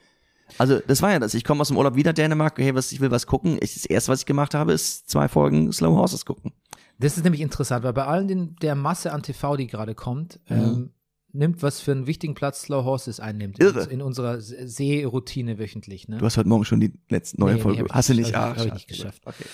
Also, 0.58 0.78
das 0.86 1.00
war 1.00 1.10
ja 1.10 1.18
das. 1.18 1.32
Ich 1.34 1.42
komme 1.42 1.62
aus 1.62 1.68
dem 1.68 1.78
Urlaub 1.78 1.96
wieder 1.96 2.12
Dänemark, 2.12 2.58
hey, 2.58 2.74
was, 2.74 2.92
ich 2.92 3.00
will 3.00 3.10
was 3.10 3.26
gucken. 3.26 3.58
Ich, 3.62 3.74
das 3.74 3.86
erste, 3.86 4.12
was 4.12 4.20
ich 4.20 4.26
gemacht 4.26 4.54
habe, 4.54 4.72
ist 4.74 5.08
zwei 5.10 5.26
Folgen 5.26 5.72
Slow 5.72 5.96
Horses 5.96 6.24
gucken. 6.26 6.52
Das 6.98 7.16
ist 7.16 7.24
nämlich 7.24 7.40
interessant, 7.42 7.84
weil 7.84 7.92
bei 7.92 8.04
allen 8.04 8.28
den, 8.28 8.56
der 8.56 8.74
Masse 8.74 9.12
an 9.12 9.22
TV, 9.22 9.56
die 9.56 9.66
gerade 9.66 9.94
kommt, 9.94 10.38
ähm, 10.48 10.90
nimmt, 11.32 11.62
was 11.62 11.80
für 11.80 11.90
einen 11.92 12.06
wichtigen 12.06 12.34
Platz 12.34 12.62
Slow 12.62 12.84
Horses 12.84 13.18
einnimmt. 13.18 13.58
In, 13.58 13.66
Irre. 13.66 13.84
in 13.90 14.00
unserer 14.02 14.40
Se- 14.40 14.68
Sehroutine 14.68 15.58
wöchentlich. 15.58 16.06
Ne? 16.08 16.18
Du 16.18 16.24
hast 16.26 16.36
heute 16.36 16.48
Morgen 16.48 16.64
schon 16.64 16.78
die 16.80 16.92
letzte 17.08 17.40
neue 17.40 17.52
Nee, 17.52 17.56
nee, 17.56 17.62
Folge. 17.62 17.84
ich 17.86 17.92
hast 17.92 18.08
du 18.08 18.14
nicht- 18.14 18.34
Ah, 18.36 18.54
hab 18.56 18.64
ich 18.64 18.72
nicht 18.72 18.88
geschafft. 18.88 19.22
Okay. 19.24 19.44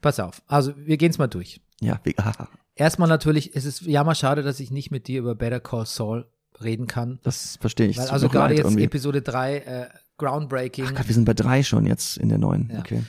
Pass 0.00 0.18
auf. 0.20 0.42
Also, 0.48 0.72
wir 0.76 0.96
gehen 0.96 1.10
es 1.10 1.18
mal 1.18 1.28
durch. 1.28 1.60
Ja, 1.80 2.00
haha. 2.20 2.48
Erstmal 2.74 3.08
natürlich, 3.08 3.54
es 3.56 3.64
ist 3.64 3.82
ja 3.82 4.02
mal 4.04 4.14
schade, 4.16 4.42
dass 4.42 4.58
ich 4.60 4.70
nicht 4.72 4.90
mit 4.90 5.06
dir 5.08 5.20
über 5.20 5.34
Better 5.36 5.60
Call 5.60 5.86
Saul 5.86 6.26
reden 6.60 6.88
kann. 6.88 7.20
das 7.22 7.56
verstehe 7.60 7.86
ich. 7.88 7.98
Weil 7.98 8.08
also 8.08 8.28
gerade 8.28 8.54
jetzt 8.54 8.64
irgendwie. 8.64 8.82
Episode 8.84 9.22
3, 9.22 9.56
äh, 9.58 9.86
Groundbreaking. 10.16 10.86
Ach 10.88 10.94
Gott, 10.96 11.06
wir 11.06 11.14
sind 11.14 11.24
bei 11.24 11.34
drei 11.34 11.62
schon 11.62 11.86
jetzt 11.86 12.16
in 12.18 12.28
der 12.28 12.38
neuen. 12.38 12.70
Ja. 12.72 12.80
Okay. 12.80 13.04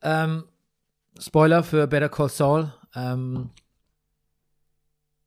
Ähm, 0.00 0.44
Spoiler 1.18 1.62
für 1.62 1.86
Better 1.86 2.08
Call 2.08 2.28
Saul. 2.30 2.72
Ähm, 2.94 3.50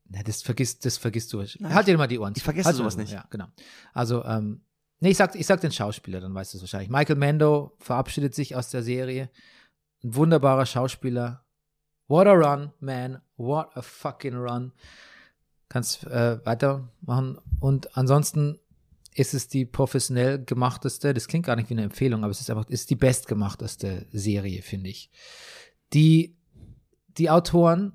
na, 0.09 0.24
das 0.24 0.41
vergisst, 0.41 0.86
das 0.86 0.97
vergisst 0.97 1.34
du. 1.34 1.41
halt 1.43 1.88
dir 1.88 1.97
mal 1.97 2.07
die 2.07 2.20
Ohren. 2.20 2.34
ich 2.36 2.43
vergesse 2.43 2.68
halt 2.68 2.78
sowas 2.78 2.97
nicht. 2.97 3.11
Ja, 3.11 3.26
genau. 3.30 3.47
Also, 3.93 4.24
ähm, 4.24 4.61
nee, 4.99 5.09
ich 5.09 5.18
sag, 5.18 5.36
ich 5.36 5.45
sag 5.45 5.59
den 5.61 5.72
Schauspieler, 5.72 6.22
dann 6.22 6.34
weißt 6.34 6.53
du 6.53 6.57
es 6.57 6.63
wahrscheinlich. 6.63 6.89
Michael 6.89 7.18
Mando 7.18 7.76
verabschiedet 7.80 8.34
sich 8.34 8.55
aus 8.55 8.70
der 8.70 8.84
Serie. 8.84 9.30
Ein 10.03 10.15
wunderbarer 10.15 10.65
Schauspieler. 10.65 11.43
What 12.07 12.28
a 12.28 12.32
run, 12.32 12.72
man. 12.80 13.22
What 13.36 13.76
a 13.76 13.82
fucking 13.82 14.36
run. 14.36 14.72
Kannst 15.68 16.05
äh, 16.05 16.45
weitermachen. 16.45 17.39
Und 17.59 17.97
ansonsten 17.97 18.59
ist 19.13 19.34
es 19.34 19.47
die 19.47 19.65
professionell 19.65 20.43
gemachteste, 20.43 21.13
das 21.13 21.28
klingt 21.28 21.45
gar 21.45 21.55
nicht 21.55 21.70
wie 21.70 21.74
eine 21.74 21.84
Empfehlung, 21.84 22.24
aber 22.24 22.32
es 22.32 22.39
ist 22.39 22.49
einfach, 22.49 22.70
ist 22.70 22.89
die 22.91 22.95
bestgemachteste 22.95 24.05
Serie, 24.11 24.61
finde 24.61 24.89
ich. 24.89 25.09
Die, 25.93 26.38
die 27.18 27.30
Autoren, 27.30 27.93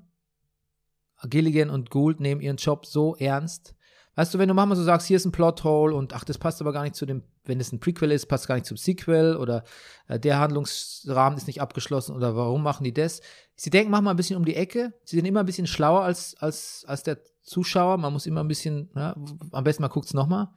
Gilligan 1.23 1.69
und 1.69 1.89
Gould, 1.89 2.19
nehmen 2.19 2.41
ihren 2.41 2.57
Job 2.57 2.85
so 2.85 3.15
ernst. 3.15 3.75
Weißt 4.15 4.33
du, 4.33 4.37
wenn 4.37 4.47
du 4.47 4.53
manchmal 4.53 4.77
so 4.77 4.83
sagst, 4.83 5.07
hier 5.07 5.17
ist 5.17 5.25
ein 5.25 5.31
Plothole 5.31 5.95
und 5.95 6.13
ach, 6.13 6.23
das 6.23 6.37
passt 6.37 6.61
aber 6.61 6.71
gar 6.71 6.83
nicht 6.83 6.95
zu 6.95 7.05
dem, 7.05 7.23
wenn 7.45 7.59
es 7.59 7.71
ein 7.71 7.79
Prequel 7.79 8.11
ist, 8.11 8.27
passt 8.27 8.47
gar 8.47 8.55
nicht 8.55 8.67
zum 8.67 8.77
Sequel 8.77 9.35
oder 9.35 9.63
äh, 10.07 10.19
der 10.19 10.37
Handlungsrahmen 10.37 11.37
ist 11.37 11.47
nicht 11.47 11.61
abgeschlossen 11.61 12.15
oder 12.15 12.35
warum 12.35 12.61
machen 12.61 12.83
die 12.83 12.93
das? 12.93 13.21
Sie 13.55 13.71
denken 13.71 13.89
manchmal 13.89 14.13
ein 14.13 14.17
bisschen 14.17 14.37
um 14.37 14.45
die 14.45 14.55
Ecke, 14.55 14.93
sie 15.03 15.15
sind 15.15 15.25
immer 15.25 15.39
ein 15.39 15.47
bisschen 15.47 15.65
schlauer 15.65 16.03
als, 16.03 16.35
als, 16.37 16.85
als 16.87 17.01
der 17.03 17.19
Zuschauer, 17.41 17.97
man 17.97 18.13
muss 18.13 18.27
immer 18.27 18.43
ein 18.43 18.47
bisschen, 18.47 18.91
ja, 18.95 19.15
am 19.51 19.63
besten 19.63 19.81
mal 19.81 19.89
guckt 19.89 20.05
es 20.05 20.13
nochmal, 20.13 20.49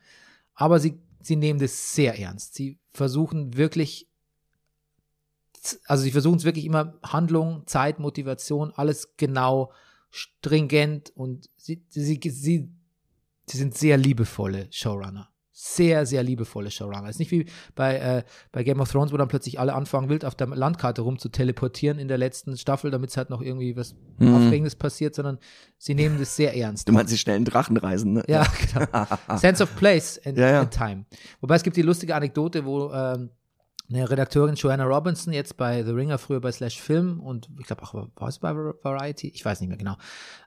aber 0.54 0.78
sie, 0.78 1.00
sie 1.20 1.36
nehmen 1.36 1.58
das 1.58 1.94
sehr 1.94 2.18
ernst. 2.18 2.54
Sie 2.54 2.78
versuchen 2.92 3.56
wirklich, 3.56 4.08
also 5.86 6.02
sie 6.02 6.10
versuchen 6.10 6.36
es 6.38 6.44
wirklich 6.44 6.64
immer 6.64 6.94
Handlung, 7.02 7.62
Zeit, 7.66 7.98
Motivation, 7.98 8.72
alles 8.74 9.16
genau 9.16 9.72
stringent 10.10 11.10
und 11.14 11.48
sie, 11.56 11.82
sie, 11.88 12.20
sie 12.22 12.68
Sie 13.48 13.58
sind 13.58 13.78
sehr 13.78 13.96
liebevolle 13.96 14.66
Showrunner. 14.72 15.28
Sehr, 15.52 16.04
sehr 16.04 16.24
liebevolle 16.24 16.68
Showrunner. 16.72 17.08
ist 17.08 17.20
nicht 17.20 17.30
wie 17.30 17.46
bei, 17.76 17.96
äh, 17.96 18.24
bei 18.50 18.64
Game 18.64 18.80
of 18.80 18.90
Thrones, 18.90 19.12
wo 19.12 19.16
dann 19.16 19.28
plötzlich 19.28 19.60
alle 19.60 19.72
anfangen, 19.72 20.08
wild 20.08 20.24
auf 20.24 20.34
der 20.34 20.48
Landkarte 20.48 21.02
rum 21.02 21.16
zu 21.20 21.28
teleportieren 21.28 22.00
in 22.00 22.08
der 22.08 22.18
letzten 22.18 22.56
Staffel, 22.58 22.90
damit 22.90 23.10
es 23.10 23.16
halt 23.16 23.30
noch 23.30 23.40
irgendwie 23.40 23.76
was 23.76 23.94
Mhm. 24.18 24.34
Aufregendes 24.34 24.74
passiert, 24.74 25.14
sondern 25.14 25.38
sie 25.78 25.94
nehmen 25.94 26.18
das 26.18 26.34
sehr 26.34 26.56
ernst. 26.56 26.88
Du 26.88 26.92
meinst 26.92 27.12
die 27.12 27.18
schnellen 27.18 27.44
Drachenreisen, 27.44 28.14
ne? 28.14 28.24
Ja, 28.26 28.44
genau. 28.72 29.38
Sense 29.38 29.62
of 29.62 29.76
Place 29.76 30.18
and, 30.26 30.36
Ja, 30.38 30.50
ja. 30.50 30.60
and 30.62 30.72
Time. 30.72 31.04
Wobei 31.40 31.54
es 31.54 31.62
gibt 31.62 31.76
die 31.76 31.82
lustige 31.82 32.16
Anekdote, 32.16 32.64
wo 32.64 32.90
ähm, 32.92 33.30
eine 33.88 34.10
Redakteurin 34.10 34.56
Joanna 34.56 34.84
Robinson 34.84 35.32
jetzt 35.32 35.56
bei 35.56 35.84
The 35.84 35.90
Ringer, 35.92 36.18
früher 36.18 36.40
bei 36.40 36.50
Slash 36.50 36.80
Film 36.80 37.20
und 37.20 37.48
ich 37.60 37.66
glaube 37.66 37.82
auch, 37.84 37.94
war 37.94 38.28
es 38.28 38.38
bei 38.40 38.54
Variety? 38.54 39.28
Ich 39.28 39.44
weiß 39.44 39.60
nicht 39.60 39.68
mehr 39.68 39.78
genau. 39.78 39.96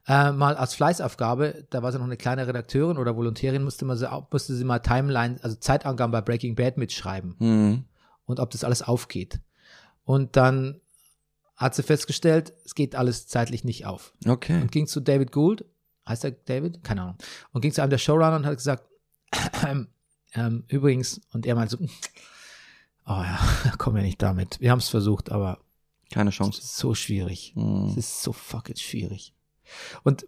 Äh, 0.08 0.32
mal 0.34 0.56
als 0.58 0.74
Fleißaufgabe, 0.76 1.66
da 1.70 1.82
war 1.82 1.92
sie 1.92 1.98
noch 2.00 2.06
eine 2.06 2.18
kleine 2.18 2.48
Redakteurin 2.48 2.98
oder 2.98 3.16
Volontärin, 3.16 3.64
musste, 3.64 3.86
man 3.86 3.98
sie, 3.98 4.08
musste 4.32 4.56
sie 4.56 4.64
mal 4.66 4.80
Timeline, 4.80 5.38
also 5.42 5.56
Zeitangaben 5.56 6.12
bei 6.12 6.22
Breaking 6.22 6.56
Bad 6.56 6.78
mitschreiben 6.78 7.36
Mhm. 7.40 7.86
und 8.26 8.40
ob 8.40 8.50
das 8.52 8.64
alles 8.64 8.82
aufgeht. 8.82 9.40
Und 10.04 10.36
dann 10.36 10.82
hat 11.56 11.76
sie 11.76 11.84
festgestellt, 11.84 12.54
es 12.66 12.74
geht 12.76 12.96
alles 12.96 13.28
zeitlich 13.28 13.64
nicht 13.64 13.86
auf 13.86 14.14
Okay. 14.28 14.62
und 14.62 14.72
ging 14.72 14.88
zu 14.88 15.00
David 15.02 15.32
Gould, 15.32 15.66
heißt 16.08 16.24
er 16.26 16.32
David? 16.32 16.84
Keine 16.84 17.04
Ahnung. 17.04 17.18
Und 17.52 17.62
ging 17.62 17.72
zu 17.72 17.82
einem 17.82 17.90
der 17.92 17.98
Showrunner 18.00 18.36
und 18.38 18.46
hat 18.46 18.58
gesagt, 18.58 18.84
ähm, 20.34 20.64
übrigens, 20.68 21.22
und 21.34 21.46
er 21.46 21.56
meinte 21.56 21.78
so, 21.78 21.86
oh 23.10 23.22
ja, 23.24 23.40
komm 23.78 23.98
ja 23.98 24.04
nicht 24.04 24.22
damit. 24.22 24.60
Wir 24.62 24.72
haben 24.72 24.80
es 24.80 24.88
versucht, 24.90 25.32
aber 25.32 25.60
Keine 26.12 26.30
es 26.30 26.36
Chance. 26.36 26.62
ist 26.62 26.78
so 26.78 26.94
schwierig. 26.96 27.54
Mhm. 27.56 27.88
Es 27.90 27.98
ist 27.98 28.24
so 28.24 28.32
fucking 28.32 28.78
schwierig. 28.78 29.34
Und 30.04 30.26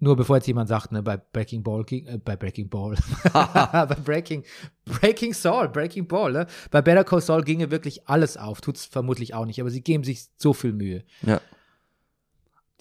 nur 0.00 0.16
bevor 0.16 0.36
jetzt 0.36 0.46
jemand 0.46 0.68
sagt, 0.68 0.92
ne, 0.92 1.02
bei 1.02 1.16
Breaking 1.16 1.62
Ball 1.62 1.84
ging, 1.84 2.06
äh, 2.06 2.18
bei 2.18 2.36
Breaking 2.36 2.68
Ball, 2.68 2.96
bei 3.32 3.86
Breaking, 4.04 4.44
Breaking 4.84 5.32
Saul, 5.32 5.68
Breaking 5.68 6.06
Ball, 6.06 6.32
ne? 6.32 6.46
Bei 6.70 6.82
Better 6.82 7.04
Call 7.04 7.20
Saul 7.22 7.42
ginge 7.44 7.70
wirklich 7.70 8.06
alles 8.08 8.36
auf, 8.36 8.60
tut's 8.60 8.84
vermutlich 8.84 9.32
auch 9.34 9.46
nicht, 9.46 9.60
aber 9.60 9.70
sie 9.70 9.80
geben 9.80 10.04
sich 10.04 10.26
so 10.36 10.52
viel 10.52 10.72
Mühe 10.72 11.04
Ja. 11.22 11.40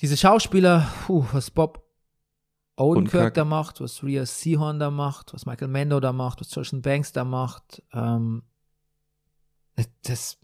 diese 0.02 0.18
Schauspieler, 0.18 0.92
puh, 1.06 1.26
was 1.32 1.52
Bob 1.52 1.84
Odenkirk 2.76 3.36
da 3.36 3.46
macht, 3.46 3.80
was 3.80 4.04
Rhea 4.04 4.26
Seahorn 4.26 4.80
da 4.80 4.90
macht, 4.90 5.34
was 5.34 5.46
Michael 5.46 5.68
Mando 5.70 6.00
da 6.00 6.12
macht, 6.12 6.42
was 6.42 6.54
Jonathan 6.54 6.82
Banks 6.82 7.14
da 7.14 7.24
macht, 7.24 7.84
ähm, 7.94 8.42
das, 10.04 10.38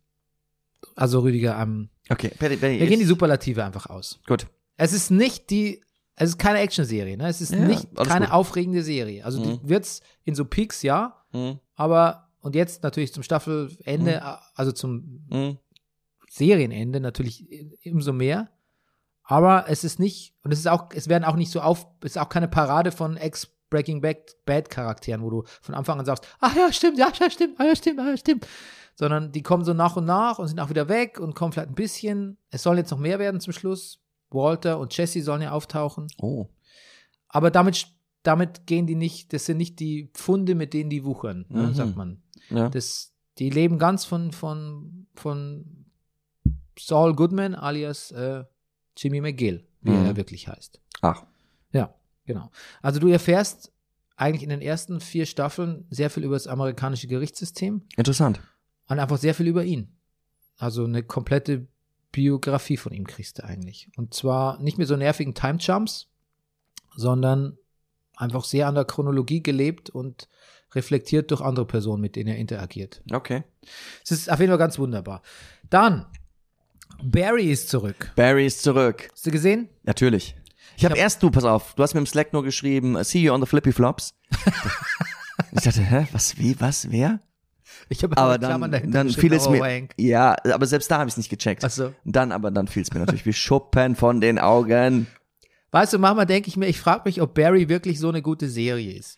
also 0.95 1.19
Rüdiger, 1.21 1.59
ähm, 1.61 1.89
Okay, 2.09 2.31
Betty, 2.39 2.59
wir 2.61 2.87
gehen 2.87 2.99
die 2.99 3.05
Superlative 3.05 3.63
einfach 3.63 3.85
aus. 3.87 4.19
Gut. 4.25 4.47
Es 4.77 4.93
ist 4.93 5.11
nicht 5.11 5.49
die, 5.51 5.83
es 6.15 6.29
ist 6.31 6.37
keine 6.39 6.59
Actionserie, 6.59 7.15
ne? 7.17 7.27
Es 7.27 7.39
ist 7.39 7.51
Ja, 7.51 7.59
nicht 7.59 7.87
keine 7.95 8.25
gut. 8.25 8.33
aufregende 8.33 8.81
Serie. 8.81 9.23
Also 9.23 9.39
Mhm. 9.39 9.43
die 9.61 9.69
wird's 9.69 10.01
in 10.23 10.33
so 10.35 10.45
Peaks, 10.45 10.81
ja, 10.81 11.23
Mhm. 11.33 11.59
aber 11.75 12.29
und 12.41 12.55
jetzt 12.55 12.81
natürlich 12.83 13.13
zum 13.13 13.21
Staffelende, 13.23 14.23
also 14.55 14.71
zum 14.71 15.25
Mhm. 15.29 15.57
Serienende 16.29 16.99
natürlich 16.99 17.45
umso 17.85 18.13
mehr. 18.13 18.49
Aber 19.23 19.65
es 19.69 19.83
ist 19.83 19.99
nicht, 19.99 20.33
und 20.43 20.51
es 20.51 20.59
ist 20.59 20.67
auch, 20.67 20.89
es 20.93 21.07
werden 21.09 21.23
auch 21.23 21.35
nicht 21.35 21.51
so 21.51 21.61
auf, 21.61 21.85
es 22.01 22.11
ist 22.11 22.17
auch 22.17 22.29
keine 22.29 22.47
Parade 22.47 22.91
von 22.91 23.17
Ex-Breaking 23.69 24.01
Bad, 24.01 24.17
Bad 24.45 24.69
Charakteren, 24.69 25.21
wo 25.21 25.29
du 25.29 25.43
von 25.61 25.75
Anfang 25.75 25.99
an 25.99 26.05
sagst, 26.05 26.27
ach 26.39 26.55
ja, 26.55 26.71
stimmt, 26.73 26.97
ja, 26.97 27.11
ja, 27.19 27.29
stimmt, 27.29 27.59
ah, 27.59 27.65
ja, 27.65 27.75
stimmt, 27.75 27.99
ah, 27.99 28.09
ja, 28.09 28.17
stimmt. 28.17 28.47
Sondern 28.95 29.31
die 29.31 29.43
kommen 29.43 29.63
so 29.63 29.73
nach 29.73 29.95
und 29.95 30.05
nach 30.05 30.39
und 30.39 30.47
sind 30.47 30.59
auch 30.59 30.69
wieder 30.69 30.89
weg 30.89 31.19
und 31.19 31.35
kommen 31.35 31.53
vielleicht 31.53 31.69
ein 31.69 31.75
bisschen. 31.75 32.37
Es 32.49 32.63
sollen 32.63 32.77
jetzt 32.77 32.91
noch 32.91 32.97
mehr 32.97 33.19
werden 33.19 33.39
zum 33.39 33.53
Schluss. 33.53 33.99
Walter 34.31 34.79
und 34.79 34.95
Jesse 34.95 35.21
sollen 35.23 35.41
ja 35.41 35.51
auftauchen. 35.51 36.07
Oh. 36.21 36.47
Aber 37.29 37.49
damit, 37.51 37.87
damit 38.23 38.67
gehen 38.67 38.87
die 38.87 38.95
nicht, 38.95 39.31
das 39.33 39.45
sind 39.45 39.57
nicht 39.57 39.79
die 39.79 40.09
Pfunde, 40.13 40.53
mit 40.55 40.73
denen 40.73 40.89
die 40.89 41.03
wuchern, 41.05 41.45
ne, 41.49 41.67
Mhm. 41.67 41.73
sagt 41.73 41.95
man. 41.95 42.21
Ja. 42.49 42.69
Das, 42.69 43.13
die 43.37 43.49
leben 43.49 43.79
ganz 43.79 44.03
von, 44.05 44.31
von, 44.31 45.07
von 45.15 45.85
Saul 46.77 47.15
Goodman 47.15 47.55
alias 47.55 48.11
äh, 48.11 48.43
Jimmy 48.97 49.21
McGill, 49.21 49.65
wie 49.81 49.91
Mhm. 49.91 50.05
er 50.07 50.15
wirklich 50.17 50.47
heißt. 50.47 50.81
Ach. 51.01 51.23
Genau. 52.29 52.51
Also 52.83 52.99
du 52.99 53.07
erfährst 53.07 53.71
eigentlich 54.15 54.43
in 54.43 54.49
den 54.49 54.61
ersten 54.61 55.01
vier 55.01 55.25
Staffeln 55.25 55.87
sehr 55.89 56.11
viel 56.11 56.23
über 56.23 56.35
das 56.35 56.45
amerikanische 56.45 57.07
Gerichtssystem 57.07 57.81
Interessant. 57.95 58.39
und 58.87 58.99
einfach 58.99 59.17
sehr 59.17 59.33
viel 59.33 59.47
über 59.47 59.63
ihn. 59.63 59.97
Also 60.59 60.83
eine 60.83 61.01
komplette 61.01 61.65
Biografie 62.11 62.77
von 62.77 62.93
ihm 62.93 63.07
kriegst 63.07 63.39
du 63.39 63.45
eigentlich. 63.45 63.89
Und 63.97 64.13
zwar 64.13 64.61
nicht 64.61 64.77
mit 64.77 64.87
so 64.87 64.95
nervigen 64.95 65.33
Time-Jumps, 65.33 66.07
sondern 66.95 67.57
einfach 68.15 68.43
sehr 68.43 68.67
an 68.67 68.75
der 68.75 68.85
Chronologie 68.85 69.41
gelebt 69.41 69.89
und 69.89 70.27
reflektiert 70.75 71.31
durch 71.31 71.41
andere 71.41 71.65
Personen, 71.65 72.01
mit 72.01 72.15
denen 72.15 72.29
er 72.29 72.37
interagiert. 72.37 73.01
Okay. 73.11 73.43
Es 74.03 74.11
ist 74.11 74.31
auf 74.31 74.39
jeden 74.39 74.51
Fall 74.51 74.59
ganz 74.59 74.77
wunderbar. 74.77 75.23
Dann, 75.71 76.05
Barry 77.01 77.49
ist 77.49 77.69
zurück. 77.69 78.11
Barry 78.15 78.45
ist 78.45 78.61
zurück. 78.61 79.07
Hast 79.11 79.25
du 79.25 79.31
gesehen? 79.31 79.69
Natürlich. 79.81 80.35
Ich 80.79 80.85
habe 80.85 80.93
hab- 80.93 81.01
erst, 81.01 81.21
du, 81.21 81.29
pass 81.29 81.43
auf, 81.43 81.73
du 81.75 81.83
hast 81.83 81.93
mir 81.93 81.99
im 81.99 82.05
Slack 82.05 82.31
nur 82.31 82.41
geschrieben, 82.41 83.03
see 83.03 83.19
you 83.19 83.33
on 83.33 83.41
the 83.41 83.45
flippy 83.45 83.73
flops. 83.73 84.13
ich 85.51 85.61
dachte, 85.61 85.81
hä, 85.81 86.07
was, 86.13 86.37
wie, 86.37 86.57
was, 86.61 86.89
wer? 86.89 87.19
Ich 87.89 88.01
habe 88.01 88.15
Aber 88.15 88.37
dann, 88.37 88.71
dahinter 88.71 89.03
dann 89.03 89.09
fiel 89.09 89.33
es 89.33 89.45
oh, 89.45 89.51
mir, 89.51 89.61
Hank. 89.61 89.91
ja, 89.97 90.37
aber 90.45 90.65
selbst 90.65 90.89
da 90.89 90.99
habe 90.99 91.09
ich 91.09 91.13
es 91.15 91.17
nicht 91.17 91.29
gecheckt. 91.29 91.65
Ach 91.65 91.69
so. 91.69 91.93
Dann, 92.05 92.31
aber 92.31 92.49
dann 92.49 92.69
fiel 92.69 92.81
es 92.83 92.93
mir 92.93 93.01
natürlich 93.01 93.25
wie 93.25 93.33
Schuppen 93.33 93.97
von 93.97 94.21
den 94.21 94.39
Augen. 94.39 95.07
Weißt 95.71 95.91
du, 95.91 95.99
manchmal 95.99 96.25
denke 96.25 96.47
ich 96.47 96.55
mir, 96.55 96.67
ich 96.67 96.79
frage 96.79 97.01
mich, 97.03 97.21
ob 97.21 97.33
Barry 97.33 97.67
wirklich 97.67 97.99
so 97.99 98.07
eine 98.07 98.21
gute 98.21 98.47
Serie 98.47 98.93
ist. 98.93 99.17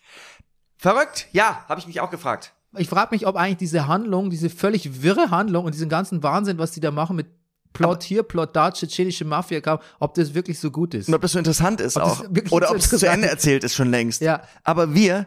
Verrückt? 0.78 1.28
Ja, 1.30 1.64
habe 1.68 1.78
ich 1.78 1.86
mich 1.86 2.00
auch 2.00 2.10
gefragt. 2.10 2.54
Ich 2.76 2.88
frage 2.88 3.14
mich, 3.14 3.24
ob 3.24 3.36
eigentlich 3.36 3.58
diese 3.58 3.86
Handlung, 3.86 4.30
diese 4.30 4.50
völlig 4.50 5.02
wirre 5.02 5.30
Handlung 5.30 5.64
und 5.64 5.74
diesen 5.74 5.88
ganzen 5.88 6.24
Wahnsinn, 6.24 6.58
was 6.58 6.72
die 6.72 6.80
da 6.80 6.90
machen 6.90 7.14
mit 7.14 7.28
Plot 7.72 8.02
hier, 8.02 8.22
Plot 8.22 8.54
da, 8.54 8.70
tschetschenische 8.70 9.24
Mafia 9.24 9.60
kam, 9.60 9.78
ob 9.98 10.14
das 10.14 10.34
wirklich 10.34 10.58
so 10.58 10.70
gut 10.70 10.94
ist. 10.94 11.08
Und 11.08 11.14
ob 11.14 11.22
das 11.22 11.32
so 11.32 11.38
interessant 11.38 11.80
ist 11.80 11.96
Ob 11.96 12.02
auch. 12.02 12.24
Oder 12.50 12.68
so 12.68 12.74
ob 12.74 12.78
es 12.78 12.88
zu 12.90 13.08
Ende 13.08 13.28
erzählt 13.28 13.64
ist 13.64 13.74
schon 13.74 13.90
längst. 13.90 14.20
Ja. 14.20 14.42
Aber 14.64 14.94
wir 14.94 15.26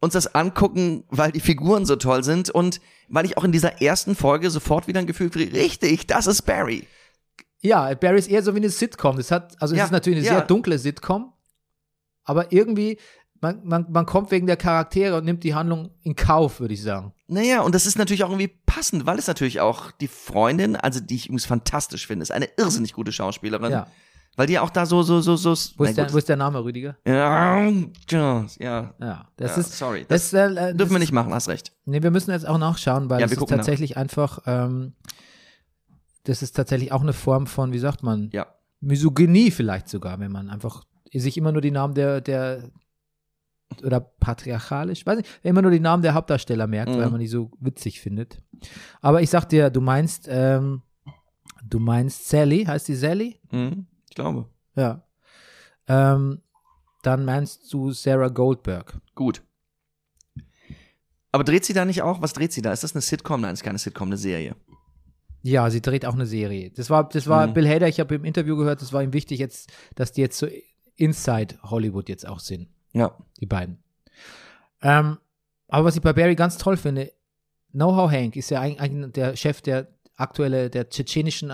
uns 0.00 0.14
das 0.14 0.34
angucken, 0.34 1.04
weil 1.10 1.30
die 1.30 1.40
Figuren 1.40 1.86
so 1.86 1.96
toll 1.96 2.24
sind 2.24 2.50
und 2.50 2.80
weil 3.08 3.24
ich 3.24 3.36
auch 3.38 3.44
in 3.44 3.52
dieser 3.52 3.80
ersten 3.80 4.16
Folge 4.16 4.50
sofort 4.50 4.88
wieder 4.88 4.98
ein 4.98 5.06
Gefühl 5.06 5.30
kriege, 5.30 5.52
richtig, 5.52 6.06
das 6.08 6.26
ist 6.26 6.42
Barry. 6.42 6.88
Ja, 7.60 7.94
Barry 7.94 8.18
ist 8.18 8.28
eher 8.28 8.42
so 8.42 8.52
wie 8.54 8.58
eine 8.58 8.70
Sitcom. 8.70 9.16
Das 9.16 9.30
hat, 9.30 9.54
also 9.60 9.74
es 9.74 9.78
Ja, 9.78 9.84
ist 9.84 9.92
natürlich 9.92 10.18
eine 10.18 10.26
ja. 10.26 10.32
sehr 10.34 10.46
dunkle 10.46 10.78
Sitcom, 10.78 11.32
aber 12.24 12.52
irgendwie, 12.52 12.98
man, 13.42 13.60
man, 13.64 13.86
man 13.90 14.06
kommt 14.06 14.30
wegen 14.30 14.46
der 14.46 14.56
Charaktere 14.56 15.16
und 15.18 15.24
nimmt 15.24 15.42
die 15.44 15.54
Handlung 15.54 15.90
in 16.02 16.14
Kauf, 16.16 16.60
würde 16.60 16.72
ich 16.74 16.82
sagen. 16.82 17.12
Naja, 17.26 17.60
und 17.62 17.74
das 17.74 17.86
ist 17.86 17.98
natürlich 17.98 18.24
auch 18.24 18.30
irgendwie 18.30 18.48
passend, 18.66 19.04
weil 19.04 19.18
es 19.18 19.26
natürlich 19.26 19.60
auch 19.60 19.90
die 19.90 20.08
Freundin, 20.08 20.76
also 20.76 21.00
die 21.00 21.16
ich 21.16 21.26
übrigens 21.26 21.44
fantastisch 21.44 22.06
finde, 22.06 22.22
ist 22.22 22.30
eine 22.30 22.48
irrsinnig 22.56 22.92
gute 22.94 23.10
Schauspielerin. 23.12 23.72
Ja. 23.72 23.86
Weil 24.36 24.46
die 24.46 24.58
auch 24.58 24.70
da 24.70 24.86
so, 24.86 25.02
so, 25.02 25.20
so, 25.20 25.36
so. 25.36 25.50
Wo 25.76 25.84
ist, 25.84 25.98
der, 25.98 26.10
wo 26.10 26.16
ist 26.16 26.28
der 26.28 26.36
Name, 26.36 26.64
Rüdiger? 26.64 26.96
Ja, 27.06 27.60
ja, 28.08 28.46
ja. 28.98 29.28
Das 29.36 29.56
Ja, 29.56 29.60
ist, 29.60 29.76
sorry, 29.76 30.06
das, 30.08 30.32
äh, 30.32 30.46
äh, 30.46 30.54
Dürfen 30.54 30.78
das 30.78 30.90
wir 30.90 30.98
nicht 31.00 31.12
machen, 31.12 31.34
hast 31.34 31.48
recht. 31.48 31.72
Nee, 31.84 32.02
wir 32.02 32.10
müssen 32.10 32.30
jetzt 32.30 32.46
auch 32.48 32.56
nachschauen, 32.58 33.10
weil 33.10 33.20
Ja, 33.20 33.26
wir 33.26 33.32
ist 33.32 33.38
gucken 33.38 33.56
nach. 33.58 33.64
tatsächlich 33.64 33.96
einfach, 33.98 34.38
ähm, 34.46 34.94
das 36.24 36.42
ist 36.42 36.52
tatsächlich 36.52 36.92
auch 36.92 37.02
eine 37.02 37.12
Form 37.12 37.46
von, 37.46 37.72
wie 37.72 37.78
sagt 37.78 38.02
man, 38.02 38.30
Ja. 38.32 38.46
Misogynie 38.80 39.50
vielleicht 39.50 39.88
sogar, 39.88 40.18
wenn 40.20 40.32
man 40.32 40.48
einfach 40.48 40.84
sich 41.12 41.36
immer 41.36 41.52
nur 41.52 41.60
die 41.60 41.70
Namen 41.70 41.94
der, 41.94 42.20
der 42.22 42.70
oder 43.82 44.00
patriarchalisch, 44.00 45.06
weiß 45.06 45.18
nicht, 45.18 45.28
immer 45.42 45.62
nur 45.62 45.70
die 45.70 45.80
Namen 45.80 46.02
der 46.02 46.14
Hauptdarsteller 46.14 46.66
merkt, 46.66 46.90
Mhm. 46.92 46.98
weil 46.98 47.10
man 47.10 47.20
die 47.20 47.26
so 47.28 47.50
witzig 47.60 48.00
findet. 48.00 48.42
Aber 49.00 49.22
ich 49.22 49.30
sag 49.30 49.48
dir, 49.48 49.70
du 49.70 49.80
meinst, 49.80 50.26
ähm, 50.30 50.82
du 51.64 51.78
meinst 51.78 52.28
Sally, 52.28 52.64
heißt 52.64 52.88
die 52.88 52.94
Sally? 52.94 53.40
Mhm, 53.50 53.86
ich 54.08 54.14
glaube. 54.14 54.46
Ja. 54.76 55.02
Ähm, 55.88 56.40
dann 57.02 57.24
meinst 57.24 57.72
du 57.72 57.90
Sarah 57.92 58.28
Goldberg. 58.28 59.00
Gut. 59.14 59.42
Aber 61.32 61.44
dreht 61.44 61.64
sie 61.64 61.72
da 61.72 61.84
nicht 61.84 62.02
auch? 62.02 62.20
Was 62.20 62.32
dreht 62.34 62.52
sie 62.52 62.62
da? 62.62 62.72
Ist 62.72 62.84
das 62.84 62.94
eine 62.94 63.00
Sitcom? 63.00 63.40
Nein, 63.40 63.54
ist 63.54 63.62
keine 63.62 63.78
Sitcom, 63.78 64.08
eine 64.08 64.16
Serie. 64.18 64.54
Ja, 65.42 65.68
sie 65.70 65.80
dreht 65.80 66.06
auch 66.06 66.14
eine 66.14 66.26
Serie. 66.26 66.70
Das 66.70 66.88
war, 66.90 67.08
das 67.08 67.26
war 67.26 67.46
Mhm. 67.48 67.54
Bill 67.54 67.68
Hader, 67.68 67.88
ich 67.88 67.98
habe 68.00 68.14
im 68.14 68.24
Interview 68.24 68.56
gehört, 68.56 68.80
das 68.82 68.92
war 68.92 69.02
ihm 69.02 69.12
wichtig 69.12 69.40
jetzt, 69.40 69.72
dass 69.94 70.12
die 70.12 70.20
jetzt 70.20 70.38
so 70.38 70.46
inside 70.94 71.56
Hollywood 71.64 72.08
jetzt 72.08 72.28
auch 72.28 72.38
sind, 72.38 72.68
Ja. 72.92 73.16
die 73.40 73.46
beiden. 73.46 73.82
Ähm, 74.82 75.18
aber 75.68 75.84
was 75.86 75.96
ich 75.96 76.02
bei 76.02 76.12
Barry 76.12 76.34
ganz 76.34 76.58
toll 76.58 76.76
finde, 76.76 77.12
Know-how 77.70 78.10
Hank 78.10 78.36
ist 78.36 78.50
ja 78.50 78.60
eigentlich 78.60 79.12
der 79.12 79.36
Chef 79.36 79.62
der 79.62 79.88
aktuelle, 80.16 80.68
der 80.68 80.88
tschetschenischen, 80.90 81.52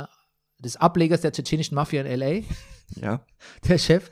des 0.59 0.77
Ablegers 0.77 1.21
der 1.21 1.33
tschetschenischen 1.33 1.75
Mafia 1.75 2.01
in 2.03 2.07
L.A., 2.07 2.43
Ja. 3.01 3.21
der 3.69 3.79
Chef, 3.79 4.11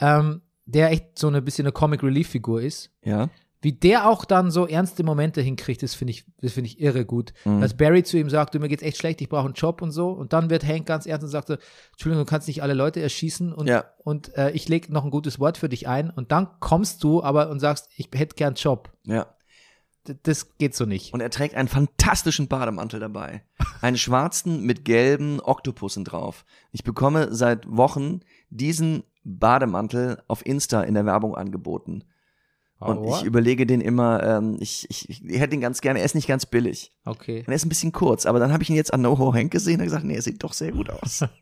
ähm, 0.00 0.42
der 0.66 0.90
echt 0.90 1.18
so 1.18 1.28
eine 1.28 1.40
bisschen 1.40 1.64
eine 1.66 1.72
Comic 1.72 2.02
Relief 2.02 2.28
Figur 2.28 2.60
ist. 2.60 2.90
Ja. 3.04 3.30
Wie 3.62 3.72
der 3.72 4.08
auch 4.08 4.24
dann 4.24 4.50
so 4.50 4.66
ernste 4.66 5.02
Momente 5.02 5.42
hinkriegt, 5.42 5.82
das 5.82 5.94
finde 5.94 6.12
ich, 6.12 6.24
das 6.40 6.52
finde 6.54 6.68
ich 6.68 6.80
irre 6.80 7.04
gut. 7.04 7.34
Mhm. 7.44 7.60
Dass 7.60 7.76
Barry 7.76 8.02
zu 8.02 8.16
ihm 8.18 8.30
sagt, 8.30 8.54
du, 8.54 8.58
mir 8.58 8.68
geht's 8.68 8.82
echt 8.82 8.96
schlecht, 8.96 9.20
ich 9.20 9.28
brauche 9.28 9.44
einen 9.44 9.54
Job 9.54 9.82
und 9.82 9.90
so. 9.90 10.10
Und 10.10 10.32
dann 10.32 10.48
wird 10.48 10.66
Hank 10.66 10.86
ganz 10.86 11.04
ernst 11.04 11.24
und 11.24 11.30
sagt 11.30 11.48
so, 11.48 11.56
Entschuldigung, 11.92 12.24
du 12.24 12.30
kannst 12.30 12.48
nicht 12.48 12.62
alle 12.62 12.72
Leute 12.72 13.02
erschießen 13.02 13.52
und, 13.52 13.68
Ja. 13.68 13.84
und 14.02 14.34
äh, 14.36 14.50
ich 14.52 14.68
leg 14.68 14.88
noch 14.88 15.04
ein 15.04 15.10
gutes 15.10 15.38
Wort 15.38 15.58
für 15.58 15.68
dich 15.68 15.86
ein. 15.88 16.08
Und 16.08 16.32
dann 16.32 16.48
kommst 16.60 17.04
du 17.04 17.22
aber 17.22 17.50
und 17.50 17.60
sagst, 17.60 17.90
ich 17.96 18.08
hätte 18.14 18.34
gern 18.34 18.48
einen 18.48 18.56
Job. 18.56 18.90
Ja. 19.04 19.26
D 20.08 20.14
das 20.22 20.56
geht 20.56 20.74
so 20.74 20.86
nicht. 20.86 21.12
Und 21.12 21.20
er 21.20 21.28
trägt 21.28 21.54
einen 21.54 21.68
fantastischen 21.68 22.48
Bademantel 22.48 22.98
dabei. 22.98 23.42
Einen 23.82 23.98
schwarzen 23.98 24.64
mit 24.64 24.86
gelben 24.86 25.38
Oktopussen 25.40 26.04
drauf. 26.06 26.46
Ich 26.72 26.82
bekomme 26.84 27.34
seit 27.34 27.70
Wochen 27.70 28.20
diesen 28.48 29.02
Bademantel 29.24 30.22
auf 30.28 30.46
Insta 30.46 30.80
in 30.82 30.94
der 30.94 31.04
Werbung 31.04 31.34
angeboten. 31.34 32.04
Und 32.80 33.04
ich 33.06 33.24
überlege 33.24 33.66
den 33.66 33.82
immer, 33.82 34.22
ähm, 34.22 34.56
ich, 34.58 34.86
ich, 34.88 35.22
ich 35.22 35.38
hätte 35.38 35.54
ihn 35.54 35.60
ganz 35.60 35.82
gerne, 35.82 35.98
er 35.98 36.04
ist 36.04 36.14
nicht 36.14 36.26
ganz 36.26 36.46
billig. 36.46 36.92
okay. 37.04 37.40
Und 37.40 37.48
er 37.48 37.54
ist 37.54 37.66
ein 37.66 37.68
bisschen 37.68 37.92
kurz, 37.92 38.24
aber 38.24 38.38
dann 38.38 38.52
habe 38.52 38.62
ich 38.62 38.70
ihn 38.70 38.76
jetzt 38.76 38.94
an 38.94 39.02
NoHo 39.02 39.34
Hank 39.34 39.50
gesehen 39.52 39.80
und 39.80 39.84
gesagt, 39.84 40.04
nee, 40.04 40.14
er 40.14 40.22
sieht 40.22 40.42
doch 40.42 40.52
sehr 40.52 40.72
gut 40.72 40.90
aus. 40.90 41.24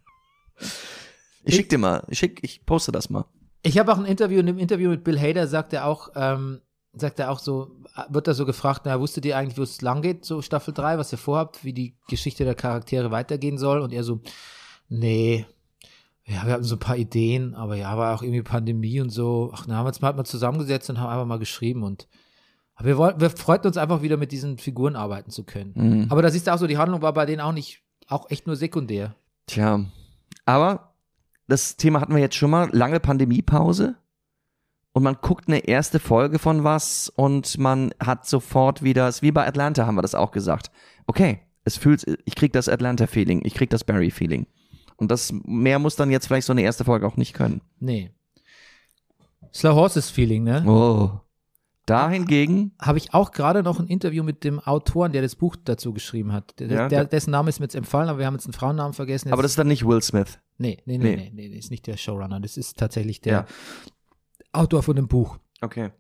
Ich 1.45 1.55
schick 1.55 1.70
dir 1.70 1.78
mal, 1.78 2.05
ich 2.09 2.18
schick, 2.18 2.41
ich 2.43 2.66
poste 2.66 2.93
das 2.93 3.09
mal. 3.09 3.24
Ich 3.62 3.78
habe 3.78 3.91
auch 3.93 3.99
ein 3.99 4.05
Interview, 4.05 4.41
in 4.41 4.47
dem 4.47 4.59
Interview 4.59 4.91
mit 4.91 5.03
Bill 5.03 5.18
Hader 5.18 5.47
sagt 5.47 5.72
er 5.72 5.86
auch, 5.86 6.11
ähm, 6.14 6.61
sagt 6.93 7.18
er 7.20 7.30
auch 7.30 7.39
so, 7.39 7.70
wird 8.11 8.28
da 8.28 8.34
so 8.34 8.45
gefragt, 8.45 8.82
na, 8.84 9.01
wusstet 9.01 9.24
ihr 9.24 9.36
eigentlich, 9.36 9.57
wo 9.57 9.62
es 9.62 9.80
lang 9.80 10.03
geht, 10.03 10.24
so 10.24 10.43
Staffel 10.43 10.74
3, 10.74 10.99
was 10.99 11.12
ihr 11.12 11.18
vorhabt, 11.18 11.64
wie 11.64 11.72
die 11.72 11.97
Geschichte 12.09 12.45
der 12.45 12.55
Charaktere 12.55 13.11
weitergehen 13.11 13.57
soll? 13.57 13.80
Und 13.80 13.93
er 13.93 14.05
so, 14.05 14.20
nee, 14.89 15.47
ja, 16.29 16.45
wir 16.47 16.53
hatten 16.53 16.64
so 16.64 16.76
ein 16.76 16.81
paar 16.81 16.97
Ideen, 16.97 17.55
aber 17.55 17.76
ja, 17.76 17.97
war 17.97 18.14
auch 18.14 18.22
irgendwie 18.22 18.43
Pandemie 18.43 19.01
und 19.01 19.11
so. 19.11 19.51
Ach, 19.55 19.64
na, 19.66 19.76
haben 19.76 19.85
wir 19.85 19.89
uns 19.89 20.01
mal, 20.01 20.12
mal 20.12 20.24
zusammengesetzt 20.24 20.91
und 20.91 21.01
haben 21.01 21.11
einfach 21.11 21.26
mal 21.26 21.39
geschrieben 21.39 21.83
und 21.83 22.07
aber 22.74 22.87
wir, 22.87 22.97
wollten, 22.97 23.20
wir 23.20 23.31
freuten 23.31 23.66
uns 23.66 23.76
einfach 23.76 24.03
wieder 24.03 24.16
mit 24.16 24.31
diesen 24.31 24.57
Figuren 24.57 24.95
arbeiten 24.95 25.33
zu 25.33 25.43
können. 25.43 25.72
Mhm. 25.74 26.07
Aber 26.11 26.22
da 26.22 26.31
siehst 26.31 26.47
du 26.47 26.55
auch 26.55 26.59
so, 26.59 26.68
die 26.68 26.79
Handlung 26.79 27.03
war 27.03 27.12
bei 27.12 27.26
denen 27.26 27.41
auch 27.41 27.53
nicht, 27.53 27.83
auch 28.07 28.31
echt 28.31 28.47
nur 28.47 28.55
sekundär. 28.55 29.16
Tja, 29.47 29.85
aber 30.45 30.95
das 31.49 31.76
Thema 31.76 32.01
hatten 32.01 32.14
wir 32.14 32.20
jetzt 32.20 32.37
schon 32.37 32.51
mal, 32.51 32.68
lange 32.72 33.01
Pandemiepause 33.01 33.97
und 34.93 35.03
man 35.03 35.16
guckt 35.20 35.49
eine 35.49 35.66
erste 35.66 35.99
Folge 35.99 36.39
von 36.39 36.62
was 36.62 37.09
und 37.09 37.59
man 37.59 37.93
hat 37.99 38.26
sofort 38.26 38.83
wieder, 38.83 39.11
wie 39.22 39.33
bei 39.33 39.47
Atlanta 39.47 39.87
haben 39.87 39.97
wir 39.97 40.03
das 40.03 40.14
auch 40.14 40.31
gesagt. 40.31 40.70
Okay, 41.07 41.41
es 41.64 41.76
fühlt, 41.76 42.05
ich 42.24 42.35
krieg 42.37 42.53
das 42.53 42.68
Atlanta-Feeling, 42.68 43.43
ich 43.45 43.55
krieg 43.55 43.70
das 43.70 43.83
Barry-Feeling. 43.83 44.47
Und 44.99 45.11
das 45.11 45.32
mehr 45.44 45.78
muss 45.78 45.96
dann 45.96 46.11
jetzt 46.11 46.26
vielleicht 46.26 46.46
so 46.46 46.53
eine 46.53 46.62
erste 46.62 46.84
Folge 46.84 47.07
auch 47.07 47.16
nicht 47.16 47.32
können. 47.32 47.62
Nee. 47.80 48.11
Slow 49.55 49.74
Horses 49.74 50.11
Feeling, 50.11 50.44
ne? 50.44 50.64
Oh. 50.66 51.20
Da 51.86 52.11
hingegen, 52.11 52.72
habe 52.78 52.99
ich 52.99 53.14
auch 53.14 53.30
gerade 53.30 53.62
noch 53.62 53.80
ein 53.80 53.86
Interview 53.86 54.22
mit 54.22 54.44
dem 54.44 54.61
Autoren, 54.61 55.11
der 55.12 55.22
das 55.22 55.36
Buch 55.36 55.57
dazu 55.64 55.94
geschrieben 55.94 56.32
hat. 56.34 56.59
Der, 56.61 56.68
Ja, 56.68 56.88
der, 56.88 57.07
dessen 57.07 57.30
Name 57.30 57.49
ist 57.49 57.61
mir 57.61 57.64
jetzt 57.64 57.74
empfallen, 57.76 58.11
aber 58.11 58.18
wir 58.18 58.26
haben 58.26 58.34
jetzt 58.34 58.44
einen 58.44 58.53
Frauennamen 58.53 58.92
vergessen. 58.92 59.28
Jetzt, 59.28 59.32
aber 59.32 59.40
das 59.40 59.53
ist 59.53 59.59
dann 59.59 59.68
nicht 59.68 59.86
Will 59.86 60.03
Smith. 60.03 60.38
nee, 60.59 60.76
nee, 60.84 60.99
nee, 60.99 61.05
Nee. 61.05 61.16
nee, 61.16 61.30
nee, 61.32 61.49
nee, 61.49 61.57
ist 61.57 61.70
nicht 61.70 61.86
der 61.86 61.96
Showrunner. 61.96 62.40
Das 62.40 62.59
ist 62.59 62.76
tatsächlich 62.76 63.22
der 63.22 63.32
Ja. 63.32 63.46
Autor 64.53 64.82
von 64.82 64.96
dem 64.96 65.09
Buch. 65.09 65.38
Okay. 65.62 65.90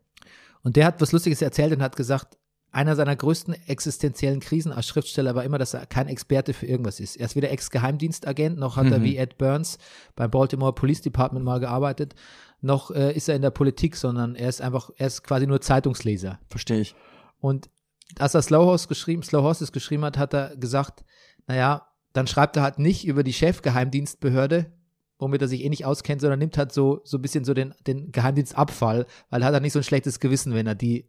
Und 0.62 0.76
der 0.76 0.84
hat 0.86 1.00
was 1.00 1.12
Lustiges 1.12 1.40
erzählt 1.40 1.72
und 1.72 1.80
hat 1.80 1.96
gesagt, 1.96 2.36
einer 2.70 2.96
seiner 2.96 3.16
größten 3.16 3.54
existenziellen 3.66 4.40
Krisen 4.40 4.72
als 4.72 4.86
Schriftsteller 4.86 5.34
war 5.34 5.44
immer, 5.44 5.58
dass 5.58 5.74
er 5.74 5.86
kein 5.86 6.06
Experte 6.08 6.52
für 6.52 6.66
irgendwas 6.66 7.00
ist. 7.00 7.16
Er 7.16 7.26
ist 7.26 7.34
weder 7.36 7.50
Ex-Geheimdienstagent, 7.50 8.58
noch 8.58 8.76
hat 8.76 8.90
er 8.90 8.98
Mhm. 8.98 9.04
wie 9.04 9.16
Ed 9.16 9.38
Burns 9.38 9.78
beim 10.16 10.30
Baltimore 10.30 10.74
Police 10.74 11.00
Department 11.00 11.44
mal 11.44 11.60
gearbeitet, 11.60 12.14
noch 12.60 12.90
äh, 12.90 13.12
ist 13.14 13.28
er 13.28 13.36
in 13.36 13.42
der 13.42 13.50
Politik, 13.50 13.96
sondern 13.96 14.34
er 14.34 14.48
ist 14.48 14.60
einfach, 14.60 14.90
er 14.96 15.06
ist 15.06 15.22
quasi 15.22 15.46
nur 15.46 15.60
Zeitungsleser. 15.60 16.38
Verstehe 16.48 16.80
ich. 16.80 16.94
Und 17.40 17.70
als 18.18 18.34
er 18.34 18.42
Slow 18.42 18.64
Horse 18.66 18.88
geschrieben, 18.88 19.22
Slow 19.22 19.42
Horses 19.42 19.72
geschrieben 19.72 20.04
hat, 20.04 20.18
hat 20.18 20.34
er 20.34 20.56
gesagt, 20.56 21.04
naja, 21.46 21.86
dann 22.12 22.26
schreibt 22.26 22.56
er 22.56 22.62
halt 22.62 22.78
nicht 22.78 23.06
über 23.06 23.22
die 23.22 23.32
Chefgeheimdienstbehörde, 23.32 24.72
womit 25.18 25.42
er 25.42 25.48
sich 25.48 25.64
eh 25.64 25.68
nicht 25.68 25.84
auskennt, 25.84 26.20
sondern 26.20 26.38
nimmt 26.38 26.58
halt 26.58 26.72
so, 26.72 27.00
so 27.04 27.18
ein 27.18 27.22
bisschen 27.22 27.44
so 27.44 27.54
den, 27.54 27.74
den 27.86 28.12
Geheimdienstabfall, 28.12 29.06
weil 29.30 29.42
er 29.42 29.46
hat 29.48 29.54
dann 29.54 29.62
nicht 29.62 29.72
so 29.72 29.80
ein 29.80 29.84
schlechtes 29.84 30.20
Gewissen, 30.20 30.54
wenn 30.54 30.66
er 30.66 30.74
die, 30.74 31.08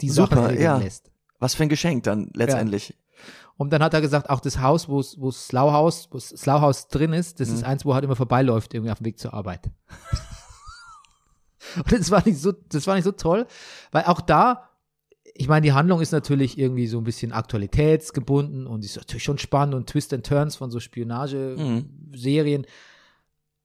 die 0.00 0.10
Super, 0.10 0.36
Sachen 0.36 0.46
regeln 0.46 0.62
ja. 0.62 0.76
lässt. 0.78 1.10
Was 1.38 1.54
für 1.54 1.64
ein 1.64 1.68
Geschenk 1.68 2.04
dann 2.04 2.30
letztendlich. 2.34 2.94
Und 3.58 3.70
dann 3.72 3.82
hat 3.82 3.94
er 3.94 4.00
gesagt, 4.00 4.28
auch 4.28 4.40
das 4.40 4.60
Haus, 4.60 4.88
wo 4.88 5.02
wo 5.18 5.30
House, 5.72 6.08
wo 6.10 6.18
House 6.52 6.88
drin 6.88 7.12
ist, 7.12 7.40
das 7.40 7.48
ist 7.48 7.62
Mhm. 7.62 7.66
eins, 7.66 7.84
wo 7.84 7.90
er 7.90 7.94
halt 7.94 8.04
immer 8.04 8.16
vorbeiläuft, 8.16 8.74
irgendwie 8.74 8.90
auf 8.90 8.98
dem 8.98 9.06
Weg 9.06 9.18
zur 9.18 9.32
Arbeit. 9.32 9.70
Und 11.76 11.92
das 11.92 12.10
war 12.10 12.22
nicht 12.24 12.38
so, 12.38 12.52
das 12.52 12.86
war 12.86 12.94
nicht 12.94 13.04
so 13.04 13.12
toll, 13.12 13.46
weil 13.92 14.04
auch 14.04 14.20
da, 14.20 14.68
ich 15.34 15.48
meine, 15.48 15.62
die 15.64 15.72
Handlung 15.72 16.00
ist 16.00 16.12
natürlich 16.12 16.58
irgendwie 16.58 16.86
so 16.86 16.98
ein 16.98 17.04
bisschen 17.04 17.32
aktualitätsgebunden 17.32 18.66
und 18.66 18.84
ist 18.84 18.96
natürlich 18.96 19.24
schon 19.24 19.38
spannend 19.38 19.74
und 19.74 19.88
Twist 19.88 20.14
and 20.14 20.24
Turns 20.24 20.56
von 20.56 20.70
so 20.70 20.80
Spionage-Serien. 20.80 22.66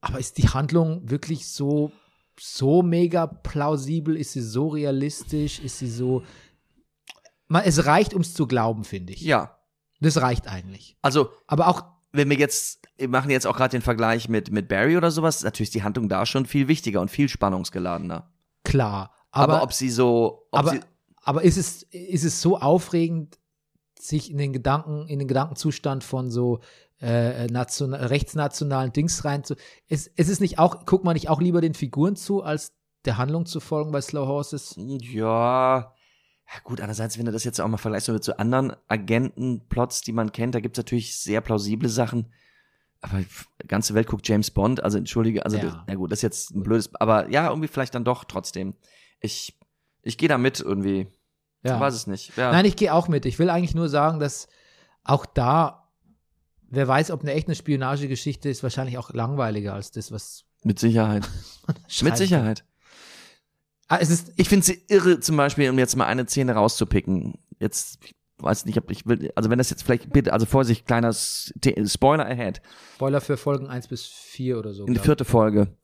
Aber 0.02 0.20
ist 0.20 0.38
die 0.38 0.50
Handlung 0.50 1.10
wirklich 1.10 1.48
so, 1.48 1.92
so 2.42 2.82
mega 2.82 3.28
plausibel? 3.28 4.18
Ist 4.18 4.34
sie 4.34 4.42
so 4.42 4.70
realistisch? 4.70 5.60
Ist 5.60 5.80
sie 5.80 5.90
so. 5.90 6.24
Man, 7.48 7.64
es 7.64 7.86
reicht, 7.86 8.14
um 8.14 8.22
es 8.22 8.34
zu 8.34 8.48
glauben, 8.48 8.84
finde 8.84 9.14
ich. 9.14 9.22
Ja. 9.22 9.58
Das 10.00 10.20
reicht 10.20 10.48
eigentlich. 10.48 10.98
Also, 11.04 11.30
Aber 11.46 11.68
auch, 11.68 11.84
wenn 12.12 12.30
wir 12.30 12.38
jetzt, 12.38 12.82
wir 12.98 13.10
machen 13.10 13.30
jetzt 13.30 13.46
auch 13.46 13.56
gerade 13.56 13.72
den 13.72 13.84
Vergleich 13.84 14.28
mit, 14.28 14.52
mit 14.52 14.68
Barry 14.68 14.98
oder 14.98 15.12
sowas, 15.12 15.38
ist 15.38 15.44
natürlich 15.44 15.70
die 15.70 15.84
Handlung 15.84 16.10
da 16.10 16.26
schon 16.26 16.48
viel 16.48 16.68
wichtiger 16.68 17.02
und 17.02 17.12
viel 17.12 17.30
spannungsgeladener. 17.30 18.32
klar. 18.64 19.12
Aber, 19.34 19.54
Aber, 19.54 19.64
ob 19.64 19.72
sie 19.74 19.90
so, 19.90 20.48
ob 20.52 20.60
aber, 20.60 20.72
sie, 20.72 20.80
aber 21.24 21.44
ist, 21.44 21.58
es, 21.58 21.84
ist 21.84 22.26
es 22.26 22.42
so 22.42 22.58
aufregend, 22.58 23.38
sich 23.98 24.32
in 24.32 24.38
den 24.38 24.52
Gedanken, 24.52 25.08
in 25.08 25.20
den 25.20 25.28
Gedankenzustand 25.28 26.04
von 26.04 26.32
so 26.32 26.60
äh, 27.02 27.48
nation, 27.48 27.94
rechtsnationalen 27.94 28.94
Dings 28.94 29.26
rein 29.26 29.44
zu. 29.44 29.56
Es, 29.88 30.10
es 30.16 30.30
ist 30.30 30.40
nicht 30.42 30.60
auch, 30.60 30.86
guckt 30.86 31.04
man 31.04 31.16
nicht 31.16 31.30
auch 31.30 31.42
lieber 31.42 31.62
den 31.62 31.74
Figuren 31.74 32.16
zu, 32.16 32.44
als 32.44 32.74
der 33.06 33.18
Handlung 33.18 33.46
zu 33.46 33.60
folgen 33.60 33.92
bei 33.92 34.02
Slow 34.02 34.28
Horses? 34.28 34.76
ja, 34.78 35.94
ja 36.54 36.60
gut, 36.64 36.82
andererseits, 36.82 37.18
wenn 37.18 37.26
du 37.26 37.32
das 37.32 37.44
jetzt 37.44 37.60
auch 37.62 37.68
mal 37.68 37.78
vergleichst 37.78 38.10
mit 38.10 38.24
so 38.24 38.34
anderen 38.34 38.74
Agentenplots, 38.88 40.02
die 40.02 40.12
man 40.12 40.32
kennt, 40.32 40.54
da 40.54 40.60
gibt's 40.60 40.78
natürlich 40.78 41.18
sehr 41.18 41.42
plausible 41.42 41.90
Sachen. 41.90 42.32
Aber 43.00 43.20
die 43.20 43.68
ganze 43.68 43.96
Welt 43.96 44.08
guckt 44.08 44.28
James 44.28 44.52
Bond, 44.52 44.84
also 44.84 44.98
entschuldige, 44.98 45.44
also 45.44 45.58
Ja. 45.58 45.64
das, 45.64 45.76
ja 45.88 45.96
gut, 45.96 46.12
das 46.12 46.20
ist 46.20 46.24
jetzt 46.24 46.52
ein 46.52 46.62
blödes, 46.64 46.94
aber 46.96 47.30
ja, 47.30 47.48
irgendwie 47.48 47.68
vielleicht 47.68 47.96
dann 47.96 48.04
doch 48.04 48.26
trotzdem. 48.26 48.76
Ich, 49.22 49.58
ich 50.04 50.18
gehe 50.18 50.30
da 50.30 50.38
mit 50.38 50.60
irgendwie. 50.60 51.08
Ja. 51.64 51.76
Ich 51.76 51.80
weiß 51.80 51.94
es 51.96 52.06
nicht. 52.08 52.36
Ja. 52.38 52.52
Nein, 52.52 52.66
ich 52.66 52.76
gehe 52.76 52.94
auch 52.94 53.08
mit. 53.08 53.26
Ich 53.26 53.40
will 53.40 53.50
eigentlich 53.50 53.76
nur 53.76 53.90
sagen, 53.90 54.20
dass 54.20 54.48
auch 55.04 55.26
da, 55.26 55.81
wer 56.72 56.88
weiß, 56.88 57.12
ob 57.12 57.22
eine 57.22 57.34
echte 57.34 57.54
Spionagegeschichte 57.54 58.50
ist, 58.50 58.64
wahrscheinlich 58.64 58.98
auch 58.98 59.14
langweiliger 59.14 59.74
als 59.74 59.92
das, 59.92 60.12
was 60.12 60.46
mit 60.64 60.80
Sicherheit. 60.80 61.28
Mit 62.02 62.18
Sicherheit. 62.18 62.64
Ah, 63.88 63.98
es 64.00 64.10
ist, 64.10 64.32
Ich 64.36 64.48
finde 64.48 64.66
sie 64.66 64.82
irre, 64.88 65.20
zum 65.20 65.38
Beispiel, 65.38 65.70
um 65.70 65.80
jetzt 65.80 65.96
mal 65.96 66.06
eine 66.06 66.26
Szene 66.28 66.54
rauszupicken. 66.54 67.34
Jetzt, 67.60 68.00
ich 68.04 68.16
weiß 68.38 68.66
nicht, 68.66 68.78
ob 68.78 68.90
ich 68.92 69.06
will, 69.06 69.32
also 69.36 69.50
wenn 69.50 69.58
das 69.58 69.70
jetzt 69.70 69.84
vielleicht, 69.84 70.12
bitte, 70.14 70.34
also 70.34 70.46
Vorsicht, 70.46 70.86
kleiner 70.86 71.14
Spoiler 71.14 72.26
ahead. 72.26 72.62
Spoiler 72.96 73.22
für 73.22 73.38
Folgen 73.38 73.68
1 73.68 73.88
bis 73.88 74.06
4 74.06 74.60
oder 74.60 74.74
so. 74.74 74.86
In 74.86 74.94
die 74.94 75.00
vierte 75.00 75.26
Folge. 75.26 75.76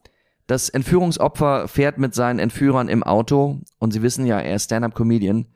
Das 0.45 0.69
Entführungsopfer 0.69 1.67
fährt 1.67 1.97
mit 1.97 2.13
seinen 2.13 2.39
Entführern 2.39 2.88
im 2.88 3.03
Auto 3.03 3.61
und 3.79 3.91
sie 3.91 4.01
wissen 4.01 4.25
ja, 4.25 4.39
er 4.39 4.55
ist 4.55 4.65
Stand-Up-Comedian. 4.65 5.47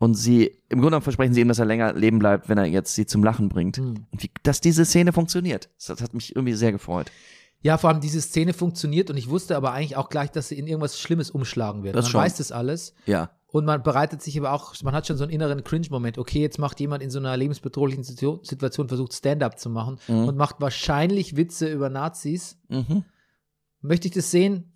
Und 0.00 0.14
sie, 0.14 0.46
im 0.70 0.78
Grunde 0.80 0.86
genommen 0.86 1.02
versprechen 1.02 1.34
sie 1.34 1.42
ihm, 1.42 1.48
dass 1.48 1.58
er 1.58 1.66
länger 1.66 1.92
leben 1.92 2.18
bleibt, 2.18 2.48
wenn 2.48 2.56
er 2.56 2.64
jetzt 2.64 2.94
sie 2.94 3.04
zum 3.04 3.22
Lachen 3.22 3.48
bringt. 3.50 3.76
Hm. 3.76 4.06
Und 4.10 4.22
wie, 4.22 4.30
dass 4.42 4.60
diese 4.62 4.84
Szene 4.86 5.12
funktioniert. 5.12 5.68
Das 5.86 6.00
hat 6.00 6.14
mich 6.14 6.34
irgendwie 6.34 6.54
sehr 6.54 6.72
gefreut. 6.72 7.12
Ja, 7.60 7.76
vor 7.76 7.90
allem 7.90 8.00
diese 8.00 8.22
Szene 8.22 8.54
funktioniert 8.54 9.10
und 9.10 9.18
ich 9.18 9.28
wusste 9.28 9.54
aber 9.56 9.72
eigentlich 9.72 9.96
auch 9.96 10.08
gleich, 10.08 10.30
dass 10.30 10.48
sie 10.48 10.58
in 10.58 10.66
irgendwas 10.66 10.98
Schlimmes 10.98 11.30
umschlagen 11.30 11.82
wird. 11.82 11.94
Das 11.94 12.06
man 12.06 12.12
schon. 12.12 12.20
weiß 12.22 12.36
das 12.38 12.50
alles 12.50 12.94
Ja. 13.04 13.30
und 13.48 13.66
man 13.66 13.82
bereitet 13.82 14.22
sich 14.22 14.38
aber 14.38 14.54
auch, 14.54 14.74
man 14.82 14.94
hat 14.94 15.06
schon 15.06 15.18
so 15.18 15.24
einen 15.24 15.32
inneren 15.34 15.62
Cringe-Moment. 15.62 16.16
Okay, 16.16 16.40
jetzt 16.40 16.58
macht 16.58 16.80
jemand 16.80 17.02
in 17.02 17.10
so 17.10 17.18
einer 17.18 17.36
lebensbedrohlichen 17.36 18.02
Situ- 18.02 18.38
Situation, 18.42 18.88
versucht 18.88 19.12
Stand-up 19.12 19.58
zu 19.58 19.68
machen 19.68 19.98
Mhm. 20.08 20.28
und 20.28 20.36
macht 20.38 20.62
wahrscheinlich 20.62 21.36
Witze 21.36 21.70
über 21.70 21.90
Nazis. 21.90 22.56
Mhm. 22.68 23.04
Möchte 23.82 24.08
ich 24.08 24.14
das 24.14 24.30
sehen? 24.30 24.72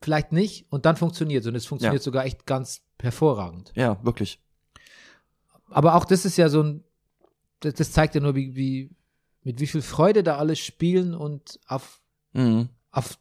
Vielleicht 0.00 0.32
nicht. 0.32 0.64
Und 0.72 0.86
dann 0.86 0.96
funktioniert 0.96 1.42
es. 1.42 1.48
Und 1.48 1.54
es 1.54 1.66
funktioniert 1.66 2.00
Ja. 2.00 2.04
sogar 2.04 2.24
echt 2.24 2.46
ganz 2.46 2.80
hervorragend. 3.02 3.70
Ja, 3.74 4.02
wirklich. 4.02 4.40
Aber 5.70 5.94
auch 5.94 6.04
das 6.04 6.24
ist 6.24 6.36
ja 6.36 6.48
so 6.48 6.62
ein, 6.62 6.84
das, 7.60 7.74
das 7.74 7.92
zeigt 7.92 8.14
ja 8.14 8.20
nur, 8.20 8.34
wie, 8.34 8.54
wie, 8.54 8.90
mit 9.42 9.60
wie 9.60 9.66
viel 9.66 9.82
Freude 9.82 10.22
da 10.22 10.36
alle 10.38 10.56
spielen 10.56 11.14
und 11.14 11.58
auf, 11.66 12.00
Mhm. 12.32 12.68
auf, 12.90 13.18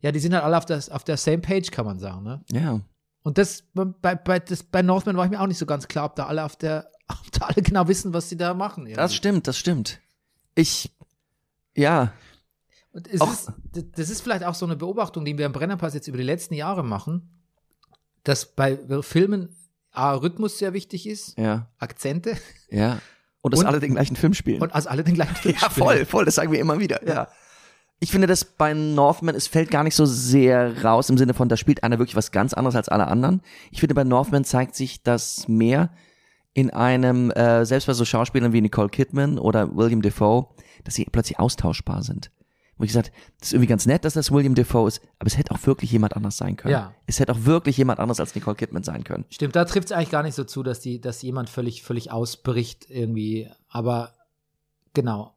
ja, 0.00 0.12
die 0.12 0.18
sind 0.18 0.32
halt 0.34 0.44
alle 0.44 0.56
auf, 0.58 0.64
das, 0.66 0.88
auf 0.90 1.04
der 1.04 1.16
same 1.16 1.38
page, 1.38 1.70
kann 1.70 1.84
man 1.86 1.98
sagen, 1.98 2.22
ne? 2.22 2.44
Ja. 2.52 2.80
Und 3.22 3.38
das 3.38 3.62
bei, 3.74 4.14
bei, 4.14 4.38
das, 4.38 4.62
bei 4.62 4.82
Northman 4.82 5.16
war 5.16 5.24
ich 5.24 5.30
mir 5.30 5.40
auch 5.40 5.46
nicht 5.46 5.58
so 5.58 5.66
ganz 5.66 5.88
klar, 5.88 6.04
ob 6.06 6.14
da 6.16 6.26
alle 6.26 6.44
auf 6.44 6.56
der, 6.56 6.90
ob 7.08 7.30
da 7.32 7.46
alle 7.46 7.62
genau 7.62 7.86
wissen, 7.88 8.12
was 8.14 8.28
sie 8.28 8.36
da 8.36 8.54
machen. 8.54 8.84
Das 8.86 8.96
irgendwie. 8.96 9.14
stimmt, 9.14 9.46
das 9.48 9.58
stimmt. 9.58 10.00
Ich, 10.54 10.90
ja, 11.76 12.12
Und 12.92 13.08
es 13.08 13.20
Auch- 13.20 13.32
ist, 13.32 13.52
das- 13.72 13.84
das 13.94 14.10
ist 14.10 14.20
vielleicht 14.22 14.44
auch 14.44 14.54
so 14.54 14.64
eine 14.64 14.76
Beobachtung, 14.76 15.24
die 15.24 15.36
wir 15.36 15.44
im 15.46 15.52
Brennerpass 15.52 15.92
jetzt 15.94 16.08
über 16.08 16.16
die 16.18 16.22
letzten 16.24 16.54
Jahre 16.54 16.82
machen, 16.82 17.30
dass 18.24 18.46
bei 18.54 18.78
Filmen 19.02 19.54
A, 19.96 20.12
Rhythmus 20.14 20.58
sehr 20.58 20.72
wichtig 20.72 21.06
ist, 21.08 21.36
ja, 21.38 21.68
Akzente 21.78 22.36
ja. 22.70 22.98
Und 23.40 23.52
dass 23.52 23.60
Und- 23.60 23.66
alle 23.66 23.80
den 23.80 23.92
gleichen 23.92 24.16
Film 24.16 24.34
spielen. 24.34 24.60
und 24.60 24.74
also 24.74 24.88
alle 24.88 25.04
den 25.04 25.14
gleichen 25.14 25.36
Film 25.36 25.54
ja, 25.60 25.70
spielen. 25.70 25.86
voll, 25.86 26.04
voll, 26.04 26.24
das 26.24 26.34
sagen 26.34 26.50
wir 26.52 26.58
immer 26.60 26.78
wieder. 26.80 27.06
Ja. 27.06 27.28
Ich 27.98 28.10
finde, 28.10 28.26
dass 28.26 28.44
bei 28.44 28.74
Northman, 28.74 29.34
es 29.34 29.46
fällt 29.46 29.70
gar 29.70 29.82
nicht 29.84 29.94
so 29.94 30.04
sehr 30.04 30.82
raus 30.84 31.08
im 31.08 31.16
Sinne 31.16 31.32
von, 31.32 31.48
da 31.48 31.56
spielt 31.56 31.82
einer 31.82 31.98
wirklich 31.98 32.16
was 32.16 32.30
ganz 32.30 32.52
anderes 32.52 32.76
als 32.76 32.88
alle 32.90 33.06
anderen. 33.06 33.40
Ich 33.70 33.80
finde, 33.80 33.94
bei 33.94 34.04
Northman 34.04 34.44
zeigt 34.44 34.74
sich 34.74 35.02
das 35.02 35.48
mehr 35.48 35.90
in 36.52 36.70
einem, 36.70 37.30
äh, 37.30 37.64
selbst 37.64 37.86
bei 37.86 37.92
so 37.94 38.04
Schauspielern 38.04 38.52
wie 38.52 38.60
Nicole 38.60 38.88
Kidman 38.90 39.38
oder 39.38 39.74
William 39.76 40.02
Defoe, 40.02 40.48
dass 40.84 40.94
sie 40.94 41.04
plötzlich 41.06 41.38
austauschbar 41.38 42.02
sind. 42.02 42.30
Wo 42.78 42.84
ich 42.84 42.90
gesagt, 42.90 43.10
das 43.40 43.48
ist 43.48 43.52
irgendwie 43.54 43.68
ganz 43.68 43.86
nett, 43.86 44.04
dass 44.04 44.12
das 44.14 44.30
William 44.30 44.54
Defoe 44.54 44.86
ist, 44.88 45.00
aber 45.18 45.28
es 45.28 45.38
hätte 45.38 45.50
auch 45.52 45.66
wirklich 45.66 45.90
jemand 45.92 46.14
anders 46.14 46.36
sein 46.36 46.56
können. 46.56 46.72
Ja. 46.72 46.94
Es 47.06 47.20
hätte 47.20 47.32
auch 47.32 47.44
wirklich 47.44 47.76
jemand 47.78 48.00
anders 48.00 48.20
als 48.20 48.34
Nicole 48.34 48.54
Kidman 48.56 48.82
sein 48.82 49.02
können. 49.02 49.24
Stimmt, 49.30 49.56
da 49.56 49.64
trifft 49.64 49.86
es 49.86 49.92
eigentlich 49.92 50.10
gar 50.10 50.22
nicht 50.22 50.34
so 50.34 50.44
zu, 50.44 50.62
dass 50.62 50.80
die, 50.80 51.00
dass 51.00 51.22
jemand 51.22 51.48
völlig, 51.48 51.82
völlig 51.82 52.10
ausbricht 52.12 52.86
irgendwie. 52.90 53.48
Aber 53.68 54.12
genau. 54.92 55.32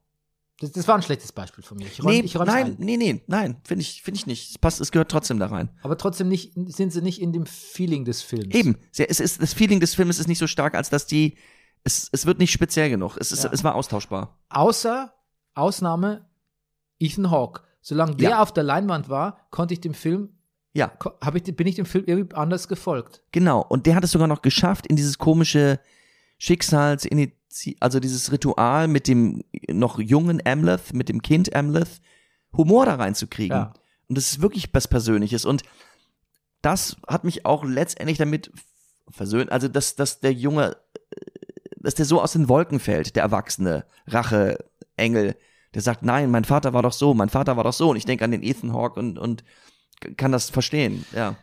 Das, 0.58 0.72
das 0.72 0.86
war 0.86 0.94
ein 0.96 1.02
schlechtes 1.02 1.32
Beispiel 1.32 1.64
von 1.64 1.78
mir. 1.78 1.86
Ich 1.86 2.04
räum, 2.04 2.10
Nee, 2.12 2.20
ich 2.20 2.34
nein, 2.34 2.48
ein. 2.48 2.76
nee, 2.78 2.98
nee, 2.98 3.22
nein, 3.26 3.56
finde 3.64 3.80
ich, 3.80 4.02
finde 4.02 4.18
ich 4.18 4.26
nicht. 4.26 4.50
Es 4.50 4.58
passt, 4.58 4.78
es 4.82 4.92
gehört 4.92 5.10
trotzdem 5.10 5.38
da 5.38 5.46
rein. 5.46 5.70
Aber 5.82 5.96
trotzdem 5.96 6.28
nicht, 6.28 6.52
sind 6.54 6.92
sie 6.92 7.00
nicht 7.00 7.22
in 7.22 7.32
dem 7.32 7.46
Feeling 7.46 8.04
des 8.04 8.20
Films. 8.20 8.54
Eben, 8.54 8.76
es 8.94 9.20
ist, 9.20 9.40
das 9.40 9.54
Feeling 9.54 9.80
des 9.80 9.94
Films 9.94 10.18
ist 10.18 10.26
nicht 10.28 10.38
so 10.38 10.46
stark, 10.46 10.74
als 10.74 10.90
dass 10.90 11.06
die, 11.06 11.38
es, 11.84 12.10
es 12.12 12.26
wird 12.26 12.38
nicht 12.38 12.52
speziell 12.52 12.90
genug. 12.90 13.16
Es, 13.16 13.32
ist, 13.32 13.44
Ja. 13.44 13.50
es 13.50 13.64
war 13.64 13.74
austauschbar. 13.74 14.38
Außer, 14.50 15.14
Ausnahme, 15.54 16.28
Ethan 17.00 17.30
Hawke. 17.30 17.62
Solange 17.80 18.14
der 18.16 18.30
Ja. 18.30 18.42
auf 18.42 18.52
der 18.52 18.62
Leinwand 18.62 19.08
war, 19.08 19.38
konnte 19.50 19.74
ich 19.74 19.80
dem 19.80 19.94
Film, 19.94 20.28
Ja, 20.72 20.92
hab 21.20 21.34
ich, 21.34 21.42
bin 21.56 21.66
ich 21.66 21.74
dem 21.74 21.86
Film 21.86 22.04
irgendwie 22.06 22.36
anders 22.36 22.68
gefolgt. 22.68 23.22
genau. 23.32 23.60
Und 23.68 23.86
der 23.86 23.96
hat 23.96 24.04
es 24.04 24.12
sogar 24.12 24.28
noch 24.28 24.42
geschafft, 24.42 24.86
in 24.86 24.94
dieses 24.96 25.18
komische 25.18 25.80
Schicksals, 26.38 27.08
also 27.80 27.98
dieses 28.00 28.30
Ritual 28.32 28.86
mit 28.86 29.08
dem 29.08 29.42
noch 29.68 29.98
jungen 29.98 30.40
Amleth, 30.46 30.92
mit 30.94 31.08
dem 31.08 31.22
Kind 31.22 31.54
Amleth, 31.56 32.00
Humor 32.56 32.86
da 32.86 32.94
reinzukriegen. 32.96 33.56
Ja. 33.56 33.72
Und 34.08 34.16
das 34.18 34.30
ist 34.32 34.42
wirklich 34.42 34.68
was 34.72 34.88
Persönliches. 34.88 35.44
Und 35.44 35.62
das 36.62 36.96
hat 37.06 37.24
mich 37.24 37.46
auch 37.46 37.64
letztendlich 37.64 38.18
damit 38.18 38.52
versöhnt, 39.08 39.50
also 39.50 39.66
dass, 39.68 39.96
dass 39.96 40.20
der 40.20 40.32
Junge, 40.32 40.76
äh, 41.10 41.16
dass 41.76 41.94
der 41.94 42.04
so 42.04 42.20
aus 42.20 42.32
den 42.32 42.48
Wolken 42.48 42.78
fällt, 42.80 43.16
der 43.16 43.22
Erwachsene, 43.22 43.84
Rache, 44.06 44.64
Engel, 44.96 45.36
der 45.74 45.82
sagt, 45.82 46.02
nein, 46.02 46.30
mein 46.30 46.44
Vater 46.44 46.72
war 46.72 46.82
doch 46.82 46.92
so, 46.92 47.14
mein 47.14 47.28
Vater 47.28 47.56
war 47.56 47.64
doch 47.64 47.72
so. 47.72 47.90
Und 47.90 47.96
ich 47.96 48.04
denke 48.04 48.24
an 48.24 48.30
den 48.30 48.42
Ethan 48.42 48.72
Hawke 48.72 48.98
und, 48.98 49.18
und 49.18 49.44
kann 50.16 50.32
das 50.32 50.50
verstehen. 50.50 51.04
Ja. 51.14 51.36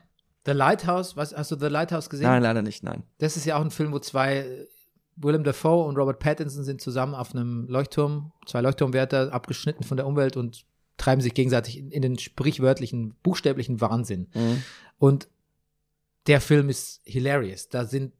The 0.46 0.52
Lighthouse, 0.54 1.16
was, 1.18 1.36
hast 1.36 1.52
du 1.52 1.60
The 1.60 1.68
Lighthouse 1.68 2.10
gesehen? 2.10 2.28
Nein, 2.28 2.44
leider 2.44 2.62
nicht, 2.62 2.84
nein. 2.84 3.04
Das 3.20 3.38
ist 3.38 3.46
ja 3.46 3.58
auch 3.58 3.62
ein 3.62 3.72
Film, 3.72 3.92
wo 3.92 4.00
zwei, 4.00 4.66
Willem 5.16 5.44
Dafoe 5.44 5.86
und 5.86 5.98
Robert 5.98 6.20
Pattinson 6.20 6.64
sind 6.64 6.80
zusammen 6.82 7.16
auf 7.16 7.34
einem 7.34 7.68
Leuchtturm, 7.68 8.32
zwei 8.46 8.62
Leuchtturmwärter, 8.62 9.34
abgeschnitten 9.34 9.84
von 9.84 9.98
der 9.98 10.08
Umwelt 10.08 10.38
und 10.38 10.66
treiben 10.98 11.22
sich 11.22 11.34
gegenseitig 11.34 11.78
in, 11.78 11.92
in 11.92 12.02
den 12.02 12.18
sprichwörtlichen, 12.18 13.16
buchstäblichen 13.24 13.82
Wahnsinn. 13.82 14.28
Mhm. 14.34 14.64
Und 14.98 15.28
der 16.28 16.42
Film 16.42 16.70
ist 16.70 17.02
hilarious. 17.04 17.70
Da 17.70 17.86
sind, 17.86 18.14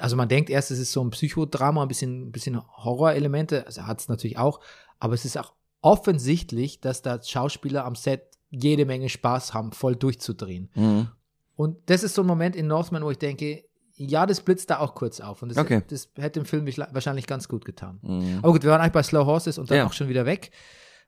also 0.00 0.16
man 0.16 0.28
denkt 0.28 0.50
erst, 0.50 0.70
es 0.70 0.78
ist 0.78 0.92
so 0.92 1.02
ein 1.02 1.10
Psychodrama, 1.10 1.82
ein 1.82 1.88
bisschen, 1.88 2.32
bisschen 2.32 2.60
Horrorelemente, 2.76 3.66
also 3.66 3.86
hat 3.86 4.00
es 4.00 4.08
natürlich 4.08 4.38
auch, 4.38 4.60
aber 4.98 5.14
es 5.14 5.24
ist 5.24 5.36
auch 5.38 5.52
offensichtlich, 5.80 6.80
dass 6.80 7.02
da 7.02 7.22
Schauspieler 7.22 7.84
am 7.84 7.94
Set 7.94 8.22
jede 8.50 8.84
Menge 8.86 9.08
Spaß 9.08 9.54
haben, 9.54 9.72
voll 9.72 9.96
durchzudrehen. 9.96 10.70
Mhm. 10.74 11.08
Und 11.56 11.76
das 11.86 12.02
ist 12.02 12.14
so 12.14 12.22
ein 12.22 12.26
Moment 12.26 12.56
in 12.56 12.66
Northman, 12.66 13.04
wo 13.04 13.10
ich 13.10 13.18
denke, 13.18 13.64
ja, 13.96 14.26
das 14.26 14.40
blitzt 14.40 14.70
da 14.70 14.78
auch 14.80 14.94
kurz 14.94 15.20
auf. 15.20 15.42
Und 15.42 15.50
das, 15.50 15.58
Okay. 15.58 15.82
das 15.88 16.08
hätte 16.16 16.40
dem 16.40 16.46
Film 16.46 16.66
wahrscheinlich 16.66 17.26
ganz 17.26 17.48
gut 17.48 17.64
getan. 17.64 18.00
Mhm. 18.02 18.38
Aber 18.42 18.52
gut, 18.52 18.62
wir 18.64 18.70
waren 18.70 18.80
eigentlich 18.80 18.92
bei 18.92 19.02
Slow 19.04 19.24
Horses 19.26 19.56
und 19.58 19.70
dann 19.70 19.78
Ja. 19.78 19.86
auch 19.86 19.92
schon 19.92 20.08
wieder 20.08 20.26
weg, 20.26 20.50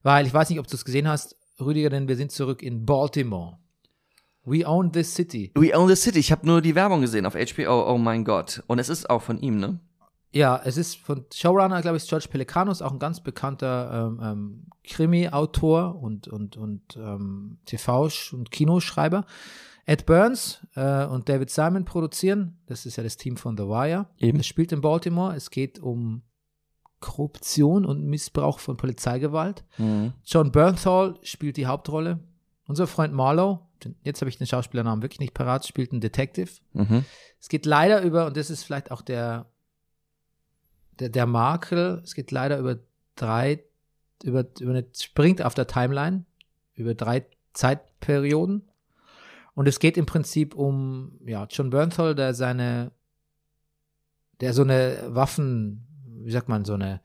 weil 0.03 0.25
ich 0.27 0.33
weiß 0.33 0.51
nicht, 0.51 0.61
ob 0.61 0.69
du 0.69 0.77
es 0.77 0.85
gesehen 0.85 1.09
hast, 1.09 1.37
Rüdiger, 1.61 1.91
denn 1.91 2.07
wir 2.07 2.17
sind 2.17 2.31
zurück 2.31 2.63
in 2.63 2.85
Baltimore. 2.87 3.59
We 4.47 4.67
own 4.67 4.93
this 4.93 5.13
city. 5.13 5.51
We 5.57 5.77
Own 5.77 5.89
the 5.89 5.97
City. 5.97 6.21
Ich 6.21 6.31
habe 6.31 6.47
nur 6.47 6.63
die 6.63 6.77
Werbung 6.77 7.01
gesehen 7.01 7.27
auf 7.27 7.35
HBO. 7.35 7.93
Oh 7.93 7.99
mein 7.99 8.25
Gott. 8.25 8.63
Und 8.69 8.79
es 8.79 8.89
ist 8.89 9.11
auch 9.11 9.23
von 9.23 9.39
ihm, 9.41 9.59
ne? 9.59 9.81
Ja, 10.33 10.61
es 10.65 10.77
ist 10.77 10.99
von 10.99 11.25
Showrunner, 11.35 11.83
glaube 11.83 11.97
ich, 11.97 12.07
George 12.07 12.29
Pelicanos, 12.31 12.81
auch 12.81 12.93
ein 12.93 12.99
ganz 12.99 13.21
bekannter 13.21 14.09
ähm, 14.09 14.21
ähm, 14.23 14.67
Krimi-Autor 14.85 16.01
und, 16.01 16.29
und, 16.29 16.57
und 16.57 16.97
ähm, 16.97 17.59
TV- 17.67 18.35
und 18.35 18.51
Kinoschreiber. 18.51 19.25
Ed 19.85 20.07
Burns 20.07 20.61
äh, 20.75 21.07
und 21.07 21.29
David 21.29 21.51
Simon 21.51 21.85
produzieren. 21.85 22.59
Das 22.67 22.87
ist 22.87 22.97
ja 22.97 23.03
das 23.03 23.17
Team 23.17 23.37
von 23.37 23.57
The 23.57 23.65
Wire. 23.65 24.07
Eben. 24.19 24.39
Es 24.41 24.47
spielt 24.47 24.73
in 24.73 24.81
Baltimore. 24.81 25.35
Es 25.35 25.51
geht 25.51 25.79
um 25.81 26.23
Korruption 27.01 27.85
und 27.85 28.05
Missbrauch 28.05 28.59
von 28.59 28.77
Polizeigewalt. 28.77 29.65
Mhm. 29.79 30.13
John 30.25 30.53
Bernthal 30.53 31.19
spielt 31.23 31.57
die 31.57 31.67
Hauptrolle. 31.67 32.21
Unser 32.67 32.87
Freund 32.87 33.15
Marlowe, 33.15 33.61
jetzt 34.03 34.21
habe 34.21 34.29
ich 34.29 34.39
den 34.39 34.47
Schauspielernamen 34.47 35.03
wirklich 35.03 35.21
nicht 35.21 35.35
parat, 35.35 35.67
spielt 35.67 35.93
einen 35.93 36.01
Detective. 36.01 36.51
Mhm. 36.73 37.05
Es 37.41 37.49
geht 37.49 37.67
leider 37.67 38.03
über, 38.03 38.27
und 38.27 38.37
das 38.37 38.51
ist 38.51 38.65
vielleicht 38.65 38.91
auch 38.91 39.03
der, 39.03 39.47
der, 40.99 41.09
der 41.09 41.27
Makel, 41.27 42.01
es 42.03 42.15
geht 42.15 42.31
leider 42.31 42.59
über 42.59 42.79
drei, 43.15 43.63
über, 44.23 44.45
über 44.59 44.71
eine, 44.71 44.87
springt 44.99 45.43
auf 45.43 45.55
der 45.55 45.67
Timeline, 45.67 46.25
über 46.75 46.95
drei 46.95 47.27
Zeitperioden. 47.53 48.69
Und 49.55 49.69
es 49.69 49.79
geht 49.79 49.97
im 49.97 50.07
Prinzip 50.07 50.55
um, 50.55 51.19
ja, 51.25 51.47
John 51.49 51.71
Bernthal, 51.71 52.15
der 52.15 52.35
seine, 52.35 52.93
der 54.41 54.53
so 54.53 54.63
eine 54.63 54.99
Waffen, 55.09 55.87
wie 56.25 56.31
sagt 56.31 56.49
man, 56.49 56.65
so 56.65 56.75
eine, 56.75 57.01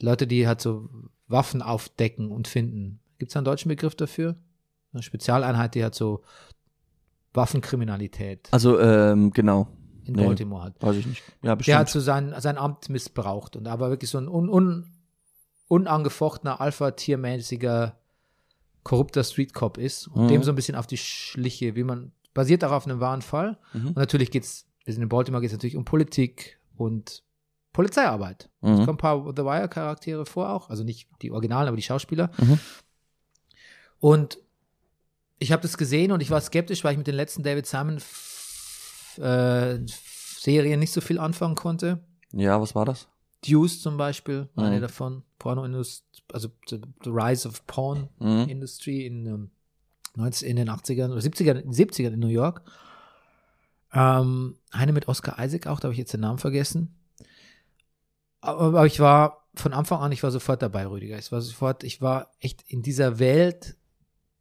Leute, 0.00 0.26
die 0.26 0.48
halt 0.48 0.60
so 0.60 0.88
Waffen 1.28 1.62
aufdecken 1.62 2.30
und 2.30 2.48
finden. 2.48 3.00
Gibt 3.18 3.30
es 3.30 3.36
einen 3.36 3.44
deutschen 3.44 3.68
Begriff 3.68 3.94
dafür? 3.94 4.36
Eine 4.94 5.02
Spezialeinheit, 5.02 5.74
die 5.74 5.82
halt 5.82 5.94
so 5.94 6.22
Waffenkriminalität 7.34 8.48
Also, 8.52 8.78
ähm, 8.80 9.32
genau. 9.32 9.66
in 10.04 10.14
Nee. 10.14 10.24
Baltimore 10.26 10.62
hat. 10.64 10.74
Weiß 10.82 10.96
ich 10.96 11.06
nicht. 11.06 11.22
Ja, 11.42 11.50
Der 11.50 11.56
bestimmt. 11.56 11.78
hat 11.78 11.88
so 11.90 12.00
sein, 12.00 12.34
sein 12.38 12.58
Amt 12.58 12.88
missbraucht 12.88 13.56
und 13.56 13.66
aber 13.66 13.90
wirklich 13.90 14.10
so 14.10 14.18
ein 14.18 14.28
un, 14.28 14.48
un, 14.48 14.92
unangefochtener, 15.68 16.60
alpha-tiermäßiger, 16.60 17.98
korrupter 18.84 19.24
Street-Cop 19.24 19.78
ist 19.78 20.08
und 20.08 20.24
Mhm. 20.24 20.28
dem 20.28 20.42
so 20.42 20.52
ein 20.52 20.54
bisschen 20.56 20.76
auf 20.76 20.86
die 20.86 20.98
Schliche, 20.98 21.74
wie 21.74 21.84
man, 21.84 22.12
basiert 22.34 22.62
auch 22.64 22.72
auf 22.72 22.86
einem 22.86 23.00
wahren 23.00 23.22
Fall. 23.22 23.58
Mhm. 23.72 23.88
Und 23.88 23.96
natürlich 23.96 24.30
geht's, 24.30 24.66
wir 24.84 24.92
sind 24.92 25.02
in 25.02 25.08
Baltimore, 25.08 25.40
geht's 25.40 25.54
natürlich 25.54 25.76
um 25.76 25.84
Politik 25.84 26.58
und 26.76 27.22
Polizeiarbeit. 27.72 28.50
Es 28.60 28.68
Mhm. 28.68 28.74
kommen 28.76 28.88
ein 28.90 28.96
paar 28.98 29.24
The 29.34 29.42
Wire-Charaktere 29.42 30.26
vor 30.26 30.50
auch, 30.50 30.68
also 30.70 30.84
nicht 30.84 31.08
die 31.22 31.32
Originalen, 31.32 31.66
aber 31.66 31.76
die 31.76 31.82
Schauspieler. 31.82 32.30
Mhm. 32.38 32.58
Und 34.00 34.38
ich 35.44 35.52
habe 35.52 35.62
das 35.62 35.76
gesehen 35.78 36.10
und 36.12 36.20
ich 36.20 36.30
war 36.30 36.40
skeptisch, 36.40 36.82
weil 36.84 36.92
ich 36.92 36.98
mit 36.98 37.06
den 37.06 37.14
letzten 37.14 37.42
David 37.42 37.66
Simon 37.66 37.98
äh, 39.18 39.78
Serien 39.86 40.80
nicht 40.80 40.92
so 40.92 41.00
viel 41.00 41.18
anfangen 41.18 41.54
konnte. 41.54 42.02
Ja, 42.32 42.60
was 42.60 42.74
war 42.74 42.84
das? 42.84 43.08
Deuce 43.48 43.80
zum 43.80 43.96
Beispiel, 43.96 44.48
eine 44.56 44.76
Mhm. 44.76 44.80
davon, 44.80 45.22
Porno-Industrie, 45.38 46.22
also 46.32 46.48
the, 46.68 46.80
the 47.04 47.10
Rise 47.10 47.46
of 47.48 47.66
Porn 47.66 48.08
Mhm. 48.18 48.48
Industry 48.48 49.06
in, 49.06 49.26
ähm, 49.26 49.50
19, 50.16 50.48
in 50.48 50.56
den 50.56 50.68
80ern 50.70 51.10
oder 51.12 51.20
70ern, 51.20 51.62
70ern 51.72 52.12
in 52.14 52.20
New 52.20 52.28
York. 52.28 52.62
Ähm, 53.92 54.56
eine 54.72 54.92
mit 54.92 55.08
Oscar 55.08 55.36
Isaac 55.44 55.66
auch, 55.66 55.78
da 55.78 55.84
habe 55.86 55.92
ich 55.92 55.98
jetzt 55.98 56.12
den 56.12 56.20
Namen 56.20 56.38
vergessen. 56.38 56.96
Aber, 58.40 58.60
aber 58.62 58.86
ich 58.86 58.98
war 59.00 59.46
von 59.54 59.72
Anfang 59.72 60.00
an, 60.00 60.10
ich 60.12 60.22
war 60.22 60.30
sofort 60.30 60.62
dabei, 60.62 60.86
Rüdiger. 60.86 61.18
Ich 61.18 61.30
war 61.30 61.40
sofort, 61.40 61.84
ich 61.84 62.00
war 62.00 62.32
echt 62.40 62.62
in 62.66 62.82
dieser 62.82 63.18
Welt 63.18 63.76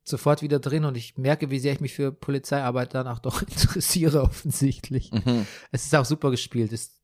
sofort 0.03 0.41
wieder 0.41 0.59
drin 0.59 0.85
und 0.85 0.97
ich 0.97 1.17
merke, 1.17 1.49
wie 1.49 1.59
sehr 1.59 1.73
ich 1.73 1.79
mich 1.79 1.93
für 1.93 2.11
Polizeiarbeit 2.11 2.93
danach 2.93 3.19
doch 3.19 3.41
interessiere, 3.47 4.21
offensichtlich. 4.21 5.11
Mhm. 5.11 5.47
Es 5.71 5.85
ist 5.85 5.95
auch 5.95 6.05
super 6.05 6.31
gespielt. 6.31 6.73
Es, 6.73 7.01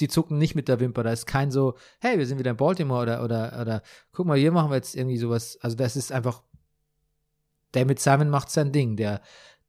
die 0.00 0.08
zucken 0.08 0.38
nicht 0.38 0.54
mit 0.54 0.68
der 0.68 0.80
Wimper. 0.80 1.02
Da 1.02 1.12
ist 1.12 1.26
kein 1.26 1.50
so, 1.50 1.74
hey, 2.00 2.18
wir 2.18 2.26
sind 2.26 2.38
wieder 2.38 2.52
in 2.52 2.56
Baltimore 2.56 3.02
oder, 3.02 3.24
oder, 3.24 3.60
oder 3.60 3.82
guck 4.12 4.26
mal, 4.26 4.38
hier 4.38 4.52
machen 4.52 4.70
wir 4.70 4.76
jetzt 4.76 4.94
irgendwie 4.94 5.18
sowas. 5.18 5.58
Also 5.60 5.76
das 5.76 5.96
ist 5.96 6.12
einfach, 6.12 6.42
der 7.74 7.84
mit 7.84 7.98
Simon 7.98 8.30
macht 8.30 8.50
sein 8.50 8.72
Ding. 8.72 8.96
Der, 8.96 9.20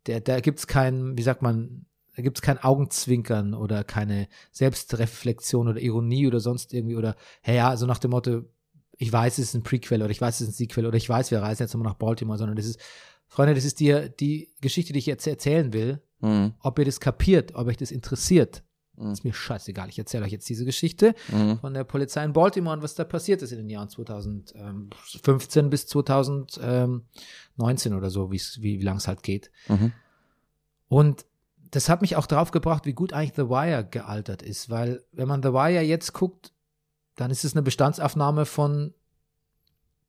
der, 0.05 0.21
da 0.21 0.39
gibt's 0.39 0.67
keinen, 0.67 1.17
wie 1.17 1.23
sagt 1.23 1.41
man, 1.41 1.85
da 2.15 2.21
gibt's 2.21 2.41
kein 2.41 2.59
Augenzwinkern 2.59 3.53
oder 3.53 3.83
keine 3.83 4.27
Selbstreflexion 4.51 5.67
oder 5.67 5.81
Ironie 5.81 6.27
oder 6.27 6.39
sonst 6.39 6.73
irgendwie 6.73 6.95
oder, 6.95 7.15
hey, 7.41 7.55
ja, 7.57 7.75
so 7.75 7.87
nach 7.87 7.97
dem 7.97 8.11
Motto, 8.11 8.43
ich 8.97 9.11
weiß, 9.11 9.37
es 9.39 9.49
ist 9.49 9.53
ein 9.55 9.63
Prequel 9.63 10.01
oder 10.01 10.11
ich 10.11 10.21
weiß, 10.21 10.35
es 10.35 10.41
ist 10.41 10.49
ein 10.49 10.53
Sequel 10.57 10.85
oder 10.85 10.97
ich 10.97 11.09
weiß, 11.09 11.31
wir 11.31 11.41
reisen 11.41 11.63
jetzt 11.63 11.73
nochmal 11.73 11.91
nach 11.91 11.97
Baltimore, 11.99 12.37
sondern 12.37 12.55
das 12.55 12.65
ist, 12.65 12.79
Freunde, 13.27 13.55
das 13.55 13.65
ist 13.65 13.79
dir 13.79 14.09
die 14.09 14.49
Geschichte, 14.61 14.93
die 14.93 14.99
ich 14.99 15.05
jetzt 15.07 15.25
erzählen 15.27 15.73
will. 15.73 16.01
Mhm. 16.21 16.53
Ob 16.59 16.79
ihr 16.79 16.85
das 16.85 16.99
kapiert, 16.99 17.55
ob 17.55 17.67
euch 17.67 17.77
das 17.77 17.91
interessiert, 17.91 18.63
Mhm. 18.95 19.11
ist 19.11 19.23
mir 19.23 19.33
scheißegal. 19.33 19.89
Ich 19.89 19.97
erzähle 19.97 20.25
euch 20.25 20.31
jetzt 20.31 20.47
diese 20.47 20.65
Geschichte 20.65 21.15
Mhm. 21.31 21.57
von 21.57 21.73
der 21.73 21.83
Polizei 21.83 22.23
in 22.23 22.33
Baltimore 22.33 22.77
und 22.77 22.83
was 22.83 22.93
da 22.93 23.03
passiert 23.03 23.41
ist 23.41 23.51
in 23.51 23.57
den 23.57 23.69
Jahren 23.69 23.89
2015 23.89 25.69
bis 25.71 25.87
2019 25.87 27.93
oder 27.95 28.11
so, 28.11 28.31
wie, 28.31 28.39
wie 28.59 28.77
lang 28.81 28.97
es 28.97 29.07
halt 29.07 29.23
geht. 29.23 29.49
Mhm. 29.67 29.91
Und 30.87 31.25
das 31.71 31.89
hat 31.89 32.01
mich 32.01 32.15
auch 32.17 32.27
drauf 32.27 32.51
gebracht, 32.51 32.85
wie 32.85 32.93
gut 32.93 33.13
eigentlich 33.13 33.33
The 33.35 33.49
Wire 33.49 33.83
gealtert 33.89 34.43
ist, 34.43 34.69
weil 34.69 35.03
wenn 35.11 35.27
man 35.27 35.41
The 35.41 35.49
Wire 35.53 35.81
jetzt 35.81 36.13
guckt, 36.13 36.52
dann 37.15 37.31
ist 37.31 37.43
es 37.45 37.53
eine 37.53 37.61
Bestandsaufnahme 37.63 38.45
von 38.45 38.93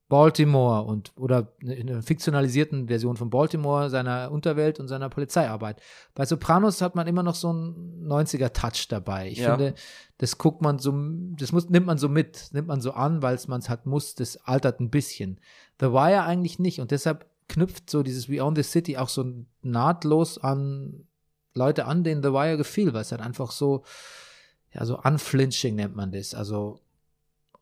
Baltimore 0.09 0.83
und 0.85 1.13
oder 1.17 1.53
eine, 1.63 1.75
eine 1.75 2.03
fiktionalisierten 2.03 2.89
Version 2.89 3.17
von 3.17 3.31
Baltimore, 3.31 3.89
seiner 3.89 4.31
Unterwelt 4.31 4.79
und 4.79 4.87
seiner 4.87 5.09
Polizeiarbeit. 5.09 5.81
Bei 6.15 6.27
Sopranos 6.27 6.83
hat 6.83 6.95
man 6.95 7.07
immer 7.07 7.23
noch 7.23 7.35
so 7.35 7.49
einen 7.49 8.07
90er-Touch 8.07 8.89
dabei. 8.89 9.31
Ich 9.31 9.39
Ja. 9.39 9.57
finde, 9.57 9.75
das 10.19 10.37
guckt 10.37 10.61
man 10.61 10.79
so, 10.79 10.93
das 11.39 11.53
muss, 11.53 11.71
nimmt 11.71 11.87
man 11.87 11.97
so 11.99 12.09
mit, 12.11 12.51
nimmt 12.53 12.69
man 12.69 12.83
so 12.83 12.93
an, 12.93 13.23
weil 13.23 13.35
es 13.35 13.49
man 13.49 13.61
es 13.61 13.71
halt 13.71 13.87
muss, 13.87 14.15
das 14.15 14.37
altert 14.45 14.79
ein 14.79 14.91
bisschen. 14.91 15.41
The 15.81 15.87
Wire 15.93 16.23
eigentlich 16.25 16.59
nicht 16.59 16.81
und 16.81 16.91
deshalb 16.91 17.27
knüpft 17.49 17.89
so 17.91 18.03
dieses 18.03 18.29
We 18.29 18.43
Own 18.45 18.55
the 18.57 18.63
City 18.63 18.99
auch 18.99 19.09
so 19.09 19.25
nahtlos 19.63 20.39
an 20.39 21.07
Leute 21.55 21.87
an, 21.87 22.05
denen 22.05 22.23
The 22.23 22.33
Wire 22.33 22.57
gefiel, 22.59 22.93
weil 22.93 23.03
es 23.03 23.11
halt 23.11 23.23
einfach 23.23 23.51
so, 23.53 23.85
ja, 24.73 24.85
so 24.85 24.99
unflinching 25.01 25.77
nennt 25.77 25.97
man 25.97 26.13
das. 26.13 26.35
Also 26.35 26.81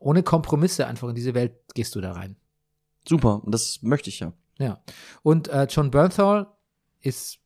ohne 0.03 0.23
Kompromisse 0.23 0.87
einfach 0.87 1.09
in 1.09 1.15
diese 1.15 1.33
Welt 1.33 1.53
gehst 1.73 1.95
du 1.95 2.01
da 2.01 2.11
rein. 2.11 2.35
Super, 3.07 3.43
und 3.43 3.51
das 3.51 3.81
möchte 3.81 4.09
ich 4.09 4.19
ja. 4.19 4.33
Ja. 4.59 4.81
Und 5.23 5.47
äh, 5.47 5.67
John 5.69 5.91
Bernthal 5.91 6.47
ist 7.01 7.39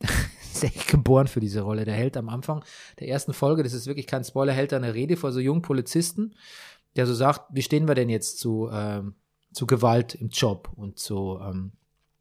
ist 0.52 0.64
echt 0.64 0.88
geboren 0.88 1.26
für 1.26 1.40
diese 1.40 1.60
Rolle. 1.60 1.84
Der 1.84 1.94
hält 1.94 2.16
am 2.16 2.28
Anfang 2.28 2.64
der 2.98 3.08
ersten 3.08 3.32
Folge, 3.32 3.62
das 3.62 3.72
ist 3.72 3.86
wirklich 3.86 4.06
kein 4.06 4.24
Spoiler, 4.24 4.52
hält 4.52 4.72
da 4.72 4.76
eine 4.76 4.94
Rede 4.94 5.16
vor 5.16 5.32
so 5.32 5.40
jungen 5.40 5.62
Polizisten, 5.62 6.34
der 6.96 7.06
so 7.06 7.14
sagt, 7.14 7.42
wie 7.50 7.62
stehen 7.62 7.86
wir 7.86 7.94
denn 7.94 8.08
jetzt 8.08 8.38
zu, 8.38 8.68
ähm, 8.72 9.14
zu 9.52 9.66
Gewalt 9.66 10.14
im 10.14 10.28
Job 10.28 10.70
und 10.76 10.98
zu, 10.98 11.38
ähm, 11.42 11.72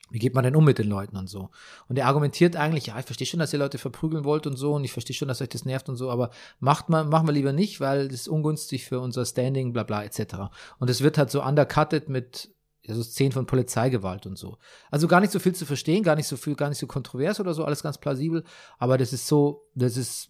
wie 0.10 0.20
geht 0.20 0.34
man 0.34 0.44
denn 0.44 0.56
um 0.56 0.64
mit 0.64 0.78
den 0.78 0.88
Leuten 0.88 1.18
und 1.18 1.28
so. 1.30 1.50
Und 1.88 1.98
er 1.98 2.08
argumentiert 2.08 2.56
eigentlich, 2.56 2.88
ja, 2.88 3.00
ich 3.00 3.06
verstehe 3.06 3.28
schon, 3.28 3.40
dass 3.40 3.54
ihr 3.54 3.60
Leute 3.60 3.78
verprügeln 3.78 4.24
wollt 4.24 4.48
und 4.48 4.56
so 4.56 4.74
und 4.74 4.84
ich 4.84 4.92
verstehe 4.92 5.16
schon, 5.16 5.28
dass 5.28 5.42
euch 5.42 5.50
das 5.50 5.66
nervt 5.66 5.90
und 5.90 5.96
so, 5.96 6.10
aber 6.10 6.32
macht 6.60 6.90
mal, 6.90 7.04
machen 7.06 7.28
wir 7.28 7.34
lieber 7.34 7.54
nicht, 7.54 7.80
weil 7.80 8.08
das 8.08 8.22
ist 8.22 8.28
ungünstig 8.28 8.86
für 8.86 9.00
unser 9.00 9.26
Standing, 9.26 9.74
bla 9.74 9.84
bla 9.84 10.04
etc. 10.04 10.36
Und 10.80 10.90
es 10.90 11.02
wird 11.02 11.18
halt 11.18 11.32
so 11.32 11.44
undercutted 11.44 12.10
mit 12.10 12.50
also 12.88 13.04
Szenen 13.04 13.34
von 13.34 13.46
Polizeigewalt 13.46 14.26
und 14.26 14.38
so. 14.38 14.58
Also 14.92 15.10
gar 15.10 15.20
nicht 15.20 15.34
so 15.34 15.40
viel 15.40 15.54
zu 15.54 15.66
verstehen, 15.66 16.04
gar 16.04 16.16
nicht 16.16 16.28
so 16.28 16.38
viel, 16.38 16.56
gar 16.56 16.70
nicht 16.70 16.78
so 16.78 16.88
kontrovers 16.88 17.40
oder 17.42 17.54
so, 17.54 17.66
alles 17.66 17.84
ganz 17.84 17.98
plausibel, 17.98 18.46
aber 18.78 18.98
das 18.98 19.12
ist 19.12 19.28
so, 19.28 19.68
das 19.76 19.98
ist, 19.98 20.30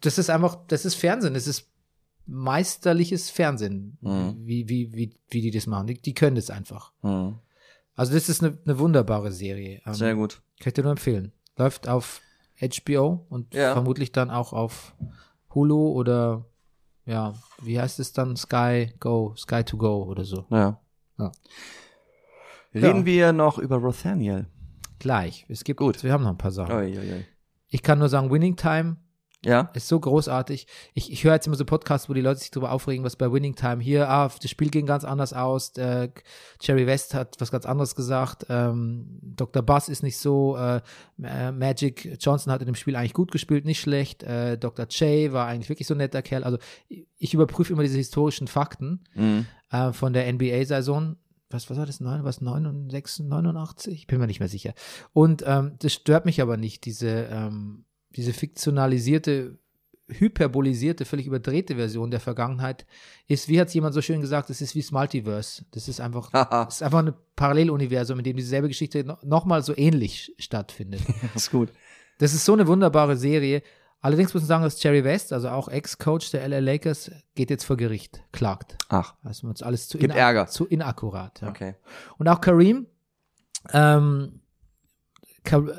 das 0.00 0.16
ist 0.16 0.30
einfach, 0.30 0.58
das 0.68 0.86
ist 0.86 0.94
Fernsehen, 0.94 1.34
das 1.34 1.46
ist 1.46 1.68
meisterliches 2.26 3.30
Fernsehen, 3.30 3.98
Mhm. 4.00 4.36
wie, 4.46 4.68
wie, 4.68 4.92
wie, 4.94 5.10
wie 5.28 5.40
die 5.42 5.50
das 5.50 5.66
machen. 5.66 5.86
Die, 5.88 6.00
die 6.00 6.14
können 6.14 6.36
das 6.36 6.48
einfach. 6.50 6.92
Mhm. 7.02 7.34
Also 8.00 8.14
das 8.14 8.30
ist 8.30 8.42
eine, 8.42 8.56
eine 8.64 8.78
wunderbare 8.78 9.30
Serie. 9.30 9.82
Ähm, 9.84 9.92
Sehr 9.92 10.14
gut. 10.14 10.40
Kann 10.58 10.68
ich 10.68 10.72
dir 10.72 10.82
nur 10.84 10.92
empfehlen. 10.92 11.32
Läuft 11.58 11.86
auf 11.86 12.22
HBO 12.58 13.26
und 13.28 13.52
Ja. 13.54 13.74
vermutlich 13.74 14.10
dann 14.10 14.30
auch 14.30 14.54
auf 14.54 14.94
Hulu 15.54 15.90
oder 15.92 16.46
ja, 17.04 17.34
wie 17.60 17.78
heißt 17.78 18.00
es 18.00 18.14
dann? 18.14 18.36
Sky 18.36 18.94
Go, 19.00 19.34
Sky 19.36 19.64
to 19.64 19.76
Go 19.76 20.04
oder 20.04 20.24
so. 20.24 20.46
Ja. 20.48 20.80
Ja. 21.18 21.30
Reden 22.74 23.00
Ja. 23.00 23.04
wir 23.04 23.32
noch 23.34 23.58
über 23.58 23.76
Rothaniel. 23.76 24.46
Gleich. 24.98 25.44
Es 25.50 25.62
gibt, 25.62 25.80
Gut. 25.80 26.02
wir 26.02 26.10
haben 26.14 26.22
noch 26.24 26.30
ein 26.30 26.38
paar 26.38 26.52
Sachen. 26.52 26.74
Ui, 26.74 26.98
ui, 26.98 27.12
ui. 27.12 27.26
Ich 27.68 27.82
kann 27.82 27.98
nur 27.98 28.08
sagen, 28.08 28.30
Winning 28.30 28.56
Time 28.56 28.96
Ja? 29.44 29.70
ist 29.74 29.88
so 29.88 29.98
großartig. 29.98 30.66
Ich, 30.94 31.10
ich 31.10 31.24
höre 31.24 31.34
jetzt 31.34 31.46
immer 31.46 31.56
so 31.56 31.64
Podcasts, 31.64 32.08
wo 32.08 32.14
die 32.14 32.20
Leute 32.20 32.40
sich 32.40 32.50
darüber 32.50 32.72
aufregen, 32.72 33.04
was 33.04 33.16
bei 33.16 33.32
Winning 33.32 33.54
Time 33.54 33.82
hier, 33.82 34.08
ah, 34.10 34.30
das 34.40 34.50
Spiel 34.50 34.68
ging 34.68 34.84
ganz 34.86 35.04
anders 35.04 35.32
aus. 35.32 35.76
Äh, 35.78 36.10
Jerry 36.60 36.86
West 36.86 37.14
hat 37.14 37.36
was 37.38 37.50
ganz 37.50 37.64
anderes 37.64 37.94
gesagt. 37.94 38.46
Ähm, 38.50 39.18
Dr. 39.22 39.62
Buzz 39.62 39.88
ist 39.88 40.02
nicht 40.02 40.18
so. 40.18 40.56
Äh, 40.56 40.82
Magic 41.52 42.18
Johnson 42.20 42.52
hat 42.52 42.60
in 42.60 42.66
dem 42.66 42.74
Spiel 42.74 42.96
eigentlich 42.96 43.14
gut 43.14 43.32
gespielt, 43.32 43.64
nicht 43.64 43.80
schlecht. 43.80 44.22
Äh, 44.22 44.58
Dr. 44.58 44.86
J 44.88 45.32
war 45.32 45.46
eigentlich 45.46 45.68
wirklich 45.68 45.88
so 45.88 45.94
ein 45.94 45.98
netter 45.98 46.22
Kerl. 46.22 46.44
Also 46.44 46.58
ich, 47.18 47.34
überprüfe 47.34 47.72
immer 47.72 47.82
diese 47.82 47.96
historischen 47.98 48.46
Fakten 48.46 49.04
Mhm. 49.14 49.46
äh, 49.70 49.92
von 49.92 50.12
der 50.12 50.30
NBA-Saison. 50.32 51.16
Was, 51.48 51.68
was 51.68 51.78
war 51.78 51.86
das? 51.86 52.00
Neun, 52.00 52.24
was? 52.24 52.40
69, 52.40 53.26
89? 53.26 53.94
Ich 53.94 54.06
bin 54.06 54.20
mir 54.20 54.26
nicht 54.26 54.40
mehr 54.40 54.48
sicher. 54.48 54.72
Und 55.12 55.42
ähm, 55.46 55.76
das 55.80 55.92
stört 55.94 56.24
mich 56.24 56.40
aber 56.40 56.56
nicht, 56.56 56.84
diese, 56.84 57.08
ähm, 57.30 57.84
diese 58.16 58.32
fiktionalisierte, 58.32 59.58
hyperbolisierte, 60.08 61.04
völlig 61.04 61.26
überdrehte 61.26 61.76
Version 61.76 62.10
der 62.10 62.20
Vergangenheit 62.20 62.84
ist, 63.28 63.48
wie 63.48 63.60
hat 63.60 63.68
es 63.68 63.74
jemand 63.74 63.94
so 63.94 64.02
schön 64.02 64.20
gesagt, 64.20 64.50
das 64.50 64.60
ist 64.60 64.74
wie 64.74 64.80
das 64.80 64.90
Multiverse. 64.90 65.64
Das 65.70 65.88
ist 65.88 66.00
einfach, 66.00 66.30
das 66.32 66.76
ist 66.76 66.82
einfach 66.82 67.00
ein 67.00 67.14
Paralleluniversum, 67.36 68.18
in 68.18 68.24
dem 68.24 68.36
dieselbe 68.36 68.68
Geschichte 68.68 69.04
no, 69.04 69.16
nochmal 69.22 69.62
so 69.62 69.76
ähnlich 69.76 70.34
stattfindet. 70.38 71.02
ist 71.34 71.50
gut. 71.50 71.70
Das 72.18 72.34
ist 72.34 72.44
so 72.44 72.52
eine 72.52 72.66
wunderbare 72.66 73.16
Serie. 73.16 73.62
Allerdings 74.02 74.32
muss 74.32 74.42
man 74.42 74.48
sagen, 74.48 74.64
dass 74.64 74.82
Jerry 74.82 75.04
West, 75.04 75.32
also 75.32 75.50
auch 75.50 75.68
Ex-Coach 75.68 76.30
der 76.30 76.48
LA 76.48 76.58
Lakers, 76.60 77.10
geht 77.34 77.50
jetzt 77.50 77.64
vor 77.64 77.76
Gericht, 77.76 78.22
klagt. 78.32 78.76
Ach, 78.88 79.14
Also 79.22 79.46
uns 79.46 79.62
alles 79.62 79.88
zu, 79.88 79.98
Gibt 79.98 80.14
Ärger. 80.14 80.46
zu 80.46 80.66
inakkurat. 80.66 81.40
Ja. 81.42 81.48
okay. 81.48 81.74
Und 82.16 82.26
auch 82.28 82.40
Kareem, 82.40 82.86
ähm, 83.72 84.39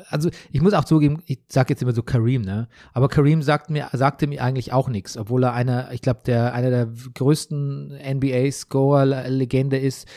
also 0.08 0.30
ich 0.50 0.60
muss 0.60 0.72
auch 0.72 0.84
zugeben, 0.84 1.22
ich 1.26 1.40
sage 1.48 1.70
jetzt 1.70 1.82
immer 1.82 1.92
so 1.92 2.02
Kareem, 2.02 2.42
ne? 2.42 2.68
Aber 2.92 3.08
Kareem 3.08 3.42
sagt 3.42 3.70
mir, 3.70 3.88
sagte 3.92 4.26
mir 4.26 4.42
eigentlich 4.42 4.72
auch 4.72 4.88
nichts, 4.88 5.16
obwohl 5.16 5.44
er 5.44 5.52
einer, 5.52 5.92
ich 5.92 6.02
glaube, 6.02 6.20
der 6.26 6.54
einer 6.54 6.70
der 6.70 6.88
größten 7.14 7.98
NBA-Scorer-Legende 7.98 9.78
ist, 9.78 10.08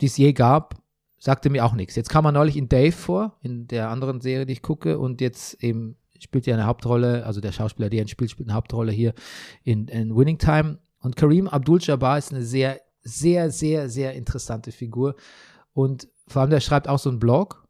die 0.00 0.06
es 0.06 0.16
je 0.16 0.32
gab, 0.32 0.74
sagte 1.18 1.50
mir 1.50 1.64
auch 1.64 1.74
nichts. 1.74 1.96
Jetzt 1.96 2.10
kam 2.10 2.24
er 2.24 2.32
neulich 2.32 2.56
in 2.56 2.68
Dave 2.68 2.92
vor, 2.92 3.36
in 3.42 3.66
der 3.66 3.90
anderen 3.90 4.20
Serie, 4.20 4.46
die 4.46 4.52
ich 4.52 4.62
gucke, 4.62 4.98
und 4.98 5.20
jetzt 5.20 5.62
eben 5.62 5.96
spielt 6.20 6.46
er 6.48 6.54
eine 6.54 6.66
Hauptrolle, 6.66 7.24
also 7.24 7.40
der 7.40 7.52
Schauspieler, 7.52 7.90
der 7.90 8.02
ihn 8.02 8.08
spielt, 8.08 8.30
spielt 8.30 8.48
eine 8.48 8.56
Hauptrolle 8.56 8.92
hier 8.92 9.14
in, 9.62 9.88
in 9.88 10.16
Winning 10.16 10.38
Time. 10.38 10.78
Und 11.00 11.16
Kareem 11.16 11.48
Abdul-Jabbar 11.48 12.18
ist 12.18 12.32
eine 12.32 12.42
sehr, 12.42 12.80
sehr, 13.02 13.50
sehr, 13.50 13.88
sehr 13.88 14.14
interessante 14.14 14.72
Figur. 14.72 15.14
Und 15.72 16.08
vor 16.26 16.42
allem, 16.42 16.50
der 16.50 16.60
schreibt 16.60 16.88
auch 16.88 16.98
so 16.98 17.08
einen 17.08 17.20
Blog. 17.20 17.67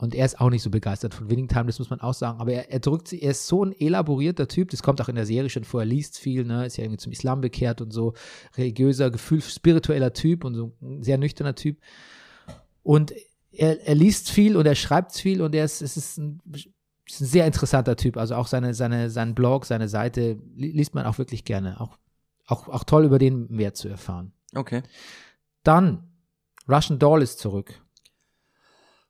Und 0.00 0.14
er 0.14 0.24
ist 0.24 0.40
auch 0.40 0.48
nicht 0.48 0.62
so 0.62 0.70
begeistert 0.70 1.12
von 1.12 1.28
Winning 1.28 1.48
Time, 1.48 1.66
das 1.66 1.80
muss 1.80 1.90
man 1.90 2.00
auch 2.00 2.14
sagen. 2.14 2.38
Aber 2.40 2.52
er, 2.52 2.70
er 2.70 2.78
drückt 2.78 3.08
sich, 3.08 3.20
er 3.20 3.32
ist 3.32 3.48
so 3.48 3.64
ein 3.64 3.72
elaborierter 3.72 4.46
Typ, 4.46 4.70
das 4.70 4.80
kommt 4.80 5.00
auch 5.00 5.08
in 5.08 5.16
der 5.16 5.26
Serie 5.26 5.50
schon 5.50 5.64
vor, 5.64 5.80
er 5.80 5.86
liest 5.86 6.18
viel, 6.18 6.44
ne, 6.44 6.66
ist 6.66 6.76
ja 6.76 6.84
irgendwie 6.84 6.98
zum 6.98 7.10
Islam 7.10 7.40
bekehrt 7.40 7.80
und 7.80 7.90
so, 7.90 8.14
religiöser, 8.56 9.10
gefühl, 9.10 9.42
spiritueller 9.42 10.12
Typ 10.12 10.44
und 10.44 10.54
so 10.54 10.72
ein 10.80 11.02
sehr 11.02 11.18
nüchterner 11.18 11.56
Typ. 11.56 11.78
Und 12.84 13.12
er, 13.50 13.84
er 13.88 13.94
liest 13.96 14.30
viel 14.30 14.56
und 14.56 14.66
er 14.66 14.76
schreibt 14.76 15.12
viel 15.14 15.42
und 15.42 15.52
er 15.52 15.64
ist, 15.64 15.82
es 15.82 15.96
ist 15.96 16.16
ein, 16.16 16.40
ist 16.52 17.20
ein 17.20 17.26
sehr 17.26 17.46
interessanter 17.46 17.96
Typ. 17.96 18.18
Also 18.18 18.36
auch 18.36 18.46
seine, 18.46 18.74
seine, 18.74 19.10
seinen 19.10 19.34
Blog, 19.34 19.66
seine 19.66 19.88
Seite 19.88 20.38
li- 20.54 20.70
liest 20.70 20.94
man 20.94 21.06
auch 21.06 21.18
wirklich 21.18 21.44
gerne. 21.44 21.80
Auch, 21.80 21.98
auch, 22.46 22.68
auch 22.68 22.84
toll 22.84 23.04
über 23.04 23.18
den 23.18 23.48
mehr 23.50 23.74
zu 23.74 23.88
erfahren. 23.88 24.32
Okay. 24.54 24.82
Dann, 25.64 26.04
Russian 26.68 27.00
Doll 27.00 27.22
ist 27.22 27.40
zurück. 27.40 27.82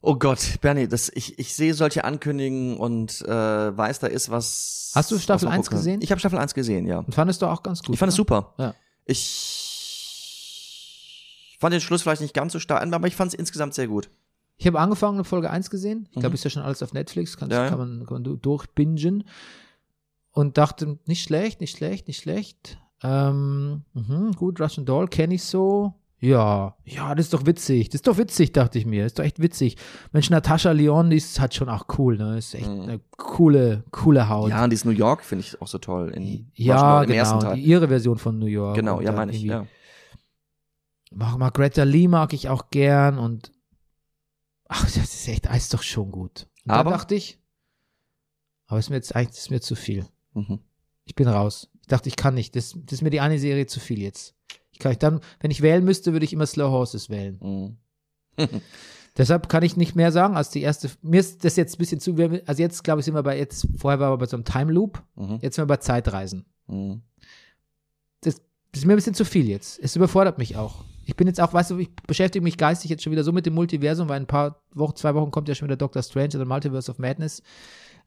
Oh 0.01 0.15
Gott, 0.17 0.59
Bernie, 0.61 0.87
das, 0.87 1.11
ich, 1.15 1.39
ich 1.41 1.55
sehe 1.55 1.75
solche 1.75 2.05
Ankündigungen 2.05 2.77
und 2.77 3.21
äh, 3.23 3.77
weiß, 3.77 3.99
da 3.99 4.07
ist 4.07 4.31
was. 4.31 4.93
Hast 4.95 5.11
du 5.11 5.19
Staffel 5.19 5.47
was 5.47 5.51
man 5.51 5.55
1 5.55 5.67
gucken 5.67 5.79
kann. 5.79 5.85
gesehen? 5.85 6.03
Ich 6.03 6.11
habe 6.13 6.21
Staffel 6.21 6.39
1 6.39 6.55
gesehen, 6.55 6.87
ja. 6.87 6.99
Und 7.01 7.15
fandest 7.15 7.43
du 7.43 7.47
auch 7.47 7.63
ganz 7.65 7.83
gut. 7.83 7.95
Ich 7.95 7.99
fand 7.99 8.11
es 8.11 8.15
ne? 8.15 8.19
super. 8.19 8.55
Ja. 8.59 8.75
Ich 9.07 11.57
fand 11.59 11.73
den 11.75 11.81
Schluss 11.81 12.03
vielleicht 12.03 12.23
nicht 12.23 12.35
ganz 12.35 12.53
so 12.53 12.61
stark, 12.61 12.81
aber 12.93 13.09
ich 13.09 13.17
fand 13.17 13.33
es 13.33 13.39
insgesamt 13.39 13.75
sehr 13.75 13.89
gut. 13.89 14.09
Ich 14.57 14.67
habe 14.67 14.79
angefangen 14.81 15.25
Folge 15.25 15.51
1 15.51 15.71
gesehen. 15.71 16.07
Ich 16.11 16.15
glaube, 16.15 16.29
Mhm. 16.31 16.35
ist 16.35 16.45
ja 16.45 16.51
schon 16.51 16.63
alles 16.63 16.83
auf 16.83 16.93
Netflix, 16.93 17.37
kann, 17.37 17.51
Ja, 17.51 17.65
ja. 17.65 17.71
kann, 17.71 17.79
man, 17.79 18.07
kann 18.07 18.15
man 18.15 18.25
du- 18.25 18.37
durchbingen. 18.37 19.25
Und 20.31 20.59
dachte, 20.59 20.99
nicht 21.07 21.23
schlecht, 21.25 21.61
nicht 21.61 21.77
schlecht, 21.77 22.07
nicht 22.07 22.21
schlecht. 22.23 22.79
Ähm, 23.03 23.83
mhm, 23.95 24.33
gut, 24.37 24.61
Russian 24.61 24.87
Doll 24.87 25.09
kenne 25.09 25.35
ich 25.35 25.43
so. 25.45 25.95
Ja, 26.21 26.77
ja, 26.85 27.15
das 27.15 27.27
ist 27.27 27.33
doch 27.35 27.47
witzig. 27.47 27.91
Das 27.91 27.97
ist 27.97 28.07
doch 28.09 28.19
witzig, 28.19 28.53
dachte 28.53 28.77
ich 28.79 28.87
mir. 28.87 29.05
Das 29.05 29.13
ist 29.13 29.19
doch 29.21 29.25
echt 29.25 29.41
witzig. 29.41 29.77
Mensch, 30.11 30.31
Natascha 30.31 30.73
Leon, 30.73 31.11
die 31.11 31.17
ist 31.17 31.39
halt 31.39 31.55
schon 31.55 31.69
auch 31.69 31.87
cool, 31.97 32.17
ne? 32.19 32.39
Ist 32.39 32.55
echt 32.57 32.67
Mhm. 32.69 32.81
eine 32.83 33.01
coole, 33.17 33.85
coole 33.93 34.29
Haut. 34.29 34.51
Ja, 34.51 34.65
und 34.65 34.71
dieses 34.71 34.85
New 34.85 34.91
York 34.91 35.23
finde 35.23 35.45
ich 35.45 35.61
auch 35.63 35.69
so 35.69 35.79
toll. 35.79 36.11
In, 36.11 36.51
Ja, 36.55 37.05
genau. 37.05 37.55
Die, 37.55 37.61
ihre 37.61 37.87
Version 37.87 38.19
von 38.19 38.37
New 38.39 38.47
York. 38.47 38.75
Genau, 38.75 39.01
ja, 39.01 39.13
meine 39.13 39.31
ich. 39.33 39.43
Ja. 39.43 39.65
Mar 41.13 41.39
Margareta 41.39 41.85
Lee 41.85 42.09
mag 42.09 42.33
ich 42.33 42.49
auch 42.49 42.69
gern 42.71 43.19
und 43.19 43.53
ach, 44.69 44.83
das 44.85 44.97
ist 44.97 45.29
echt, 45.29 45.47
das 45.47 45.57
ist 45.57 45.75
doch 45.75 45.83
schon 45.83 46.11
gut. 46.11 46.49
Und 46.65 46.73
Aber- 46.73 46.91
da 46.91 46.97
dachte 46.97 47.15
ich, 47.15 47.39
Aber 48.67 48.79
ist 48.81 48.91
mir 48.91 48.97
jetzt 48.97 49.17
eigentlich 49.17 49.39
ist 49.39 49.51
mir 49.51 49.61
zu 49.63 49.75
viel. 49.77 50.05
Mhm. 50.35 50.59
Ich 51.05 51.15
bin 51.15 51.27
raus. 51.27 51.71
Ich 51.81 51.87
dachte, 51.87 52.09
ich 52.11 52.17
kann 52.17 52.35
nicht. 52.35 52.55
Das, 52.55 52.75
das 52.77 52.95
ist 52.95 53.03
mir 53.03 53.09
die 53.09 53.21
eine 53.21 53.39
Serie 53.39 53.67
zu 53.67 53.81
viel 53.81 54.01
jetzt. 54.03 54.35
Ich 54.79 54.81
kann 54.81 54.93
ich 54.93 54.99
dann, 54.99 55.19
wenn 55.41 55.51
ich 55.51 55.61
wählen 55.61 55.85
müsste, 55.85 56.13
würde 56.13 56.25
ich 56.25 56.33
immer 56.33 56.47
Slow 56.47 56.71
Horses 56.71 57.11
wählen. 57.11 57.77
Mhm. 58.39 58.47
Deshalb 59.17 59.49
kann 59.49 59.65
ich 59.65 59.77
nicht 59.77 59.97
mehr 59.97 60.13
sagen 60.13 60.37
als 60.37 60.51
die 60.51 60.63
erste. 60.63 60.89
Mir 61.03 61.19
ist 61.19 61.45
das 61.45 61.57
jetzt 61.57 61.75
ein 61.75 61.79
bisschen 61.79 61.99
zu. 61.99 62.15
Also 62.47 62.63
jetzt 62.63 62.85
glaube 62.85 63.01
ich 63.01 63.05
sind 63.05 63.15
wir 63.15 63.25
bei 63.25 63.37
jetzt. 63.37 63.67
Vorher 63.77 63.99
waren 63.99 64.13
wir 64.13 64.19
bei 64.19 64.27
so 64.27 64.37
einem 64.37 64.45
Time 64.45 64.71
Loop. 64.71 65.03
Mhm. 65.17 65.41
Jetzt 65.43 65.57
sind 65.57 65.65
wir 65.65 65.67
bei 65.67 65.79
Zeitreisen. 65.79 66.45
Mhm. 66.69 67.03
Das 68.21 68.37
ist 68.73 68.87
mir 68.87 68.93
ein 68.93 68.97
bisschen 68.97 69.15
zu 69.15 69.25
viel 69.25 69.49
jetzt. 69.49 69.81
Es 69.83 69.97
überfordert 69.97 70.39
mich 70.39 70.55
auch. 70.55 70.85
Ich 71.05 71.17
bin 71.17 71.27
jetzt 71.27 71.41
auch, 71.41 71.53
weißt 71.53 71.73
du, 71.73 71.79
ich 71.79 71.93
beschäftige 72.07 72.45
mich 72.45 72.57
geistig 72.57 72.89
jetzt 72.89 73.03
schon 73.03 73.11
wieder 73.11 73.25
so 73.25 73.33
mit 73.33 73.47
dem 73.47 73.55
Multiversum, 73.55 74.09
weil 74.09 74.19
in 74.19 74.25
ein 74.25 74.29
paar 74.29 74.63
Wochen, 74.75 74.95
zwei 74.95 75.13
Wochen 75.17 75.33
kommt 75.33 75.49
ja 75.49 75.57
schon 75.57 75.67
wieder 75.67 75.77
Doctor 75.77 76.05
Strange 76.05 76.37
oder 76.37 76.45
Multiverse 76.45 76.89
of 76.89 77.01
Madness. 77.01 77.43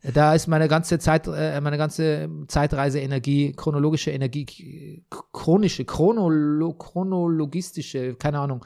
Da 0.02 0.34
ist 0.34 0.48
meine 0.48 0.68
ganze 0.68 0.98
Zeit, 0.98 1.28
äh, 1.28 1.62
meine 1.62 1.78
ganze 1.78 2.28
Zeitreise-Energie, 2.48 3.54
chronologische 3.54 4.10
Energie, 4.12 5.04
chronische, 5.32 5.86
chronolo, 5.86 6.74
chronologistische, 6.74 8.16
keine 8.16 8.40
Ahnung. 8.40 8.66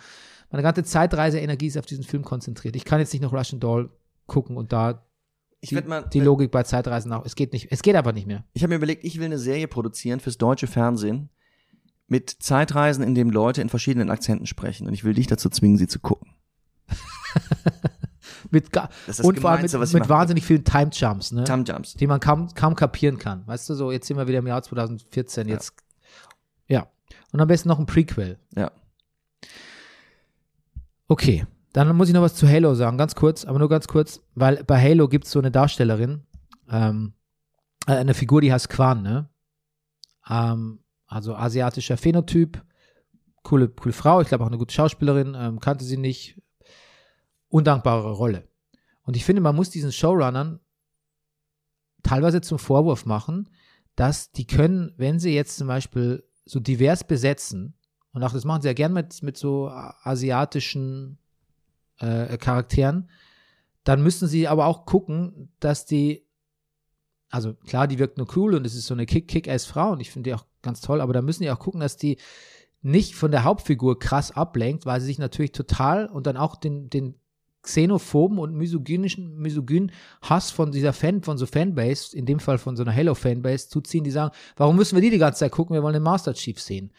Meine 0.49 0.63
ganze 0.63 0.83
Zeitreise-Energie 0.83 1.67
ist 1.67 1.77
auf 1.77 1.85
diesen 1.85 2.05
Film 2.05 2.23
konzentriert. 2.23 2.75
Ich 2.77 2.85
kann 2.85 2.99
jetzt 2.99 3.11
nicht 3.11 3.21
noch 3.21 3.33
Russian 3.33 3.59
Doll 3.59 3.89
gucken 4.27 4.55
und 4.55 4.71
da 4.71 5.05
die, 5.63 5.81
mal, 5.81 6.07
die 6.13 6.19
Logik 6.19 6.51
bei 6.51 6.63
Zeitreisen 6.63 7.11
auch. 7.11 7.25
Es 7.25 7.35
geht 7.35 7.51
nicht, 7.51 7.67
es 7.71 7.81
geht 7.81 7.95
einfach 7.95 8.13
nicht 8.13 8.27
mehr. 8.27 8.45
Ich 8.53 8.63
habe 8.63 8.69
mir 8.69 8.77
überlegt, 8.77 9.03
ich 9.03 9.17
will 9.17 9.25
eine 9.25 9.39
Serie 9.39 9.67
produzieren 9.67 10.19
fürs 10.19 10.37
deutsche 10.37 10.67
Fernsehen 10.67 11.29
mit 12.07 12.29
Zeitreisen, 12.29 13.03
in 13.03 13.15
dem 13.15 13.29
Leute 13.29 13.61
in 13.61 13.69
verschiedenen 13.69 14.09
Akzenten 14.09 14.45
sprechen. 14.45 14.87
Und 14.87 14.93
ich 14.93 15.03
will 15.03 15.15
dich 15.15 15.27
dazu 15.27 15.49
zwingen, 15.49 15.77
sie 15.77 15.87
zu 15.87 15.99
gucken. 15.99 16.31
Mit, 18.55 18.73
Das 19.07 19.19
und 19.19 19.39
vor 19.39 19.49
allem 19.49 19.61
mit, 19.61 19.93
mit 19.93 20.09
wahnsinnig 20.09 20.45
vielen 20.45 20.63
Time 20.63 20.89
Jumps, 20.93 21.33
ne? 21.33 21.43
Time 21.43 21.63
Jumps. 21.67 21.95
die 21.95 22.07
man 22.07 22.21
kaum, 22.21 22.53
kaum 22.53 22.73
kapieren 22.73 23.17
kann. 23.17 23.45
Weißt 23.45 23.69
du, 23.69 23.73
so 23.73 23.91
jetzt 23.91 24.07
sind 24.07 24.15
wir 24.15 24.27
wieder 24.27 24.39
im 24.39 24.47
Jahr 24.47 24.63
2014, 24.63 25.49
jetzt, 25.49 25.73
ja. 26.67 26.87
Und 27.33 27.41
am 27.41 27.49
besten 27.49 27.67
noch 27.67 27.79
ein 27.79 27.85
Prequel. 27.85 28.39
Ja. 28.55 28.71
Okay, 31.09 31.45
dann 31.73 31.93
muss 31.97 32.07
ich 32.07 32.13
noch 32.13 32.21
was 32.21 32.35
zu 32.35 32.47
Halo 32.47 32.73
sagen, 32.75 32.97
ganz 32.97 33.13
kurz, 33.13 33.43
aber 33.43 33.59
nur 33.59 33.67
ganz 33.67 33.89
kurz, 33.89 34.21
weil 34.35 34.63
bei 34.63 34.81
Halo 34.81 35.09
gibt 35.09 35.25
es 35.25 35.31
so 35.31 35.39
eine 35.39 35.51
Darstellerin, 35.51 36.23
ähm, 36.69 37.13
äh, 37.87 37.91
eine 37.91 38.13
Figur, 38.13 38.39
die 38.39 38.53
heißt 38.53 38.69
Quan, 38.69 39.01
ne? 39.01 39.29
Ähm, 40.29 40.79
also 41.07 41.35
asiatischer 41.35 41.97
Phänotyp, 41.97 42.63
coole, 43.43 43.67
coole 43.67 43.91
Frau, 43.93 44.21
ich 44.21 44.29
glaube 44.29 44.45
auch 44.45 44.47
eine 44.47 44.57
gute 44.57 44.73
Schauspielerin, 44.73 45.35
ähm, 45.37 45.59
kannte 45.59 45.83
sie 45.83 45.97
nicht, 45.97 46.41
undankbare 47.49 48.11
Rolle. 48.11 48.47
Und 49.03 49.15
ich 49.15 49.25
finde, 49.25 49.41
man 49.41 49.55
muss 49.55 49.69
diesen 49.69 49.91
Showrunnern 49.91 50.59
teilweise 52.03 52.41
zum 52.41 52.59
Vorwurf 52.59 53.05
machen, 53.05 53.49
dass 53.95 54.31
die 54.31 54.45
können, 54.45 54.93
wenn 54.97 55.19
sie 55.19 55.33
jetzt 55.33 55.57
zum 55.57 55.67
Beispiel 55.67 56.23
so 56.45 56.59
divers 56.59 57.03
besetzen, 57.03 57.75
und 58.11 58.23
auch 58.23 58.31
das 58.31 58.45
machen 58.45 58.61
sie 58.61 58.67
ja 58.67 58.73
gern 58.73 58.93
mit, 58.93 59.23
mit 59.23 59.37
so 59.37 59.69
asiatischen 59.69 61.17
äh, 61.99 62.37
Charakteren, 62.37 63.09
dann 63.83 64.01
müssen 64.01 64.27
sie 64.27 64.47
aber 64.47 64.65
auch 64.65 64.85
gucken, 64.85 65.53
dass 65.59 65.85
die, 65.85 66.25
also 67.29 67.53
klar, 67.53 67.87
die 67.87 67.99
wirkt 67.99 68.17
nur 68.17 68.27
cool 68.35 68.55
und 68.55 68.65
es 68.65 68.75
ist 68.75 68.87
so 68.87 68.93
eine 68.93 69.05
Kick-Kick-Ass-Frau 69.05 69.91
und 69.91 69.99
ich 69.99 70.11
finde 70.11 70.29
die 70.29 70.33
auch 70.33 70.45
ganz 70.61 70.81
toll, 70.81 71.01
aber 71.01 71.13
da 71.13 71.21
müssen 71.21 71.43
die 71.43 71.51
auch 71.51 71.59
gucken, 71.59 71.81
dass 71.81 71.97
die 71.97 72.17
nicht 72.81 73.15
von 73.15 73.31
der 73.31 73.43
Hauptfigur 73.43 73.99
krass 73.99 74.31
ablenkt, 74.31 74.85
weil 74.85 75.01
sie 75.01 75.07
sich 75.07 75.19
natürlich 75.19 75.51
total 75.51 76.07
und 76.07 76.27
dann 76.27 76.37
auch 76.37 76.55
den, 76.55 76.89
den 76.89 77.15
xenophoben 77.65 78.37
und 78.39 78.53
misogynischen, 78.55 79.37
misogynen 79.37 79.91
Hass 80.21 80.51
von 80.51 80.71
dieser 80.71 80.93
Fan, 80.93 81.21
von 81.23 81.37
so 81.37 81.45
Fanbase, 81.45 82.15
in 82.15 82.25
dem 82.25 82.39
Fall 82.39 82.57
von 82.57 82.75
so 82.75 82.83
einer 82.83 82.95
Halo-Fanbase, 82.95 83.69
zuziehen, 83.69 84.03
die 84.03 84.11
sagen, 84.11 84.33
warum 84.55 84.75
müssen 84.75 84.95
wir 84.95 85.01
die 85.01 85.09
die 85.09 85.17
ganze 85.17 85.39
Zeit 85.39 85.51
gucken, 85.51 85.73
wir 85.73 85.83
wollen 85.83 85.93
den 85.93 86.03
Master 86.03 86.33
Chief 86.33 86.59
sehen. 86.59 86.91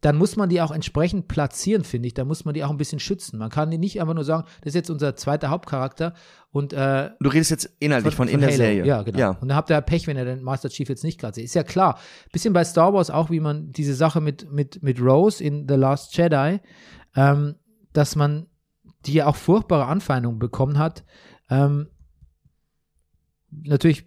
Dann 0.00 0.16
muss 0.16 0.36
man 0.36 0.50
die 0.50 0.60
auch 0.60 0.70
entsprechend 0.70 1.28
platzieren, 1.28 1.82
finde 1.82 2.08
ich. 2.08 2.12
Da 2.12 2.26
muss 2.26 2.44
man 2.44 2.52
die 2.52 2.62
auch 2.62 2.68
ein 2.68 2.76
bisschen 2.76 3.00
schützen. 3.00 3.38
Man 3.38 3.48
kann 3.48 3.70
die 3.70 3.78
nicht 3.78 4.02
einfach 4.02 4.12
nur 4.12 4.24
sagen, 4.24 4.44
das 4.60 4.72
ist 4.72 4.74
jetzt 4.74 4.90
unser 4.90 5.16
zweiter 5.16 5.48
Hauptcharakter 5.48 6.12
und 6.50 6.74
äh, 6.74 7.08
Du 7.20 7.30
redest 7.30 7.50
jetzt 7.50 7.74
inhaltlich 7.78 8.14
von, 8.14 8.28
in 8.28 8.40
der 8.40 8.50
Halo. 8.50 8.56
Serie. 8.58 8.84
Ja, 8.84 9.02
genau. 9.02 9.18
Ja. 9.18 9.30
Und 9.30 9.48
dann 9.48 9.56
habt 9.56 9.70
ihr 9.70 9.80
Pech, 9.80 10.06
wenn 10.06 10.18
ihr 10.18 10.26
den 10.26 10.42
Master 10.42 10.68
Chief 10.68 10.90
jetzt 10.90 11.04
nicht 11.04 11.18
gerade 11.18 11.34
seht. 11.34 11.46
Ist 11.46 11.54
ja 11.54 11.62
klar. 11.62 11.98
Bisschen 12.32 12.52
bei 12.52 12.64
Star 12.64 12.92
Wars 12.92 13.08
auch, 13.08 13.30
wie 13.30 13.40
man 13.40 13.72
diese 13.72 13.94
Sache 13.94 14.20
mit, 14.20 14.52
mit, 14.52 14.82
mit 14.82 15.00
Rose 15.00 15.42
in 15.42 15.66
The 15.66 15.74
Last 15.74 16.14
Jedi, 16.14 16.60
ähm, 17.16 17.54
dass 17.94 18.14
man 18.14 18.46
die 19.06 19.14
ja 19.14 19.26
auch 19.26 19.36
furchtbare 19.36 19.86
Anfeindungen 19.86 20.38
bekommen 20.38 20.78
hat. 20.78 21.04
Ähm, 21.50 21.88
natürlich 23.50 24.06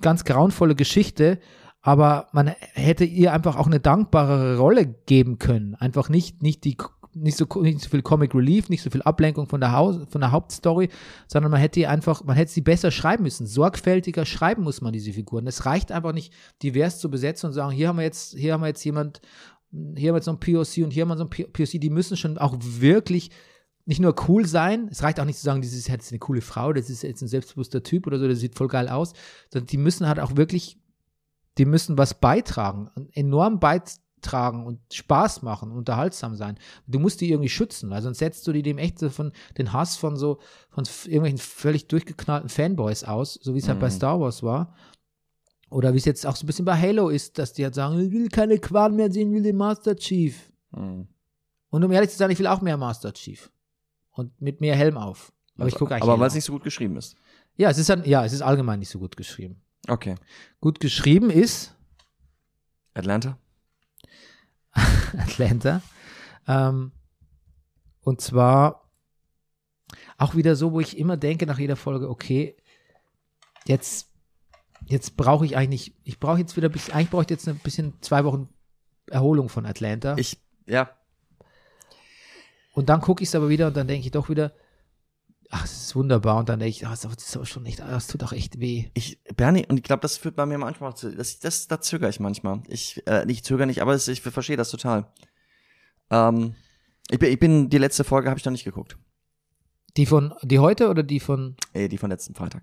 ganz 0.00 0.24
grauenvolle 0.24 0.74
Geschichte, 0.74 1.38
aber 1.82 2.28
man 2.32 2.48
hätte 2.74 3.04
ihr 3.04 3.32
einfach 3.32 3.56
auch 3.56 3.66
eine 3.66 3.80
dankbarere 3.80 4.58
Rolle 4.58 4.86
geben 4.86 5.38
können. 5.38 5.74
Einfach 5.74 6.08
nicht, 6.08 6.42
nicht 6.42 6.64
die 6.64 6.76
nicht 7.14 7.36
so, 7.36 7.46
nicht 7.60 7.80
so 7.80 7.88
viel 7.88 8.02
Comic 8.02 8.34
Relief, 8.34 8.68
nicht 8.68 8.82
so 8.82 8.90
viel 8.90 9.02
Ablenkung 9.02 9.46
von 9.46 9.60
der, 9.60 9.72
Haus, 9.72 9.98
von 10.10 10.20
der 10.20 10.30
Hauptstory, 10.30 10.88
sondern 11.26 11.50
man 11.50 11.60
hätte 11.60 11.88
einfach, 11.88 12.22
man 12.24 12.36
hätte 12.36 12.52
sie 12.52 12.60
besser 12.60 12.90
schreiben 12.90 13.24
müssen. 13.24 13.46
Sorgfältiger 13.46 14.24
schreiben 14.24 14.62
muss 14.62 14.80
man 14.80 14.92
diese 14.92 15.12
Figuren. 15.12 15.46
Es 15.46 15.66
reicht 15.66 15.90
einfach 15.90 16.12
nicht, 16.12 16.32
divers 16.62 17.00
zu 17.00 17.10
besetzen 17.10 17.46
und 17.46 17.52
sagen, 17.52 17.72
hier 17.72 17.88
haben 17.88 17.96
wir 17.96 18.04
jetzt, 18.04 18.36
hier 18.36 18.52
haben 18.52 18.62
wir 18.62 18.68
jetzt 18.68 18.84
jemand, 18.84 19.20
hier 19.72 20.10
haben 20.10 20.14
wir 20.14 20.16
jetzt 20.16 20.26
so 20.26 20.32
ein 20.32 20.40
POC 20.40 20.84
und 20.84 20.92
hier 20.92 21.02
haben 21.02 21.08
wir 21.08 21.16
so 21.16 21.24
ein 21.24 21.30
POC, 21.30 21.80
die 21.80 21.90
müssen 21.90 22.16
schon 22.16 22.38
auch 22.38 22.56
wirklich 22.60 23.30
nicht 23.90 23.98
nur 23.98 24.14
cool 24.28 24.46
sein, 24.46 24.86
es 24.88 25.02
reicht 25.02 25.18
auch 25.18 25.24
nicht 25.24 25.40
zu 25.40 25.44
sagen, 25.44 25.62
das 25.62 25.72
ist 25.72 25.88
jetzt 25.88 26.12
eine 26.12 26.20
coole 26.20 26.42
Frau, 26.42 26.72
das 26.72 26.88
ist 26.88 27.02
jetzt 27.02 27.22
ein 27.22 27.28
selbstbewusster 27.28 27.82
Typ 27.82 28.06
oder 28.06 28.20
so, 28.20 28.28
das 28.28 28.38
sieht 28.38 28.54
voll 28.54 28.68
geil 28.68 28.88
aus, 28.88 29.14
sondern 29.52 29.66
die 29.66 29.78
müssen 29.78 30.06
halt 30.06 30.20
auch 30.20 30.36
wirklich, 30.36 30.78
die 31.58 31.64
müssen 31.64 31.98
was 31.98 32.14
beitragen, 32.14 32.88
enorm 33.14 33.58
beitragen 33.58 34.64
und 34.64 34.78
Spaß 34.92 35.42
machen, 35.42 35.72
unterhaltsam 35.72 36.36
sein. 36.36 36.56
Du 36.86 37.00
musst 37.00 37.20
die 37.20 37.32
irgendwie 37.32 37.48
schützen, 37.48 37.90
weil 37.90 38.00
sonst 38.00 38.18
setzt 38.18 38.46
du 38.46 38.52
die 38.52 38.62
dem 38.62 38.78
echt 38.78 39.00
so 39.00 39.10
von 39.10 39.32
den 39.58 39.72
Hass 39.72 39.96
von 39.96 40.16
so, 40.16 40.38
von 40.68 40.84
irgendwelchen 41.06 41.38
völlig 41.38 41.88
durchgeknallten 41.88 42.48
Fanboys 42.48 43.02
aus, 43.02 43.40
so 43.42 43.54
wie 43.54 43.58
es 43.58 43.66
halt 43.66 43.80
bei 43.80 43.88
Mhm. 43.88 43.92
Star 43.92 44.20
Wars 44.20 44.44
war. 44.44 44.72
Oder 45.68 45.94
wie 45.94 45.98
es 45.98 46.04
jetzt 46.04 46.24
auch 46.26 46.36
so 46.36 46.44
ein 46.44 46.46
bisschen 46.46 46.64
bei 46.64 46.80
Halo 46.80 47.08
ist, 47.08 47.38
dass 47.38 47.54
die 47.54 47.64
halt 47.64 47.74
sagen, 47.74 47.98
ich 47.98 48.12
will 48.12 48.28
keine 48.28 48.60
Quan 48.60 48.94
mehr 48.94 49.10
sehen, 49.10 49.30
ich 49.30 49.34
will 49.34 49.42
den 49.42 49.56
Master 49.56 49.96
Chief. 49.96 50.52
Mhm. 50.70 51.08
Und 51.70 51.84
um 51.84 51.90
ehrlich 51.90 52.10
zu 52.10 52.18
sein, 52.18 52.30
ich 52.30 52.38
will 52.38 52.46
auch 52.46 52.60
mehr 52.60 52.76
Master 52.76 53.12
Chief. 53.12 53.50
Und 54.12 54.40
mit 54.40 54.60
mehr 54.60 54.76
Helm 54.76 54.96
auf. 54.96 55.32
Aber 55.56 55.68
ich 55.68 55.74
gucke 55.74 55.94
eigentlich. 55.94 56.02
Aber 56.02 56.18
weil 56.18 56.28
es 56.28 56.34
nicht 56.34 56.44
so 56.44 56.52
gut 56.52 56.64
geschrieben 56.64 56.96
ist. 56.96 57.16
Ja, 57.56 57.70
es 57.70 57.78
ist 57.78 57.90
dann, 57.90 58.04
ja, 58.04 58.24
es 58.24 58.32
ist 58.32 58.42
allgemein 58.42 58.78
nicht 58.78 58.88
so 58.88 58.98
gut 58.98 59.16
geschrieben. 59.16 59.62
Okay. 59.88 60.14
Gut 60.60 60.80
geschrieben 60.80 61.30
ist 61.30 61.74
Atlanta? 62.94 63.38
Atlanta. 65.18 65.82
Ähm, 66.46 66.92
und 68.02 68.20
zwar 68.20 68.90
auch 70.18 70.34
wieder 70.34 70.56
so, 70.56 70.72
wo 70.72 70.80
ich 70.80 70.98
immer 70.98 71.16
denke 71.16 71.46
nach 71.46 71.58
jeder 71.58 71.76
Folge, 71.76 72.08
okay, 72.08 72.56
jetzt, 73.66 74.12
jetzt 74.86 75.16
brauche 75.16 75.44
ich 75.44 75.56
eigentlich, 75.56 75.94
ich 76.04 76.20
brauche 76.20 76.38
jetzt 76.38 76.56
wieder, 76.56 76.68
eigentlich 76.68 77.10
brauche 77.10 77.22
ich 77.22 77.30
jetzt 77.30 77.48
ein 77.48 77.58
bisschen 77.58 77.94
zwei 78.00 78.24
Wochen 78.24 78.48
Erholung 79.06 79.48
von 79.48 79.66
Atlanta. 79.66 80.16
Ich, 80.16 80.38
ja. 80.66 80.90
Und 82.72 82.88
dann 82.88 83.00
gucke 83.00 83.22
ich 83.22 83.28
es 83.28 83.34
aber 83.34 83.48
wieder 83.48 83.66
und 83.68 83.76
dann 83.76 83.86
denke 83.88 84.06
ich 84.06 84.12
doch 84.12 84.28
wieder, 84.28 84.52
ach, 85.50 85.64
es 85.64 85.72
ist 85.72 85.96
wunderbar. 85.96 86.38
Und 86.38 86.48
dann 86.48 86.60
denke 86.60 86.70
ich, 86.70 86.86
ach, 86.86 86.96
das 86.96 87.04
ist 87.04 87.36
aber 87.36 87.46
schon 87.46 87.66
echt, 87.66 87.80
ah, 87.80 87.90
das 87.90 88.06
tut 88.06 88.22
doch 88.22 88.32
echt 88.32 88.60
weh. 88.60 88.86
Ich, 88.94 89.20
Bernie, 89.36 89.66
und 89.68 89.76
ich 89.78 89.82
glaube, 89.82 90.02
das 90.02 90.16
führt 90.16 90.36
bei 90.36 90.46
mir 90.46 90.58
manchmal 90.58 90.94
zu, 90.94 91.14
das, 91.14 91.40
das, 91.40 91.66
da 91.66 91.80
zögere 91.80 92.10
ich 92.10 92.20
manchmal. 92.20 92.62
Ich, 92.68 93.04
äh, 93.06 93.24
nicht 93.26 93.44
zögere 93.44 93.66
nicht, 93.66 93.82
aber 93.82 93.94
es, 93.94 94.06
ich 94.08 94.20
verstehe 94.20 94.56
das 94.56 94.70
total. 94.70 95.12
Ähm, 96.10 96.54
ich 97.10 97.18
bin, 97.18 97.32
ich 97.32 97.38
bin, 97.40 97.68
die 97.70 97.78
letzte 97.78 98.04
Folge 98.04 98.30
habe 98.30 98.38
ich 98.38 98.44
noch 98.44 98.52
nicht 98.52 98.64
geguckt. 98.64 98.96
Die 99.96 100.06
von, 100.06 100.32
die 100.42 100.60
heute 100.60 100.88
oder 100.88 101.02
die 101.02 101.18
von, 101.18 101.56
Äh, 101.72 101.88
die 101.88 101.98
von 101.98 102.10
letzten 102.10 102.34
Freitag. 102.34 102.62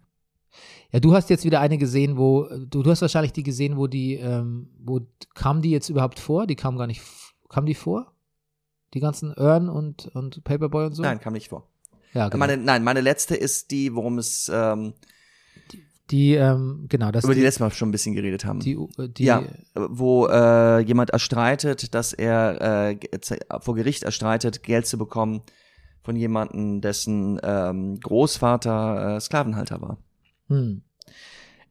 ja, 0.94 1.02
du 1.02 1.14
hast 1.14 1.30
jetzt 1.30 1.44
wieder 1.44 1.60
eine 1.60 1.78
gesehen, 1.78 2.18
wo, 2.18 2.48
du, 2.48 2.84
du 2.84 2.90
hast 2.90 3.02
wahrscheinlich 3.02 3.34
die 3.34 3.44
gesehen, 3.44 3.76
wo 3.76 3.88
die, 3.88 4.14
ähm, 4.16 4.70
wo 4.80 5.02
kam 5.36 5.62
die 5.62 5.72
jetzt 5.72 5.90
überhaupt 5.90 6.20
vor? 6.20 6.48
Die 6.48 6.56
kam 6.56 6.78
gar 6.78 6.88
nicht, 6.88 7.02
kam 7.50 7.66
die 7.66 7.76
vor? 7.76 8.14
Die 8.94 9.00
ganzen 9.00 9.34
Earn 9.38 9.70
und, 9.70 10.08
und 10.16 10.44
Paperboy 10.44 10.86
und 10.86 10.94
so? 10.94 11.02
Nein, 11.04 11.20
kam 11.20 11.34
nicht 11.34 11.50
vor. 11.50 11.68
Ja, 12.14 12.30
genau. 12.30 12.40
Meine, 12.40 12.58
nein, 12.58 12.84
meine 12.84 13.02
letzte 13.02 13.36
ist 13.36 13.72
die, 13.72 13.94
worum 13.94 14.18
es, 14.18 14.50
ähm, 14.54 14.94
die, 16.10 16.36
ähm, 16.36 16.86
genau, 16.88 17.12
das 17.12 17.26
über 17.26 17.34
die 17.34 17.42
die, 17.42 17.46
letztes 17.46 17.60
Mal 17.60 17.72
schon 17.72 17.90
ein 17.90 17.92
bisschen 17.92 18.16
geredet 18.16 18.46
haben. 18.46 18.62
die, 18.62 18.74
äh, 18.98 19.10
die, 19.10 19.26
ja, 19.26 19.44
wo 19.76 20.28
äh, 20.28 20.80
jemand 20.80 21.10
erstreitet, 21.10 21.94
dass 21.94 22.14
er 22.14 22.92
äh, 22.92 22.98
vor 23.60 23.76
Gericht 23.76 24.04
erstreitet, 24.04 24.64
Geld 24.64 24.88
zu 24.88 24.98
bekommen 24.98 25.42
von 26.04 26.16
jemandem, 26.16 26.80
dessen 26.80 27.40
ähm, 27.44 28.00
Großvater 28.00 29.18
äh, 29.18 29.20
Sklavenhalter 29.20 29.82
war. 29.82 29.98
hm. 30.48 30.82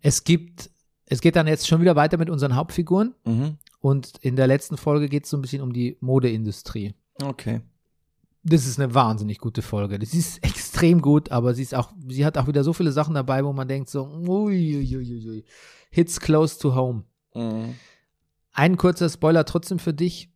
Es 0.03 0.23
gibt, 0.23 0.71
es 1.07 1.21
geht 1.23 1.35
dann 1.37 1.47
jetzt 1.47 1.67
schon 1.67 1.81
wieder 1.81 1.97
weiter 1.97 2.19
mit 2.19 2.29
unseren 2.31 2.55
Hauptfiguren 2.55 3.15
Mhm. 3.25 3.57
und 3.81 4.13
in 4.21 4.37
der 4.37 4.47
letzten 4.47 4.77
Folge 4.77 5.09
geht 5.09 5.25
es 5.25 5.31
so 5.31 5.39
ein 5.39 5.41
bisschen 5.41 5.63
um 5.63 5.73
die 5.73 5.97
Modeindustrie. 6.01 6.95
Okay. 7.23 7.63
das 8.43 8.67
ist 8.67 8.79
eine 8.79 8.95
wahnsinnig 8.95 9.39
gute 9.39 9.61
Folge. 9.61 9.99
Das 9.99 10.15
ist 10.15 10.43
extrem 10.45 11.01
gut, 11.03 11.31
aber 11.33 11.55
sie 11.55 11.63
ist 11.63 11.75
auch, 11.75 11.93
sie 12.09 12.25
hat 12.25 12.39
auch 12.39 12.47
wieder 12.47 12.63
so 12.63 12.73
viele 12.73 12.93
Sachen 12.93 13.15
dabei, 13.15 13.45
wo 13.45 13.53
man 13.53 13.67
denkt 13.67 13.91
so, 13.91 14.05
uiuiuiui, 14.07 15.45
hits 15.91 16.21
close 16.21 16.59
to 16.59 16.75
home. 16.75 17.05
Mhm. 17.35 17.75
Ein 18.53 18.77
kurzer 18.77 19.09
Spoiler 19.11 19.45
trotzdem 19.45 19.79
für 19.79 19.93
dich, 19.93 20.31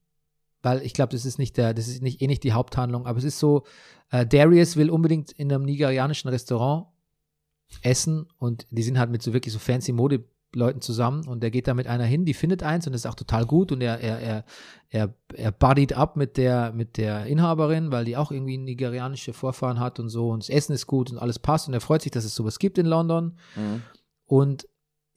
weil 0.62 0.82
ich 0.82 0.92
glaube, 0.92 1.12
das 1.12 1.24
ist 1.24 1.38
nicht 1.38 1.56
der, 1.56 1.72
das 1.72 1.88
ist 1.88 2.02
nicht 2.02 2.20
eh 2.20 2.26
nicht 2.26 2.42
die 2.42 2.52
Haupthandlung, 2.52 3.06
aber 3.06 3.18
es 3.18 3.24
ist 3.24 3.38
so, 3.38 3.64
äh, 4.10 4.26
Darius 4.26 4.76
will 4.76 4.90
unbedingt 4.90 5.32
in 5.32 5.52
einem 5.52 5.64
nigerianischen 5.64 6.28
Restaurant 6.28 6.88
essen 7.82 8.26
und 8.38 8.66
die 8.70 8.82
sind 8.82 8.98
halt 8.98 9.10
mit 9.10 9.22
so 9.22 9.32
wirklich 9.32 9.52
so 9.52 9.60
fancy 9.60 9.92
Modeleuten 10.50 10.80
zusammen 10.80 11.26
und 11.26 11.42
der 11.42 11.50
geht 11.50 11.68
da 11.68 11.74
mit 11.74 11.86
einer 11.86 12.04
hin, 12.04 12.24
die 12.24 12.34
findet 12.34 12.62
eins 12.62 12.86
und 12.86 12.92
das 12.92 13.02
ist 13.02 13.10
auch 13.10 13.14
total 13.14 13.46
gut 13.46 13.72
und 13.72 13.80
er, 13.80 14.00
er, 14.00 14.18
er, 14.18 14.44
er, 14.88 15.14
er 15.34 15.52
buddied 15.52 15.92
up 15.92 16.16
mit 16.16 16.36
der, 16.36 16.72
mit 16.72 16.96
der 16.96 17.26
Inhaberin, 17.26 17.92
weil 17.92 18.04
die 18.04 18.16
auch 18.16 18.32
irgendwie 18.32 18.58
nigerianische 18.58 19.32
Vorfahren 19.32 19.78
hat 19.80 20.00
und 20.00 20.08
so 20.08 20.30
und 20.30 20.42
das 20.42 20.50
Essen 20.50 20.72
ist 20.72 20.86
gut 20.86 21.10
und 21.10 21.18
alles 21.18 21.38
passt 21.38 21.68
und 21.68 21.74
er 21.74 21.80
freut 21.80 22.02
sich, 22.02 22.12
dass 22.12 22.24
es 22.24 22.34
sowas 22.34 22.58
gibt 22.58 22.78
in 22.78 22.86
London 22.86 23.38
Mhm. 23.56 23.82
und 24.26 24.66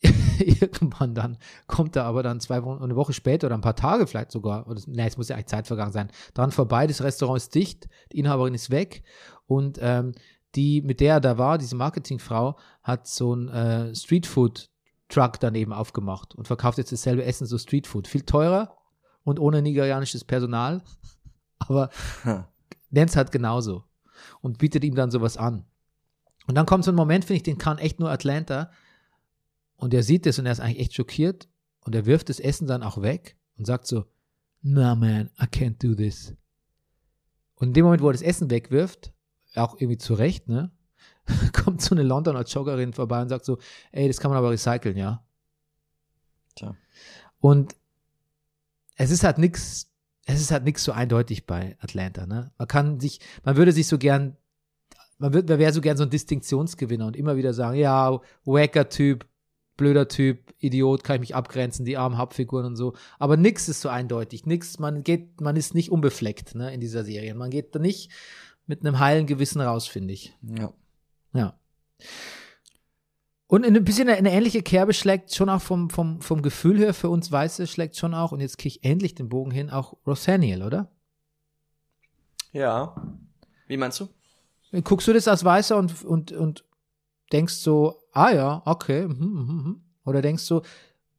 irgendwann 0.39 1.15
dann 1.15 1.37
kommt 1.67 1.95
er 1.95 2.03
aber 2.03 2.23
dann 2.23 2.39
zwei 2.41 2.63
Wochen, 2.63 2.83
eine 2.83 2.95
Woche 2.95 3.13
später 3.13 3.47
oder 3.47 3.55
ein 3.55 3.61
paar 3.61 3.75
Tage 3.75 4.05
vielleicht 4.05 4.31
sogar, 4.31 4.67
oder, 4.67 4.81
nee, 4.87 5.07
es 5.07 5.17
muss 5.17 5.29
ja 5.29 5.35
eigentlich 5.35 5.47
Zeit 5.47 5.67
vergangen 5.67 5.93
sein, 5.93 6.11
dran 6.33 6.51
vorbei, 6.51 6.87
das 6.87 7.01
Restaurant 7.01 7.37
ist 7.37 7.55
dicht, 7.55 7.87
die 8.11 8.19
Inhaberin 8.19 8.53
ist 8.53 8.69
weg 8.69 9.03
und 9.45 9.79
ähm, 9.81 10.13
die, 10.55 10.81
mit 10.81 10.99
der 10.99 11.15
er 11.15 11.21
da 11.21 11.37
war, 11.37 11.57
diese 11.57 11.75
Marketingfrau, 11.75 12.57
hat 12.83 13.07
so 13.07 13.33
ein 13.33 13.47
äh, 13.49 13.95
Streetfood-Truck 15.13 15.39
daneben 15.39 15.73
aufgemacht 15.73 16.35
und 16.35 16.47
verkauft 16.47 16.77
jetzt 16.77 16.91
dasselbe 16.91 17.23
Essen, 17.23 17.45
so 17.45 17.57
Streetfood. 17.57 18.07
Viel 18.07 18.23
teurer 18.23 18.75
und 19.23 19.39
ohne 19.39 19.61
nigerianisches 19.61 20.23
Personal, 20.23 20.81
aber 21.59 21.89
Hm. 22.23 22.43
nennt 22.89 23.09
es 23.11 23.15
halt 23.15 23.31
genauso 23.31 23.83
und 24.41 24.57
bietet 24.57 24.83
ihm 24.83 24.95
dann 24.95 25.11
sowas 25.11 25.37
an. 25.37 25.65
Und 26.47 26.55
dann 26.55 26.65
kommt 26.65 26.83
so 26.83 26.91
ein 26.91 26.95
Moment, 26.95 27.25
finde 27.25 27.37
ich, 27.37 27.43
den 27.43 27.57
kann 27.57 27.77
echt 27.77 27.99
nur 27.99 28.09
Atlanta. 28.09 28.71
Und 29.77 29.93
er 29.93 30.03
sieht 30.03 30.25
das 30.25 30.39
und 30.39 30.45
er 30.45 30.51
ist 30.51 30.59
eigentlich 30.59 30.79
echt 30.79 30.93
schockiert. 30.93 31.47
Und 31.79 31.95
er 31.95 32.05
wirft 32.05 32.29
das 32.29 32.39
Essen 32.39 32.67
dann 32.67 32.83
auch 32.83 33.01
weg 33.01 33.37
und 33.57 33.65
sagt 33.65 33.87
so, 33.87 34.05
nah 34.61 34.95
man, 34.95 35.29
I 35.39 35.45
can't 35.45 35.81
do 35.81 35.95
this. 35.95 36.33
Und 37.55 37.69
in 37.69 37.73
dem 37.73 37.85
Moment, 37.85 38.01
wo 38.01 38.07
er 38.07 38.13
das 38.13 38.21
Essen 38.21 38.49
wegwirft, 38.49 39.13
auch 39.55 39.75
irgendwie 39.75 39.97
zurecht, 39.97 40.49
ne, 40.49 40.71
kommt 41.53 41.81
so 41.81 41.95
eine 41.95 42.03
Londoner 42.03 42.43
Joggerin 42.43 42.93
vorbei 42.93 43.21
und 43.21 43.29
sagt 43.29 43.45
so, 43.45 43.57
ey, 43.91 44.07
das 44.07 44.19
kann 44.19 44.29
man 44.29 44.37
aber 44.37 44.51
recyceln, 44.51 44.97
ja. 44.97 45.23
Tja. 46.55 46.75
Und 47.39 47.75
es 48.95 49.11
ist 49.11 49.23
halt 49.23 49.37
nix, 49.37 49.91
es 50.25 50.41
ist 50.41 50.51
halt 50.51 50.63
nix 50.63 50.83
so 50.83 50.91
eindeutig 50.91 51.45
bei 51.45 51.77
Atlanta, 51.79 52.25
ne? 52.25 52.51
Man 52.57 52.67
kann 52.67 52.99
sich, 52.99 53.19
man 53.43 53.57
würde 53.57 53.71
sich 53.71 53.87
so 53.87 53.97
gern, 53.97 54.37
man, 55.17 55.33
wird, 55.33 55.49
man 55.49 55.59
wäre 55.59 55.73
so 55.73 55.81
gern 55.81 55.97
so 55.97 56.03
ein 56.03 56.09
Distinktionsgewinner 56.09 57.07
und 57.07 57.15
immer 57.15 57.35
wieder 57.35 57.53
sagen, 57.53 57.77
ja, 57.77 58.19
wacker 58.45 58.89
Typ, 58.89 59.25
blöder 59.77 60.07
Typ, 60.07 60.53
Idiot, 60.59 61.03
kann 61.03 61.15
ich 61.15 61.21
mich 61.21 61.35
abgrenzen, 61.35 61.85
die 61.85 61.97
armen 61.97 62.17
Hauptfiguren 62.17 62.65
und 62.65 62.75
so. 62.75 62.93
Aber 63.19 63.37
nix 63.37 63.67
ist 63.67 63.81
so 63.81 63.89
eindeutig, 63.89 64.45
nix, 64.45 64.79
man 64.79 65.03
geht, 65.03 65.41
man 65.41 65.55
ist 65.55 65.73
nicht 65.73 65.91
unbefleckt, 65.91 66.55
ne, 66.55 66.73
in 66.73 66.79
dieser 66.79 67.03
Serie. 67.03 67.33
Man 67.35 67.49
geht 67.49 67.73
da 67.75 67.79
nicht 67.79 68.11
mit 68.65 68.85
einem 68.85 68.99
heilen 68.99 69.25
Gewissen 69.25 69.61
raus, 69.61 69.87
finde 69.87 70.13
ich. 70.13 70.37
Ja. 70.41 70.73
Ja. 71.33 71.57
Und 73.47 73.65
in 73.65 73.75
ein 73.75 73.83
bisschen 73.83 74.09
eine, 74.09 74.31
ähnliche 74.31 74.63
Kerbe 74.63 74.93
schlägt 74.93 75.33
schon 75.33 75.49
auch 75.49 75.61
vom, 75.61 75.89
vom, 75.89 76.21
vom 76.21 76.41
Gefühl 76.41 76.79
her 76.79 76.93
für 76.93 77.09
uns 77.09 77.31
Weiße, 77.31 77.67
schlägt 77.67 77.95
schon 77.97 78.13
auch, 78.15 78.31
und 78.31 78.39
jetzt 78.39 78.57
kriege 78.57 78.77
ich 78.77 78.83
endlich 78.83 79.13
den 79.13 79.29
Bogen 79.29 79.51
hin, 79.51 79.69
auch 79.69 79.95
Rothaniel, 80.07 80.63
oder? 80.63 80.91
Ja. 82.51 82.95
Wie 83.67 83.77
meinst 83.77 83.99
du? 83.99 84.09
Guckst 84.83 85.07
du 85.07 85.13
das 85.13 85.27
als 85.27 85.43
Weißer 85.43 85.77
und, 85.77 86.03
und, 86.03 86.31
und 86.31 86.65
denkst 87.31 87.53
so, 87.53 88.01
ah 88.11 88.31
ja, 88.31 88.61
okay, 88.65 89.07
mhm, 89.07 89.25
mhm, 89.25 89.55
mhm. 89.55 89.81
oder 90.05 90.21
denkst 90.23 90.47
du, 90.47 90.61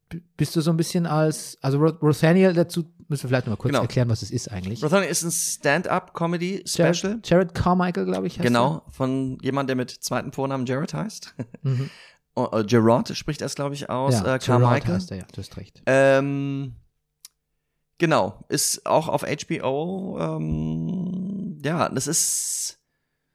b- 0.09 0.21
bist 0.37 0.57
du 0.57 0.61
so 0.61 0.71
ein 0.71 0.77
bisschen 0.77 1.07
als, 1.07 1.57
also 1.61 1.79
Ro- 1.79 1.99
Rothaniel, 2.03 2.53
dazu 2.53 2.85
müssen 3.09 3.25
wir 3.25 3.29
vielleicht 3.29 3.47
noch 3.47 3.53
mal 3.53 3.57
kurz 3.57 3.71
Genau. 3.73 3.83
erklären, 3.83 4.09
was 4.09 4.23
es 4.23 4.31
ist 4.31 4.51
eigentlich. 4.51 4.83
Rothaniel 4.83 5.11
ist 5.11 5.23
ein 5.23 5.31
Stand-up-Comedy-Special. 5.31 6.95
Jared, 7.13 7.29
Jared 7.29 7.55
Carmichael, 7.55 8.05
glaube 8.07 8.27
ich. 8.27 8.35
heißt 8.39 8.43
Genau, 8.47 8.83
von 8.91 9.39
jemand, 9.43 9.69
der 9.69 9.77
mit 9.77 9.91
zweiten 9.91 10.33
Vornamen 10.33 10.67
Jared 10.67 10.95
heißt. 10.95 11.35
er. 11.37 11.45
Mhm. 11.63 11.91
Äh, 12.37 12.65
Gerard 12.65 13.17
spricht 13.17 13.41
das, 13.41 13.55
glaube 13.55 13.75
ich, 13.75 13.89
aus. 13.91 14.15
Ja, 14.15 14.35
äh, 14.35 14.39
Carmichael. 14.39 14.95
heißt 14.95 15.11
er, 15.13 15.19
ja, 15.19 15.25
du 15.33 15.39
hast 15.41 15.57
recht. 15.57 15.81
Ähm, 15.87 16.75
genau, 17.99 18.45
ist 18.49 18.87
auch 18.87 19.09
auf 19.09 19.23
HBO. 19.23 20.19
Ähm, 20.21 21.59
ja, 21.65 21.89
das 21.89 22.07
ist, 22.09 22.79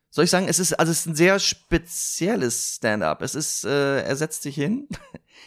soll 0.09 0.25
ich 0.25 0.29
sagen, 0.29 0.47
es 0.49 0.59
ist, 0.59 0.73
also 0.73 0.91
es 0.91 0.99
ist 0.99 1.05
ein 1.07 1.15
sehr 1.15 1.39
spezielles 1.39 2.75
Stand-up. 2.75 3.21
Es 3.21 3.35
ist, 3.35 3.63
äh, 3.65 4.01
er 4.01 4.15
setzt 4.15 4.43
sich 4.43 4.55
hin. 4.55 4.87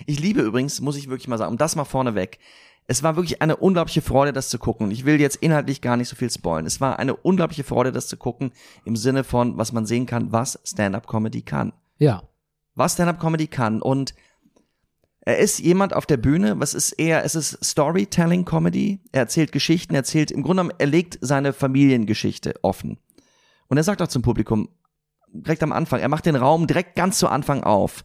Ich 0.07 0.18
liebe 0.18 0.41
übrigens, 0.41 0.81
muss 0.81 0.97
ich 0.97 1.11
wirklich 1.11 1.29
mal 1.29 1.37
sagen, 1.37 1.53
um 1.53 1.59
das 1.59 1.77
mal 1.77 1.85
vorneweg. 1.85 2.39
Es 2.87 3.03
war 3.03 3.16
wirklich 3.16 3.41
eine 3.41 3.57
unglaubliche 3.57 4.03
Freude, 4.03 4.33
das 4.33 4.49
zu 4.49 4.59
gucken. 4.59 4.91
Ich 4.91 5.05
will 5.05 5.20
jetzt 5.20 5.37
inhaltlich 5.37 5.80
gar 5.80 5.97
nicht 5.97 6.09
so 6.09 6.16
viel 6.16 6.30
spoilen. 6.30 6.66
Es 6.66 6.80
war 6.80 6.99
eine 6.99 7.14
unglaubliche 7.14 7.64
Freude, 7.64 7.93
das 7.93 8.09
zu 8.09 8.16
gucken, 8.16 8.53
im 8.85 8.97
Sinne 8.97 9.24
von, 9.24 9.57
was 9.57 9.72
man 9.72 9.87
sehen 9.87 10.07
kann, 10.07 10.33
was 10.33 10.59
Stand-up-Comedy 10.64 11.43
kann 11.43 11.72
Ja, 11.99 12.22
was 12.74 12.95
Stand-up-Comedy 12.95 13.47
kann. 13.47 13.80
Und 13.80 14.14
er 15.20 15.39
ist 15.39 15.61
jemand 15.61 15.95
auf 15.95 16.07
der 16.07 16.16
Bühne, 16.16 16.59
was 16.59 16.74
ist 16.74 16.93
eher, 16.93 17.24
es 17.24 17.35
ist 17.35 17.64
Storytelling-Comedy. 17.64 19.01
Er 19.12 19.20
erzählt 19.20 19.53
Geschichten, 19.53 19.95
er 19.95 20.01
erzählt, 20.01 20.30
im 20.30 20.43
Grunde 20.43 20.62
genommen, 20.62 20.78
er 20.78 20.87
legt 20.87 21.18
seine 21.20 21.53
Familiengeschichte 21.53 22.55
offen. 22.62 22.99
Und 23.68 23.76
er 23.76 23.85
sagt 23.85 24.03
auch 24.03 24.09
zum 24.09 24.22
Publikum, 24.22 24.68
direkt 25.33 25.62
am 25.62 25.72
Anfang, 25.72 26.01
er 26.01 26.09
macht 26.09 26.26
den 26.26 26.37
Raum 26.37 26.66
direkt 26.66 26.97
ganz 26.97 27.18
zu 27.18 27.28
Anfang 27.28 27.62
auf. 27.62 28.05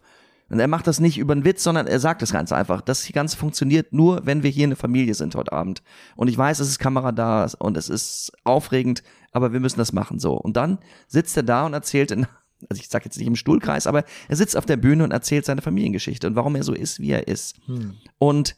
Und 0.50 0.60
er 0.60 0.68
macht 0.68 0.86
das 0.86 0.98
nicht 0.98 1.18
über 1.18 1.32
einen 1.32 1.44
Witz, 1.44 1.62
sondern 1.62 1.86
er 1.86 2.00
sagt 2.00 2.22
es 2.22 2.32
ganz 2.32 2.52
einfach. 2.52 2.80
Das 2.80 3.04
hier 3.04 3.12
Ganze 3.12 3.36
funktioniert 3.36 3.92
nur, 3.92 4.24
wenn 4.24 4.42
wir 4.42 4.50
hier 4.50 4.64
eine 4.64 4.76
Familie 4.76 5.14
sind 5.14 5.34
heute 5.34 5.52
Abend. 5.52 5.82
Und 6.16 6.28
ich 6.28 6.38
weiß, 6.38 6.60
es 6.60 6.68
ist 6.68 6.78
Kamera 6.78 7.12
da 7.12 7.46
und 7.58 7.76
es 7.76 7.88
ist 7.88 8.32
aufregend, 8.44 9.02
aber 9.32 9.52
wir 9.52 9.60
müssen 9.60 9.78
das 9.78 9.92
machen 9.92 10.18
so. 10.18 10.34
Und 10.34 10.56
dann 10.56 10.78
sitzt 11.06 11.36
er 11.36 11.42
da 11.42 11.66
und 11.66 11.74
erzählt 11.74 12.10
in, 12.10 12.26
also 12.70 12.80
ich 12.80 12.88
sag 12.88 13.04
jetzt 13.04 13.18
nicht 13.18 13.26
im 13.26 13.36
Stuhlkreis, 13.36 13.86
aber 13.86 14.04
er 14.28 14.36
sitzt 14.36 14.56
auf 14.56 14.64
der 14.64 14.78
Bühne 14.78 15.04
und 15.04 15.10
erzählt 15.10 15.44
seine 15.44 15.62
Familiengeschichte 15.62 16.26
und 16.26 16.34
warum 16.34 16.56
er 16.56 16.64
so 16.64 16.72
ist, 16.72 16.98
wie 16.98 17.10
er 17.10 17.28
ist. 17.28 17.56
hm. 17.66 17.96
Und 18.18 18.56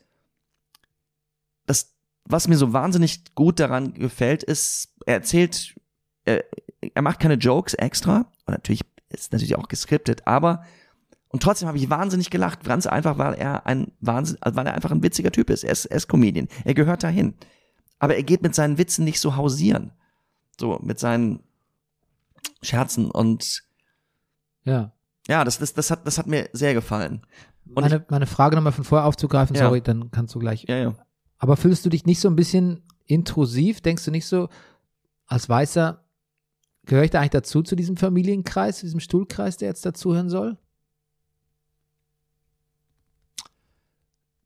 das, 1.66 1.93
was 2.24 2.47
mir 2.47 2.57
so 2.57 2.72
wahnsinnig 2.72 3.34
gut 3.34 3.59
daran 3.59 3.95
gefällt, 3.95 4.45
ist, 4.45 4.95
er 5.07 5.14
erzählt, 5.14 5.74
er, 6.24 6.45
er 6.95 7.03
macht 7.03 7.18
keine 7.18 7.34
Jokes 7.34 7.74
extra. 7.74 8.30
Und 8.47 8.55
natürlich 8.55 8.82
ist 9.09 9.32
natürlich 9.32 9.57
auch 9.57 9.68
geskriptet, 9.68 10.26
aber 10.26 10.64
und 11.33 11.43
trotzdem 11.43 11.68
habe 11.68 11.78
ich 11.78 11.89
wahnsinnig 11.89 12.31
gelacht, 12.31 12.64
ganz 12.64 12.87
einfach, 12.87 13.16
weil 13.16 13.35
er 13.35 13.64
ein 13.66 13.93
Wahnsinn, 14.01 14.37
also 14.41 14.57
weil 14.57 14.66
er 14.66 14.74
einfach 14.74 14.91
ein 14.91 15.03
witziger 15.03 15.31
Typ 15.31 15.49
ist. 15.49 15.62
Er 15.62 15.70
ist, 15.72 15.87
er 15.87 15.97
ist 15.97 16.09
Comedian, 16.09 16.49
er 16.64 16.74
gehört 16.74 17.05
dahin. 17.05 17.35
Aber 18.01 18.16
er 18.16 18.22
geht 18.24 18.43
mit 18.43 18.55
seinen 18.55 18.78
Witzen 18.78 19.05
nicht 19.05 19.20
so 19.20 19.37
hausieren. 19.37 19.93
So, 20.59 20.78
mit 20.83 20.99
seinen 20.99 21.41
Scherzen 22.62 23.11
und 23.11 23.62
ja. 24.64 24.93
ja, 25.28 25.45
das, 25.45 25.59
das, 25.59 25.72
das, 25.72 25.91
hat, 25.91 26.07
das 26.07 26.18
hat 26.18 26.26
mir 26.26 26.51
sehr 26.53 26.74
gefallen. 26.74 27.26
Und 27.74 27.83
meine, 27.83 28.05
meine 28.09 28.26
Frage 28.26 28.57
nochmal 28.57 28.72
von 28.72 28.85
vorher 28.85 29.07
aufzugreifen, 29.07 29.55
Ja. 29.55 29.66
sorry, 29.66 29.81
dann 29.81 30.11
kannst 30.11 30.35
du 30.35 30.39
gleich. 30.41 30.64
Ja, 30.68 30.76
ja. 30.76 30.95
Aber 31.39 31.57
fühlst 31.57 31.85
du 31.87 31.91
dich 31.91 32.05
nicht 32.05 32.20
so 32.20 32.28
ein 32.28 32.37
bisschen 32.37 32.83
intrusiv? 33.07 33.81
Denkst 33.81 34.05
du 34.05 34.11
nicht 34.11 34.26
so, 34.26 34.49
als 35.26 35.49
Weißer, 35.49 36.05
gehöre 36.85 37.05
ich 37.05 37.11
da 37.11 37.20
eigentlich 37.20 37.31
dazu, 37.31 37.62
zu 37.62 37.76
diesem 37.76 37.97
Familienkreis, 37.97 38.78
zu 38.78 38.87
diesem 38.87 39.01
Stuhlkreis, 39.01 39.57
der 39.57 39.68
jetzt 39.68 39.87
dazuhören 39.87 40.28
soll? 40.28 40.59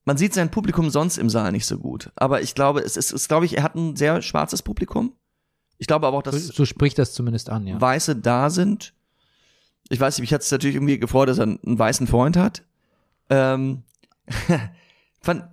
Man 0.05 0.17
sieht 0.17 0.35
sein 0.35 0.51
Publikum 0.51 0.91
sonst 0.91 1.17
im 1.17 1.29
Saal 1.29 1.51
nicht 1.51 1.65
so 1.65 1.79
gut. 1.79 2.11
Aber 2.15 2.41
ich 2.41 2.53
glaube, 2.53 2.81
es 2.81 2.95
ist, 2.95 3.11
es, 3.11 3.27
glaube 3.27 3.45
ich, 3.45 3.57
er 3.57 3.63
hat 3.63 3.75
ein 3.75 3.95
sehr 3.95 4.21
schwarzes 4.21 4.61
Publikum. 4.61 5.13
Ich 5.79 5.87
glaube 5.87 6.07
aber 6.07 6.17
auch, 6.17 6.23
So, 6.23 6.31
dass 6.31 6.47
so 6.47 6.65
spricht 6.65 6.99
das 6.99 7.13
zumindest 7.13 7.49
an, 7.49 7.67
ja. 7.67 7.81
Weiße 7.81 8.15
da 8.15 8.49
sind. 8.49 8.93
Ich 9.89 9.99
weiß 9.99 10.17
nicht, 10.17 10.21
mich 10.21 10.33
hat 10.33 10.41
es 10.41 10.51
natürlich 10.51 10.75
irgendwie 10.75 10.99
gefreut, 10.99 11.27
dass 11.27 11.39
er 11.39 11.43
einen, 11.43 11.79
weißen 11.79 12.07
Freund 12.07 12.37
hat. 12.37 12.63
Ähm, 13.29 13.83
fand, 15.21 15.45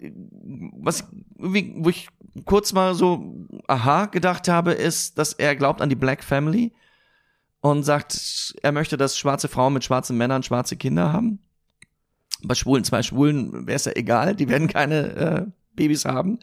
was 0.78 1.05
irgendwie, 1.38 1.74
wo 1.76 1.88
ich 1.88 2.09
kurz 2.44 2.72
mal 2.72 2.94
so 2.94 3.46
aha 3.66 4.07
gedacht 4.07 4.48
habe, 4.48 4.72
ist, 4.72 5.18
dass 5.18 5.32
er 5.32 5.57
glaubt 5.57 5.80
an 5.80 5.88
die 5.88 5.96
Black 5.96 6.22
Family 6.22 6.72
und 7.61 7.84
sagt, 7.84 8.55
er 8.62 8.72
möchte, 8.72 8.96
dass 8.96 9.18
schwarze 9.18 9.48
Frauen 9.48 9.72
mit 9.72 9.84
schwarzen 9.84 10.16
Männern 10.18 10.42
schwarze 10.42 10.76
Kinder 10.76 11.12
haben. 11.12 11.40
Bei 12.45 12.55
Schwulen, 12.55 12.84
zwei 12.84 13.03
Schwulen 13.03 13.66
wäre 13.66 13.76
es 13.76 13.84
ja 13.84 13.93
egal, 13.95 14.34
die 14.36 14.49
werden 14.49 14.68
keine 14.68 14.97
äh, 15.16 15.47
Babys 15.74 16.05
haben. 16.05 16.38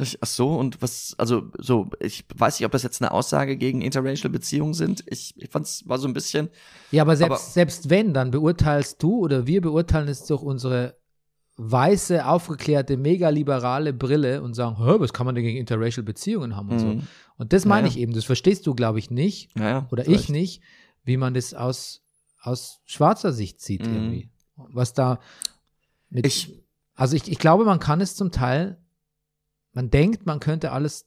Ich, 0.00 0.18
ach 0.20 0.26
so, 0.26 0.48
und 0.56 0.82
was, 0.82 1.14
also 1.18 1.50
so, 1.58 1.88
ich 2.00 2.24
weiß 2.34 2.58
nicht, 2.58 2.66
ob 2.66 2.72
das 2.72 2.82
jetzt 2.82 3.00
eine 3.00 3.12
Aussage 3.12 3.56
gegen 3.56 3.80
interracial 3.80 4.30
Beziehungen 4.30 4.74
sind. 4.74 5.04
Ich, 5.06 5.34
ich 5.36 5.48
fand 5.50 5.66
es 5.66 5.88
war 5.88 5.98
so 5.98 6.08
ein 6.08 6.14
bisschen, 6.14 6.48
Ja, 6.90 7.02
aber 7.02 7.14
selbst, 7.16 7.30
Aber- 7.30 7.38
selbst 7.52 7.90
wenn, 7.90 8.12
dann 8.12 8.32
beurteilst 8.32 9.00
du 9.02 9.18
oder 9.18 9.46
wir 9.46 9.60
beurteilen 9.60 10.08
es 10.08 10.24
durch 10.26 10.42
unsere 10.42 10.96
weiße, 11.56 12.26
aufgeklärte, 12.26 12.96
mega 12.96 13.28
liberale 13.28 13.92
Brille 13.92 14.42
und 14.42 14.54
sagen, 14.54 14.76
Hä, 14.78 14.96
was 14.98 15.12
kann 15.12 15.26
man 15.26 15.36
denn 15.36 15.44
gegen 15.44 15.58
interracial 15.58 16.02
Beziehungen 16.02 16.56
haben 16.56 16.70
und 16.70 16.78
so. 16.80 16.86
Mhm. 16.86 17.02
Und 17.36 17.52
das 17.52 17.64
meine 17.64 17.86
Ja, 17.86 17.92
ja. 17.92 17.96
ich 17.96 18.02
eben, 18.02 18.12
das 18.14 18.24
verstehst 18.24 18.66
du, 18.66 18.74
glaube 18.74 18.98
ich, 18.98 19.10
nicht, 19.10 19.56
Ja, 19.56 19.68
ja, 19.68 19.88
oder 19.92 20.02
vielleicht. 20.04 20.24
ich 20.24 20.28
nicht, 20.30 20.62
wie 21.04 21.16
man 21.16 21.34
das 21.34 21.54
aus, 21.54 22.02
aus 22.42 22.80
schwarzer 22.84 23.32
Sicht 23.32 23.60
sieht 23.60 23.86
Mhm. 23.86 23.94
irgendwie. 23.94 24.30
Was 24.56 24.92
da 24.94 25.18
mit, 26.10 26.26
Ich- 26.26 26.52
also 26.94 27.16
ich, 27.16 27.30
ich 27.30 27.38
glaube, 27.38 27.64
man 27.64 27.80
kann 27.80 28.00
es 28.00 28.14
zum 28.14 28.30
Teil, 28.30 28.78
man 29.72 29.90
denkt, 29.90 30.26
man 30.26 30.38
könnte 30.38 30.70
alles, 30.70 31.06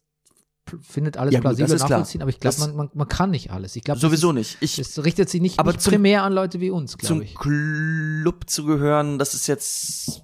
findet 0.81 1.15
alles 1.15 1.33
Ja, 1.33 1.39
gut, 1.39 1.43
plausibel 1.43 1.75
klar. 1.77 1.89
nachvollziehen, 1.89 2.21
aber 2.21 2.29
ich 2.29 2.41
glaube, 2.41 2.59
man, 2.59 2.75
man, 2.75 2.89
man 2.93 3.07
kann 3.07 3.29
nicht 3.31 3.51
alles. 3.51 3.75
Ich 3.77 3.83
glaube, 3.85 4.01
Sowieso 4.01 4.33
nicht. 4.33 4.57
Ich, 4.59 4.77
es 4.77 5.01
richtet 5.03 5.29
sich 5.29 5.39
nicht, 5.41 5.59
Aber 5.59 5.71
nicht 5.71 5.81
zum- 5.81 5.91
primär 5.91 6.23
an 6.23 6.33
Leute 6.33 6.59
wie 6.59 6.69
uns, 6.71 6.97
glaube 6.97 7.07
zum 7.07 7.21
ich. 7.21 7.35
Club 7.35 8.49
zu 8.49 8.65
gehören, 8.65 9.17
das 9.17 9.33
ist 9.33 9.47
jetzt. 9.47 10.23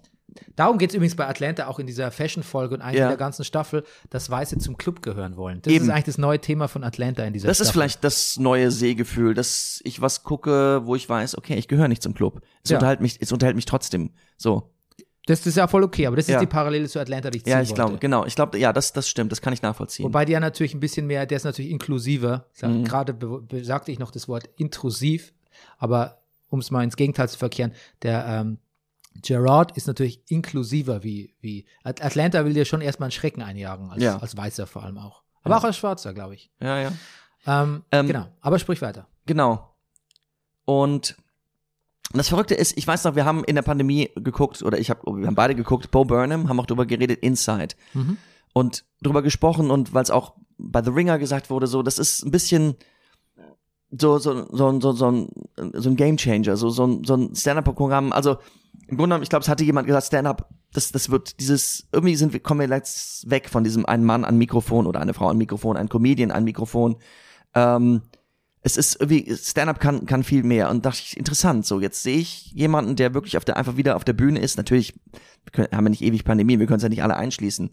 Darum 0.56 0.78
geht 0.78 0.92
es 0.92 0.96
übrigens 0.96 1.16
bei 1.16 1.28
Atlanta 1.28 1.68
auch 1.68 1.80
in 1.80 1.88
dieser 1.88 2.12
Fashion-Folge 2.12 2.76
und 2.76 2.82
eigentlich 2.82 3.00
Ja. 3.00 3.06
in 3.06 3.10
der 3.10 3.18
ganzen 3.18 3.44
Staffel, 3.44 3.84
dass 4.10 4.30
Weiße 4.30 4.58
zum 4.60 4.78
Club 4.78 5.02
gehören 5.02 5.36
wollen. 5.36 5.62
Das 5.62 5.74
Eben. 5.74 5.86
ist 5.86 5.90
eigentlich 5.92 6.04
das 6.06 6.18
neue 6.18 6.40
Thema 6.40 6.68
von 6.68 6.84
Atlanta 6.84 7.24
in 7.24 7.34
dieser 7.34 7.48
Das 7.48 7.60
ist 7.60 7.68
Staffel. 7.68 7.82
vielleicht 7.82 8.04
das 8.04 8.38
neue 8.38 8.70
Sehgefühl, 8.72 9.34
dass 9.34 9.82
ich 9.84 10.02
was 10.02 10.24
gucke, 10.24 10.82
wo 10.86 10.96
ich 10.96 11.10
weiß, 11.10 11.38
okay, 11.38 11.56
ich 11.56 11.68
gehöre 11.68 11.88
nicht 11.88 12.04
zum 12.04 12.14
Club. 12.14 12.42
Es 12.64 12.70
Ja. 12.70 12.78
unterhält 12.78 13.02
mich, 13.02 13.18
es 13.20 13.32
unterhält 13.32 13.56
mich 13.56 13.66
trotzdem. 13.66 14.12
So. 14.38 14.70
Das 15.26 15.46
ist 15.48 15.56
ja 15.56 15.68
voll 15.68 15.84
okay, 15.84 16.06
aber 16.06 16.18
das 16.18 16.26
ist 16.26 16.34
Ja. 16.34 16.40
die 16.42 16.46
Parallele 16.48 16.88
zu 16.90 17.00
Atlanta, 17.00 17.30
die 17.30 17.38
ich 17.38 17.46
ziehen 17.46 17.52
Ja, 17.52 17.62
ich 17.62 17.74
glaube, 17.74 17.98
genau. 17.98 18.26
Ich 18.26 18.36
glaube, 18.36 18.58
ja, 18.60 18.74
das, 18.74 18.92
das 18.92 19.08
stimmt. 19.08 19.32
Das 19.32 19.42
kann 19.42 19.54
ich 19.54 19.62
nachvollziehen. 19.62 20.04
Wobei 20.06 20.26
der 20.26 20.42
natürlich 20.42 20.74
ein 20.74 20.82
bisschen 20.82 21.08
mehr, 21.08 21.26
der 21.26 21.38
ist 21.38 21.46
natürlich 21.46 21.72
inklusiver. 21.72 22.46
Mhm. 22.62 22.84
Gerade 22.84 23.16
sagte 23.64 23.92
ich 23.94 24.00
noch 24.00 24.12
das 24.12 24.28
Wort 24.28 24.50
intrusiv, 24.58 25.34
aber 25.78 26.20
um 26.50 26.60
es 26.60 26.72
mal 26.72 26.84
ins 26.84 26.98
Gegenteil 26.98 27.30
zu 27.30 27.38
verkehren, 27.38 27.72
der 28.02 28.26
ähm, 28.28 28.58
Gerard 29.22 29.78
ist 29.78 29.88
natürlich 29.88 30.22
inklusiver 30.30 31.04
wie, 31.04 31.34
wie 31.42 31.66
At 31.84 32.04
Atlanta 32.04 32.44
will 32.46 32.54
dir 32.54 32.66
schon 32.66 32.82
erstmal 32.82 33.08
einen 33.08 33.12
Schrecken 33.12 33.42
einjagen, 33.42 33.90
als, 33.90 34.02
Ja. 34.02 34.18
als 34.18 34.36
Weißer 34.36 34.68
vor 34.68 34.84
allem 34.84 34.98
auch. 34.98 35.22
Aber 35.44 35.56
Ja. 35.56 35.60
auch 35.60 35.64
als 35.66 35.78
Schwarzer, 35.78 36.14
glaube 36.14 36.36
ich. 36.36 36.52
ja, 36.62 36.80
ja. 36.80 36.92
Ähm, 37.46 37.84
Ähm, 37.92 38.08
genau, 38.08 38.26
aber 38.42 38.58
sprich 38.60 38.82
weiter. 38.82 39.08
Genau. 39.26 39.70
Und 40.66 41.18
das 42.14 42.30
Verrückte 42.30 42.56
ist, 42.56 42.78
ich 42.78 42.88
weiß 42.88 43.04
noch, 43.04 43.16
wir 43.16 43.26
haben 43.26 43.44
in 43.44 43.56
der 43.56 43.64
Pandemie 43.64 44.10
geguckt, 44.16 44.62
oder 44.64 44.78
ich 44.80 44.90
habe, 44.90 45.02
wir 45.18 45.28
haben 45.28 45.36
beide 45.36 45.56
geguckt, 45.56 45.92
Bo 45.92 46.06
Burnham, 46.06 46.48
haben 46.48 46.60
auch 46.60 46.66
drüber 46.66 46.86
geredet, 46.86 47.20
Inside. 47.22 47.76
Mhm. 47.94 48.18
Und 48.54 48.86
drüber 49.02 49.22
gesprochen 49.24 49.72
und 49.72 49.94
weil 49.94 50.04
es 50.04 50.12
auch 50.12 50.36
bei 50.58 50.82
The 50.84 50.92
Ringer 50.92 51.18
gesagt 51.20 51.50
wurde, 51.50 51.68
so, 51.68 51.82
das 51.82 51.98
ist 52.00 52.24
ein 52.24 52.32
bisschen 52.32 52.76
so, 53.92 54.18
so, 54.20 54.46
so, 54.56 54.80
so, 54.80 54.92
so, 54.94 55.12
ein, 55.12 55.30
so 55.74 55.90
ein 55.90 55.96
Game 55.96 56.18
Changer, 56.18 56.56
so, 56.56 56.70
so 56.70 56.86
ein, 56.86 57.04
so 57.04 57.16
ein 57.16 57.36
Stand-Up-Programm. 57.36 58.12
Also 58.14 58.38
im 58.88 58.98
Grunde 58.98 59.04
genommen, 59.04 59.24
ich 59.24 59.30
glaube, 59.30 59.44
es 59.44 59.50
hatte 59.50 59.64
jemand 59.64 59.88
gesagt, 59.88 60.08
Stand-Up, 60.08 60.50
das, 60.74 60.92
das 60.92 61.10
wird 61.10 61.40
dieses, 61.40 61.88
irgendwie 61.92 62.16
sind 62.16 62.34
wir, 62.34 62.40
kommen 62.40 62.60
wir 62.60 62.76
jetzt 62.76 63.30
weg 63.30 63.50
von 63.50 63.64
diesem 63.64 63.86
einen 63.86 64.04
Mann 64.04 64.26
an 64.26 64.38
Mikrofon 64.38 64.88
oder 64.88 65.00
eine 65.00 65.14
Frau 65.14 65.30
an 65.30 65.38
Mikrofon, 65.38 65.78
ein 65.78 65.90
Comedian 65.90 66.32
an 66.32 66.44
Mikrofon. 66.44 66.98
Ähm, 67.54 68.02
es 68.62 68.78
ist 68.78 69.00
irgendwie, 69.00 69.36
Stand-up 69.36 69.80
kann, 69.80 70.06
kann 70.06 70.24
viel 70.24 70.44
mehr. 70.44 70.70
Und 70.70 70.86
dachte 70.86 71.02
ich, 71.04 71.18
interessant, 71.18 71.66
so, 71.66 71.82
jetzt 71.82 72.02
sehe 72.02 72.18
ich 72.18 72.52
jemanden, 72.54 72.96
der 72.96 73.14
wirklich 73.14 73.38
auf 73.38 73.46
der, 73.46 73.58
einfach 73.58 73.78
wieder 73.78 73.96
auf 73.96 74.06
der 74.06 74.14
Bühne 74.14 74.40
ist. 74.40 74.58
Natürlich 74.58 74.94
wir 75.46 75.52
können, 75.52 75.68
haben 75.72 75.86
wir 75.86 75.90
nicht 75.90 76.02
ewig 76.02 76.24
Pandemie, 76.24 76.60
wir 76.60 76.68
können 76.68 76.78
es 76.78 76.84
ja 76.84 76.90
nicht 76.90 77.04
alle 77.04 77.16
einschließen. 77.16 77.70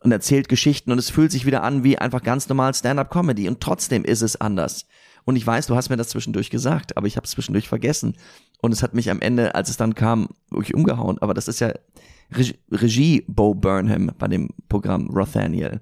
Und 0.00 0.12
erzählt 0.12 0.48
Geschichten 0.48 0.92
und 0.92 0.98
es 0.98 1.10
fühlt 1.10 1.32
sich 1.32 1.44
wieder 1.44 1.64
an 1.64 1.82
wie 1.82 1.98
einfach 1.98 2.22
ganz 2.22 2.48
normal 2.48 2.72
Stand-up-Comedy. 2.72 3.48
Und 3.48 3.60
trotzdem 3.60 4.04
ist 4.04 4.22
es 4.22 4.40
anders. 4.40 4.86
Und 5.24 5.34
ich 5.34 5.44
weiß, 5.44 5.66
du 5.66 5.74
hast 5.74 5.88
mir 5.88 5.96
das 5.96 6.10
zwischendurch 6.10 6.50
gesagt, 6.50 6.96
aber 6.96 7.08
ich 7.08 7.16
habe 7.16 7.24
es 7.24 7.32
zwischendurch 7.32 7.68
vergessen. 7.68 8.16
Und 8.60 8.72
es 8.72 8.82
hat 8.82 8.94
mich 8.94 9.10
am 9.10 9.20
Ende, 9.20 9.54
als 9.54 9.70
es 9.70 9.76
dann 9.76 9.94
kam, 9.94 10.28
wirklich 10.50 10.74
umgehauen. 10.74 11.18
Aber 11.20 11.34
das 11.34 11.48
ist 11.48 11.60
ja 11.60 11.72
Regie, 12.32 12.58
Regie 12.70 13.24
Bo 13.28 13.54
Burnham 13.54 14.10
bei 14.18 14.28
dem 14.28 14.50
Programm 14.68 15.08
Rothaniel. 15.10 15.80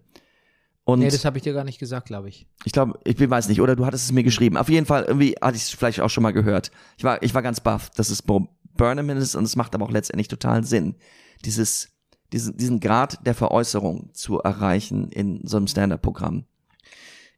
Und 0.84 1.00
Nee, 1.00 1.08
das 1.08 1.24
habe 1.24 1.38
ich 1.38 1.42
dir 1.42 1.52
gar 1.52 1.64
nicht 1.64 1.80
gesagt, 1.80 2.06
glaube 2.06 2.28
ich. 2.28 2.46
ich 2.64 2.72
glaube, 2.72 3.00
ich 3.04 3.18
weiß 3.18 3.48
nicht, 3.48 3.60
oder 3.60 3.74
du 3.74 3.86
hattest 3.86 4.04
es 4.04 4.12
mir 4.12 4.22
geschrieben. 4.22 4.56
Auf 4.56 4.68
jeden 4.68 4.86
Fall, 4.86 5.04
irgendwie 5.04 5.34
hatte 5.42 5.56
ich 5.56 5.64
es 5.64 5.70
vielleicht 5.70 6.00
auch 6.00 6.10
schon 6.10 6.22
mal 6.22 6.32
gehört. 6.32 6.70
Ich 6.96 7.02
war, 7.02 7.20
ich 7.22 7.34
war 7.34 7.42
ganz 7.42 7.60
baff, 7.60 7.90
dass 7.90 8.10
es 8.10 8.22
Bo 8.22 8.48
Burnham 8.76 9.10
ist 9.10 9.34
und 9.34 9.44
es 9.44 9.56
macht 9.56 9.74
aber 9.74 9.86
auch 9.86 9.90
letztendlich 9.90 10.28
total 10.28 10.62
Sinn, 10.62 10.96
dieses, 11.44 11.88
diesen, 12.32 12.56
diesen 12.56 12.78
Grad 12.78 13.26
der 13.26 13.34
Veräußerung 13.34 14.10
zu 14.12 14.38
erreichen 14.40 15.10
in 15.10 15.40
so 15.44 15.56
einem 15.56 15.66
Stand-Up-Programm. 15.66 16.44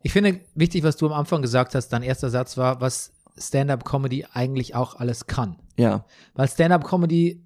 Ich 0.02 0.12
finde 0.12 0.40
wichtig, 0.54 0.84
was 0.84 0.96
du 0.96 1.06
am 1.06 1.12
Anfang 1.12 1.42
gesagt 1.42 1.74
hast, 1.74 1.88
dein 1.88 2.02
erster 2.02 2.30
Satz 2.30 2.56
war, 2.56 2.80
was 2.80 3.12
Stand-up-Comedy 3.40 4.26
eigentlich 4.32 4.74
auch 4.74 4.94
alles 4.94 5.26
kann. 5.26 5.56
Ja, 5.76 6.04
Weil 6.34 6.48
Stand-up-Comedy, 6.48 7.44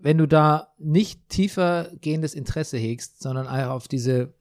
wenn 0.00 0.18
du 0.18 0.26
da 0.26 0.74
nicht 0.78 1.28
tiefer 1.28 1.90
gehendes 2.00 2.34
Interesse 2.34 2.78
hegst, 2.78 3.22
sondern 3.22 3.46
einfach 3.46 3.72
auf 3.72 3.88
diese, 3.88 4.34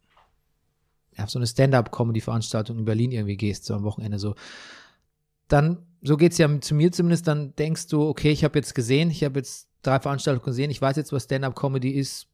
auf 1.17 1.29
so 1.29 1.39
eine 1.39 1.47
Stand-up-Comedy-Veranstaltung 1.47 2.79
in 2.79 2.85
Berlin 2.85 3.11
irgendwie 3.11 3.37
gehst, 3.37 3.65
so 3.65 3.73
am 3.73 3.83
Wochenende 3.83 4.19
so, 4.19 4.35
dann, 5.47 5.85
so 6.01 6.17
geht's 6.17 6.37
ja 6.37 6.61
zu 6.61 6.75
mir 6.75 6.91
zumindest, 6.91 7.27
dann 7.27 7.55
denkst 7.55 7.87
du, 7.87 8.07
okay, 8.07 8.31
ich 8.31 8.43
habe 8.43 8.59
jetzt 8.59 8.75
gesehen, 8.75 9.09
ich 9.09 9.23
habe 9.23 9.39
jetzt 9.39 9.69
drei 9.81 9.99
Veranstaltungen 9.99 10.45
gesehen, 10.45 10.71
ich 10.71 10.81
weiß 10.81 10.97
jetzt, 10.97 11.11
was 11.11 11.23
Stand-up-Comedy 11.23 11.91
ist 11.91 12.27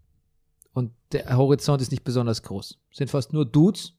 und 0.73 0.91
der 1.11 1.37
Horizont 1.37 1.81
ist 1.81 1.91
nicht 1.91 2.03
besonders 2.03 2.41
groß. 2.43 2.79
Es 2.91 2.97
sind 2.97 3.09
fast 3.09 3.31
nur 3.33 3.45
Dudes. 3.45 3.93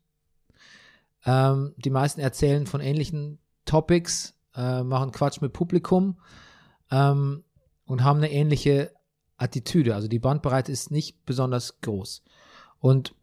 Ähm, 1.24 1.74
die 1.76 1.90
meisten 1.90 2.20
erzählen 2.20 2.66
von 2.66 2.80
ähnlichen 2.80 3.38
Topics, 3.64 4.34
äh, 4.54 4.82
machen 4.82 5.12
Quatsch 5.12 5.40
mit 5.40 5.52
Publikum 5.52 6.18
ähm, 6.90 7.44
und 7.86 8.04
haben 8.04 8.18
eine 8.18 8.30
ähnliche 8.30 8.92
Attitüde. 9.36 9.94
Also 9.94 10.08
die 10.08 10.18
Bandbreite 10.18 10.72
ist 10.72 10.90
nicht 10.90 11.24
besonders 11.26 11.80
groß. 11.80 12.22
Und 12.78 13.14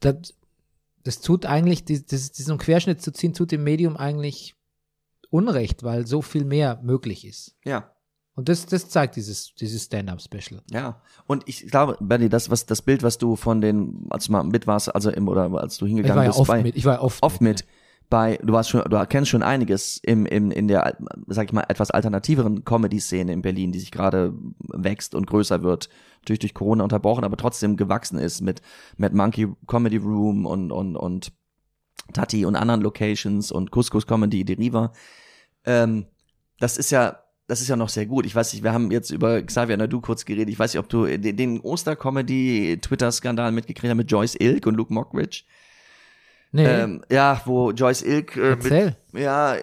das, 0.00 0.34
das 1.02 1.20
tut 1.20 1.46
eigentlich, 1.46 1.84
das, 1.84 2.32
diesen 2.32 2.58
Querschnitt 2.58 3.00
zu 3.02 3.12
ziehen, 3.12 3.34
tut 3.34 3.52
dem 3.52 3.64
Medium 3.64 3.96
eigentlich 3.96 4.54
Unrecht, 5.30 5.82
weil 5.82 6.06
so 6.06 6.22
viel 6.22 6.44
mehr 6.44 6.80
möglich 6.82 7.26
ist. 7.26 7.56
ja. 7.64 7.90
Und 8.36 8.48
das, 8.48 8.66
das 8.66 8.88
zeigt 8.88 9.14
dieses, 9.14 9.54
dieses 9.54 9.84
Stand-up-Special. 9.84 10.60
Ja, 10.70 11.00
und 11.28 11.44
ich 11.46 11.68
glaube, 11.68 11.96
Benny, 12.00 12.28
das, 12.28 12.50
was, 12.50 12.66
das 12.66 12.82
Bild, 12.82 13.04
was 13.04 13.16
du 13.16 13.36
von 13.36 13.60
den, 13.60 14.06
als 14.10 14.26
du 14.26 14.32
mal 14.32 14.42
mit 14.42 14.66
warst, 14.66 14.92
also 14.92 15.10
im, 15.10 15.28
oder 15.28 15.52
als 15.54 15.78
du 15.78 15.86
Ich 15.86 15.90
hingegangen 15.90 16.16
war 16.16 16.24
ja 16.24 16.30
bist, 16.30 16.40
oft 16.40 16.48
bei, 16.48 16.62
mit. 16.62 16.74
Ich 16.74 16.84
war 16.84 16.94
ja 16.94 17.00
oft, 17.00 17.22
oft 17.22 17.40
mit, 17.40 17.64
bei, 18.10 18.38
du 18.42 18.52
warst 18.52 18.70
schon, 18.70 18.82
du 18.88 19.06
kennst 19.06 19.30
schon 19.30 19.42
einiges 19.42 19.98
im, 20.02 20.26
im, 20.26 20.50
in 20.50 20.68
der, 20.68 20.96
sag 21.26 21.46
ich 21.46 21.52
mal, 21.52 21.64
etwas 21.68 21.90
alternativeren 21.90 22.64
Comedy-Szene 22.64 23.32
in 23.32 23.42
Berlin, 23.42 23.72
die 23.72 23.80
sich 23.80 23.90
gerade 23.90 24.34
wächst 24.68 25.14
und 25.14 25.26
größer 25.26 25.62
wird, 25.62 25.88
natürlich 26.20 26.40
durch 26.40 26.54
Corona 26.54 26.84
unterbrochen, 26.84 27.24
aber 27.24 27.36
trotzdem 27.36 27.76
gewachsen 27.76 28.18
ist 28.18 28.40
mit 28.40 28.62
Mad 28.96 29.14
Monkey 29.14 29.48
Comedy 29.66 29.96
Room 29.96 30.46
und, 30.46 30.70
und, 30.70 30.96
und 30.96 31.32
Tati 32.12 32.44
und 32.44 32.56
anderen 32.56 32.82
Locations 32.82 33.50
und 33.50 33.70
Couscous 33.70 34.06
Comedy, 34.06 34.44
Deriva. 34.44 34.92
Ähm, 35.64 36.06
das 36.58 36.76
ist 36.76 36.90
ja, 36.90 37.20
das 37.46 37.60
ist 37.60 37.68
ja 37.68 37.76
noch 37.76 37.88
sehr 37.88 38.06
gut. 38.06 38.26
Ich 38.26 38.34
weiß 38.34 38.52
nicht, 38.52 38.62
wir 38.62 38.72
haben 38.72 38.90
jetzt 38.90 39.10
über 39.10 39.42
Xavier 39.42 39.76
Nadu 39.76 40.00
kurz 40.00 40.24
geredet. 40.24 40.50
Ich 40.50 40.58
weiß 40.58 40.72
nicht, 40.72 40.80
ob 40.80 40.88
du 40.88 41.06
den, 41.06 41.36
den 41.36 41.60
Oster-Comedy-Twitter-Skandal 41.60 43.52
mitgekriegt 43.52 43.90
hast 43.90 43.96
mit 43.96 44.10
Joyce 44.10 44.36
Ilk 44.36 44.66
und 44.66 44.76
Luke 44.76 44.92
Mockridge. 44.92 45.44
Nee, 46.54 46.66
Ähm, 46.66 47.04
ja, 47.10 47.42
wo 47.46 47.72
Joyce 47.72 48.02
Ilk 48.02 48.36
äh, 48.36 48.56
mit, 48.62 48.96
ja, 49.20 49.56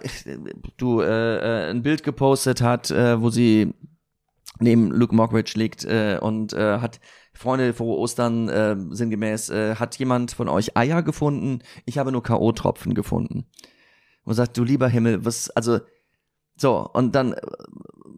du 0.76 1.00
äh, 1.00 1.68
äh, 1.68 1.70
ein 1.70 1.82
Bild 1.82 2.02
gepostet 2.02 2.60
hat, 2.60 2.90
äh, 2.90 3.18
wo 3.18 3.30
sie 3.30 3.72
neben 4.60 4.90
Luke 4.90 5.14
Mockridge 5.14 5.54
liegt 5.56 5.86
äh, 5.86 6.18
und 6.20 6.52
äh, 6.52 6.80
hat 6.80 7.00
Freunde 7.32 7.72
vor 7.72 7.98
Ostern 7.98 8.94
sinngemäß 8.94 9.50
hat 9.50 9.98
jemand 9.98 10.32
von 10.32 10.48
euch 10.48 10.76
Eier 10.76 11.02
gefunden? 11.02 11.60
Ich 11.86 11.96
habe 11.96 12.12
nur 12.12 12.22
KO 12.22 12.52
Tropfen 12.52 12.92
gefunden. 12.92 13.46
Und 14.24 14.34
sagt, 14.34 14.58
du 14.58 14.62
lieber 14.62 14.86
Himmel, 14.86 15.24
was 15.24 15.48
also 15.48 15.80
so 16.58 16.86
und 16.92 17.14
dann 17.14 17.34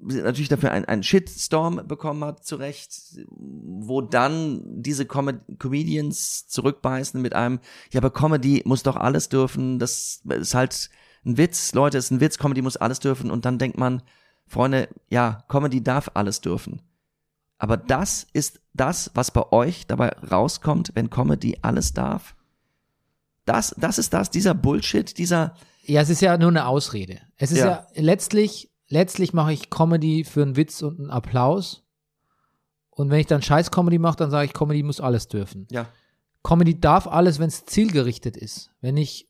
natürlich 0.07 0.49
dafür 0.49 0.71
ein, 0.73 0.85
ein 0.85 1.03
Shitstorm 1.03 1.87
bekommen 1.89 2.23
hat, 2.25 2.45
zu 2.45 2.57
Recht, 2.57 2.95
wo 3.37 4.01
dann 4.03 4.61
diese 4.83 5.07
Com 5.07 5.41
Comedians 5.59 6.47
zurückbeißen 6.49 7.21
mit 7.21 7.35
einem, 7.35 7.61
ja, 7.91 8.01
aber 8.01 8.11
Comedy 8.11 8.63
muss 8.65 8.83
doch 8.83 8.97
alles 8.97 9.29
dürfen, 9.29 9.79
das 9.79 10.21
ist 10.25 10.55
halt 10.55 10.91
ein 11.25 11.39
Witz, 11.39 11.73
Leute, 11.73 11.99
ist 11.99 12.11
ein 12.11 12.21
Witz, 12.21 12.39
Comedy 12.39 12.61
muss 12.63 12.77
alles 12.77 13.01
dürfen 13.01 13.31
und 13.31 13.45
dann 13.47 13.59
denkt 13.59 13.79
man, 13.79 14.03
Freunde, 14.47 14.89
ja, 15.09 15.45
Comedy 15.49 15.83
darf 15.83 16.11
alles 16.15 16.43
dürfen. 16.43 16.83
Aber 17.57 17.79
das 17.79 18.27
ist 18.35 18.61
das, 18.75 19.11
was 19.15 19.31
bei 19.31 19.51
euch 19.53 19.87
dabei 19.87 20.11
rauskommt, 20.31 20.91
wenn 20.95 21.09
Comedy 21.09 21.57
alles 21.63 21.95
darf. 21.95 22.35
Das, 23.47 23.75
das 23.79 23.99
ist 23.99 24.13
das, 24.13 24.31
dieser 24.31 24.55
Bullshit, 24.55 25.17
dieser, 25.17 25.55
Ja, 25.85 26.01
es 26.03 26.11
ist 26.11 26.21
ja 26.21 26.37
nur 26.37 26.49
eine 26.49 26.67
Ausrede. 26.67 27.21
Es 27.37 27.53
ist 27.53 27.59
ja, 27.59 27.67
Ja. 27.67 27.87
letztlich, 27.95 28.71
letztlich 28.95 29.33
mache 29.33 29.53
ich 29.53 29.69
Comedy 29.69 30.25
für 30.25 30.43
einen 30.43 30.57
Witz 30.57 30.81
und 30.83 30.99
einen 30.99 31.11
Applaus. 31.11 31.83
Und 32.91 33.11
wenn 33.11 33.21
ich 33.21 33.27
dann 33.27 33.43
Scheiß-Comedy 33.43 33.99
mache, 33.99 34.17
dann 34.17 34.31
sage 34.31 34.47
ich, 34.47 34.53
Comedy 34.55 34.83
muss 34.83 35.01
alles 35.01 35.29
dürfen. 35.29 35.67
ja, 35.71 35.87
Comedy 36.43 36.79
darf 36.79 37.07
alles, 37.07 37.39
wenn 37.39 37.49
es 37.49 37.65
zielgerichtet 37.65 38.37
ist. 38.37 38.71
Wenn 38.81 38.97
ich, 38.97 39.29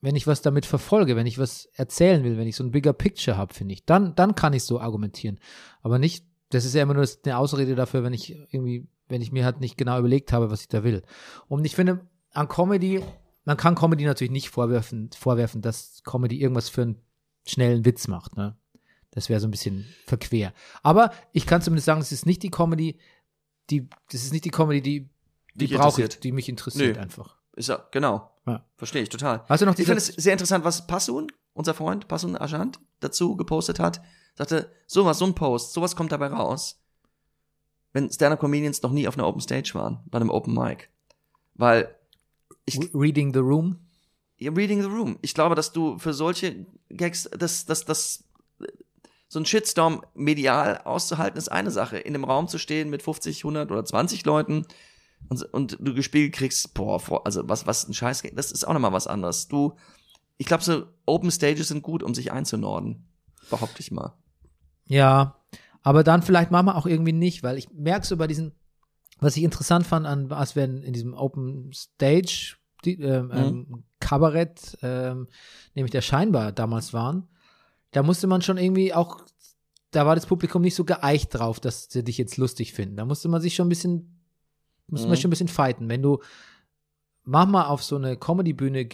wenn 0.00 0.16
ich 0.16 0.26
was 0.26 0.42
damit 0.42 0.66
verfolge, 0.66 1.16
wenn 1.16 1.26
ich 1.26 1.38
was 1.38 1.66
erzählen 1.74 2.22
will, 2.22 2.36
wenn 2.36 2.48
ich 2.48 2.56
so 2.56 2.64
ein 2.64 2.72
bigger 2.72 2.92
Picture 2.92 3.36
habe, 3.36 3.54
finde 3.54 3.74
ich, 3.74 3.84
dann, 3.84 4.14
dann 4.14 4.34
kann 4.34 4.52
ich 4.52 4.64
so 4.64 4.80
argumentieren. 4.80 5.38
Aber 5.82 5.98
nicht 5.98 6.24
das 6.50 6.64
ist 6.64 6.74
ja 6.74 6.82
immer 6.82 6.94
nur 6.94 7.06
eine 7.24 7.38
Ausrede 7.38 7.74
dafür, 7.74 8.02
wenn 8.02 8.12
ich 8.12 8.36
irgendwie, 8.50 8.88
wenn 9.08 9.22
ich 9.22 9.32
mir 9.32 9.44
halt 9.44 9.60
nicht 9.60 9.76
genau 9.76 9.98
überlegt 9.98 10.32
habe, 10.32 10.50
was 10.50 10.62
ich 10.62 10.68
da 10.68 10.82
will. 10.82 11.02
Und 11.46 11.64
ich 11.64 11.74
finde, 11.74 12.06
an 12.32 12.48
Comedy, 12.48 13.02
man 13.44 13.56
kann 13.56 13.74
Comedy 13.74 14.04
natürlich 14.04 14.30
nicht 14.30 14.50
vorwerfen, 14.50 15.10
vorwerfen, 15.12 15.62
dass 15.62 16.02
Comedy 16.04 16.40
irgendwas 16.40 16.68
für 16.68 16.82
einen 16.82 16.96
schnellen 17.46 17.84
Witz 17.84 18.08
macht, 18.08 18.36
ne? 18.36 18.56
Das 19.10 19.28
wäre 19.28 19.40
so 19.40 19.48
ein 19.48 19.50
bisschen 19.50 19.86
verquer. 20.06 20.52
Aber 20.82 21.12
ich 21.32 21.46
kann 21.46 21.62
zumindest 21.62 21.86
sagen, 21.86 22.00
es 22.00 22.12
ist 22.12 22.26
nicht 22.26 22.42
die 22.42 22.50
Comedy, 22.50 22.98
die, 23.70 23.88
das 24.10 24.22
ist 24.22 24.32
nicht 24.32 24.44
die 24.44 24.50
Comedy, 24.50 24.82
die, 24.82 25.08
die 25.54 25.74
brauche 25.74 26.02
ich, 26.02 26.20
die 26.20 26.32
mich 26.32 26.48
interessiert 26.48 26.96
Nö. 26.96 27.02
einfach. 27.02 27.36
Ist 27.56 27.68
ja, 27.68 27.84
genau. 27.90 28.30
Ja. 28.46 28.64
Verstehe 28.76 29.02
ich 29.02 29.08
total. 29.08 29.44
Hast 29.48 29.60
du 29.60 29.66
noch 29.66 29.78
Ich 29.78 29.84
finde 29.86 29.98
es 29.98 30.06
sehr 30.06 30.32
interessant, 30.32 30.64
was 30.64 30.86
Passun, 30.86 31.26
unser 31.54 31.74
Freund 31.74 32.08
Passun 32.08 32.36
Ajant, 32.36 32.78
dazu 33.00 33.36
gepostet 33.36 33.78
hat. 33.78 34.00
Sagte, 34.36 34.70
sowas, 34.86 35.18
so 35.18 35.26
ein 35.26 35.34
Post, 35.34 35.72
sowas 35.72 35.96
kommt 35.96 36.12
dabei 36.12 36.28
raus, 36.28 36.80
wenn 37.92 38.10
Stand-Up-Comedians 38.10 38.82
noch 38.82 38.92
nie 38.92 39.08
auf 39.08 39.18
einer 39.18 39.26
Open 39.26 39.40
Stage 39.40 39.72
waren, 39.74 40.00
bei 40.06 40.20
einem 40.20 40.30
Open 40.30 40.54
Mic. 40.54 40.88
Weil, 41.54 41.94
ich, 42.64 42.78
Reading 42.94 43.32
the 43.32 43.40
Room? 43.40 43.80
You're 44.38 44.56
reading 44.56 44.80
the 44.80 44.88
room. 44.88 45.18
Ich 45.20 45.34
glaube, 45.34 45.56
dass 45.56 45.72
du 45.72 45.98
für 45.98 46.14
solche 46.14 46.64
Gags, 46.90 47.28
das, 47.36 47.66
das, 47.66 47.84
das, 47.84 48.24
so 49.28 49.38
ein 49.38 49.46
Shitstorm 49.46 50.02
medial 50.14 50.78
auszuhalten, 50.78 51.38
ist 51.38 51.50
eine 51.50 51.70
Sache. 51.70 51.98
In 51.98 52.14
einem 52.14 52.24
Raum 52.24 52.48
zu 52.48 52.58
stehen 52.58 52.90
mit 52.90 53.02
50, 53.02 53.40
100 53.40 53.70
oder 53.70 53.84
20 53.84 54.24
Leuten 54.24 54.66
und, 55.28 55.42
und 55.52 55.76
du 55.80 55.94
gespielt 55.94 56.32
kriegst, 56.32 56.72
boah, 56.74 57.00
also 57.24 57.48
was, 57.48 57.66
was 57.66 57.86
ein 57.86 57.94
Scheiß, 57.94 58.22
das 58.34 58.50
ist 58.50 58.66
auch 58.66 58.72
nochmal 58.72 58.92
was 58.92 59.06
anderes. 59.06 59.48
Du, 59.48 59.74
ich 60.38 60.46
glaube, 60.46 60.64
so 60.64 60.86
Open 61.04 61.30
Stages 61.30 61.68
sind 61.68 61.82
gut, 61.82 62.02
um 62.02 62.14
sich 62.14 62.32
einzunorden. 62.32 63.06
Behaupte 63.50 63.80
ich 63.80 63.90
mal. 63.90 64.14
Ja, 64.86 65.36
aber 65.82 66.04
dann 66.04 66.22
vielleicht 66.22 66.50
manchmal 66.50 66.76
auch 66.76 66.86
irgendwie 66.86 67.12
nicht, 67.12 67.42
weil 67.42 67.58
ich 67.58 67.70
merke 67.70 68.06
so 68.06 68.16
bei 68.16 68.26
diesen, 68.26 68.52
was 69.20 69.36
ich 69.36 69.42
interessant 69.42 69.86
fand, 69.86 70.06
an, 70.06 70.32
als 70.32 70.56
wir 70.56 70.64
in, 70.64 70.82
in 70.82 70.92
diesem 70.92 71.12
Open 71.12 71.72
Stage 71.74 72.56
die, 72.84 73.00
ähm, 73.00 73.30
ähm, 73.34 73.84
Kabarett, 74.00 74.78
ähm, 74.82 75.28
nämlich 75.74 75.90
der 75.90 76.00
Scheinbar 76.00 76.52
damals 76.52 76.92
waren, 76.92 77.28
da 77.92 78.02
musste 78.02 78.26
man 78.26 78.42
schon 78.42 78.58
irgendwie 78.58 78.92
auch, 78.94 79.24
da 79.90 80.04
war 80.06 80.14
das 80.14 80.26
Publikum 80.26 80.62
nicht 80.62 80.74
so 80.74 80.84
geeicht 80.84 81.34
drauf, 81.34 81.60
dass 81.60 81.88
sie 81.90 82.04
dich 82.04 82.18
jetzt 82.18 82.36
lustig 82.36 82.72
finden. 82.74 82.96
Da 82.96 83.04
musste 83.04 83.28
man 83.28 83.40
sich 83.40 83.54
schon 83.54 83.66
ein 83.66 83.70
bisschen, 83.70 84.20
musste 84.86 85.08
man 85.08 85.16
Mhm. 85.16 85.20
schon 85.22 85.28
ein 85.28 85.30
bisschen 85.30 85.48
fighten. 85.48 85.88
Wenn 85.88 86.02
du 86.02 86.20
manchmal 87.24 87.66
auf 87.66 87.82
so 87.82 87.96
eine 87.96 88.16
Comedy-Bühne 88.16 88.88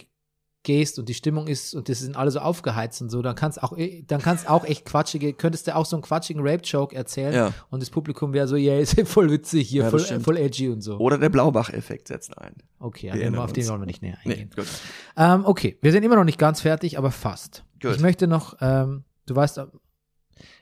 gehst 0.65 0.99
und 0.99 1.07
die 1.07 1.13
Stimmung 1.13 1.47
ist 1.47 1.73
und 1.73 1.87
das 1.87 1.99
sind 1.99 2.17
alle 2.17 2.29
so 2.31 2.39
aufgeheizt 2.39 3.01
und 3.01 3.09
so, 3.09 3.21
dann 3.21 3.35
kannst 3.35 3.63
auch, 3.63 3.77
eh- 3.77 4.03
dann 4.05 4.21
kannst 4.21 4.49
auch 4.49 4.65
echt 4.65 4.83
quatschige, 4.83 5.31
könntest 5.31 5.67
du 5.67 5.75
auch 5.77 5.85
so 5.85 5.95
einen 5.95 6.03
quatschigen 6.03 6.41
Rape-Joke 6.45 6.93
erzählen 6.93 7.33
Ja. 7.33 7.53
und 7.69 7.81
das 7.81 7.89
Publikum 7.89 8.33
wäre 8.33 8.47
so, 8.49 8.57
yeah, 8.57 8.77
ist 8.79 8.99
voll 9.07 9.31
witzig 9.31 9.69
hier, 9.69 9.83
Ja, 9.83 9.89
voll, 9.89 10.01
voll 10.19 10.37
edgy 10.37 10.67
und 10.67 10.81
so. 10.81 10.97
Oder 10.97 11.17
der 11.17 11.29
Blaubach-Effekt 11.29 12.09
setzt 12.09 12.37
ein. 12.37 12.55
Okay, 12.79 13.11
Wir 13.13 13.41
auf 13.41 13.53
den 13.53 13.65
wollen 13.69 13.81
wir 13.81 13.85
nicht 13.85 14.01
näher 14.01 14.17
Nee, 14.25 14.31
eingehen. 14.33 14.49
gut. 14.53 14.67
Ähm, 15.15 15.45
okay, 15.45 15.77
wir 15.81 15.93
sind 15.93 16.03
immer 16.03 16.17
noch 16.17 16.25
nicht 16.25 16.37
ganz 16.39 16.59
fertig, 16.59 16.97
aber 16.97 17.11
fast. 17.11 17.63
Gut. 17.81 17.95
Ich 17.95 18.01
möchte 18.01 18.27
noch, 18.27 18.57
ähm, 18.59 19.05
du 19.27 19.35
weißt, 19.35 19.59
äh, 19.59 19.65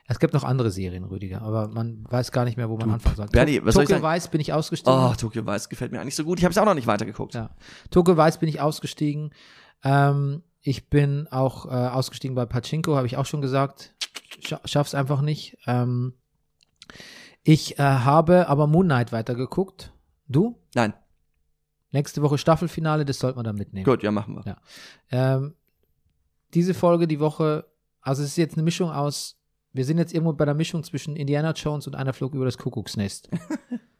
es 0.07 0.19
gibt 0.19 0.33
noch 0.33 0.43
andere 0.43 0.69
Serien, 0.69 1.05
Rüdiger, 1.05 1.41
aber 1.41 1.69
man 1.69 2.03
weiß 2.09 2.31
gar 2.33 2.43
nicht 2.43 2.57
mehr, 2.57 2.69
wo 2.69 2.75
man 2.77 2.91
anfangen 2.91 3.15
soll. 3.15 3.27
Bernie, 3.27 3.61
was 3.63 3.73
soll 3.75 3.83
ich 3.83 3.89
Tokyo? 3.89 4.03
Vice 4.07 4.27
bin 4.27 4.41
ich 4.41 4.51
ausgestiegen. 4.51 4.99
Oh, 4.99 5.13
Tokyo 5.17 5.45
Vice 5.47 5.69
gefällt 5.69 5.93
mir 5.93 6.01
eigentlich 6.01 6.15
so 6.15 6.25
gut. 6.25 6.39
Ich 6.39 6.43
habe 6.45 6.51
es 6.51 6.57
auch 6.57 6.65
noch 6.65 6.73
nicht 6.73 6.87
weitergeguckt. 6.87 7.33
Ja. 7.33 7.51
Tokyo 7.89 8.17
Vice 8.17 8.37
bin 8.37 8.49
ich 8.49 8.59
ausgestiegen. 8.59 9.31
Ähm, 9.83 10.43
ich 10.61 10.89
bin 10.89 11.27
auch 11.29 11.65
äh, 11.65 11.69
ausgestiegen 11.69 12.35
bei 12.35 12.45
Pachinko, 12.45 12.95
habe 12.95 13.07
ich 13.07 13.17
auch 13.17 13.25
schon 13.25 13.41
gesagt. 13.41 13.93
Scha 14.39 14.61
schaff's 14.65 14.95
einfach 14.95 15.21
nicht. 15.21 15.57
Ähm, 15.67 16.13
ich 17.43 17.77
äh, 17.77 17.83
habe 17.83 18.47
aber 18.47 18.67
Moon 18.67 18.85
Knight 18.85 19.11
weitergeguckt. 19.11 19.93
Du? 20.27 20.57
Nein. 20.73 20.93
Nächste 21.91 22.21
Woche 22.21 22.37
Staffelfinale, 22.37 23.05
das 23.05 23.19
sollte 23.19 23.35
man 23.35 23.45
dann 23.45 23.55
mitnehmen. 23.55 23.85
Gut, 23.85 24.01
ja, 24.01 24.11
machen 24.11 24.35
wir. 24.35 24.43
Ja. 24.45 24.57
Ähm, 25.35 25.55
diese 26.53 26.73
Folge 26.73 27.07
die 27.07 27.19
Woche, 27.19 27.65
also 28.01 28.23
es 28.23 28.29
ist 28.29 28.37
jetzt 28.37 28.55
eine 28.55 28.63
Mischung 28.63 28.89
aus, 28.89 29.37
wir 29.73 29.85
sind 29.85 29.97
jetzt 29.97 30.13
irgendwo 30.13 30.33
bei 30.33 30.45
der 30.45 30.53
Mischung 30.53 30.83
zwischen 30.83 31.15
Indiana 31.15 31.51
Jones 31.51 31.87
und 31.87 31.95
einer 31.95 32.13
Flug 32.13 32.33
über 32.33 32.45
das 32.45 32.57
Kuckucksnest. 32.57 33.29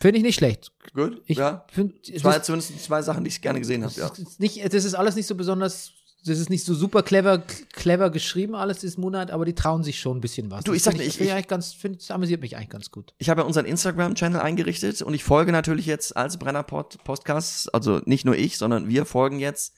Finde 0.00 0.18
ich 0.18 0.22
nicht 0.24 0.36
schlecht. 0.36 0.72
Gut, 0.94 1.22
Ich 1.26 1.38
ja. 1.38 1.64
finde, 1.70 1.94
Zwei, 2.02 2.38
zumindest 2.40 2.82
zwei 2.82 3.02
Sachen, 3.02 3.22
die 3.24 3.28
ich 3.28 3.40
gerne 3.42 3.58
gesehen 3.60 3.84
habe, 3.84 3.92
ja. 3.94 4.08
das 4.08 4.18
ist 4.18 4.40
nicht, 4.40 4.64
das 4.72 4.84
ist 4.84 4.94
alles 4.94 5.14
nicht 5.14 5.26
so 5.26 5.34
besonders, 5.34 5.92
das 6.24 6.38
ist 6.38 6.50
nicht 6.50 6.64
so 6.64 6.74
super 6.74 7.02
clever, 7.02 7.38
clever 7.72 8.10
geschrieben, 8.10 8.54
alles 8.54 8.82
ist 8.82 8.98
Monat, 8.98 9.30
aber 9.30 9.44
die 9.44 9.54
trauen 9.54 9.84
sich 9.84 10.00
schon 10.00 10.18
ein 10.18 10.20
bisschen 10.20 10.50
was. 10.50 10.64
Du, 10.64 10.72
Das 10.72 10.76
ich 10.78 10.82
sag 10.82 10.92
find 10.92 11.04
dir, 11.04 11.08
ich- 11.08 11.16
find 11.18 11.30
ich- 11.38 11.48
ganz, 11.48 11.72
find, 11.74 12.00
das 12.00 12.10
amüsiert 12.10 12.40
mich 12.40 12.56
eigentlich 12.56 12.70
ganz 12.70 12.90
gut. 12.90 13.12
Ich 13.18 13.28
habe 13.28 13.42
ja 13.42 13.46
unseren 13.46 13.66
Instagram-Channel 13.66 14.40
eingerichtet 14.40 15.02
und 15.02 15.14
ich 15.14 15.22
folge 15.22 15.52
natürlich 15.52 15.86
jetzt 15.86 16.16
als 16.16 16.38
Brenner-Podcast, 16.38 17.74
also 17.74 18.00
nicht 18.06 18.24
nur 18.24 18.36
ich, 18.36 18.56
sondern 18.58 18.88
wir 18.88 19.04
folgen 19.06 19.38
jetzt 19.38 19.74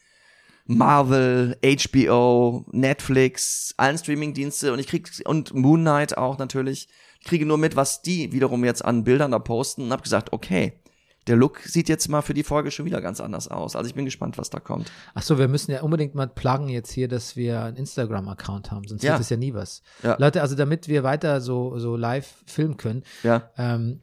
Marvel, 0.67 1.57
HBO, 1.65 2.65
Netflix, 2.71 3.75
allen 3.77 3.99
Streaming-Dienste 3.99 4.73
und 4.73 4.79
ich 4.79 4.87
krieg, 4.87 5.11
und 5.25 5.53
Moon 5.55 5.81
Knight 5.81 6.17
auch 6.17 6.39
natürlich. 6.39 6.89
Ich 7.23 7.29
kriege 7.29 7.47
nur 7.47 7.57
mit, 7.57 7.77
was 7.77 8.03
die 8.03 8.33
wiederum 8.33 8.65
jetzt 8.65 8.85
an 8.85 9.05
Bildern 9.05 9.31
da 9.31 9.39
posten 9.39 9.83
und 9.85 9.93
habe 9.93 10.03
gesagt, 10.03 10.33
okay, 10.33 10.73
der 11.29 11.37
Look 11.37 11.61
sieht 11.61 11.89
jetzt 11.89 12.09
mal 12.09 12.21
für 12.21 12.35
die 12.35 12.43
Folge 12.43 12.73
schon 12.73 12.85
wieder 12.85 13.01
ganz 13.01 13.21
anders 13.21 13.47
aus. 13.47 13.77
Also 13.77 13.87
ich 13.89 13.95
bin 13.95 14.05
gespannt, 14.05 14.39
was 14.39 14.51
da 14.51 14.59
kommt. 14.59 14.91
Ach 15.15 15.23
so, 15.23 15.39
wir 15.39 15.47
müssen 15.47 15.71
ja 15.71 15.83
unbedingt 15.83 16.17
mal 16.17 16.27
pluggen 16.27 16.69
jetzt 16.69 16.91
hier, 16.91 17.07
dass 17.07 17.37
wir 17.37 17.61
einen 17.63 17.77
Instagram-Account 17.77 18.73
haben, 18.73 18.89
sonst 18.89 19.05
Ja. 19.05 19.13
wird 19.13 19.21
es 19.21 19.31
ja 19.31 19.37
nie 19.37 19.55
was. 19.55 19.83
Ja. 20.03 20.17
Leute, 20.19 20.43
also 20.43 20.57
damit 20.57 20.89
wir 20.89 21.05
weiter 21.05 21.41
so, 21.41 21.79
so 21.79 21.95
live 21.97 22.43
filmen 22.47 22.77
können, 22.77 23.05
Ja. 23.23 23.51
ähm, 23.57 24.01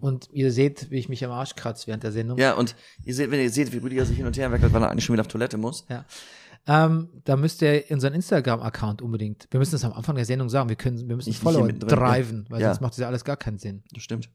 und 0.00 0.30
ihr 0.32 0.50
seht, 0.52 0.90
wie 0.90 0.98
ich 0.98 1.10
mich 1.10 1.22
am 1.26 1.30
Arsch 1.32 1.54
kratze 1.54 1.86
während 1.86 2.02
der 2.02 2.12
Sendung. 2.12 2.38
Ja, 2.38 2.54
und 2.54 2.74
ihr 3.04 3.14
seht, 3.14 3.30
wenn 3.30 3.38
ihr 3.40 3.50
seht, 3.50 3.70
wie 3.72 3.76
Rüdiger 3.76 4.06
sich 4.06 4.16
hin 4.16 4.24
und 4.26 4.38
her 4.38 4.50
wechselt, 4.50 4.72
weil 4.72 4.82
er 4.82 4.90
eigentlich 4.90 5.04
schon 5.04 5.12
wieder 5.12 5.20
auf 5.20 5.28
Toilette 5.28 5.58
muss. 5.58 5.84
Ja. 5.90 6.06
Ähm, 6.66 7.08
da 7.24 7.36
müsst 7.36 7.62
ihr 7.62 7.84
unseren 7.90 8.12
Instagram-Account 8.14 9.02
unbedingt, 9.02 9.48
wir 9.50 9.58
müssen 9.58 9.72
das 9.72 9.84
am 9.84 9.92
Anfang 9.92 10.14
der 10.16 10.24
Sendung 10.24 10.48
sagen, 10.48 10.68
wir 10.68 10.76
können, 10.76 10.98
wir 11.08 11.16
müssen 11.16 11.30
Nicht- 11.30 11.38
nicht 11.38 11.42
Follower 11.42 11.64
mittendrin, 11.66 11.98
driven, 11.98 12.46
weil 12.48 12.60
Ja. 12.60 12.68
sonst 12.68 12.80
macht 12.80 12.92
das 12.92 12.98
ja 12.98 13.06
alles 13.08 13.24
gar 13.24 13.36
keinen 13.36 13.58
Sinn. 13.58 13.82
Das 13.92 14.02
stimmt. 14.02 14.28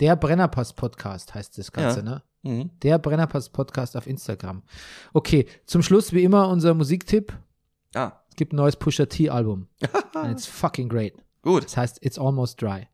Der 0.00 0.16
Brennerpass-Podcast 0.16 1.34
heißt 1.34 1.58
das 1.58 1.72
Ganze, 1.72 1.98
Ja. 2.00 2.04
ne? 2.04 2.22
Mhm. 2.42 2.70
Der 2.82 2.98
Brennerpass-Podcast 2.98 3.96
auf 3.96 4.06
Instagram. 4.06 4.62
Okay, 5.12 5.46
zum 5.66 5.82
Schluss 5.82 6.12
wie 6.12 6.22
immer 6.24 6.48
unser 6.48 6.74
Musiktipp. 6.74 7.32
Ah, 7.94 8.12
Es 8.30 8.36
gibt 8.36 8.52
ein 8.52 8.56
neues 8.56 8.76
Pusha 8.76 9.06
T-Album. 9.06 9.68
And 10.14 10.32
it's 10.32 10.46
fucking 10.46 10.88
great. 10.88 11.14
gut. 11.42 11.64
Das 11.64 11.76
heißt, 11.76 12.04
it's 12.04 12.18
almost 12.18 12.60
dry. 12.60 12.88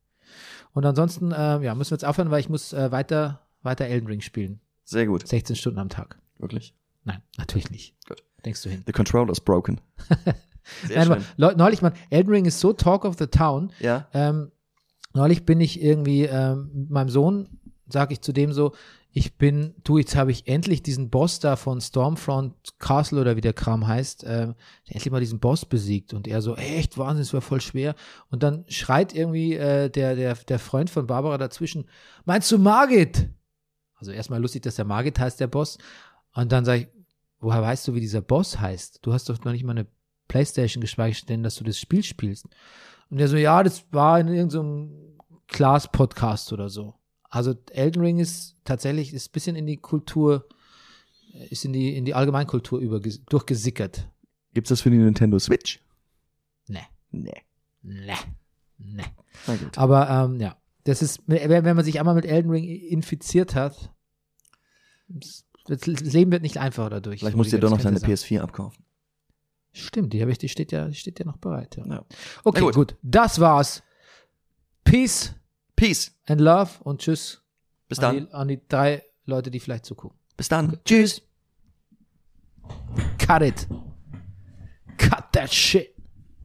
Und 0.72 0.84
ansonsten, 0.86 1.32
äh, 1.32 1.60
ja, 1.62 1.74
müssen 1.74 1.90
wir 1.92 1.94
jetzt 1.96 2.04
aufhören, 2.04 2.30
weil 2.30 2.40
ich 2.40 2.48
muss 2.48 2.72
äh, 2.72 2.92
weiter, 2.92 3.40
weiter 3.62 3.86
Elden 3.86 4.06
Ring 4.06 4.20
spielen. 4.20 4.60
Sehr 4.84 5.06
gut. 5.06 5.26
16 5.26 5.56
Stunden 5.56 5.78
am 5.78 5.88
Tag. 5.88 6.18
Wirklich. 6.38 6.74
Nein, 7.04 7.22
natürlich 7.38 7.70
nicht. 7.70 7.94
Gut. 8.06 8.22
Denkst 8.44 8.62
du 8.62 8.70
hin? 8.70 8.82
The 8.86 8.92
controller's 8.92 9.40
broken. 9.40 9.80
Sehr 10.86 11.04
Nein, 11.04 11.06
schön. 11.06 11.44
aber 11.44 11.56
neulich, 11.56 11.82
man, 11.82 11.92
Elden 12.10 12.30
Ring 12.30 12.44
ist 12.44 12.60
so 12.60 12.72
Talk 12.72 13.04
of 13.04 13.16
the 13.18 13.26
Town. 13.26 13.72
Ja. 13.80 14.06
Ähm, 14.12 14.52
neulich 15.14 15.44
bin 15.44 15.60
ich 15.60 15.82
irgendwie 15.82 16.24
ähm, 16.24 16.70
mit 16.74 16.90
meinem 16.90 17.08
Sohn, 17.08 17.48
sage 17.88 18.12
ich 18.12 18.20
zu 18.20 18.32
dem 18.32 18.52
so, 18.52 18.72
ich 19.12 19.36
bin, 19.36 19.74
du, 19.82 19.98
jetzt 19.98 20.14
habe 20.14 20.30
ich 20.30 20.46
endlich 20.46 20.82
diesen 20.82 21.10
Boss 21.10 21.40
da 21.40 21.56
von 21.56 21.80
Stormfront 21.80 22.54
Castle 22.78 23.20
oder 23.20 23.36
wie 23.36 23.40
der 23.40 23.52
Kram 23.52 23.86
heißt, 23.86 24.22
äh, 24.22 24.54
endlich 24.86 25.10
mal 25.10 25.20
diesen 25.20 25.40
Boss 25.40 25.64
besiegt 25.64 26.14
und 26.14 26.28
er 26.28 26.40
so, 26.42 26.54
echt 26.54 26.96
Wahnsinn, 26.96 27.22
es 27.22 27.34
war 27.34 27.40
voll 27.40 27.60
schwer 27.60 27.96
und 28.30 28.44
dann 28.44 28.64
schreit 28.68 29.12
irgendwie 29.12 29.54
äh, 29.54 29.90
der, 29.90 30.14
der, 30.14 30.34
der 30.34 30.58
Freund 30.60 30.90
von 30.90 31.08
Barbara 31.08 31.38
dazwischen, 31.38 31.86
meinst 32.24 32.52
du 32.52 32.58
Margit? 32.58 33.28
Also 33.96 34.12
erstmal 34.12 34.40
lustig, 34.40 34.62
dass 34.62 34.76
der 34.76 34.84
Margit 34.84 35.18
heißt, 35.18 35.40
der 35.40 35.48
Boss 35.48 35.78
und 36.34 36.52
dann 36.52 36.64
sage 36.64 36.82
ich, 36.82 36.88
woher 37.40 37.62
weißt 37.62 37.88
du, 37.88 37.94
wie 37.94 38.00
dieser 38.00 38.20
Boss 38.20 38.58
heißt? 38.60 39.00
Du 39.02 39.12
hast 39.12 39.28
doch 39.28 39.42
noch 39.44 39.52
nicht 39.52 39.64
mal 39.64 39.72
eine 39.72 39.86
Playstation 40.28 40.80
geschweige 40.80 41.24
denn, 41.26 41.42
dass 41.42 41.56
du 41.56 41.64
das 41.64 41.78
Spiel 41.78 42.02
spielst. 42.02 42.46
Und 43.10 43.18
er 43.18 43.28
so, 43.28 43.36
ja, 43.36 43.62
das 43.62 43.84
war 43.92 44.20
in 44.20 44.28
irgendeinem 44.28 45.18
Class-Podcast 45.48 46.52
oder 46.52 46.68
so. 46.68 46.94
Also 47.28 47.54
Elden 47.72 48.02
Ring 48.02 48.18
ist 48.18 48.56
tatsächlich, 48.64 49.12
ist 49.12 49.28
ein 49.28 49.32
bisschen 49.32 49.56
in 49.56 49.66
die 49.66 49.76
Kultur, 49.76 50.48
ist 51.48 51.64
in 51.64 51.72
die, 51.72 51.96
in 51.96 52.04
die 52.04 52.14
Allgemeinkultur 52.14 52.78
überges- 52.80 53.24
durchgesickert. 53.26 54.08
Gibt's 54.54 54.68
das 54.68 54.80
für 54.80 54.90
die 54.90 54.96
Nintendo 54.98 55.38
Switch? 55.38 55.80
Ne, 56.68 56.80
Nee. 57.10 57.42
ne, 57.82 58.14
ne. 58.78 59.04
Na 59.46 59.56
gut. 59.56 59.78
Aber 59.78 60.08
ähm, 60.08 60.40
ja, 60.40 60.56
das 60.84 61.02
ist, 61.02 61.20
wenn 61.26 61.64
man 61.76 61.84
sich 61.84 61.98
einmal 62.00 62.14
mit 62.14 62.24
Elden 62.26 62.50
Ring 62.50 62.64
infiziert 62.64 63.54
hat, 63.54 63.92
das 65.66 65.86
Leben 65.86 66.32
wird 66.32 66.42
nicht 66.42 66.58
einfacher 66.58 66.90
dadurch. 66.90 67.20
Vielleicht 67.20 67.36
musst 67.36 67.52
du 67.52 67.56
dir 67.56 67.60
doch 67.60 67.70
noch 67.70 67.80
deine 67.80 67.96
ich 67.96 68.02
dir 68.02 68.16
sagen. 68.16 68.38
PS4 68.38 68.40
abkaufen. 68.40 68.84
Stimmt, 69.72 70.12
die 70.12 70.20
ich, 70.20 70.38
die 70.38 70.48
steht 70.48 70.72
ja, 70.72 70.88
die 70.88 70.94
steht 70.94 71.18
ja 71.20 71.24
noch 71.24 71.36
bereit. 71.36 71.76
Ja. 71.76 71.86
Ja. 71.86 72.04
Okay, 72.44 72.60
gut. 72.60 72.74
gut. 72.74 72.96
Das 73.02 73.38
war's. 73.38 73.82
Peace 74.84 75.34
Peace. 75.76 76.12
and 76.26 76.40
Love 76.40 76.70
und 76.80 77.00
Tschüss 77.00 77.42
Bis 77.88 77.98
an 78.00 78.16
dann. 78.16 78.26
die, 78.26 78.32
an 78.32 78.48
die 78.48 78.60
drei 78.68 79.04
Leute, 79.24 79.50
die 79.50 79.60
vielleicht 79.60 79.84
zugucken. 79.86 80.18
Bis 80.36 80.48
dann. 80.48 80.78
Tschüss. 80.84 81.22
Cut 83.18 83.42
it. 83.42 83.68
Cut 84.98 85.32
that 85.32 85.52
shit. 85.52 85.94